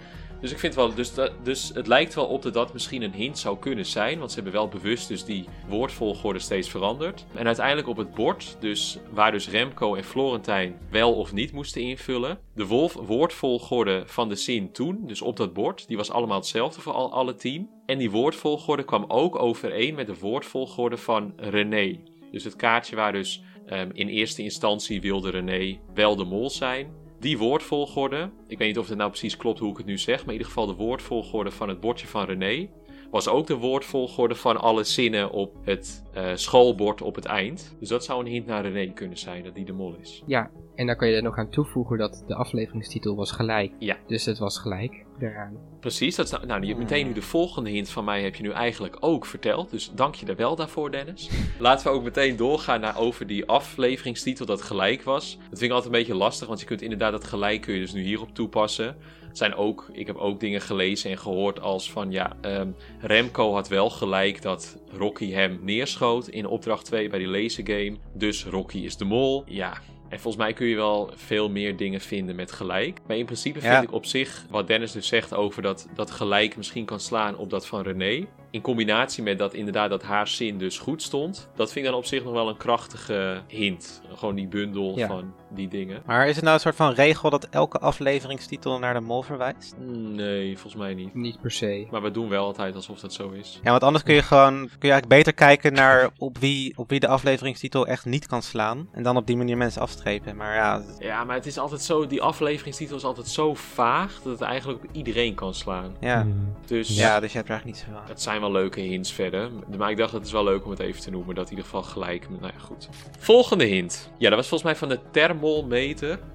Dus 0.41 0.51
ik 0.51 0.59
vind 0.59 0.75
wel, 0.75 0.93
dus, 0.93 1.11
dus 1.43 1.71
het 1.73 1.87
lijkt 1.87 2.13
wel 2.13 2.25
op 2.25 2.41
dat 2.41 2.53
dat 2.53 2.73
misschien 2.73 3.01
een 3.01 3.13
hint 3.13 3.39
zou 3.39 3.57
kunnen 3.59 3.85
zijn. 3.85 4.19
Want 4.19 4.29
ze 4.29 4.35
hebben 4.35 4.53
wel 4.53 4.67
bewust 4.67 5.07
dus 5.07 5.25
die 5.25 5.45
woordvolgorde 5.67 6.39
steeds 6.39 6.69
veranderd. 6.69 7.25
En 7.33 7.45
uiteindelijk 7.45 7.87
op 7.87 7.97
het 7.97 8.13
bord, 8.13 8.57
dus 8.59 8.99
waar 9.11 9.31
dus 9.31 9.49
Remco 9.49 9.95
en 9.95 10.03
Florentijn 10.03 10.77
wel 10.89 11.13
of 11.13 11.33
niet 11.33 11.51
moesten 11.51 11.81
invullen. 11.81 12.39
De 12.55 12.65
wolf, 12.65 12.93
woordvolgorde 12.93 14.03
van 14.05 14.29
de 14.29 14.35
zin 14.35 14.71
toen, 14.71 15.03
dus 15.07 15.21
op 15.21 15.37
dat 15.37 15.53
bord, 15.53 15.87
die 15.87 15.97
was 15.97 16.11
allemaal 16.11 16.37
hetzelfde 16.37 16.81
voor 16.81 16.93
al, 16.93 17.11
alle 17.11 17.35
tien. 17.35 17.69
En 17.85 17.97
die 17.97 18.11
woordvolgorde 18.11 18.83
kwam 18.83 19.05
ook 19.07 19.39
overeen 19.39 19.95
met 19.95 20.07
de 20.07 20.19
woordvolgorde 20.19 20.97
van 20.97 21.33
René. 21.35 21.99
Dus 22.31 22.43
het 22.43 22.55
kaartje 22.55 22.95
waar 22.95 23.11
dus 23.11 23.43
ehm, 23.65 23.89
in 23.93 24.07
eerste 24.07 24.43
instantie 24.43 25.01
wilde 25.01 25.29
René 25.29 25.79
wel 25.93 26.15
de 26.15 26.25
mol 26.25 26.49
zijn. 26.49 27.05
Die 27.19 27.37
woordvolgorde, 27.37 28.29
ik 28.47 28.57
weet 28.57 28.67
niet 28.67 28.77
of 28.77 28.87
het 28.87 28.97
nou 28.97 29.09
precies 29.09 29.37
klopt 29.37 29.59
hoe 29.59 29.71
ik 29.71 29.77
het 29.77 29.85
nu 29.85 29.97
zeg, 29.97 30.17
maar 30.17 30.25
in 30.25 30.31
ieder 30.31 30.47
geval 30.47 30.65
de 30.65 30.73
woordvolgorde 30.73 31.51
van 31.51 31.69
het 31.69 31.79
bordje 31.79 32.07
van 32.07 32.25
René, 32.25 32.69
was 33.11 33.27
ook 33.27 33.47
de 33.47 33.55
woordvolgorde 33.55 34.35
van 34.35 34.57
alle 34.57 34.83
zinnen 34.83 35.31
op 35.31 35.55
het 35.63 36.03
eh, 36.13 36.31
schoolbord 36.35 37.01
op 37.01 37.15
het 37.15 37.25
eind. 37.25 37.75
Dus 37.79 37.89
dat 37.89 38.03
zou 38.03 38.19
een 38.19 38.31
hint 38.31 38.45
naar 38.45 38.65
René 38.65 38.93
kunnen 38.93 39.17
zijn, 39.17 39.43
dat 39.43 39.55
die 39.55 39.65
de 39.65 39.73
mol 39.73 39.95
is. 40.01 40.23
Ja, 40.25 40.51
en 40.77 40.85
dan 40.85 40.95
kan 40.95 41.07
je 41.07 41.15
er 41.15 41.23
nog 41.23 41.37
aan 41.37 41.49
toevoegen 41.49 41.97
dat 41.97 42.23
de 42.27 42.35
afleveringstitel 42.35 43.15
was 43.15 43.31
gelijk. 43.31 43.71
Ja. 43.79 43.97
Dus 44.07 44.25
het 44.25 44.37
was 44.37 44.59
gelijk 44.59 45.05
daaraan. 45.19 45.57
Precies, 45.79 46.15
dat 46.15 46.25
is 46.25 46.31
nou, 46.31 46.45
nou, 46.45 46.75
meteen 46.75 47.07
nu 47.07 47.13
de 47.13 47.21
volgende 47.21 47.69
hint 47.69 47.89
van 47.89 48.03
mij 48.05 48.23
heb 48.23 48.35
je 48.35 48.43
nu 48.43 48.51
eigenlijk 48.51 48.97
ook 48.99 49.25
verteld. 49.25 49.69
Dus 49.69 49.91
dank 49.95 50.15
je 50.15 50.25
er 50.25 50.35
wel 50.35 50.55
daarvoor, 50.55 50.91
Dennis. 50.91 51.29
Laten 51.59 51.87
we 51.87 51.93
ook 51.93 52.03
meteen 52.03 52.35
doorgaan 52.35 52.79
naar 52.79 52.97
over 52.97 53.27
die 53.27 53.45
afleveringstitel 53.45 54.45
dat 54.45 54.61
gelijk 54.61 55.03
was. 55.03 55.37
Dat 55.37 55.59
vind 55.59 55.61
ik 55.61 55.71
altijd 55.71 55.93
een 55.93 55.99
beetje 55.99 56.15
lastig, 56.15 56.47
want 56.47 56.59
je 56.59 56.65
kunt 56.65 56.81
inderdaad 56.81 57.11
dat 57.11 57.23
gelijk 57.23 57.61
kun 57.61 57.73
je 57.73 57.79
dus 57.79 57.93
nu 57.93 58.01
hierop 58.01 58.33
toepassen. 58.33 58.95
Zijn 59.31 59.55
ook, 59.55 59.89
ik 59.91 60.07
heb 60.07 60.15
ook 60.15 60.39
dingen 60.39 60.61
gelezen 60.61 61.11
en 61.11 61.17
gehoord 61.17 61.59
als 61.59 61.91
van 61.91 62.11
ja, 62.11 62.37
ehm, 62.41 62.69
Remco 62.99 63.53
had 63.53 63.67
wel 63.67 63.89
gelijk 63.89 64.41
dat 64.41 64.77
Rocky 64.91 65.31
hem 65.31 65.59
neerschoot 65.61 66.27
in 66.27 66.45
opdracht 66.45 66.85
2 66.85 67.09
bij 67.09 67.19
die 67.19 67.27
lasergame. 67.27 67.97
Dus 68.13 68.45
Rocky 68.45 68.77
is 68.77 68.97
de 68.97 69.05
mol. 69.05 69.43
Ja, 69.45 69.77
en 70.09 70.19
volgens 70.19 70.43
mij 70.43 70.53
kun 70.53 70.67
je 70.67 70.75
wel 70.75 71.11
veel 71.15 71.49
meer 71.49 71.77
dingen 71.77 72.01
vinden 72.01 72.35
met 72.35 72.51
gelijk. 72.51 72.99
Maar 73.07 73.17
in 73.17 73.25
principe 73.25 73.59
vind 73.61 73.73
Ja. 73.73 73.81
ik 73.81 73.91
op 73.91 74.05
zich, 74.05 74.45
wat 74.49 74.67
Dennis 74.67 74.91
dus 74.91 75.07
zegt 75.07 75.33
over 75.33 75.61
dat, 75.61 75.87
dat 75.95 76.11
gelijk 76.11 76.57
misschien 76.57 76.85
kan 76.85 76.99
slaan 76.99 77.37
op 77.37 77.49
dat 77.49 77.67
van 77.67 77.81
René. 77.81 78.25
In 78.51 78.61
combinatie 78.61 79.23
met 79.23 79.37
dat 79.37 79.53
inderdaad 79.53 79.89
dat 79.89 80.03
haar 80.03 80.27
zin 80.27 80.57
dus 80.57 80.77
goed 80.79 81.01
stond. 81.01 81.49
Dat 81.55 81.71
vind 81.71 81.85
ik 81.85 81.91
dan 81.91 81.99
op 81.99 82.05
zich 82.05 82.23
nog 82.23 82.33
wel 82.33 82.49
een 82.49 82.57
krachtige 82.57 83.41
hint. 83.47 84.01
Gewoon 84.15 84.35
die 84.35 84.47
bundel 84.47 84.93
Ja. 84.97 85.07
van 85.07 85.33
die 85.49 85.67
dingen. 85.67 86.01
maar 86.05 86.27
is 86.27 86.35
het 86.35 86.43
nou 86.43 86.55
een 86.55 86.61
soort 86.61 86.75
van 86.75 86.91
regel 86.93 87.29
dat 87.29 87.47
elke 87.49 87.79
afleveringstitel 87.79 88.79
naar 88.79 88.93
de 88.93 88.99
mol 88.99 89.21
verwijst? 89.21 89.75
Nee, 89.77 90.53
volgens 90.57 90.75
mij 90.81 90.93
niet. 90.93 91.13
Niet 91.13 91.41
per 91.41 91.51
se. 91.51 91.87
Maar 91.91 92.01
we 92.01 92.11
doen 92.11 92.29
wel 92.29 92.45
altijd 92.45 92.75
alsof 92.75 92.99
dat 92.99 93.13
zo 93.13 93.29
is. 93.29 93.59
Ja, 93.63 93.69
want 93.71 93.83
anders 93.83 94.03
kun 94.03 94.13
je 94.15 94.21
gewoon 94.21 94.53
kun 94.57 94.87
je 94.87 94.91
eigenlijk 94.91 95.07
beter 95.07 95.33
kijken 95.33 95.73
naar 95.73 96.09
op 96.17 96.37
wie, 96.37 96.77
op 96.77 96.89
wie 96.89 96.99
de 96.99 97.07
afleveringstitel 97.07 97.87
echt 97.87 98.05
niet 98.05 98.27
kan 98.27 98.41
slaan. 98.41 98.89
En 98.91 99.03
dan 99.03 99.17
op 99.17 99.27
die 99.27 99.37
manier 99.37 99.57
mensen 99.57 99.81
afstrepen. 99.81 100.35
Maar 100.35 100.55
ja, 100.55 100.81
Ja, 100.99 101.23
maar 101.23 101.35
het 101.35 101.45
is 101.45 101.57
altijd 101.57 101.81
zo, 101.81 102.07
die 102.07 102.21
afleveringstitel 102.21 102.95
is 102.97 103.03
altijd 103.03 103.27
zo 103.27 103.53
vaag 103.53 104.19
dat 104.23 104.31
het 104.39 104.41
eigenlijk 104.41 104.83
op 104.83 104.89
iedereen 104.91 105.35
kan 105.35 105.53
slaan. 105.53 105.95
ja. 105.99 106.21
Hmm. 106.21 106.55
Dus 106.65 106.87
ja, 106.97 107.19
dus 107.19 107.31
je 107.31 107.37
hebt 107.37 107.49
er 107.49 107.55
eigenlijk 107.55 107.65
niet 107.65 107.77
zoveel 107.77 107.95
aan. 108.01 108.09
Het 108.09 108.21
zijn 108.21 108.41
wel 108.41 108.51
leuke 108.51 108.79
hints 108.79 109.11
verder. 109.13 109.49
Maar 109.77 109.89
ik 109.89 109.97
dacht 109.97 110.11
dat 110.11 110.19
het 110.19 110.27
is 110.27 110.33
wel 110.33 110.43
leuk 110.43 110.63
om 110.65 110.69
het 110.71 110.79
even 110.79 111.01
te 111.01 111.11
noemen. 111.11 111.35
Dat 111.35 111.43
in 111.43 111.49
ieder 111.49 111.65
geval 111.65 111.83
gelijk. 111.83 112.29
Nou 112.29 112.51
ja, 112.53 112.59
goed. 112.59 112.89
Volgende 113.19 113.65
hint. 113.65 114.09
Ja, 114.17 114.29
dat 114.29 114.37
was 114.37 114.47
volgens 114.47 114.69
mij 114.69 114.79
van 114.79 114.89
de 114.89 114.99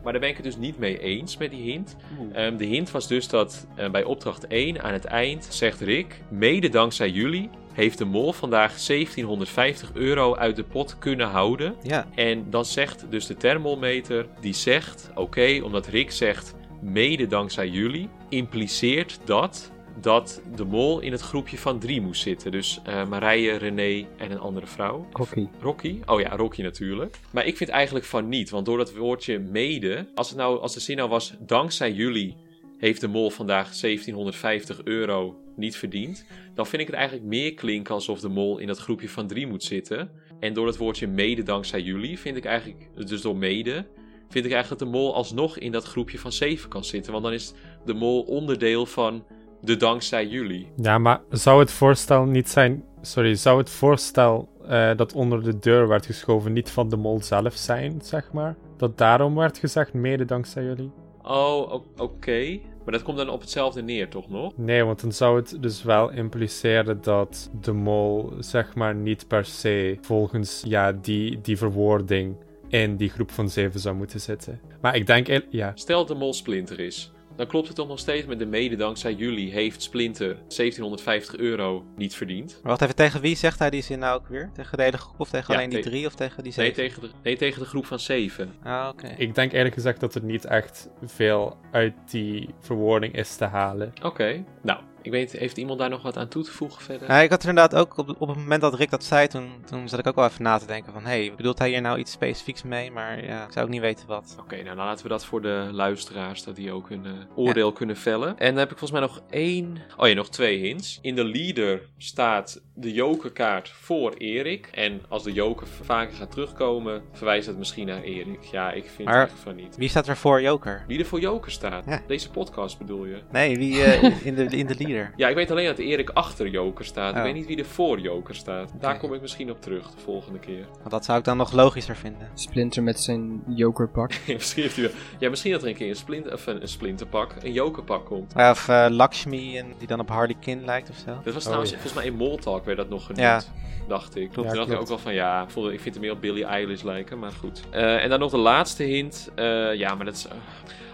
Maar 0.03 0.13
daar 0.13 0.21
ben 0.21 0.31
ik 0.31 0.37
het 0.37 0.45
dus 0.45 0.57
niet 0.57 0.79
mee 0.79 0.99
eens 0.99 1.37
met 1.37 1.51
die 1.51 1.63
hint. 1.63 1.97
Ehm, 2.33 2.57
de 2.57 2.65
hint 2.65 2.91
was 2.91 3.09
dus 3.09 3.29
dat 3.29 3.67
eh, 3.75 3.91
bij 3.91 4.05
opdracht 4.05 4.47
1 4.47 4.83
aan 4.83 4.93
het 4.93 5.05
eind 5.05 5.47
zegt 5.51 5.81
Rick... 5.81 6.21
Mede 6.29 6.69
dankzij 6.69 7.11
jullie 7.11 7.51
heeft 7.73 7.99
de 7.99 8.05
mol 8.05 8.33
vandaag 8.33 8.83
1750 8.83 9.91
euro 9.93 10.37
uit 10.37 10.57
de 10.57 10.65
pot 10.65 10.99
kunnen 10.99 11.27
houden. 11.27 11.75
Ja, 11.83 12.07
En 12.15 12.51
dan 12.51 12.65
zegt 12.65 13.07
dus 13.11 13.27
de 13.27 13.37
thermometer, 13.37 14.27
die 14.41 14.55
zegt, 14.55 15.11
oké, 15.15 15.61
omdat 15.63 15.87
Rick 15.87 16.11
zegt, 16.11 16.55
mede 16.81 17.27
dankzij 17.27 17.69
jullie, 17.69 18.09
impliceert 18.29 19.21
dat 19.25 19.72
dat 20.01 20.43
de 20.57 20.65
mol 20.65 21.01
in 21.01 21.13
het 21.13 21.21
groepje 21.21 21.59
van 21.59 21.79
drie 21.79 22.01
moest 22.01 22.23
zitten. 22.23 22.51
Dus 22.51 22.81
eh, 22.85 23.09
Marije, 23.09 23.57
René 23.57 24.07
en 24.17 24.31
een 24.31 24.39
andere 24.39 24.67
vrouw. 24.67 25.07
Rocky. 25.13 25.47
Rocky? 25.61 26.01
Oh 26.07 26.21
ja, 26.21 26.37
Rocky 26.37 26.63
natuurlijk. 26.63 27.19
Maar 27.31 27.47
ik 27.47 27.57
vind 27.57 27.71
eigenlijk 27.71 28.05
van 28.05 28.29
niet, 28.29 28.51
want 28.51 28.67
door 28.67 28.79
dat 28.79 28.95
woordje 28.95 29.39
mede, 29.39 30.07
als, 30.15 30.29
het 30.29 30.39
nou, 30.39 30.61
als 30.61 30.75
de 30.75 30.81
zin 30.81 30.97
nou 30.97 31.09
was, 31.09 31.35
dankzij 31.39 31.93
jullie 31.93 32.37
heeft 32.79 33.01
de 33.01 33.09
mol 33.09 33.31
vandaag 33.31 33.77
1750 33.77 34.81
euro 34.85 35.37
niet 35.57 35.77
verdiend, 35.77 36.25
dan 36.55 36.67
vind 36.67 36.83
ik 36.83 36.89
het 36.89 36.97
eigenlijk 36.97 37.27
meer 37.27 37.55
klinken 37.55 37.95
alsof 37.95 38.21
de 38.21 38.29
mol 38.29 38.59
in 38.59 38.67
dat 38.67 38.79
groepje 38.79 39.09
van 39.09 39.27
drie 39.27 39.47
moet 39.47 39.65
zitten. 39.65 40.11
En 40.41 40.55
door 40.55 40.67
het 40.67 40.77
woordje 40.77 41.07
mede 41.07 41.43
dankzij 41.43 41.81
jullie, 41.81 42.19
vind 42.19 42.37
ik 42.37 42.45
eigenlijk, 42.45 42.89
dus 42.95 43.21
door 43.23 43.37
mede, 43.37 43.87
vind 44.29 44.45
ik 44.45 44.53
eigenlijk 44.53 44.69
dat 44.69 44.79
de 44.79 44.99
mol 44.99 45.15
alsnog 45.15 45.59
in 45.59 45.73
dat 45.73 45.85
groepje 45.85 46.19
van 46.19 46.33
zeven 46.33 46.69
kan 46.69 46.85
zitten. 46.85 47.13
Want 47.13 47.25
dan 47.25 47.33
is 47.33 47.53
de 47.85 47.95
mol 47.95 48.23
onderdeel 48.23 48.87
van 48.87 49.25
de 49.63 49.77
dankzij 49.77 50.27
jullie. 50.27 50.69
Ja, 50.77 50.99
maar 50.99 51.21
zou 51.31 51.61
het 51.61 51.71
voorstel 51.71 52.25
niet 52.25 52.49
zijn... 52.49 52.85
Sorry, 53.01 53.35
zou 53.35 53.59
het 53.59 53.71
voorstel 53.71 54.49
eh, 54.69 54.97
dat 54.97 55.13
onder 55.13 55.43
de 55.43 55.59
deur 55.59 55.89
werd 55.89 56.07
geschoven 56.07 56.53
niet 56.53 56.71
van 56.71 56.89
de 56.89 56.97
mol 56.97 57.23
zelf 57.23 57.55
zijn, 57.55 58.01
zeg 58.03 58.33
maar? 58.33 58.57
Dat 58.77 58.99
daarom 58.99 59.35
werd 59.35 59.59
gezegd, 59.59 59.93
mede 59.93 60.25
dankzij 60.25 60.65
jullie? 60.65 60.91
Oh, 61.23 61.73
oké. 61.97 62.59
Maar 62.85 62.93
dat 62.95 63.03
komt 63.03 63.17
dan 63.17 63.29
op 63.29 63.41
hetzelfde 63.41 63.83
neer, 63.83 64.09
toch 64.09 64.29
nog? 64.29 64.53
Nee, 64.57 64.85
want 64.85 65.01
dan 65.01 65.13
zou 65.13 65.37
het 65.37 65.57
dus 65.61 65.83
wel 65.83 66.11
impliceren 66.11 67.03
dat 67.03 67.51
de 67.61 67.73
mol, 67.73 68.33
zeg 68.39 68.75
maar, 68.75 68.95
niet 68.95 69.29
per 69.29 69.45
se 69.45 69.99
volgens 70.01 70.63
ja, 70.67 70.93
die, 70.93 71.41
die 71.41 71.57
verwoording 71.57 72.37
in 72.69 72.97
die 72.97 73.11
groep 73.11 73.31
van 73.31 73.49
zeven 73.49 73.81
zou 73.81 73.95
moeten 73.95 74.21
zitten. 74.21 74.61
Maar 74.81 74.97
ik 74.97 75.07
denk, 75.07 75.43
ja, 75.51 75.73
Stel 75.75 75.99
dat 75.99 76.09
de 76.09 76.15
mol 76.15 76.33
Splinter 76.33 76.81
is. 76.81 77.13
Dan 77.37 77.47
klopt 77.47 77.67
het 77.67 77.77
toch 77.77 77.89
nog 77.89 77.99
steeds 77.99 78.27
met 78.27 78.39
de 78.39 78.47
mede 78.47 78.77
dankzij 78.77 79.13
jullie 79.13 79.53
heeft 79.53 79.83
Splinter 79.83 80.29
1750 80.35 81.37
euro 81.37 81.85
niet 81.97 82.15
verdiend. 82.15 82.59
Maar 82.63 82.71
wacht 82.71 82.83
even, 82.83 82.95
tegen 82.95 83.21
wie 83.21 83.37
zegt 83.37 83.59
hij 83.59 83.71
die 83.71 83.83
zin 83.83 83.99
nou 83.99 84.21
ook 84.21 84.29
weer? 84.29 84.51
Tegen 84.55 84.77
de 84.77 84.83
hele 84.83 84.99
groep 84.99 85.21
of 85.21 85.31
tegen 85.31 85.55
Ja, 85.55 85.59
alleen 85.59 85.71
die 85.71 85.83
drie 85.83 86.07
of 86.07 86.15
tegen 86.15 86.43
die 86.43 86.53
Nee 86.57 86.67
zeven? 86.67 86.83
tegen, 86.83 87.03
de, 87.03 87.11
nee, 87.23 87.37
tegen 87.37 87.61
de 87.61 87.67
groep 87.67 87.87
van 87.87 87.99
7. 87.99 88.55
Ah, 88.63 88.89
oké. 88.93 89.15
ik 89.17 89.35
denk 89.35 89.53
eerlijk 89.53 89.75
gezegd 89.75 90.01
dat 90.01 90.15
er 90.15 90.23
niet 90.23 90.45
echt 90.45 90.89
veel 91.05 91.57
uit 91.71 91.95
die 92.11 92.49
verwoording 92.61 93.15
is 93.15 93.37
te 93.37 93.45
halen. 93.45 93.93
Oké. 94.03 94.45
Nou, 94.63 94.81
ik 95.03 95.11
weet, 95.11 95.33
heeft 95.33 95.57
iemand 95.57 95.79
daar 95.79 95.89
nog 95.89 96.03
wat 96.03 96.17
aan 96.17 96.29
toe 96.29 96.43
te 96.43 96.51
voegen 96.51 96.83
verder? 96.83 97.09
Ja, 97.09 97.21
ik 97.21 97.31
had 97.31 97.43
er 97.43 97.49
inderdaad 97.49 97.81
ook, 97.81 97.97
op, 97.97 98.09
op 98.19 98.29
het 98.29 98.37
moment 98.37 98.61
dat 98.61 98.75
Rick 98.75 98.91
dat 98.91 99.05
zei, 99.05 99.27
toen, 99.29 99.51
toen 99.67 99.89
zat 99.89 99.99
ik 99.99 100.07
ook 100.07 100.15
wel 100.15 100.25
even 100.27 100.43
na 100.43 100.59
te 100.59 100.67
denken 100.67 100.93
van, 100.93 101.03
hé, 101.03 101.09
hey, 101.27 101.33
bedoelt 101.37 101.59
hij 101.59 101.69
hier 101.69 101.81
nou 101.81 101.99
iets 101.99 102.13
specifieks 102.13 102.63
mee? 102.63 102.91
Maar 102.91 103.25
ja, 103.25 103.45
ik 103.45 103.53
zou 103.53 103.65
ook 103.65 103.71
niet 103.71 103.81
weten 103.81 104.07
wat. 104.07 104.37
Oké, 104.41 104.55
nou 104.63 104.77
dan 104.77 104.85
laten 104.87 105.03
we 105.03 105.09
dat 105.09 105.25
voor 105.25 105.43
de 105.43 105.69
luisteraars, 105.73 106.45
dat 106.45 106.57
die 106.57 106.73
ook 106.73 106.89
hun 106.89 107.05
eh, 107.07 107.13
oordeel 107.35 107.73
kunnen 107.73 107.97
vellen. 107.97 108.39
En 108.39 108.49
dan 108.49 108.59
heb 108.59 108.71
ik 108.71 108.79
volgens 108.79 109.01
mij 109.01 109.09
nog 109.09 109.23
één, 109.31 109.77
oh 109.97 110.09
ja, 110.09 110.15
nog 110.15 110.29
twee 110.29 110.59
hints. 110.59 110.99
In 111.03 111.15
de 111.15 111.25
leader 111.25 111.89
staat 111.99 112.63
de 112.75 112.93
jokerkaart 112.93 113.69
voor 113.69 114.13
Erik. 114.13 114.69
En 114.73 115.01
als 115.09 115.23
de 115.23 115.33
joker 115.33 115.67
vaker 115.67 116.15
gaat 116.17 116.31
terugkomen, 116.31 117.03
verwijst 117.13 117.47
dat 117.47 117.57
misschien 117.57 117.87
naar 117.87 118.03
Erik. 118.03 118.45
Ja, 118.45 118.73
ik 118.73 118.85
vind 118.95 119.09
Maar- 119.09 119.23
echt 119.23 119.39
van 119.43 119.55
niet. 119.55 119.77
Wie 119.77 119.89
staat 119.89 120.09
er 120.09 120.17
voor 120.17 120.43
Joker? 120.43 120.85
Wie 120.87 120.99
er 120.99 121.07
voor 121.07 121.21
joker 121.21 121.51
staat? 121.51 121.85
Ja. 121.87 122.03
Deze 122.07 122.31
podcast 122.31 122.79
bedoel 122.79 123.05
je? 123.05 123.23
Nee, 123.33 123.59
wie 123.59 123.83
eh, 123.83 124.27
in, 124.27 124.35
de, 124.35 124.45
in 124.45 124.67
de 124.67 124.75
leader? 124.79 124.92
Ja, 125.17 125.29
ik 125.29 125.35
weet 125.35 125.51
alleen 125.51 125.67
dat 125.67 125.79
Erik 125.79 126.11
achter 126.11 126.49
joker 126.49 126.85
staat. 126.85 127.11
Ik 127.11 127.17
Oh. 127.17 127.23
weet 127.23 127.35
niet 127.35 127.47
wie 127.47 127.59
er 127.59 127.65
voor 127.65 127.99
joker 128.01 128.35
staat. 128.35 128.73
Daar 128.81 128.99
kom 128.99 129.15
ik 129.15 129.21
misschien 129.21 129.51
op 129.51 129.61
terug 129.63 129.91
de 129.91 130.01
volgende 130.01 130.39
keer. 130.39 130.65
Want 130.79 130.91
dat 130.91 131.05
zou 131.05 131.19
ik 131.19 131.25
dan 131.25 131.37
nog 131.37 131.53
logischer 131.53 131.97
vinden. 131.97 132.29
Splinter 132.35 132.83
met 132.83 133.01
zijn 133.01 133.43
jokerpak. 133.49 134.13
misschien 134.27 134.63
heeft 134.63 134.77
hij 134.77 134.85
wel- 134.85 134.95
Ja, 135.19 135.31
misschien 135.31 135.53
dat 135.53 135.63
er 135.63 135.69
een 135.69 135.75
keer 135.75 135.89
een, 135.89 135.97
splint, 135.97 136.33
of 136.33 136.47
een, 136.47 136.63
een 136.63 136.69
splinterpak, 136.69 137.35
een 137.43 137.53
jokerpak 137.53 138.07
komt. 138.07 138.35
Of 138.37 138.69
eh, 138.69 138.87
Lakshmi, 138.91 139.59
en, 139.59 139.67
die 139.79 139.87
dan 139.89 140.01
op 140.01 140.09
Harley 140.09 140.37
Quinn 140.41 140.65
lijkt 140.65 140.91
of 140.91 140.97
zo. 140.97 141.11
Dat 141.25 141.25
was 141.25 141.35
Oh, 141.35 141.41
trouwens, 141.41 141.71
ja. 141.71 141.77
volgens 141.79 142.03
mij 142.03 142.13
in 142.13 142.17
Moltalk 142.19 142.65
werd 142.65 142.77
dat 142.79 142.89
nog 142.89 143.03
genoemd. 143.03 143.21
Ja. 143.23 143.41
Dacht 143.89 144.17
ik. 144.17 144.31
Klopt. 144.31 144.49
Toen 144.49 144.57
dacht 144.59 144.71
ik 144.71 144.81
ook 144.81 144.89
wel 144.89 144.99
van 144.99 145.15
ja, 145.15 145.43
ik 145.73 145.81
vind 145.81 145.95
hem 145.95 146.01
meer 146.01 146.13
op 146.13 146.21
Billie 146.21 146.45
Eilish 146.45 146.83
lijken, 146.83 147.19
maar 147.19 147.33
goed. 147.33 147.63
Eh, 147.71 148.03
en 148.03 148.09
dan 148.11 148.19
nog 148.19 148.31
de 148.31 148.37
laatste 148.37 148.83
hint. 148.83 149.31
Eh, 149.35 149.75
ja, 149.75 149.95
maar 149.95 150.05
dat 150.05 150.15
is. 150.15 150.27
eh, 150.27 150.33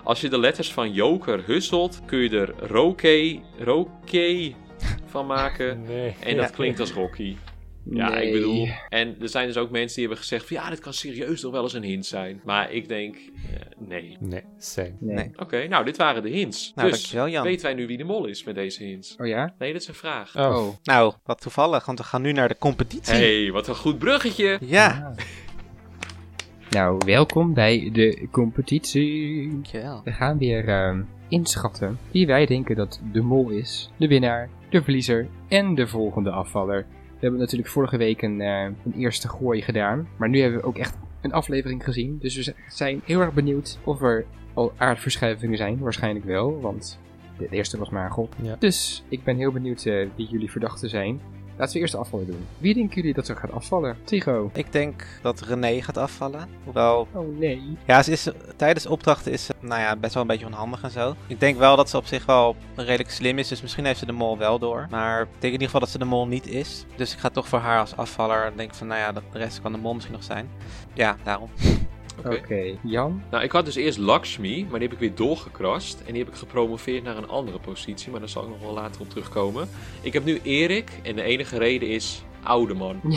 als 0.05 0.21
je 0.21 0.29
de 0.29 0.39
letters 0.39 0.73
van 0.73 0.93
Joker 0.93 1.43
husselt, 1.47 2.01
kun 2.07 2.19
je 2.19 2.31
er 2.39 2.55
Roke, 2.59 3.41
Roke 3.59 4.53
van 5.13 5.27
maken. 5.27 5.83
Nee. 5.83 6.15
En 6.25 6.37
dat 6.37 6.51
klinkt 6.51 6.81
als 6.81 6.93
Rocky. 6.93 7.37
Ja, 7.91 8.09
Nee. 8.11 8.27
ik 8.27 8.33
bedoel. 8.33 8.69
En 8.89 9.17
er 9.21 9.29
zijn 9.29 9.47
dus 9.47 9.57
ook 9.57 9.71
mensen 9.71 9.97
die 9.97 10.05
hebben 10.07 10.23
gezegd: 10.25 10.47
van, 10.47 10.57
ja, 10.57 10.71
dit 10.71 10.79
kan 10.81 10.93
serieus 10.93 11.43
nog 11.43 11.53
wel 11.53 11.63
eens 11.63 11.73
een 11.73 11.83
hint 11.83 12.07
zijn. 12.07 12.41
Maar 12.45 12.73
ik 12.73 12.89
denk, 12.89 13.17
eh, 13.17 13.61
nee. 13.89 14.17
Nee, 14.21 14.43
same. 14.59 14.93
Nee. 15.01 15.15
Nee. 15.17 15.31
Oké, 15.37 15.69
nou, 15.69 15.85
dit 15.85 15.97
waren 15.97 16.23
de 16.23 16.29
hints. 16.29 16.73
Nou, 16.75 16.89
dus 16.91 16.99
dankjewel, 17.01 17.29
Jan. 17.29 17.43
weten 17.45 17.65
wij 17.65 17.75
nu 17.75 17.87
wie 17.87 17.97
de 17.97 18.05
mol 18.05 18.27
is 18.27 18.45
met 18.45 18.55
deze 18.55 18.85
hints? 18.85 19.17
Oh 19.19 19.27
ja? 19.27 19.55
Nee, 19.59 19.73
dit 19.73 19.81
is 19.83 19.89
een 19.89 19.95
vraag. 19.95 20.37
Oh, 20.37 20.57
Oh. 20.57 20.69
Nou, 20.83 21.13
wat 21.25 21.41
toevallig, 21.41 21.87
want 21.87 21.99
we 21.99 22.05
gaan 22.05 22.23
nu 22.23 22.33
naar 22.33 22.49
de 22.49 22.59
competitie. 22.59 23.15
hey, 23.15 23.51
wat 23.53 23.69
een 23.69 23.75
goed 23.77 23.99
bruggetje. 23.99 24.59
Ja, 24.61 25.15
Nou, 26.71 27.01
welkom 27.07 27.55
bij 27.55 27.91
de 27.93 28.29
competitie. 28.31 29.49
dankjewel. 29.51 30.01
We 30.05 30.13
gaan 30.13 30.39
weer 30.39 30.69
ehm, 30.69 31.03
inschatten 31.29 31.99
wie 32.11 32.27
wij 32.27 32.47
denken 32.47 32.77
dat 32.77 33.01
de 33.13 33.21
mol 33.21 33.49
is, 33.51 33.91
de 33.97 34.07
winnaar, 34.09 34.49
de 34.71 34.83
verliezer 34.83 35.29
en 35.49 35.75
de 35.75 35.87
volgende 35.87 36.31
afvaller. 36.31 36.87
We 37.19 37.25
hebben 37.25 37.41
natuurlijk 37.41 37.71
vorige 37.71 37.97
week 37.97 38.23
een, 38.23 38.41
eh, 38.41 38.63
een 38.63 38.95
eerste 38.97 39.29
gooi 39.29 39.63
gedaan, 39.63 40.09
maar 40.17 40.29
nu 40.29 40.41
hebben 40.41 40.61
we 40.61 40.67
ook 40.67 40.79
echt 40.79 40.97
een 41.21 41.33
aflevering 41.33 41.85
gezien. 41.85 42.19
Dus 42.21 42.37
we 42.37 42.55
zijn 42.69 43.01
heel 43.05 43.21
erg 43.21 43.33
benieuwd 43.33 43.79
of 43.85 44.03
er 44.03 44.25
al 44.55 44.73
aardverschuivingen 44.77 45.57
zijn. 45.57 45.79
Waarschijnlijk 45.79 46.25
wel, 46.25 46.61
want 46.61 46.99
de 47.39 47.49
eerste 47.51 47.79
was 47.79 47.91
maar 47.91 48.05
een 48.05 48.11
gok. 48.11 48.33
Ja. 48.43 48.57
Dus 48.59 49.05
ik 49.09 49.25
ben 49.25 49.37
heel 49.37 49.53
benieuwd 49.53 49.85
eh, 49.85 50.07
wie 50.17 50.27
jullie 50.27 50.51
verdachten 50.51 50.89
zijn. 50.89 51.21
Laten 51.59 51.75
we 51.75 51.81
eerst 51.81 51.93
de 51.93 51.99
afvaller 51.99 52.27
doen. 52.27 52.47
Wie 52.59 52.75
denken 52.75 52.95
jullie 52.95 53.15
dat 53.15 53.29
er 53.29 53.37
gaat 53.37 53.53
afvallen? 53.53 53.97
Tigo. 54.05 54.51
Ik 54.55 54.73
denk 54.73 55.07
dat 55.23 55.41
René 55.41 55.83
gaat 55.83 55.97
afvallen. 55.97 56.49
Hoewel, 56.65 57.09
Oh 57.13 57.39
nee. 57.39 57.63
ja, 57.87 58.03
ze 58.03 58.13
is, 58.13 58.29
tijdens 58.57 58.87
opdrachten 58.87 59.33
is 59.33 59.45
ze, 59.45 59.55
nou 59.61 59.81
ja, 59.81 59.97
best 59.97 60.15
wel 60.15 60.23
een 60.23 60.29
beetje 60.29 60.47
onhandig 60.47 60.83
en 60.83 60.91
zo. 60.91 61.15
Ik 61.27 61.41
denk 61.41 61.59
wel 61.59 61.77
dat 61.77 61.91
ze 61.91 61.97
op 61.97 62.07
zich 62.07 62.27
wel 62.27 62.57
redelijk 62.77 63.11
slim 63.11 63.39
is, 63.39 63.49
dus 63.49 63.63
misschien 63.63 63.85
heeft 63.85 63.99
ze 63.99 64.07
de 64.07 64.13
mol 64.13 64.39
wel 64.39 64.59
door. 64.59 64.87
Maar 64.91 65.21
ik 65.21 65.29
denk 65.29 65.43
in 65.43 65.51
ieder 65.51 65.67
geval 65.67 65.81
dat 65.81 65.89
ze 65.89 65.99
de 65.99 66.05
mol 66.05 66.27
niet 66.27 66.47
is. 66.47 66.85
Dus 66.97 67.13
ik 67.13 67.19
ga 67.19 67.29
toch 67.29 67.49
voor 67.49 67.59
haar 67.59 67.81
als 67.81 67.97
afvaller. 67.97 68.47
Ik 68.47 68.57
denk 68.57 68.75
van, 68.75 68.87
nou 68.87 69.01
ja, 69.01 69.13
de 69.13 69.21
rest 69.33 69.61
kan 69.61 69.73
de 69.73 69.79
mol 69.79 69.95
misschien 69.95 70.15
nog 70.15 70.25
zijn. 70.25 70.51
Ja, 70.95 71.17
daarom. 71.25 71.49
Oké. 72.27 72.77
Jan? 72.83 73.23
Nou, 73.31 73.45
ik 73.45 73.53
had 73.53 73.65
dus 73.65 73.75
eerst 73.75 73.99
Lakshmi, 73.99 74.67
maar 74.71 74.79
die 74.79 74.89
heb 74.89 74.93
ik 74.93 75.09
weer 75.09 75.15
doorgekrast. 75.15 76.01
En 76.07 76.13
die 76.13 76.23
heb 76.23 76.33
ik 76.33 76.39
gepromoveerd 76.39 77.05
naar 77.05 77.17
een 77.17 77.29
andere 77.29 77.59
positie, 77.59 78.11
maar 78.11 78.21
daar 78.21 78.29
zal 78.29 78.43
ik 78.43 78.49
nog 78.49 78.61
wel 78.61 78.73
later 78.73 79.01
op 79.01 79.09
terugkomen. 79.09 79.69
Ik 80.01 80.13
heb 80.13 80.25
nu 80.25 80.41
Erik 80.43 80.91
en 81.03 81.17
de 81.17 81.23
enige 81.23 81.59
reden 81.59 81.89
is 81.89 82.23
oude 82.43 82.75
man. 82.75 83.01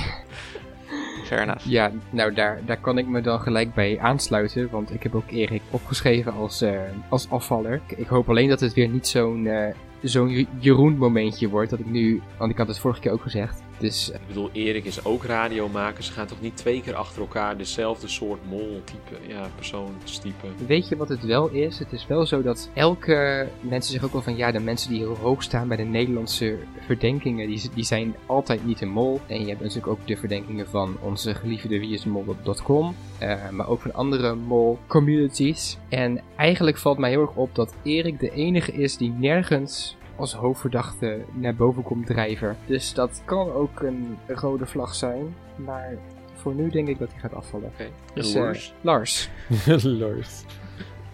Fair 1.25 1.41
enough. 1.41 1.65
Ja, 1.65 1.91
nou 2.09 2.33
daar, 2.33 2.61
daar 2.65 2.79
kan 2.79 2.97
ik 2.97 3.07
me 3.07 3.21
dan 3.21 3.39
gelijk 3.39 3.73
bij 3.73 3.99
aansluiten, 3.99 4.69
want 4.69 4.93
ik 4.93 5.03
heb 5.03 5.15
ook 5.15 5.31
Erik 5.31 5.61
opgeschreven 5.69 6.33
als, 6.33 6.61
eh, 6.61 6.81
als 7.09 7.29
afvaller. 7.29 7.81
Ik, 7.87 7.97
ik 7.97 8.07
hoop 8.07 8.29
alleen 8.29 8.49
dat 8.49 8.59
het 8.59 8.73
weer 8.73 8.87
niet 8.87 9.07
zo'n 9.07 9.47
eh, 9.47 9.73
zo'n 10.01 10.47
Jeroen 10.59 10.97
momentje 10.97 11.49
wordt, 11.49 11.69
dat 11.69 11.79
ik 11.79 11.85
nu, 11.85 12.21
want 12.37 12.51
ik 12.51 12.57
had 12.57 12.67
het 12.67 12.79
vorige 12.79 12.99
keer 12.99 13.11
ook 13.11 13.21
gezegd. 13.21 13.63
Dus 13.81 14.11
eh, 14.11 14.19
Ik 14.21 14.27
bedoel, 14.27 14.49
Erik 14.53 14.85
is 14.85 15.05
ook 15.05 15.23
radiomaker. 15.23 16.03
Ze 16.03 16.11
gaan 16.11 16.27
toch 16.27 16.41
niet 16.41 16.57
twee 16.57 16.81
keer 16.81 16.95
achter 16.95 17.21
elkaar 17.21 17.57
dezelfde 17.57 18.07
soort 18.07 18.39
mol-type, 18.49 19.27
ja, 19.27 19.47
persoon 19.55 19.95
typen. 20.21 20.53
weet 20.67 20.87
je 20.87 20.95
wat 20.95 21.09
het 21.09 21.23
wel 21.23 21.49
is? 21.49 21.79
Het 21.79 21.91
is 21.91 22.07
wel 22.07 22.25
zo 22.25 22.41
dat 22.41 22.69
elke, 22.73 23.47
mensen 23.61 23.91
zeggen 23.91 24.07
ook 24.07 24.13
wel 24.13 24.21
van 24.21 24.35
ja, 24.35 24.51
de 24.51 24.59
mensen 24.59 24.89
die 24.89 24.99
heel 24.99 25.17
hoog 25.17 25.43
staan 25.43 25.67
bij 25.67 25.77
de 25.77 25.83
Nederlandse 25.83 26.57
verdenkingen, 26.85 27.47
die, 27.47 27.69
die 27.73 27.83
zijn 27.83 28.15
altijd 28.25 28.65
niet 28.65 28.81
een 28.81 28.89
mol. 28.89 29.19
En 29.27 29.41
je 29.41 29.47
hebt 29.47 29.61
natuurlijk 29.61 29.87
ook 29.87 30.07
de 30.07 30.17
verdenkingen 30.17 30.67
van 30.67 30.97
onze 31.01 31.35
geliefde 31.35 31.79
wieismol.com. 31.79 32.95
Eh, 33.19 33.49
maar 33.49 33.67
ook 33.67 33.81
van 33.81 33.93
andere 33.93 34.35
mol-communities. 34.35 35.77
En 35.89 36.21
eigenlijk 36.35 36.77
valt 36.77 36.97
mij 36.97 37.09
heel 37.09 37.21
erg 37.21 37.35
op 37.35 37.55
dat 37.55 37.73
Erik 37.83 38.19
de 38.19 38.31
enige 38.31 38.73
is 38.73 38.97
die 38.97 39.11
nergens 39.11 39.95
als 40.15 40.33
hoofdverdachte 40.33 41.21
naar 41.33 41.55
boven 41.55 41.83
komt 41.83 42.05
drijven. 42.05 42.57
Dus 42.65 42.93
dat 42.93 43.21
kan 43.25 43.51
ook 43.51 43.81
een 43.81 44.17
rode 44.27 44.65
vlag 44.65 44.95
zijn. 44.95 45.35
Maar 45.55 45.93
voor 46.33 46.53
nu 46.53 46.69
denk 46.69 46.87
ik 46.87 46.99
dat 46.99 47.11
hij 47.11 47.19
gaat 47.19 47.33
afvallen. 47.33 47.67
Oké. 47.73 47.87
Dus, 48.13 48.33
En 48.33 48.39
eh, 48.39 48.45
Lars? 48.45 48.73
Lars. 48.81 49.29
Lars. 50.01 50.43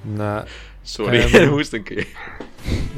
Nou, 0.02 0.48
Sorry, 0.88 1.34
um, 1.34 1.64
een 1.72 1.84
keer. 1.84 2.08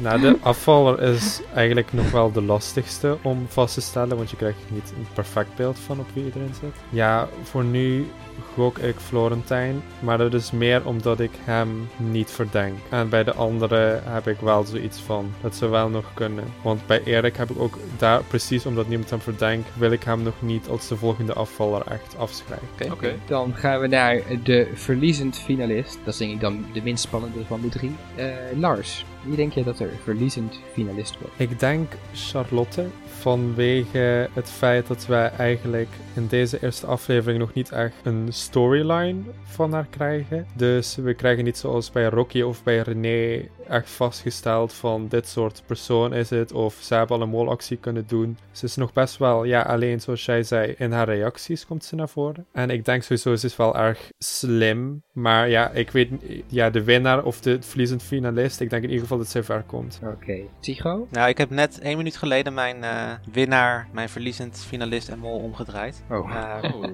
Nou, 0.00 0.20
de 0.20 0.36
afvaller 0.40 1.02
is 1.02 1.40
eigenlijk 1.54 1.92
nog 1.92 2.10
wel 2.10 2.32
de 2.32 2.42
lastigste 2.42 3.16
om 3.22 3.46
vast 3.48 3.74
te 3.74 3.80
stellen, 3.80 4.16
want 4.16 4.30
je 4.30 4.36
krijgt 4.36 4.58
niet 4.68 4.92
een 4.96 5.06
perfect 5.14 5.54
beeld 5.56 5.78
van 5.78 6.00
op 6.00 6.06
wie 6.14 6.24
erin 6.24 6.54
zit. 6.60 6.74
Ja, 6.90 7.28
voor 7.42 7.64
nu 7.64 8.06
gok 8.54 8.78
ik 8.78 8.96
Florentijn, 8.96 9.82
maar 9.98 10.18
dat 10.18 10.34
is 10.34 10.50
meer 10.50 10.86
omdat 10.86 11.20
ik 11.20 11.30
hem 11.44 11.88
niet 11.96 12.30
verdenk. 12.30 12.78
En 12.88 13.08
bij 13.08 13.24
de 13.24 13.34
anderen 13.34 14.02
heb 14.04 14.28
ik 14.28 14.40
wel 14.40 14.64
zoiets 14.64 14.98
van, 14.98 15.32
dat 15.40 15.54
ze 15.56 15.68
wel 15.68 15.88
nog 15.88 16.14
kunnen. 16.14 16.44
Want 16.62 16.86
bij 16.86 17.02
Erik 17.04 17.36
heb 17.36 17.50
ik 17.50 17.60
ook 17.60 17.78
daar, 17.98 18.22
precies 18.22 18.66
omdat 18.66 18.88
niemand 18.88 19.10
hem 19.10 19.20
verdenkt, 19.20 19.68
wil 19.76 19.90
ik 19.90 20.02
hem 20.02 20.22
nog 20.22 20.34
niet 20.38 20.68
als 20.68 20.88
de 20.88 20.96
volgende 20.96 21.32
afvaller 21.32 21.86
echt 21.86 22.16
afschrijven. 22.18 22.92
Oké, 22.92 23.14
dan 23.26 23.54
gaan 23.54 23.80
we 23.80 23.86
naar 23.86 24.22
de 24.42 24.70
verliezend 24.74 25.38
finalist. 25.38 25.98
Dat 26.04 26.12
is 26.12 26.18
denk 26.18 26.32
ik 26.32 26.40
dan 26.40 26.64
de 26.72 26.82
minst 26.82 27.02
spannende 27.02 27.44
van 27.44 27.60
moeten 27.60 27.79
eh, 28.16 28.26
Lars, 28.56 29.04
wie 29.24 29.36
denk 29.36 29.52
je 29.52 29.64
dat 29.64 29.78
er 29.78 29.90
verliezend 30.02 30.60
finalist 30.72 31.18
wordt? 31.20 31.34
Ik 31.36 31.58
denk 31.58 31.92
Charlotte, 32.12 32.86
vanwege 33.06 34.28
het 34.32 34.50
feit 34.50 34.86
dat 34.86 35.06
wij 35.06 35.30
eigenlijk 35.30 35.88
in 36.14 36.26
deze 36.26 36.62
eerste 36.62 36.86
aflevering 36.86 37.38
nog 37.40 37.54
niet 37.54 37.70
echt 37.72 37.94
een 38.02 38.26
storyline 38.30 39.20
van 39.42 39.72
haar 39.72 39.86
krijgen. 39.90 40.46
Dus 40.54 40.96
we 40.96 41.14
krijgen 41.14 41.44
niet 41.44 41.58
zoals 41.58 41.90
bij 41.90 42.04
Rocky 42.04 42.40
of 42.40 42.62
bij 42.62 42.78
René 42.78 43.48
echt 43.70 43.90
vastgesteld 43.90 44.72
van 44.72 45.08
dit 45.08 45.28
soort 45.28 45.62
persoon 45.66 46.14
is 46.14 46.30
het, 46.30 46.52
of 46.52 46.74
ze 46.80 46.94
hebben 46.94 47.16
al 47.16 47.22
een 47.22 47.28
molactie 47.28 47.76
kunnen 47.76 48.04
doen. 48.06 48.38
Ze 48.52 48.64
is 48.64 48.76
nog 48.76 48.92
best 48.92 49.16
wel, 49.16 49.44
ja, 49.44 49.62
alleen 49.62 50.00
zoals 50.00 50.24
jij 50.24 50.42
zei, 50.42 50.74
in 50.78 50.92
haar 50.92 51.08
reacties 51.08 51.66
komt 51.66 51.84
ze 51.84 51.94
naar 51.94 52.08
voren. 52.08 52.46
En 52.52 52.70
ik 52.70 52.84
denk 52.84 53.02
sowieso, 53.02 53.36
ze 53.36 53.46
is 53.46 53.56
wel 53.56 53.76
erg 53.76 54.10
slim, 54.18 55.02
maar 55.12 55.48
ja, 55.48 55.70
ik 55.70 55.90
weet, 55.90 56.10
ja, 56.46 56.70
de 56.70 56.84
winnaar 56.84 57.24
of 57.24 57.40
de 57.40 57.62
verliezend 57.62 58.02
finalist, 58.02 58.60
ik 58.60 58.70
denk 58.70 58.82
in 58.82 58.88
ieder 58.88 59.02
geval 59.02 59.18
dat 59.18 59.28
zij 59.28 59.42
ver 59.42 59.62
komt. 59.66 60.00
Oké. 60.04 60.38
Tycho? 60.60 61.06
Nou, 61.10 61.28
ik 61.28 61.38
heb 61.38 61.50
net 61.50 61.78
één 61.78 61.96
minuut 61.96 62.16
geleden 62.16 62.54
mijn 62.54 62.84
eh, 62.84 63.12
winnaar, 63.32 63.88
mijn 63.92 64.08
verliezend 64.08 64.64
finalist 64.68 65.08
en 65.08 65.18
mol 65.18 65.38
omgedraaid. 65.38 66.02
Oh. 66.10 66.30
Eh, 66.30 66.60
Oh, 66.62 66.84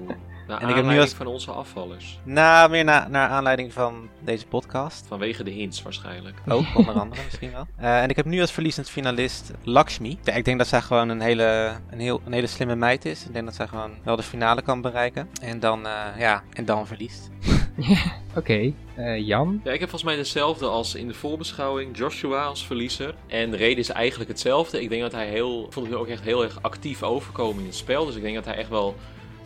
naar 0.47 0.61
En 0.61 0.69
ik 0.69 0.75
heb 0.75 0.85
nu 0.85 0.99
als- 0.99 1.13
van 1.13 1.27
onze 1.27 1.51
afvallers. 1.51 2.19
nou, 2.23 2.69
meer 2.69 2.83
na, 2.83 3.07
naar 3.07 3.29
aanleiding 3.29 3.73
van 3.73 4.09
deze 4.19 4.45
podcast. 4.47 5.05
Vanwege 5.07 5.43
de 5.43 5.51
hints 5.51 5.81
waarschijnlijk. 5.81 6.35
Ook, 6.47 6.65
onder 6.75 6.93
andere 6.99 7.21
misschien 7.25 7.51
wel. 7.51 7.67
Eh, 7.77 8.01
en 8.01 8.09
ik 8.09 8.15
heb 8.15 8.25
nu 8.25 8.41
als 8.41 8.51
verliezend 8.51 8.89
finalist 8.89 9.51
Lakshmi. 9.63 10.17
Ja, 10.23 10.33
ik 10.33 10.45
denk 10.45 10.57
dat 10.57 10.67
zij 10.67 10.81
gewoon 10.81 11.09
een 11.09 11.21
hele, 11.21 11.75
een, 11.89 11.99
heel, 11.99 12.21
een 12.25 12.33
hele 12.33 12.47
slimme 12.47 12.75
meid 12.75 13.05
is. 13.05 13.25
Ik 13.25 13.33
denk 13.33 13.45
dat 13.45 13.55
zij 13.55 13.67
gewoon 13.67 13.91
wel 14.03 14.15
de 14.15 14.23
finale 14.23 14.61
kan 14.61 14.81
bereiken. 14.81 15.29
En 15.41 15.59
dan, 15.59 15.85
eh, 15.87 15.91
ja, 16.19 16.43
en 16.53 16.65
dan 16.65 16.87
verliest. 16.87 17.29
Oké. 18.35 18.73
Eh, 18.95 19.27
Jan? 19.27 19.61
Ja, 19.63 19.71
ik 19.71 19.79
heb 19.79 19.89
volgens 19.89 20.03
mij 20.11 20.15
dezelfde 20.15 20.65
als 20.65 20.95
in 20.95 21.07
de 21.07 21.13
voorbeschouwing. 21.13 21.97
Joshua 21.97 22.43
als 22.43 22.65
verliezer. 22.65 23.15
En 23.27 23.51
de 23.51 23.57
reden 23.57 23.77
is 23.77 23.89
eigenlijk 23.89 24.29
hetzelfde. 24.29 24.81
Ik 24.81 24.89
denk 24.89 25.01
dat 25.01 25.11
hij 25.11 25.27
heel... 25.27 25.65
Ik 25.65 25.73
vond 25.73 25.93
ook 25.93 26.07
echt 26.07 26.23
heel 26.23 26.43
erg 26.43 26.57
actief 26.61 27.03
overkomen 27.03 27.59
in 27.59 27.65
het 27.67 27.75
spel. 27.75 28.05
Dus 28.05 28.15
ik 28.15 28.21
denk 28.21 28.35
dat 28.35 28.45
hij 28.45 28.55
echt 28.55 28.69
wel 28.69 28.95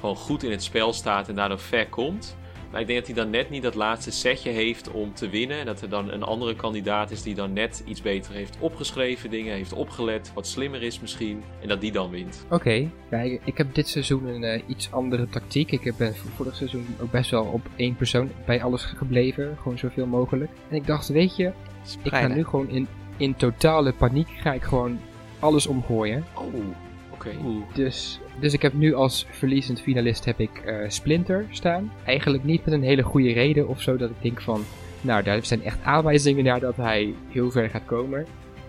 gewoon 0.01 0.15
goed 0.15 0.43
in 0.43 0.51
het 0.51 0.63
spel 0.63 0.93
staat 0.93 1.29
en 1.29 1.35
daardoor 1.35 1.59
ver 1.59 1.87
komt. 1.89 2.35
Maar 2.71 2.81
ik 2.81 2.87
denk 2.87 2.99
dat 2.99 3.07
hij 3.15 3.23
dan 3.23 3.29
net 3.31 3.49
niet 3.49 3.63
dat 3.63 3.75
laatste 3.75 4.11
setje 4.11 4.49
heeft 4.49 4.91
om 4.91 5.13
te 5.13 5.29
winnen. 5.29 5.59
En 5.59 5.65
dat 5.65 5.81
er 5.81 5.89
dan 5.89 6.11
een 6.11 6.23
andere 6.23 6.55
kandidaat 6.55 7.11
is 7.11 7.21
die 7.23 7.35
dan 7.35 7.53
net 7.53 7.83
iets 7.85 8.01
beter 8.01 8.33
heeft 8.33 8.57
opgeschreven 8.59 9.29
dingen, 9.29 9.53
heeft 9.55 9.73
opgelet, 9.73 10.31
wat 10.33 10.47
slimmer 10.47 10.83
is 10.83 10.99
misschien. 10.99 11.43
En 11.61 11.67
dat 11.67 11.81
die 11.81 11.91
dan 11.91 12.09
wint. 12.09 12.45
Oké. 12.49 12.89
Ja, 13.11 13.17
ik, 13.45 13.57
heb 13.57 13.75
dit 13.75 13.87
seizoen 13.87 14.25
een 14.27 14.43
eh, 14.43 14.61
iets 14.67 14.91
andere 14.91 15.27
tactiek. 15.29 15.71
Ik 15.71 15.83
heb- 15.83 15.95
ben 15.97 16.15
voor 16.15 16.31
vorig 16.31 16.55
seizoen 16.55 16.85
ook 17.01 17.11
best 17.11 17.31
wel 17.31 17.43
op 17.43 17.61
één 17.75 17.95
persoon 17.95 18.31
bij 18.45 18.63
alles 18.63 18.83
gebleven. 18.83 19.57
Gewoon 19.61 19.77
zoveel 19.77 20.05
mogelijk. 20.05 20.51
En 20.69 20.75
ik 20.75 20.87
dacht, 20.87 21.07
weet 21.07 21.35
je, 21.35 21.51
ik 22.03 22.11
ga 22.13 22.27
nu 22.27 22.43
gewoon 22.43 22.69
in, 22.69 22.87
in 23.17 23.35
totale 23.35 23.93
paniek 23.93 24.29
ga 24.29 24.53
ik 24.53 24.63
gewoon 24.63 24.99
alles 25.39 25.67
omgooien. 25.67 26.25
Oh, 26.35 26.53
oké. 27.29 27.37
Dus, 27.73 28.19
dus 28.39 28.53
ik 28.53 28.61
heb 28.61 28.73
nu 28.73 28.93
als 28.93 29.25
verliezend 29.29 29.81
finalist 29.81 30.25
heb 30.25 30.39
ik 30.39 30.57
eh, 30.65 30.75
Splinter 30.87 31.45
staan. 31.49 31.91
Eigenlijk 32.05 32.43
niet 32.43 32.65
met 32.65 32.73
een 32.73 32.83
hele 32.83 33.01
goede 33.03 33.33
reden 33.33 33.67
of 33.67 33.81
zo 33.81 33.97
dat 33.97 34.09
ik 34.09 34.21
denk 34.21 34.41
van... 34.41 34.63
Nou, 35.01 35.23
daar 35.23 35.45
zijn 35.45 35.63
echt 35.63 35.77
aanwijzingen 35.83 36.43
naar 36.43 36.59
dat 36.59 36.75
hij 36.75 37.13
heel 37.29 37.51
ver 37.51 37.69
gaat 37.69 37.85
komen. 37.85 38.25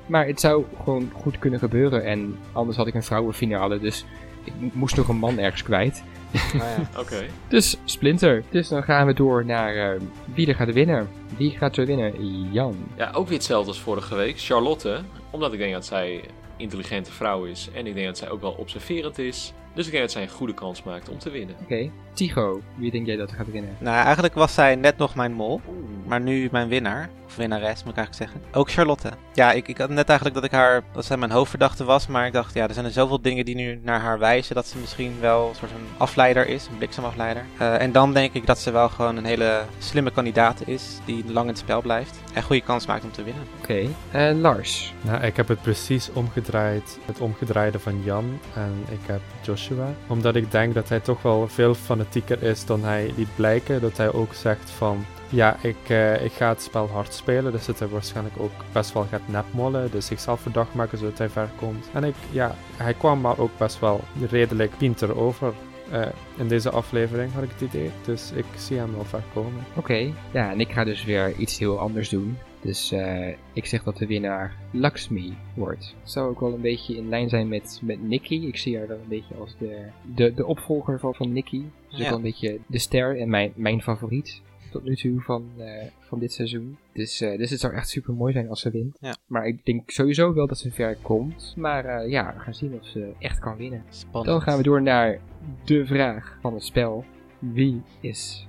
Maar 0.07 0.27
het 0.27 0.41
zou 0.41 0.65
gewoon 0.83 1.11
goed 1.13 1.39
kunnen 1.39 1.59
gebeuren. 1.59 2.05
En 2.05 2.39
anders 2.53 2.77
had 2.77 2.87
ik 2.87 2.95
een 2.95 3.03
vrouwenfinale, 3.03 3.79
dus 3.79 4.05
ik 4.45 4.53
mo- 4.59 4.71
moest 4.73 4.97
nog 4.97 5.09
een 5.09 5.17
man 5.17 5.39
ergens 5.39 5.63
kwijt. 5.63 6.03
Oh, 6.55 6.61
ja. 6.61 7.01
Oké. 7.01 7.27
Dus 7.49 7.77
Splinter. 7.85 8.43
Dus 8.51 8.69
dan 8.69 8.83
gaan 8.83 9.07
we 9.07 9.15
door 9.15 9.45
naar 9.45 9.75
eh, 9.95 10.01
wie 10.35 10.47
er 10.47 10.55
gaat 10.55 10.73
winnen. 10.73 11.09
Wie 11.37 11.51
gaat 11.51 11.77
er 11.77 11.87
winnen? 11.87 12.51
Jan. 12.53 12.77
Ja, 12.97 13.11
ook 13.15 13.27
weer 13.29 13.37
hetzelfde 13.37 13.69
als 13.69 13.81
vorige 13.81 14.15
week. 14.15 14.41
Charlotte, 14.41 15.01
omdat 15.31 15.53
ik 15.53 15.59
denk 15.59 15.73
dat 15.73 15.87
zij 15.87 16.21
intelligente 16.57 17.13
vrouw 17.13 17.45
is. 17.45 17.69
En 17.75 17.87
ik 17.87 17.95
denk 17.95 18.07
dat 18.07 18.19
zij 18.19 18.31
ook 18.31 18.41
wel 18.41 18.53
observerend 18.53 19.19
is. 19.19 19.53
Dus 19.75 19.87
ik 19.87 19.91
denk 19.93 20.03
dat 20.05 20.13
zij 20.13 20.23
een 20.23 20.29
goede 20.29 20.55
kans 20.55 20.83
maakt 20.83 21.09
om 21.09 21.19
te 21.19 21.31
winnen. 21.31 21.57
Oké. 21.63 21.91
Tycho. 22.13 22.61
Wie 22.77 22.91
denk 22.91 23.07
jij 23.07 23.17
dat 23.17 23.33
gaat 23.33 23.51
winnen? 23.51 23.77
Nou, 23.81 24.05
eigenlijk 24.05 24.35
was 24.35 24.55
zij 24.55 24.77
net 24.77 24.97
nog 24.97 25.15
mijn 25.15 25.33
mol. 25.33 25.61
Maar 26.07 26.21
nu 26.21 26.49
mijn 26.53 26.69
winnaar. 26.69 27.11
Of 27.33 27.39
winnares, 27.39 27.85
moet 27.85 27.93
ik 27.93 27.99
eigenlijk 27.99 28.15
zeggen. 28.15 28.51
Ook 28.61 28.71
Charlotte. 28.71 29.11
Ja, 29.33 29.53
ik, 29.53 29.69
ik 29.69 29.79
had 29.79 29.89
net 29.89 30.09
eigenlijk 30.09 30.35
dat 30.35 30.45
ik 30.45 30.51
haar, 30.51 30.83
dat 30.93 31.05
zij 31.05 31.17
mijn 31.17 31.31
hoofdverdachte 31.31 31.85
was. 31.85 32.07
Maar 32.07 32.27
ik 32.27 32.33
dacht, 32.33 32.55
ja, 32.55 32.69
er 32.69 32.75
zijn 32.75 32.87
er 32.87 32.93
zoveel 32.93 33.21
dingen 33.21 33.45
die 33.45 33.55
nu 33.55 33.81
naar 33.83 34.01
haar 34.01 34.19
wijzen. 34.19 34.55
Dat 34.55 34.67
ze 34.67 34.79
misschien 34.79 35.17
wel 35.21 35.49
een 35.49 35.55
soort 35.55 35.71
van 35.71 35.81
afleider 35.97 36.47
is. 36.47 36.67
Een 36.67 36.79
bliksemafleider. 36.79 37.45
Eh, 37.59 37.81
en 37.81 37.93
dan 37.93 38.13
denk 38.13 38.33
ik 38.33 38.47
dat 38.47 38.59
ze 38.59 38.71
wel 38.71 38.89
gewoon 38.89 39.17
een 39.17 39.25
hele 39.25 39.63
slimme 39.79 40.11
kandidaat 40.11 40.67
is. 40.67 40.99
Die 41.05 41.25
lang 41.27 41.47
in 41.47 41.53
het 41.53 41.59
spel 41.59 41.81
blijft. 41.81 42.19
En 42.33 42.43
goede 42.43 42.63
kans 42.63 42.87
maakt 42.87 43.05
om 43.05 43.13
te 43.13 43.23
winnen. 43.23 43.45
Oké. 43.61 43.87
Eh, 44.11 44.41
Lars. 44.41 44.95
Nou, 45.01 45.23
ik 45.23 45.37
heb 45.37 45.49
het 45.49 45.63
precies 45.63 46.13
omgedraaid, 46.13 46.99
het 47.05 47.21
omgedraaide 47.21 47.79
van 47.79 48.03
Jan 48.05 48.41
en 48.55 48.85
ik 48.91 49.01
heb 49.07 49.21
Joshua. 49.43 49.95
Omdat 50.07 50.35
ik 50.35 50.51
denk 50.51 50.75
dat 50.75 50.89
hij 50.89 51.01
toch 51.01 51.23
wel 51.23 51.49
veel 51.49 51.75
fanatieker 51.75 52.43
is 52.43 52.65
dan 52.65 52.85
hij 52.85 53.13
liet 53.17 53.35
blijken. 53.37 53.81
Dat 53.81 53.97
hij 53.97 54.13
ook 54.13 54.35
zegt 54.35 54.71
van, 54.71 55.05
ja, 55.33 55.57
ik, 55.63 55.77
eh, 55.89 56.25
ik 56.25 56.33
ga 56.33 56.49
het 56.49 56.63
spel 56.63 56.89
hard 56.89 57.15
spelen. 57.15 57.53
Dus 57.53 57.67
dat 57.67 57.79
hij 57.79 57.89
waarschijnlijk 57.89 58.35
ook 58.39 58.53
best 58.73 58.93
wel 58.93 59.05
gaat 59.11 59.29
nepmollen. 59.29 59.91
Dus 59.91 60.07
zichzelf 60.07 60.41
verdacht 60.41 60.75
maken 60.75 60.99
zodat 60.99 61.19
hij 61.19 61.29
ver 61.29 61.51
komt. 61.59 61.89
En 61.93 62.05
ik, 62.05 62.15
ja, 62.31 62.55
hij 62.77 62.95
kwam 62.95 63.21
maar 63.21 63.39
ook 63.39 63.59
best 63.59 63.79
wel 63.81 64.01
redelijk 64.31 64.73
pinter 64.79 65.17
over. 65.19 65.53
Eh, 65.91 66.07
in 66.39 66.49
deze 66.49 66.71
aflevering 66.71 67.33
had 67.33 67.43
ik 67.43 67.51
het 67.51 67.61
idee. 67.61 67.91
Dus 68.05 68.33
ik 68.35 68.45
zie 68.57 68.77
hem 68.77 68.93
wel 68.95 69.05
ver 69.05 69.23
komen. 69.35 69.65
Oké, 69.77 70.13
ja, 70.33 70.51
en 70.51 70.61
ik 70.61 70.71
ga 70.73 70.85
dus 70.85 71.05
weer 71.05 71.37
iets 71.37 71.59
heel 71.59 71.79
anders 71.79 72.09
doen. 72.09 72.39
Dus 72.61 72.93
eh, 72.93 73.29
ik 73.53 73.67
zeg 73.67 73.83
dat 73.83 73.97
de 73.97 74.07
winnaar 74.07 74.57
Lakshmi 74.71 75.37
wordt. 75.55 75.95
Zou 76.03 76.29
ook 76.31 76.41
wel 76.41 76.53
een 76.53 76.61
beetje 76.61 76.97
in 76.97 77.09
lijn 77.09 77.29
zijn 77.29 77.49
met, 77.49 77.81
met 77.83 78.03
Nikki. 78.03 78.47
Ik 78.47 78.57
zie 78.57 78.77
haar 78.79 78.87
wel 78.87 78.97
een 78.97 79.09
beetje 79.09 79.35
als 79.41 79.57
de, 79.59 79.79
de, 80.15 80.35
de 80.35 80.47
opvolger 80.47 80.99
van, 80.99 81.15
van 81.15 81.33
Nikki. 81.33 81.71
Dus 81.89 81.95
ook 81.95 82.01
Ja. 82.01 82.09
wel 82.09 82.17
een 82.17 82.23
beetje 82.23 82.59
de 82.67 82.79
ster 82.79 83.21
en 83.21 83.29
mijn, 83.31 83.53
mijn 83.55 83.83
favoriet 83.83 84.41
tot 84.73 84.85
nu 84.85 84.97
toe 84.97 85.21
van, 85.21 85.51
eh, 85.59 85.87
van 86.01 86.19
dit 86.19 86.33
seizoen. 86.33 86.77
Dus, 86.93 87.21
eh, 87.21 87.39
dus 87.39 87.51
het 87.51 87.61
zou 87.61 87.75
echt 87.75 87.89
super 87.89 88.15
mooi 88.15 88.33
zijn 88.33 88.49
als 88.49 88.61
ze 88.61 88.71
wint. 88.71 88.97
Ja. 89.01 89.17
Maar 89.27 89.47
ik 89.47 89.65
denk 89.65 89.91
sowieso 89.91 90.35
wel 90.35 90.47
dat 90.47 90.59
ze 90.59 90.71
ver 90.71 90.97
komt. 91.03 91.55
Maar 91.57 91.85
eh, 91.85 92.11
ja, 92.11 92.35
we 92.35 92.41
gaan 92.41 92.55
zien 92.55 92.75
of 92.75 92.87
ze 92.87 93.13
echt 93.19 93.39
kan 93.39 93.57
winnen. 93.57 93.85
Spannend. 93.89 94.27
Dan 94.27 94.43
gaan 94.43 94.57
we 94.57 94.63
door 94.63 94.83
naar 94.83 95.21
de 95.65 95.87
vraag 95.87 96.39
van 96.41 96.55
het 96.55 96.65
spel. 96.65 97.05
Wie 97.39 97.83
is 98.01 98.47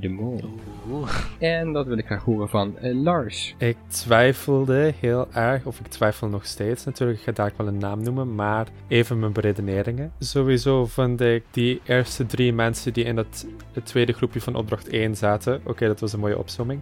de 0.00 0.08
mol? 0.08 0.40
Oeh. 0.90 1.10
En 1.38 1.72
dat 1.72 1.86
wil 1.86 1.98
ik 1.98 2.06
graag 2.06 2.22
horen 2.24 2.48
van 2.48 2.78
eh, 2.78 2.94
Lars. 2.94 3.54
Ik 3.58 3.76
twijfelde 3.86 4.94
heel 5.00 5.28
erg, 5.32 5.64
of 5.64 5.80
ik 5.80 5.86
twijfel 5.86 6.28
nog 6.28 6.46
steeds 6.46 6.84
natuurlijk, 6.84 7.18
ik 7.18 7.24
ga 7.24 7.32
daar 7.32 7.52
wel 7.56 7.66
een 7.66 7.78
naam 7.78 8.02
noemen, 8.02 8.34
maar 8.34 8.66
even 8.88 9.18
mijn 9.18 9.32
beredeneringen. 9.32 10.12
Sowieso 10.18 10.86
vond 10.86 11.20
ik 11.20 11.44
die 11.50 11.80
eerste 11.84 12.26
drie 12.26 12.52
mensen 12.52 12.92
die 12.92 13.04
in 13.04 13.16
dat 13.16 13.46
het 13.72 13.86
tweede 13.86 14.12
groepje 14.12 14.40
van 14.40 14.54
opdracht 14.54 14.88
1 14.88 15.16
zaten, 15.16 15.60
oké, 15.64 15.86
dat 15.86 16.00
was 16.00 16.12
een 16.12 16.20
mooie 16.20 16.38
opzomming, 16.38 16.80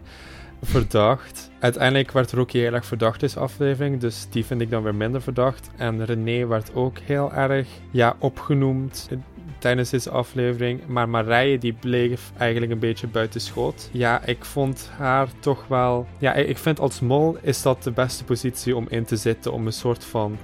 verdacht. 0.62 1.50
Uiteindelijk 1.58 2.12
werd 2.12 2.32
Rocky 2.32 2.58
heel 2.58 2.72
erg 2.72 2.86
verdacht 2.86 3.20
deze 3.20 3.38
aflevering, 3.38 4.00
dus 4.00 4.26
die 4.30 4.44
vind 4.44 4.60
ik 4.60 4.70
dan 4.70 4.82
weer 4.82 4.94
minder 4.94 5.22
verdacht. 5.22 5.70
En 5.76 6.04
René 6.04 6.46
werd 6.46 6.74
ook 6.74 6.98
heel 6.98 7.32
erg, 7.32 7.68
ja, 7.90 8.16
opgenoemd 8.18 9.08
tijdens 9.64 9.90
deze 9.90 10.10
aflevering. 10.10 10.86
Maar 10.86 11.08
Marije 11.08 11.58
die 11.58 11.72
bleef 11.72 12.32
eigenlijk 12.38 12.72
een 12.72 12.78
beetje 12.78 13.06
buiten 13.06 13.40
schot. 13.40 13.88
Ja, 13.92 14.24
ik 14.24 14.44
vond 14.44 14.90
haar 14.96 15.28
toch 15.40 15.66
wel... 15.68 16.06
Ja, 16.18 16.32
ik 16.32 16.58
vind 16.58 16.80
als 16.80 17.00
mol 17.00 17.36
is 17.40 17.62
dat 17.62 17.82
de 17.82 17.90
beste 17.90 18.24
positie 18.24 18.76
om 18.76 18.86
in 18.88 19.04
te 19.04 19.16
zitten. 19.16 19.52
Om 19.52 19.66
een 19.66 19.72
soort 19.72 20.04
van 20.04 20.38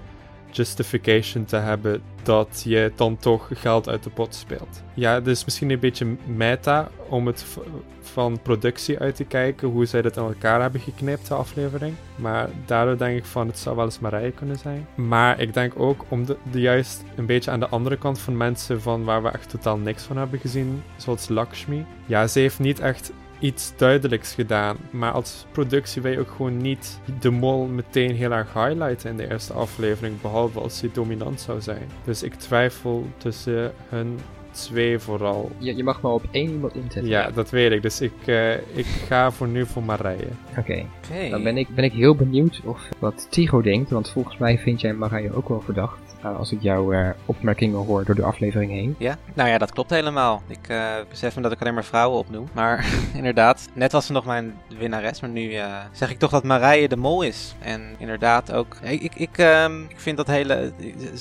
justification 0.51 1.45
te 1.45 1.57
hebben 1.57 2.03
dat 2.23 2.62
je 2.64 2.93
dan 2.95 3.16
toch 3.16 3.51
geld 3.53 3.89
uit 3.89 4.03
de 4.03 4.11
pot 4.11 4.35
speelt. 4.35 4.83
Ja, 4.95 5.21
is 5.25 5.45
misschien 5.45 5.71
een 5.71 5.79
beetje 5.79 6.16
meta 6.27 6.89
om 7.09 7.27
het 7.27 7.45
van 8.11 8.39
productie 8.43 8.99
uit 8.99 9.17
te 9.17 9.25
kijken, 9.25 9.69
hoe 9.69 9.87
zij 9.87 10.03
dat 10.03 10.17
in 10.17 10.23
elkaar 10.23 10.61
hebben 10.61 10.81
geknipt, 10.81 11.29
de 11.29 11.35
aflevering. 11.35 11.95
Maar 12.17 12.49
daardoor 12.67 12.99
denk 12.99 13.19
ik 13.19 13.25
van, 13.25 13.47
het 13.47 13.59
zou 13.59 13.77
wel 13.77 13.85
eens 13.85 13.99
Marije 13.99 14.31
kunnen 14.31 14.57
zijn. 14.57 14.87
Maar 14.95 15.41
ik 15.41 15.55
denk 15.55 15.73
ook 15.77 16.05
om 16.09 16.27
de, 16.27 16.37
de 16.51 16.61
juist 16.61 17.05
een 17.17 17.27
beetje 17.27 17.51
aan 17.51 17.61
de 17.61 17.69
andere 17.69 17.97
kant 17.97 18.19
van 18.19 18.37
mensen 18.37 18.83
van 18.83 19.05
waar 19.05 19.23
we 19.23 19.29
echt 19.29 19.51
totaal 19.51 19.77
niks 19.77 20.03
van 20.03 20.17
hebben 20.17 20.39
gezien, 20.39 20.82
zoals 20.97 21.28
Lakshmi. 21.28 21.85
Ja, 22.07 22.27
ze 22.27 22.39
heeft 22.39 22.59
niet 22.59 22.81
echt 22.81 23.12
iets 23.41 23.73
duidelijks 23.77 24.35
gedaan. 24.35 24.77
Maar 24.91 25.12
als 25.12 25.47
productie 25.53 26.03
wil 26.03 26.12
je 26.12 26.19
ook 26.19 26.31
gewoon 26.37 26.57
niet 26.57 27.01
de 27.20 27.31
mol 27.31 27.66
meteen 27.66 28.15
heel 28.15 28.32
erg 28.32 28.53
highlighten 28.53 29.11
in 29.11 29.16
de 29.16 29.31
eerste 29.31 29.53
aflevering. 29.53 30.20
Behalve 30.20 30.61
als 30.61 30.81
hij 30.81 30.91
dominant 30.93 31.41
zou 31.41 31.61
zijn. 31.61 31.89
Dus 32.05 32.23
ik 32.23 32.35
twijfel 32.35 33.07
tussen 33.16 33.73
hun 33.89 34.19
twee 34.51 34.98
vooral. 34.98 35.51
Je, 35.59 35.77
je 35.77 35.85
mag 35.85 36.01
maar 36.01 36.12
op 36.12 36.24
één 36.31 36.51
iemand 36.51 36.74
inzetten. 36.74 37.06
Ja, 37.06 37.31
dat 37.31 37.51
weet 37.51 37.72
ik. 37.72 37.82
Dus 37.82 38.01
ik, 38.01 38.12
eh, 38.24 38.55
ik 38.55 38.86
ga 38.86 39.31
voor 39.31 39.48
nu 39.48 39.66
voor 39.66 39.82
Marije. 39.82 40.28
Oké. 40.59 40.85
Dan 41.31 41.43
ben 41.43 41.56
ik, 41.56 41.68
ben 41.68 41.85
ik 41.85 41.93
heel 41.93 42.14
benieuwd 42.14 42.60
of 42.64 42.89
wat 42.98 43.27
Tigo 43.31 43.62
denkt. 43.62 43.90
Want 43.90 44.10
volgens 44.10 44.36
mij 44.39 44.59
vind 44.59 44.81
jij 44.81 44.93
Marije 44.93 45.35
ook 45.35 45.48
wel 45.48 45.60
verdacht. 45.60 46.10
Nou, 46.22 46.36
als 46.36 46.52
ik 46.52 46.62
jouw 46.62 46.92
eh, 46.92 47.10
opmerkingen 47.24 47.78
hoor 47.78 48.05
door 48.05 48.14
de 48.14 48.22
aflevering 48.22 48.70
heen. 48.70 48.94
Ja, 48.98 49.18
nou 49.34 49.48
ja, 49.48 49.59
dat 49.59 49.72
klopt 49.72 49.90
helemaal. 49.90 50.42
Ik 50.47 50.68
eh, 50.68 50.94
besef 51.09 51.36
me 51.36 51.42
dat 51.42 51.52
ik 51.52 51.60
alleen 51.60 51.74
maar 51.74 51.84
vrouwen 51.84 52.18
opnoem. 52.18 52.48
Maar 52.52 52.86
inderdaad, 53.14 53.68
net 53.74 53.92
was 53.92 54.06
ze 54.06 54.12
nog 54.12 54.24
mijn 54.24 54.59
winnares, 54.78 55.20
maar 55.20 55.30
nu 55.30 55.55
eh, 55.55 55.66
zeg 55.92 56.10
ik 56.10 56.18
toch 56.18 56.30
dat 56.30 56.44
Marije 56.44 56.88
de 56.88 56.97
mol 56.97 57.22
is. 57.22 57.55
En 57.59 57.82
inderdaad 57.98 58.52
ook, 58.52 58.76
ik, 58.82 59.02
ik, 59.02 59.14
ik, 59.14 59.38
ehm, 59.38 59.82
ik 59.82 60.01
vind 60.01 60.16
dat 60.16 60.26
hele, 60.26 60.72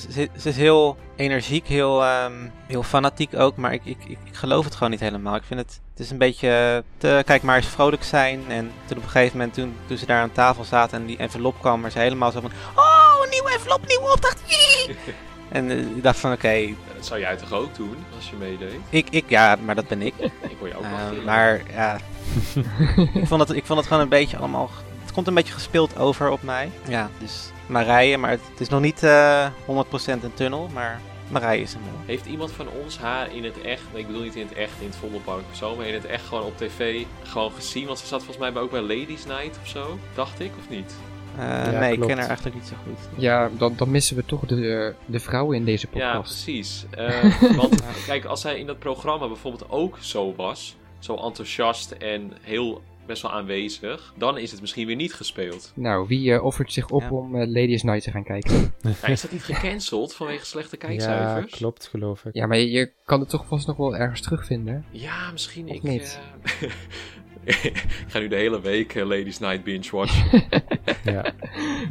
ze, 0.08 0.28
is 0.44 0.56
heel 0.56 0.96
energiek, 1.16 1.66
heel, 1.66 2.04
ehm, 2.04 2.48
heel 2.66 2.82
fanatiek 2.82 3.34
ook, 3.36 3.56
maar 3.56 3.72
ik, 3.72 3.84
ik, 3.84 3.98
ik, 4.08 4.18
geloof 4.32 4.64
het 4.64 4.74
gewoon 4.74 4.90
niet 4.90 5.00
helemaal. 5.00 5.34
Ik 5.34 5.44
vind 5.44 5.60
het, 5.60 5.80
het 5.90 6.00
is 6.00 6.10
een 6.10 6.18
beetje 6.18 6.84
kijk 7.00 7.42
maar 7.42 7.56
eens 7.56 7.66
vrolijk 7.66 8.04
zijn. 8.04 8.40
En 8.48 8.70
toen 8.86 8.96
op 8.96 9.02
een 9.02 9.10
gegeven 9.10 9.38
moment, 9.38 9.54
toen, 9.54 9.74
toen 9.86 9.96
ze 9.96 10.06
daar 10.06 10.22
aan 10.22 10.32
tafel 10.32 10.64
zaten 10.64 11.00
en 11.00 11.06
die 11.06 11.16
envelop 11.16 11.60
kwam, 11.60 11.80
maar 11.80 11.90
ze 11.90 11.98
helemaal 11.98 12.30
zo 12.30 12.40
van, 12.40 12.50
oh, 12.76 13.09
een 13.24 13.30
nieuwe 13.30 13.50
envelop, 13.52 13.86
nieuwe 13.86 14.12
opdracht. 14.12 14.40
En 15.48 15.70
eh, 15.70 15.78
ik 15.78 16.02
dacht 16.02 16.18
van, 16.18 16.32
oké, 16.32 16.74
Dat 16.96 17.06
zou 17.06 17.20
jij 17.20 17.36
toch 17.36 17.52
ook 17.52 17.74
doen, 17.76 17.96
als 18.16 18.30
je 18.30 18.36
meedeed? 18.36 18.72
ik, 18.90 19.06
ik, 19.10 19.24
ja, 19.28 19.56
maar 19.64 19.74
dat 19.74 19.88
ben 19.88 20.02
ik. 20.02 20.14
Ik 20.20 20.56
hoor 20.58 20.68
je 20.68 20.74
ook 20.76 20.82
wel 20.82 20.90
Eh, 20.98 21.08
gillen. 21.08 21.24
maar 21.24 21.62
ja, 21.72 21.98
ik, 23.14 23.26
vond 23.26 23.40
het, 23.48 23.56
ik 23.56 23.66
vond 23.66 23.78
het 23.78 23.88
gewoon 23.88 24.02
een 24.02 24.08
beetje 24.08 24.36
allemaal. 24.36 24.70
Het 25.02 25.12
komt 25.12 25.26
een 25.26 25.34
beetje 25.34 25.52
gespeeld 25.52 25.98
over 25.98 26.30
op 26.30 26.42
mij. 26.42 26.70
Ja, 26.88 27.10
dus 27.18 27.50
Marije, 27.66 28.16
maar 28.18 28.30
het, 28.30 28.40
het 28.50 28.60
is 28.60 28.68
nog 28.68 28.80
niet 28.80 29.02
eh 29.02 29.46
100% 29.46 29.50
een 30.06 30.34
tunnel, 30.34 30.68
maar 30.72 31.00
Marije 31.28 31.62
is 31.62 31.74
een 31.74 31.80
mol. 31.80 32.00
Heeft 32.06 32.26
iemand 32.26 32.52
van 32.52 32.66
ons 32.84 32.98
haar 32.98 33.34
in 33.34 33.44
het 33.44 33.60
echt, 33.60 33.82
ik 33.92 34.06
bedoel 34.06 34.22
niet 34.22 34.36
in 34.36 34.46
het 34.48 34.56
echt, 34.56 34.72
in 34.80 34.86
het 34.86 34.96
Vondelpark 34.96 35.42
of 35.50 35.56
zo, 35.56 35.76
maar 35.76 35.86
in 35.86 35.94
het 35.94 36.06
echt 36.06 36.24
gewoon 36.26 36.44
op 36.44 36.56
tv 36.56 37.02
gewoon 37.22 37.52
gezien? 37.52 37.86
Want 37.86 37.98
ze 37.98 38.06
zat 38.06 38.22
volgens 38.24 38.50
mij 38.52 38.62
ook 38.62 38.70
bij 38.70 38.80
Ladies 38.80 39.24
Night 39.24 39.58
of 39.62 39.68
zo, 39.68 39.98
dacht 40.14 40.40
ik, 40.40 40.50
of 40.58 40.68
niet? 40.68 40.92
Eh, 41.38 41.72
Ja, 41.72 41.78
nee, 41.80 41.92
ik 41.92 42.00
ken 42.00 42.18
haar 42.18 42.26
eigenlijk 42.26 42.56
niet 42.56 42.66
zo 42.66 42.74
goed. 42.86 42.98
Ja, 43.22 43.50
dan, 43.58 43.72
dan 43.76 43.90
missen 43.90 44.16
we 44.16 44.24
toch 44.24 44.46
de, 44.46 44.94
de 45.06 45.20
vrouwen 45.20 45.56
in 45.56 45.64
deze 45.64 45.86
Ja, 45.92 46.12
podcast. 46.12 46.44
precies. 46.44 46.84
Eh, 46.90 47.40
want 47.60 47.82
kijk, 48.06 48.24
als 48.24 48.40
zij 48.40 48.58
in 48.58 48.66
dat 48.66 48.78
programma 48.78 49.26
bijvoorbeeld 49.26 49.70
ook 49.70 49.98
zo 50.00 50.34
was, 50.34 50.76
zo 50.98 51.14
enthousiast 51.16 51.90
en 51.90 52.32
heel 52.40 52.82
best 53.06 53.22
wel 53.22 53.32
aanwezig, 53.32 54.12
dan 54.16 54.38
is 54.38 54.50
het 54.50 54.60
misschien 54.60 54.86
weer 54.86 54.96
niet 54.96 55.14
gespeeld. 55.14 55.72
Nou, 55.74 56.06
wie 56.08 56.32
eh, 56.34 56.44
offert 56.44 56.72
zich 56.72 56.88
op 56.90 57.00
Ja. 57.02 57.10
om 57.10 57.36
Ladies 57.38 57.82
Night 57.82 58.02
te 58.02 58.10
gaan 58.10 58.24
kijken? 58.24 58.74
Ja, 59.02 59.06
is 59.08 59.20
dat 59.20 59.32
niet 59.32 59.44
gecanceld 59.44 60.14
vanwege 60.14 60.44
slechte 60.46 60.76
Ja, 60.80 60.86
kijkcijfers? 60.86 61.52
klopt, 61.56 61.86
geloof 61.88 62.24
ik. 62.24 62.34
Ja, 62.34 62.46
maar 62.46 62.56
je, 62.58 62.70
je 62.70 62.92
kan 63.04 63.20
het 63.20 63.28
toch 63.28 63.44
vast 63.46 63.66
nog 63.66 63.76
wel 63.76 63.96
ergens 63.96 64.20
terugvinden. 64.20 64.84
Ja, 64.90 65.30
misschien 65.32 65.68
Of 65.68 65.74
ik. 65.76 65.82
niet? 65.82 66.18
ik 67.62 68.04
ga 68.08 68.18
nu 68.18 68.28
de 68.28 68.36
hele 68.36 68.60
week 68.60 68.94
eh, 68.94 69.06
Ladies 69.06 69.38
Night 69.38 69.64
binge 69.64 69.88
watchen. 69.90 70.42
Ja. 71.04 71.32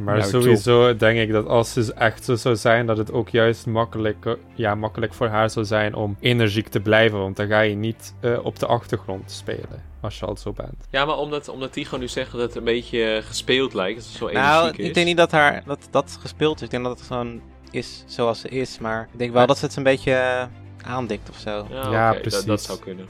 Maar 0.00 0.16
Nou, 0.18 0.28
sowieso 0.30 0.96
denk 0.96 1.18
ik 1.18 1.32
dat 1.32 1.46
als 1.46 1.72
ze 1.72 1.94
echt 1.94 2.24
zo 2.24 2.34
zou 2.34 2.56
zijn, 2.56 2.86
dat 2.86 2.96
het 2.96 3.12
ook 3.12 3.28
juist 3.28 3.66
makkelijk, 3.66 4.26
eh, 4.26 4.32
ja, 4.54 4.74
makkelijk 4.74 5.14
voor 5.14 5.26
haar 5.26 5.50
zou 5.50 5.64
zijn 5.66 5.94
om 5.94 6.16
energiek 6.20 6.68
te 6.68 6.80
blijven. 6.80 7.18
Want 7.18 7.36
dan 7.36 7.46
ga 7.48 7.60
je 7.60 7.74
niet 7.74 8.14
eh, 8.20 8.38
op 8.44 8.58
de 8.58 8.66
achtergrond 8.66 9.30
spelen, 9.30 9.82
als 10.00 10.18
je 10.18 10.26
al 10.26 10.36
zo 10.36 10.52
bent. 10.52 10.86
ja, 10.90 11.04
maar 11.04 11.16
omdat, 11.16 11.48
omdat 11.48 11.72
Tigo 11.72 11.96
nu 11.96 12.08
zegt 12.08 12.32
dat 12.32 12.40
het 12.40 12.54
een 12.54 12.64
beetje 12.64 13.20
gespeeld 13.24 13.74
lijkt, 13.74 13.96
dat 13.98 14.06
het 14.08 14.16
zo 14.16 14.28
Nou, 14.30 14.60
energiek 14.62 14.80
is. 14.80 14.86
ik 14.88 14.94
denk 14.94 15.06
niet 15.06 15.16
dat 15.16 15.30
haar 15.30 15.62
dat, 15.66 15.88
dat 15.90 16.18
gespeeld 16.20 16.56
is. 16.56 16.62
Ik 16.62 16.70
denk 16.70 16.84
dat 16.84 16.98
het 16.98 17.06
gewoon 17.06 17.40
is 17.70 18.04
zoals 18.06 18.40
ze 18.40 18.48
is. 18.48 18.78
Maar 18.78 19.08
ik 19.12 19.18
denk 19.18 19.32
wel 19.32 19.46
dat 19.46 19.58
ze 19.58 19.64
het 19.64 19.76
een 19.76 19.82
beetje 19.82 20.48
aandikt 20.84 21.28
of 21.30 21.36
zo. 21.36 21.66
Ja, 21.70 21.90
Ja, 21.90 22.10
oké, 22.10 22.22
dat, 22.22 22.32
dat 22.32 22.44
precies. 22.44 22.66
zou 22.66 22.78
kunnen. 22.78 23.06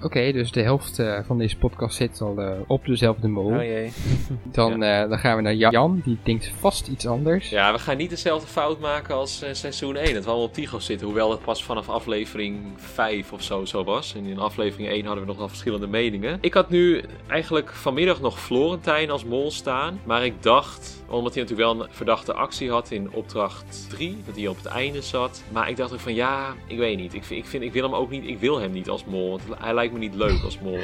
Oké, 0.00 0.32
dus 0.32 0.52
de 0.52 0.62
helft 0.62 0.98
eh, 0.98 1.18
van 1.24 1.38
deze 1.38 1.56
podcast 1.56 1.96
zit 1.96 2.20
al 2.20 2.40
eh, 2.40 2.52
op 2.66 2.86
dezelfde 2.86 3.28
mol. 3.28 3.46
Oh 3.46 3.62
jee. 3.62 3.92
Dan, 4.52 4.82
eh, 4.82 5.08
dan 5.08 5.18
gaan 5.18 5.36
we 5.36 5.42
naar 5.42 5.54
Jan, 5.54 6.00
die 6.04 6.18
denkt 6.22 6.52
vast 6.58 6.88
iets 6.88 7.06
anders. 7.06 7.48
Ja, 7.48 7.72
we 7.72 7.78
gaan 7.78 7.96
niet 7.96 8.10
dezelfde 8.10 8.46
fout 8.46 8.80
maken 8.80 9.14
als 9.14 9.44
seizoen 9.52 9.96
1. 9.96 10.14
Dat 10.14 10.24
we 10.24 10.28
allemaal 10.28 10.46
op 10.46 10.54
Tigo 10.54 10.78
zitten. 10.78 11.06
Hoewel 11.06 11.30
het 11.30 11.42
pas 11.42 11.64
vanaf 11.64 11.88
aflevering 11.88 12.60
5 12.76 13.32
of 13.32 13.42
zo, 13.42 13.64
zo 13.64 13.84
was. 13.84 14.14
En 14.14 14.24
in 14.24 14.38
aflevering 14.38 14.88
1 14.88 15.04
hadden 15.04 15.22
we 15.22 15.28
nog 15.28 15.38
wel 15.38 15.48
verschillende 15.48 15.86
meningen. 15.86 16.38
Ik 16.40 16.54
had 16.54 16.70
nu 16.70 17.02
eigenlijk 17.26 17.72
vanmiddag 17.72 18.20
nog 18.20 18.40
Florentijn 18.40 19.10
als 19.10 19.24
mol 19.24 19.50
staan. 19.50 20.00
Maar 20.04 20.24
ik 20.24 20.42
dacht, 20.42 21.04
omdat 21.08 21.34
hij 21.34 21.42
natuurlijk 21.42 21.72
wel 21.72 21.84
een 21.84 21.92
verdachte 21.92 22.32
actie 22.32 22.70
had 22.70 22.90
in 22.90 23.12
opdracht 23.12 23.86
3. 23.88 24.16
Dat 24.26 24.36
hij 24.36 24.46
op 24.48 24.56
het 24.56 24.66
einde 24.66 25.02
zat. 25.02 25.42
Maar 25.52 25.68
ik 25.68 25.76
dacht 25.76 25.92
ook 25.92 26.00
van 26.00 26.14
ja, 26.14 26.54
ik 26.66 26.78
weet 26.78 26.96
niet. 26.96 27.14
Ik, 27.14 27.24
vind, 27.24 27.44
ik, 27.44 27.50
vind, 27.50 27.62
ik 27.62 27.72
wil 27.72 27.82
hem 27.82 27.94
ook 27.94 28.10
niet, 28.10 28.26
ik 28.26 28.38
wil 28.38 28.58
hem 28.58 28.72
niet 28.72 28.88
als 28.88 29.04
mol. 29.04 29.30
Want 29.30 29.42
hij 29.62 29.74
lijkt 29.74 29.92
me 29.92 29.98
niet 29.98 30.14
leuk 30.14 30.42
als 30.44 30.58
mol. 30.58 30.78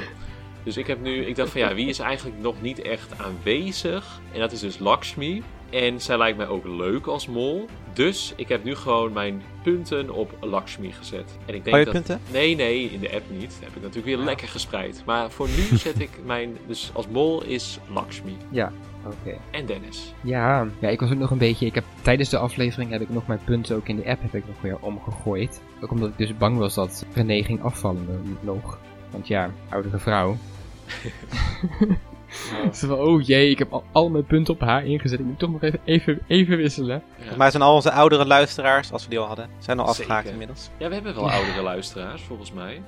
Dus 0.63 0.77
ik 0.77 0.87
heb 0.87 1.01
nu, 1.01 1.25
ik 1.25 1.37
dacht 1.37 1.51
van 1.51 1.61
ja, 1.61 1.75
wie 1.75 1.89
is 1.89 1.99
eigenlijk 1.99 2.39
nog 2.41 2.63
niet 2.63 2.83
echt 2.83 3.19
aanwezig? 3.19 4.21
En 4.33 4.41
dat 4.41 4.53
is 4.53 4.61
dus 4.61 4.79
Lakshmi. 4.79 5.43
En 5.71 6.01
zij 6.01 6.19
lijkt 6.19 6.37
mij 6.37 6.49
ook 6.49 6.65
leuk 6.67 7.07
als 7.07 7.27
mol. 7.27 7.67
Dus 7.93 8.33
ik 8.37 8.49
heb 8.49 8.65
nu 8.65 8.75
gewoon 8.75 9.13
mijn 9.13 9.43
punten 9.63 10.11
op 10.11 10.37
Lakshmi 10.41 10.93
gezet. 10.93 11.39
En 11.47 11.55
ik 11.55 11.65
denk 11.65 11.77
Oh, 11.77 11.79
je 11.79 11.85
dat... 11.85 11.95
punten? 11.95 12.21
Nee, 12.33 12.55
nee, 12.55 12.85
in 12.91 13.01
de 13.01 13.13
app 13.13 13.31
niet. 13.31 13.51
Dat 13.51 13.61
heb 13.61 13.77
ik 13.77 13.83
natuurlijk 13.83 14.17
weer 14.17 14.25
lekker 14.25 14.49
gespreid. 14.49 15.03
Maar 15.07 15.31
voor 15.31 15.49
nu 15.49 15.77
zet 15.77 16.01
ik 16.01 16.11
mijn... 16.25 16.57
Dus 16.67 16.91
als 16.93 17.09
mol 17.09 17.43
is 17.45 17.79
Lakshmi. 17.95 18.37
Oké. 19.07 19.37
En 19.51 19.66
Dennis. 19.66 20.15
Ja, 20.20 20.66
ja, 20.79 20.89
ik 20.89 21.01
was 21.01 21.11
ook 21.11 21.19
nog 21.19 21.31
een 21.31 21.39
beetje. 21.39 21.66
Ik 21.66 21.75
heb 21.75 21.85
tijdens 22.03 22.29
de 22.29 22.39
aflevering 22.39 22.91
heb 22.91 23.01
ik 23.01 23.11
nog 23.11 23.27
mijn 23.27 23.41
punten 23.45 23.77
ook 23.77 23.89
in 23.89 23.97
de 23.97 24.07
app 24.07 24.23
heb 24.23 24.35
ik 24.35 24.47
nog 24.47 24.61
weer 24.61 24.79
omgegooid. 24.81 25.62
Ook 25.81 25.91
omdat 25.91 26.09
ik 26.09 26.19
dus 26.19 26.37
bang 26.37 26.59
was 26.59 26.75
dat 26.75 27.07
René 27.15 27.43
ging 27.43 27.62
afvallen 27.62 28.07
eh, 28.09 28.47
nog. 28.47 28.79
Want 29.11 29.29
ja, 29.29 29.51
oudere 29.69 29.99
vrouw. 29.99 30.37
Ze 32.73 32.87
van, 32.87 32.99
oh 32.99 33.23
jee, 33.23 33.51
ik 33.51 33.59
heb 33.59 33.73
al, 33.73 33.85
al 33.93 34.11
mijn 34.11 34.25
punten 34.25 34.55
op 34.55 34.61
haar 34.61 34.87
ingezet. 34.87 35.19
Ik 35.19 35.25
moet 35.25 35.39
toch 35.39 35.51
nog 35.51 35.62
even, 35.62 35.81
even, 35.85 36.20
even 36.27 36.57
wisselen. 36.57 37.03
Ja. 37.07 37.15
Volgens 37.16 37.37
mij 37.37 37.51
zijn 37.51 37.62
al 37.62 37.75
onze 37.75 37.93
oudere 37.93 38.27
luisteraars, 38.27 38.93
als 38.93 39.05
we 39.05 39.11
die 39.11 39.19
al 39.19 39.27
hadden, 39.27 39.49
zijn 39.59 39.79
al 39.79 39.87
afgehaakt 39.87 40.29
inmiddels. 40.29 40.70
ja, 40.77 40.89
we 40.89 40.95
hebben 40.95 41.15
wel 41.15 41.31
oudere 41.31 41.62
luisteraars, 41.62 42.23
volgens 42.23 42.53
mij. 42.53 42.83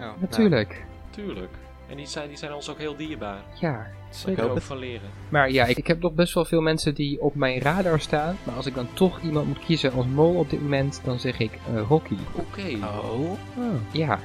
Oh, 0.00 0.06
Natuurlijk. 0.20 0.84
Tuurlijk. 1.10 1.50
En 1.88 1.96
die 1.96 2.06
zijn, 2.06 2.28
die 2.28 2.36
zijn 2.36 2.54
ons 2.54 2.70
ook 2.70 2.78
heel 2.78 2.96
dierbaar. 2.96 3.42
Ja. 3.60 3.86
Daar 4.24 4.34
we 4.34 4.42
hoop 4.42 4.50
ook 4.50 4.60
van 4.60 4.78
leren. 4.78 5.10
Maar 5.28 5.50
ja, 5.50 5.64
ik, 5.64 5.76
ik 5.76 5.86
heb 5.86 6.00
nog 6.00 6.12
best 6.12 6.34
wel 6.34 6.44
veel 6.44 6.60
mensen 6.60 6.94
die 6.94 7.20
op 7.20 7.34
mijn 7.34 7.60
radar 7.60 8.00
staan. 8.00 8.36
Maar 8.44 8.54
als 8.54 8.66
ik 8.66 8.74
dan 8.74 8.88
toch 8.92 9.20
iemand 9.20 9.46
moet 9.46 9.64
kiezen 9.64 9.92
als 9.92 10.06
mol 10.06 10.34
op 10.34 10.50
dit 10.50 10.62
moment, 10.62 11.00
dan 11.04 11.18
zeg 11.18 11.38
ik 11.38 11.52
eh, 11.52 11.80
Rocky. 11.88 12.16
Oké. 12.34 12.78
Oh. 12.82 13.32
Ja, 13.92 14.18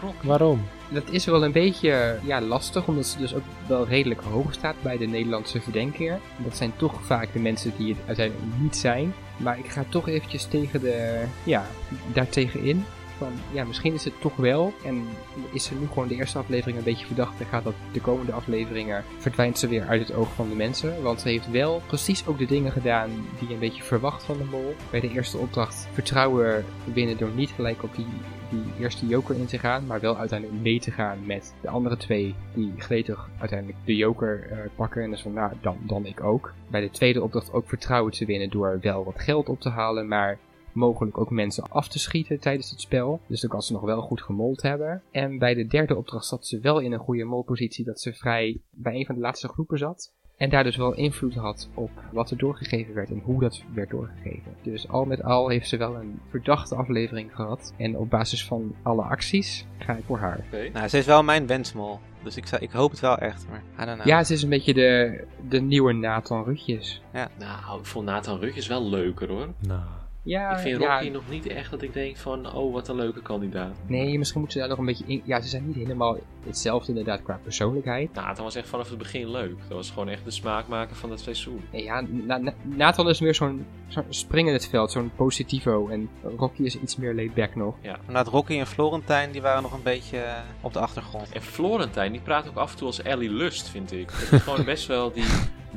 Rock. 0.00 0.22
Waarom? 0.22 0.60
dat 0.88 1.10
is 1.10 1.24
wel 1.24 1.44
een 1.44 1.52
beetje 1.52 2.18
ja, 2.22 2.40
lastig, 2.40 2.86
omdat 2.86 3.06
ze 3.06 3.18
dus 3.18 3.34
ook 3.34 3.42
wel 3.66 3.86
redelijk 3.86 4.20
hoog 4.20 4.52
staat 4.52 4.74
bij 4.82 4.96
de 4.96 5.06
Nederlandse 5.06 5.60
verdenker. 5.60 6.20
Dat 6.36 6.56
zijn 6.56 6.72
toch 6.76 7.02
vaak 7.02 7.32
de 7.32 7.38
mensen 7.38 7.72
die 7.76 7.94
het 7.94 8.02
uiteindelijk 8.06 8.46
niet 8.60 8.76
zijn. 8.76 9.14
Maar 9.36 9.58
ik 9.58 9.66
ga 9.66 9.84
toch 9.88 10.08
eventjes 10.08 10.44
tegen 10.44 10.80
de, 10.80 11.24
ja, 11.44 11.66
daartegen 12.12 12.62
in. 12.64 12.84
Van, 13.18 13.32
ja, 13.52 13.64
misschien 13.64 13.94
is 13.94 14.04
het 14.04 14.20
toch 14.20 14.36
wel. 14.36 14.72
En 14.84 15.04
is 15.52 15.64
ze 15.64 15.74
nu 15.74 15.86
gewoon 15.86 16.08
de 16.08 16.14
eerste 16.14 16.38
aflevering 16.38 16.78
een 16.78 16.84
beetje 16.84 17.06
verdacht. 17.06 17.40
En 17.40 17.46
gaat 17.46 17.64
dat 17.64 17.74
de 17.92 18.00
komende 18.00 18.32
afleveringen, 18.32 19.04
verdwijnt 19.18 19.58
ze 19.58 19.68
weer 19.68 19.86
uit 19.86 20.08
het 20.08 20.16
oog 20.16 20.34
van 20.34 20.48
de 20.48 20.54
mensen. 20.54 21.02
Want 21.02 21.20
ze 21.20 21.28
heeft 21.28 21.50
wel 21.50 21.82
precies 21.86 22.26
ook 22.26 22.38
de 22.38 22.46
dingen 22.46 22.72
gedaan 22.72 23.10
die 23.38 23.48
je 23.48 23.54
een 23.54 23.60
beetje 23.60 23.82
verwacht 23.82 24.24
van 24.24 24.36
de 24.36 24.44
mol. 24.44 24.74
Bij 24.90 25.00
de 25.00 25.10
eerste 25.10 25.36
opdracht 25.36 25.88
vertrouwen 25.92 26.64
winnen 26.92 27.16
door 27.16 27.30
niet 27.34 27.50
gelijk 27.50 27.82
op 27.82 27.94
die, 27.96 28.06
die 28.50 28.64
eerste 28.80 29.06
joker 29.06 29.36
in 29.36 29.46
te 29.46 29.58
gaan. 29.58 29.86
Maar 29.86 30.00
wel 30.00 30.16
uiteindelijk 30.16 30.60
mee 30.62 30.80
te 30.80 30.90
gaan 30.90 31.18
met 31.26 31.54
de 31.60 31.68
andere 31.68 31.96
twee 31.96 32.34
die 32.54 32.72
gretig 32.76 33.28
uiteindelijk 33.38 33.78
de 33.84 33.96
joker 33.96 34.46
eh, 34.50 34.58
pakken. 34.74 35.02
En 35.02 35.10
dus 35.10 35.22
van, 35.22 35.32
nou, 35.32 35.52
dan, 35.60 35.76
dan 35.80 36.06
ik 36.06 36.22
ook. 36.22 36.52
Bij 36.68 36.80
de 36.80 36.90
tweede 36.90 37.22
opdracht 37.22 37.52
ook 37.52 37.68
vertrouwen 37.68 38.12
te 38.12 38.24
winnen 38.24 38.50
door 38.50 38.78
wel 38.80 39.04
wat 39.04 39.20
geld 39.20 39.48
op 39.48 39.60
te 39.60 39.68
halen. 39.68 40.08
Maar 40.08 40.38
mogelijk 40.76 41.18
ook 41.18 41.30
mensen 41.30 41.64
af 41.68 41.88
te 41.88 41.98
schieten 41.98 42.40
tijdens 42.40 42.70
het 42.70 42.80
spel. 42.80 43.20
Dus 43.26 43.40
dan 43.40 43.50
kan 43.50 43.62
ze 43.62 43.72
nog 43.72 43.82
wel 43.82 44.00
goed 44.00 44.22
gemold 44.22 44.62
hebben. 44.62 45.02
En 45.10 45.38
bij 45.38 45.54
de 45.54 45.66
derde 45.66 45.96
opdracht 45.96 46.26
zat 46.26 46.46
ze 46.46 46.60
wel 46.60 46.78
in 46.78 46.92
een 46.92 46.98
goede 46.98 47.24
molpositie 47.24 47.84
dat 47.84 48.00
ze 48.00 48.12
vrij 48.12 48.60
bij 48.70 48.94
een 48.94 49.06
van 49.06 49.14
de 49.14 49.20
laatste 49.20 49.48
groepen 49.48 49.78
zat. 49.78 50.14
En 50.36 50.50
daar 50.50 50.64
dus 50.64 50.76
wel 50.76 50.94
invloed 50.94 51.34
had 51.34 51.68
op 51.74 51.90
wat 52.12 52.30
er 52.30 52.36
doorgegeven 52.38 52.94
werd 52.94 53.10
en 53.10 53.20
hoe 53.24 53.40
dat 53.40 53.62
werd 53.74 53.90
doorgegeven. 53.90 54.54
Dus 54.62 54.88
al 54.88 55.04
met 55.04 55.22
al 55.22 55.48
heeft 55.48 55.68
ze 55.68 55.76
wel 55.76 55.94
een 55.96 56.20
verdachte 56.30 56.74
aflevering 56.74 57.34
gehad. 57.34 57.72
En 57.76 57.96
op 57.96 58.10
basis 58.10 58.44
van 58.46 58.74
alle 58.82 59.02
acties 59.02 59.66
ga 59.78 59.92
ik 59.96 60.04
voor 60.04 60.18
haar. 60.18 60.44
Nou, 60.72 60.88
ze 60.88 60.98
is 60.98 61.06
wel 61.06 61.22
mijn 61.22 61.46
wensmol. 61.46 61.98
Dus 62.24 62.36
ik, 62.36 62.46
zou- 62.46 62.62
ik 62.62 62.70
hoop 62.70 62.90
het 62.90 63.00
wel 63.00 63.18
echt, 63.18 63.46
maar 63.50 63.62
I 63.80 63.84
don't 63.84 63.94
know. 63.94 64.06
Ja, 64.06 64.24
ze 64.24 64.32
is 64.32 64.42
een 64.42 64.48
beetje 64.48 64.74
de, 64.74 65.24
de 65.48 65.60
nieuwe 65.60 65.92
Nathan 65.92 66.44
Rutjes. 66.44 67.02
Nou, 67.38 67.78
ik 67.78 67.86
vond 67.86 68.06
Nathan 68.06 68.38
Rutjes 68.40 68.66
wel 68.66 68.88
leuker 68.88 69.28
hoor. 69.28 69.48
Nou. 69.58 69.80
Ja, 70.26 70.50
ik 70.52 70.58
vind 70.58 70.80
ja, 70.80 70.94
Rocky 70.98 71.10
nog 71.10 71.22
niet 71.30 71.46
echt 71.46 71.70
dat 71.70 71.82
ik 71.82 71.92
denk 71.92 72.16
van, 72.16 72.52
oh 72.54 72.72
wat 72.72 72.88
een 72.88 72.96
leuke 72.96 73.22
kandidaat. 73.22 73.76
Nee, 73.86 74.18
misschien 74.18 74.40
moeten 74.40 74.60
ze 74.60 74.66
daar 74.66 74.76
nog 74.76 74.86
een 74.86 74.92
beetje 74.92 75.04
in. 75.06 75.22
Ja, 75.24 75.40
ze 75.40 75.48
zijn 75.48 75.66
niet 75.66 75.76
helemaal 75.76 76.18
hetzelfde 76.46 76.88
inderdaad 76.88 77.22
qua 77.22 77.40
persoonlijkheid. 77.42 78.12
Nathan 78.14 78.44
was 78.44 78.54
echt 78.54 78.68
vanaf 78.68 78.88
het 78.88 78.98
begin 78.98 79.30
leuk. 79.30 79.58
Dat 79.68 79.76
was 79.76 79.90
gewoon 79.90 80.08
echt 80.08 80.24
de 80.24 80.30
smaakmaker 80.30 80.96
van 80.96 81.10
het 81.10 81.20
seizoen. 81.20 81.60
Nee, 81.72 81.82
ja, 81.82 82.00
Na- 82.08 82.36
Na- 82.38 82.54
Nathan 82.62 83.08
is 83.08 83.20
meer 83.20 83.34
zo'n 83.34 83.66
zo'n 83.88 84.04
spring 84.08 84.48
in 84.48 84.54
het 84.54 84.68
veld, 84.68 84.90
zo'n 84.90 85.10
positivo. 85.16 85.88
En 85.88 86.08
Rocky 86.36 86.62
is 86.62 86.80
iets 86.80 86.96
meer 86.96 87.14
laid 87.14 87.34
back 87.34 87.54
nog. 87.54 87.74
Inderdaad, 87.82 88.26
Rocky 88.28 88.58
en 88.58 88.66
Florentijn, 88.66 89.30
die 89.32 89.42
waren 89.42 89.62
nog 89.62 89.72
een 89.72 89.82
beetje 89.82 90.18
eh, 90.18 90.34
op 90.60 90.72
de 90.72 90.78
achtergrond. 90.78 91.32
En 91.32 91.42
Florentijn, 91.42 92.12
die 92.12 92.20
praat 92.20 92.48
ook 92.48 92.56
af 92.56 92.70
en 92.72 92.76
toe 92.78 92.86
als 92.86 93.02
Ellie 93.02 93.30
Lust, 93.30 93.68
vind 93.68 93.92
ik. 93.92 94.06
Dat 94.10 94.32
is 94.32 94.42
gewoon 94.42 94.64
best 94.64 94.86
wel 94.86 95.12
die 95.12 95.24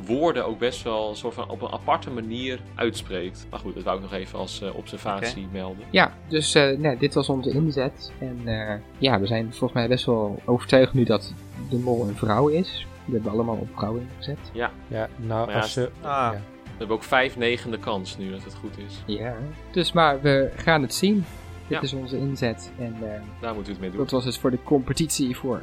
woorden 0.06 0.46
ook 0.46 0.60
best 0.60 0.84
wel 0.84 1.10
een 1.10 1.16
soort 1.16 1.34
van 1.34 1.50
op 1.50 1.62
een 1.62 1.72
aparte 1.72 2.10
manier 2.10 2.60
uitspreekt. 2.76 3.48
Maar 3.50 3.60
goed, 3.60 3.76
dat 3.76 3.84
wou 3.84 3.96
ik 3.98 4.02
nog 4.04 4.14
even 4.14 4.40
als 4.40 4.62
eh, 4.62 4.76
observatie 4.76 5.48
melden. 5.52 5.86
Ja, 5.90 6.14
dus 6.28 6.56
eh, 6.56 6.78
nee, 6.78 6.98
dit 6.98 7.14
was 7.14 7.30
onze 7.30 7.50
inzet. 7.52 8.12
En 8.20 8.42
eh, 8.46 8.76
ja, 8.98 9.20
we 9.20 9.28
zijn 9.28 9.44
volgens 9.50 9.74
mij 9.74 9.88
best 9.88 10.06
wel 10.06 10.42
overtuigd 10.46 10.94
nu 10.94 11.04
dat 11.04 11.34
de 11.70 11.78
mol 11.78 12.08
een 12.08 12.16
vrouw 12.16 12.48
is. 12.48 12.86
We 13.06 13.14
hebben 13.14 13.32
allemaal 13.32 13.56
op 13.56 13.68
vrouwen 13.76 14.10
gezet. 14.18 14.38
Ja, 14.54 14.72
nou, 15.16 15.52
ja, 15.52 15.60
als 15.60 15.74
je... 15.74 15.90
Ah, 16.02 16.10
Ja. 16.34 16.42
We 16.64 16.86
hebben 16.86 16.96
ook 17.04 17.04
vijf 17.10 17.38
negende 17.38 17.80
kans 17.80 18.18
nu 18.18 18.32
dat 18.32 18.44
het 18.44 18.54
goed 18.56 18.78
is. 18.78 19.04
Ja. 19.06 19.36
Dus 19.72 19.92
maar 19.92 20.22
we 20.22 20.52
gaan 20.56 20.82
het 20.82 20.94
zien. 20.94 21.16
Dit 21.16 21.26
Ja. 21.68 21.82
is 21.82 21.94
onze 21.94 22.18
inzet. 22.18 22.72
En 22.78 22.96
eh, 23.02 23.22
Daar 23.42 23.54
moeten 23.54 23.64
we 23.66 23.70
het 23.72 23.80
mee 23.80 23.90
doen. 23.90 24.00
dat 24.00 24.12
was 24.12 24.24
dus 24.24 24.38
voor 24.38 24.52
de 24.52 24.64
competitie 24.64 25.36
voor 25.38 25.62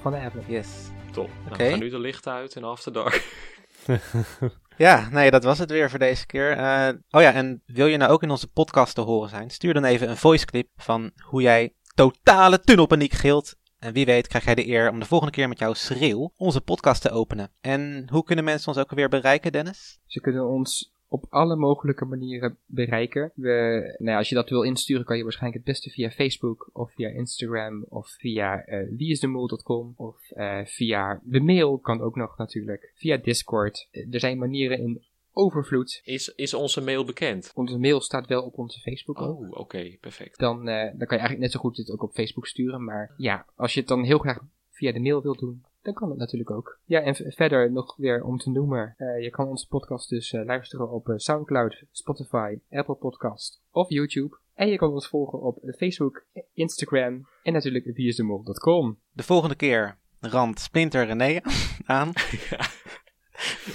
vanavond. 0.00 0.44
yes. 0.46 0.68
Top. 1.12 1.28
Nou, 1.42 1.54
Oké. 1.54 1.64
we 1.64 1.70
gaan 1.70 1.78
nu 1.78 1.88
de 1.90 1.98
lichten 1.98 2.32
uit 2.32 2.56
en 2.56 2.64
after 2.64 2.92
dark. 2.92 3.22
Ja, 4.76 5.08
nee, 5.10 5.30
dat 5.30 5.44
was 5.44 5.58
het 5.58 5.70
weer 5.70 5.90
voor 5.90 5.98
deze 5.98 6.26
keer. 6.26 6.50
Eh, 6.50 6.88
oh 7.10 7.20
ja, 7.20 7.32
en 7.32 7.62
wil 7.66 7.86
je 7.86 7.96
nou 7.96 8.12
ook 8.12 8.22
in 8.22 8.30
onze 8.30 8.48
podcast 8.48 8.94
te 8.94 9.00
horen 9.00 9.28
zijn? 9.28 9.50
Stuur 9.50 9.74
dan 9.74 9.84
even 9.84 10.08
een 10.08 10.16
voice 10.16 10.44
clip 10.44 10.68
van 10.76 11.10
hoe 11.24 11.42
jij 11.42 11.74
totale 11.94 12.60
tunnelpaniek 12.60 13.12
gilt. 13.12 13.54
En 13.78 13.92
wie 13.92 14.04
weet 14.04 14.26
krijg 14.26 14.44
jij 14.44 14.54
de 14.54 14.68
eer 14.68 14.90
om 14.90 15.00
de 15.00 15.06
volgende 15.06 15.32
keer 15.32 15.48
met 15.48 15.58
jouw 15.58 15.74
schreeuw 15.74 16.32
onze 16.36 16.60
podcast 16.60 17.02
te 17.02 17.10
openen. 17.10 17.52
En 17.60 18.08
hoe 18.10 18.24
kunnen 18.24 18.44
mensen 18.44 18.68
ons 18.68 18.78
ook 18.78 18.90
weer 18.90 19.08
bereiken, 19.08 19.52
Dennis? 19.52 19.98
Ze 20.06 20.20
kunnen 20.20 20.48
ons 20.48 20.93
op 21.14 21.26
alle 21.28 21.56
mogelijke 21.56 22.04
manieren 22.04 22.56
bereiken. 22.66 23.32
We, 23.34 23.94
nou 23.98 24.10
ja, 24.10 24.16
als 24.16 24.28
je 24.28 24.34
dat 24.34 24.48
wil 24.48 24.62
insturen, 24.62 25.04
kan 25.04 25.16
je 25.16 25.22
waarschijnlijk 25.22 25.64
het 25.64 25.72
beste 25.72 25.90
via 25.90 26.10
Facebook 26.10 26.70
of 26.72 26.92
via 26.92 27.08
Instagram 27.08 27.84
of 27.88 28.08
via 28.08 28.68
uh, 28.68 28.88
wieisdemol.com 28.96 29.94
of 29.96 30.30
eh, 30.30 30.64
via 30.64 31.20
de 31.24 31.40
mail 31.40 31.78
kan 31.78 32.00
ook 32.00 32.16
nog 32.16 32.38
natuurlijk. 32.38 32.92
Via 32.94 33.16
Discord. 33.16 33.88
Eh, 33.90 34.06
Er 34.10 34.20
zijn 34.20 34.38
manieren 34.38 34.78
in 34.78 35.02
overvloed. 35.32 36.00
Is, 36.04 36.28
is 36.28 36.54
onze 36.54 36.80
mail 36.80 37.04
bekend? 37.04 37.52
Onze 37.54 37.78
mail 37.78 38.00
staat 38.00 38.26
wel 38.26 38.42
op 38.42 38.58
onze 38.58 38.80
Facebook 38.80 39.20
ook. 39.20 39.40
Oh, 39.40 39.60
oké, 39.60 39.96
perfect. 40.00 40.38
Dan, 40.38 40.68
eh, 40.68 40.82
dan 40.82 41.06
kan 41.06 41.16
je 41.16 41.22
eigenlijk 41.22 41.40
net 41.40 41.52
zo 41.52 41.60
goed 41.60 41.76
dit 41.76 41.90
ook 41.90 42.02
op 42.02 42.12
Facebook 42.12 42.46
sturen. 42.46 42.84
Maar 42.84 43.14
ja, 43.16 43.46
als 43.56 43.74
je 43.74 43.80
het 43.80 43.88
dan 43.88 44.04
heel 44.04 44.18
graag 44.18 44.38
via 44.70 44.92
de 44.92 45.00
mail 45.00 45.22
wilt 45.22 45.38
doen, 45.38 45.64
dan 45.84 45.94
kan 45.94 46.10
het 46.10 46.18
natuurlijk 46.18 46.50
ook. 46.50 46.78
Ja, 46.84 47.00
en 47.00 47.14
verder 47.14 47.72
nog 47.72 47.96
weer 47.96 48.22
om 48.24 48.38
te 48.38 48.50
noemen. 48.50 48.94
eh, 48.96 49.22
je 49.22 49.30
kan 49.30 49.48
onze 49.48 49.68
podcast 49.68 50.08
dus 50.08 50.32
eh, 50.32 50.44
luisteren 50.44 50.90
op 50.90 51.08
eh, 51.08 51.14
Soundcloud, 51.16 51.82
Spotify, 51.90 52.58
Apple 52.70 52.94
Podcast 52.94 53.62
of 53.70 53.88
YouTube. 53.88 54.38
En 54.54 54.68
je 54.68 54.76
kan 54.76 54.92
ons 54.92 55.08
volgen 55.08 55.40
op 55.40 55.58
Facebook, 55.76 56.24
Instagram 56.52 57.26
en 57.42 57.52
natuurlijk 57.52 57.90
wieisdemol.com. 57.94 58.98
De 59.12 59.22
volgende 59.22 59.54
keer 59.54 59.98
randt 60.20 60.60
Splinter 60.60 61.06
René 61.06 61.40
aan. 61.84 62.12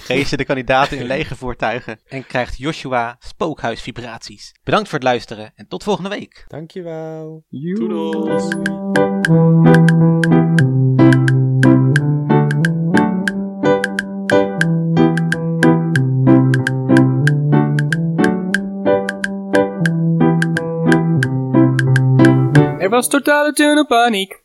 Geef 0.08 0.30
je 0.30 0.36
de 0.36 0.44
kandidaten 0.44 0.98
in 0.98 1.06
lege 1.06 1.36
voertuigen. 1.36 2.00
En 2.08 2.26
krijgt 2.26 2.56
Joshua 2.56 3.16
spookhuisvibraties. 3.18 4.54
Bedankt 4.64 4.88
voor 4.88 4.98
het 4.98 5.08
luisteren 5.08 5.52
en 5.54 5.68
tot 5.68 5.82
volgende 5.82 6.08
week. 6.08 6.44
Dankjewel. 6.48 7.44
Toedels! 7.74 8.48
Er 23.00 23.06
was 23.06 23.12
totale 23.12 23.52
tunnelpaniek. 23.52 24.42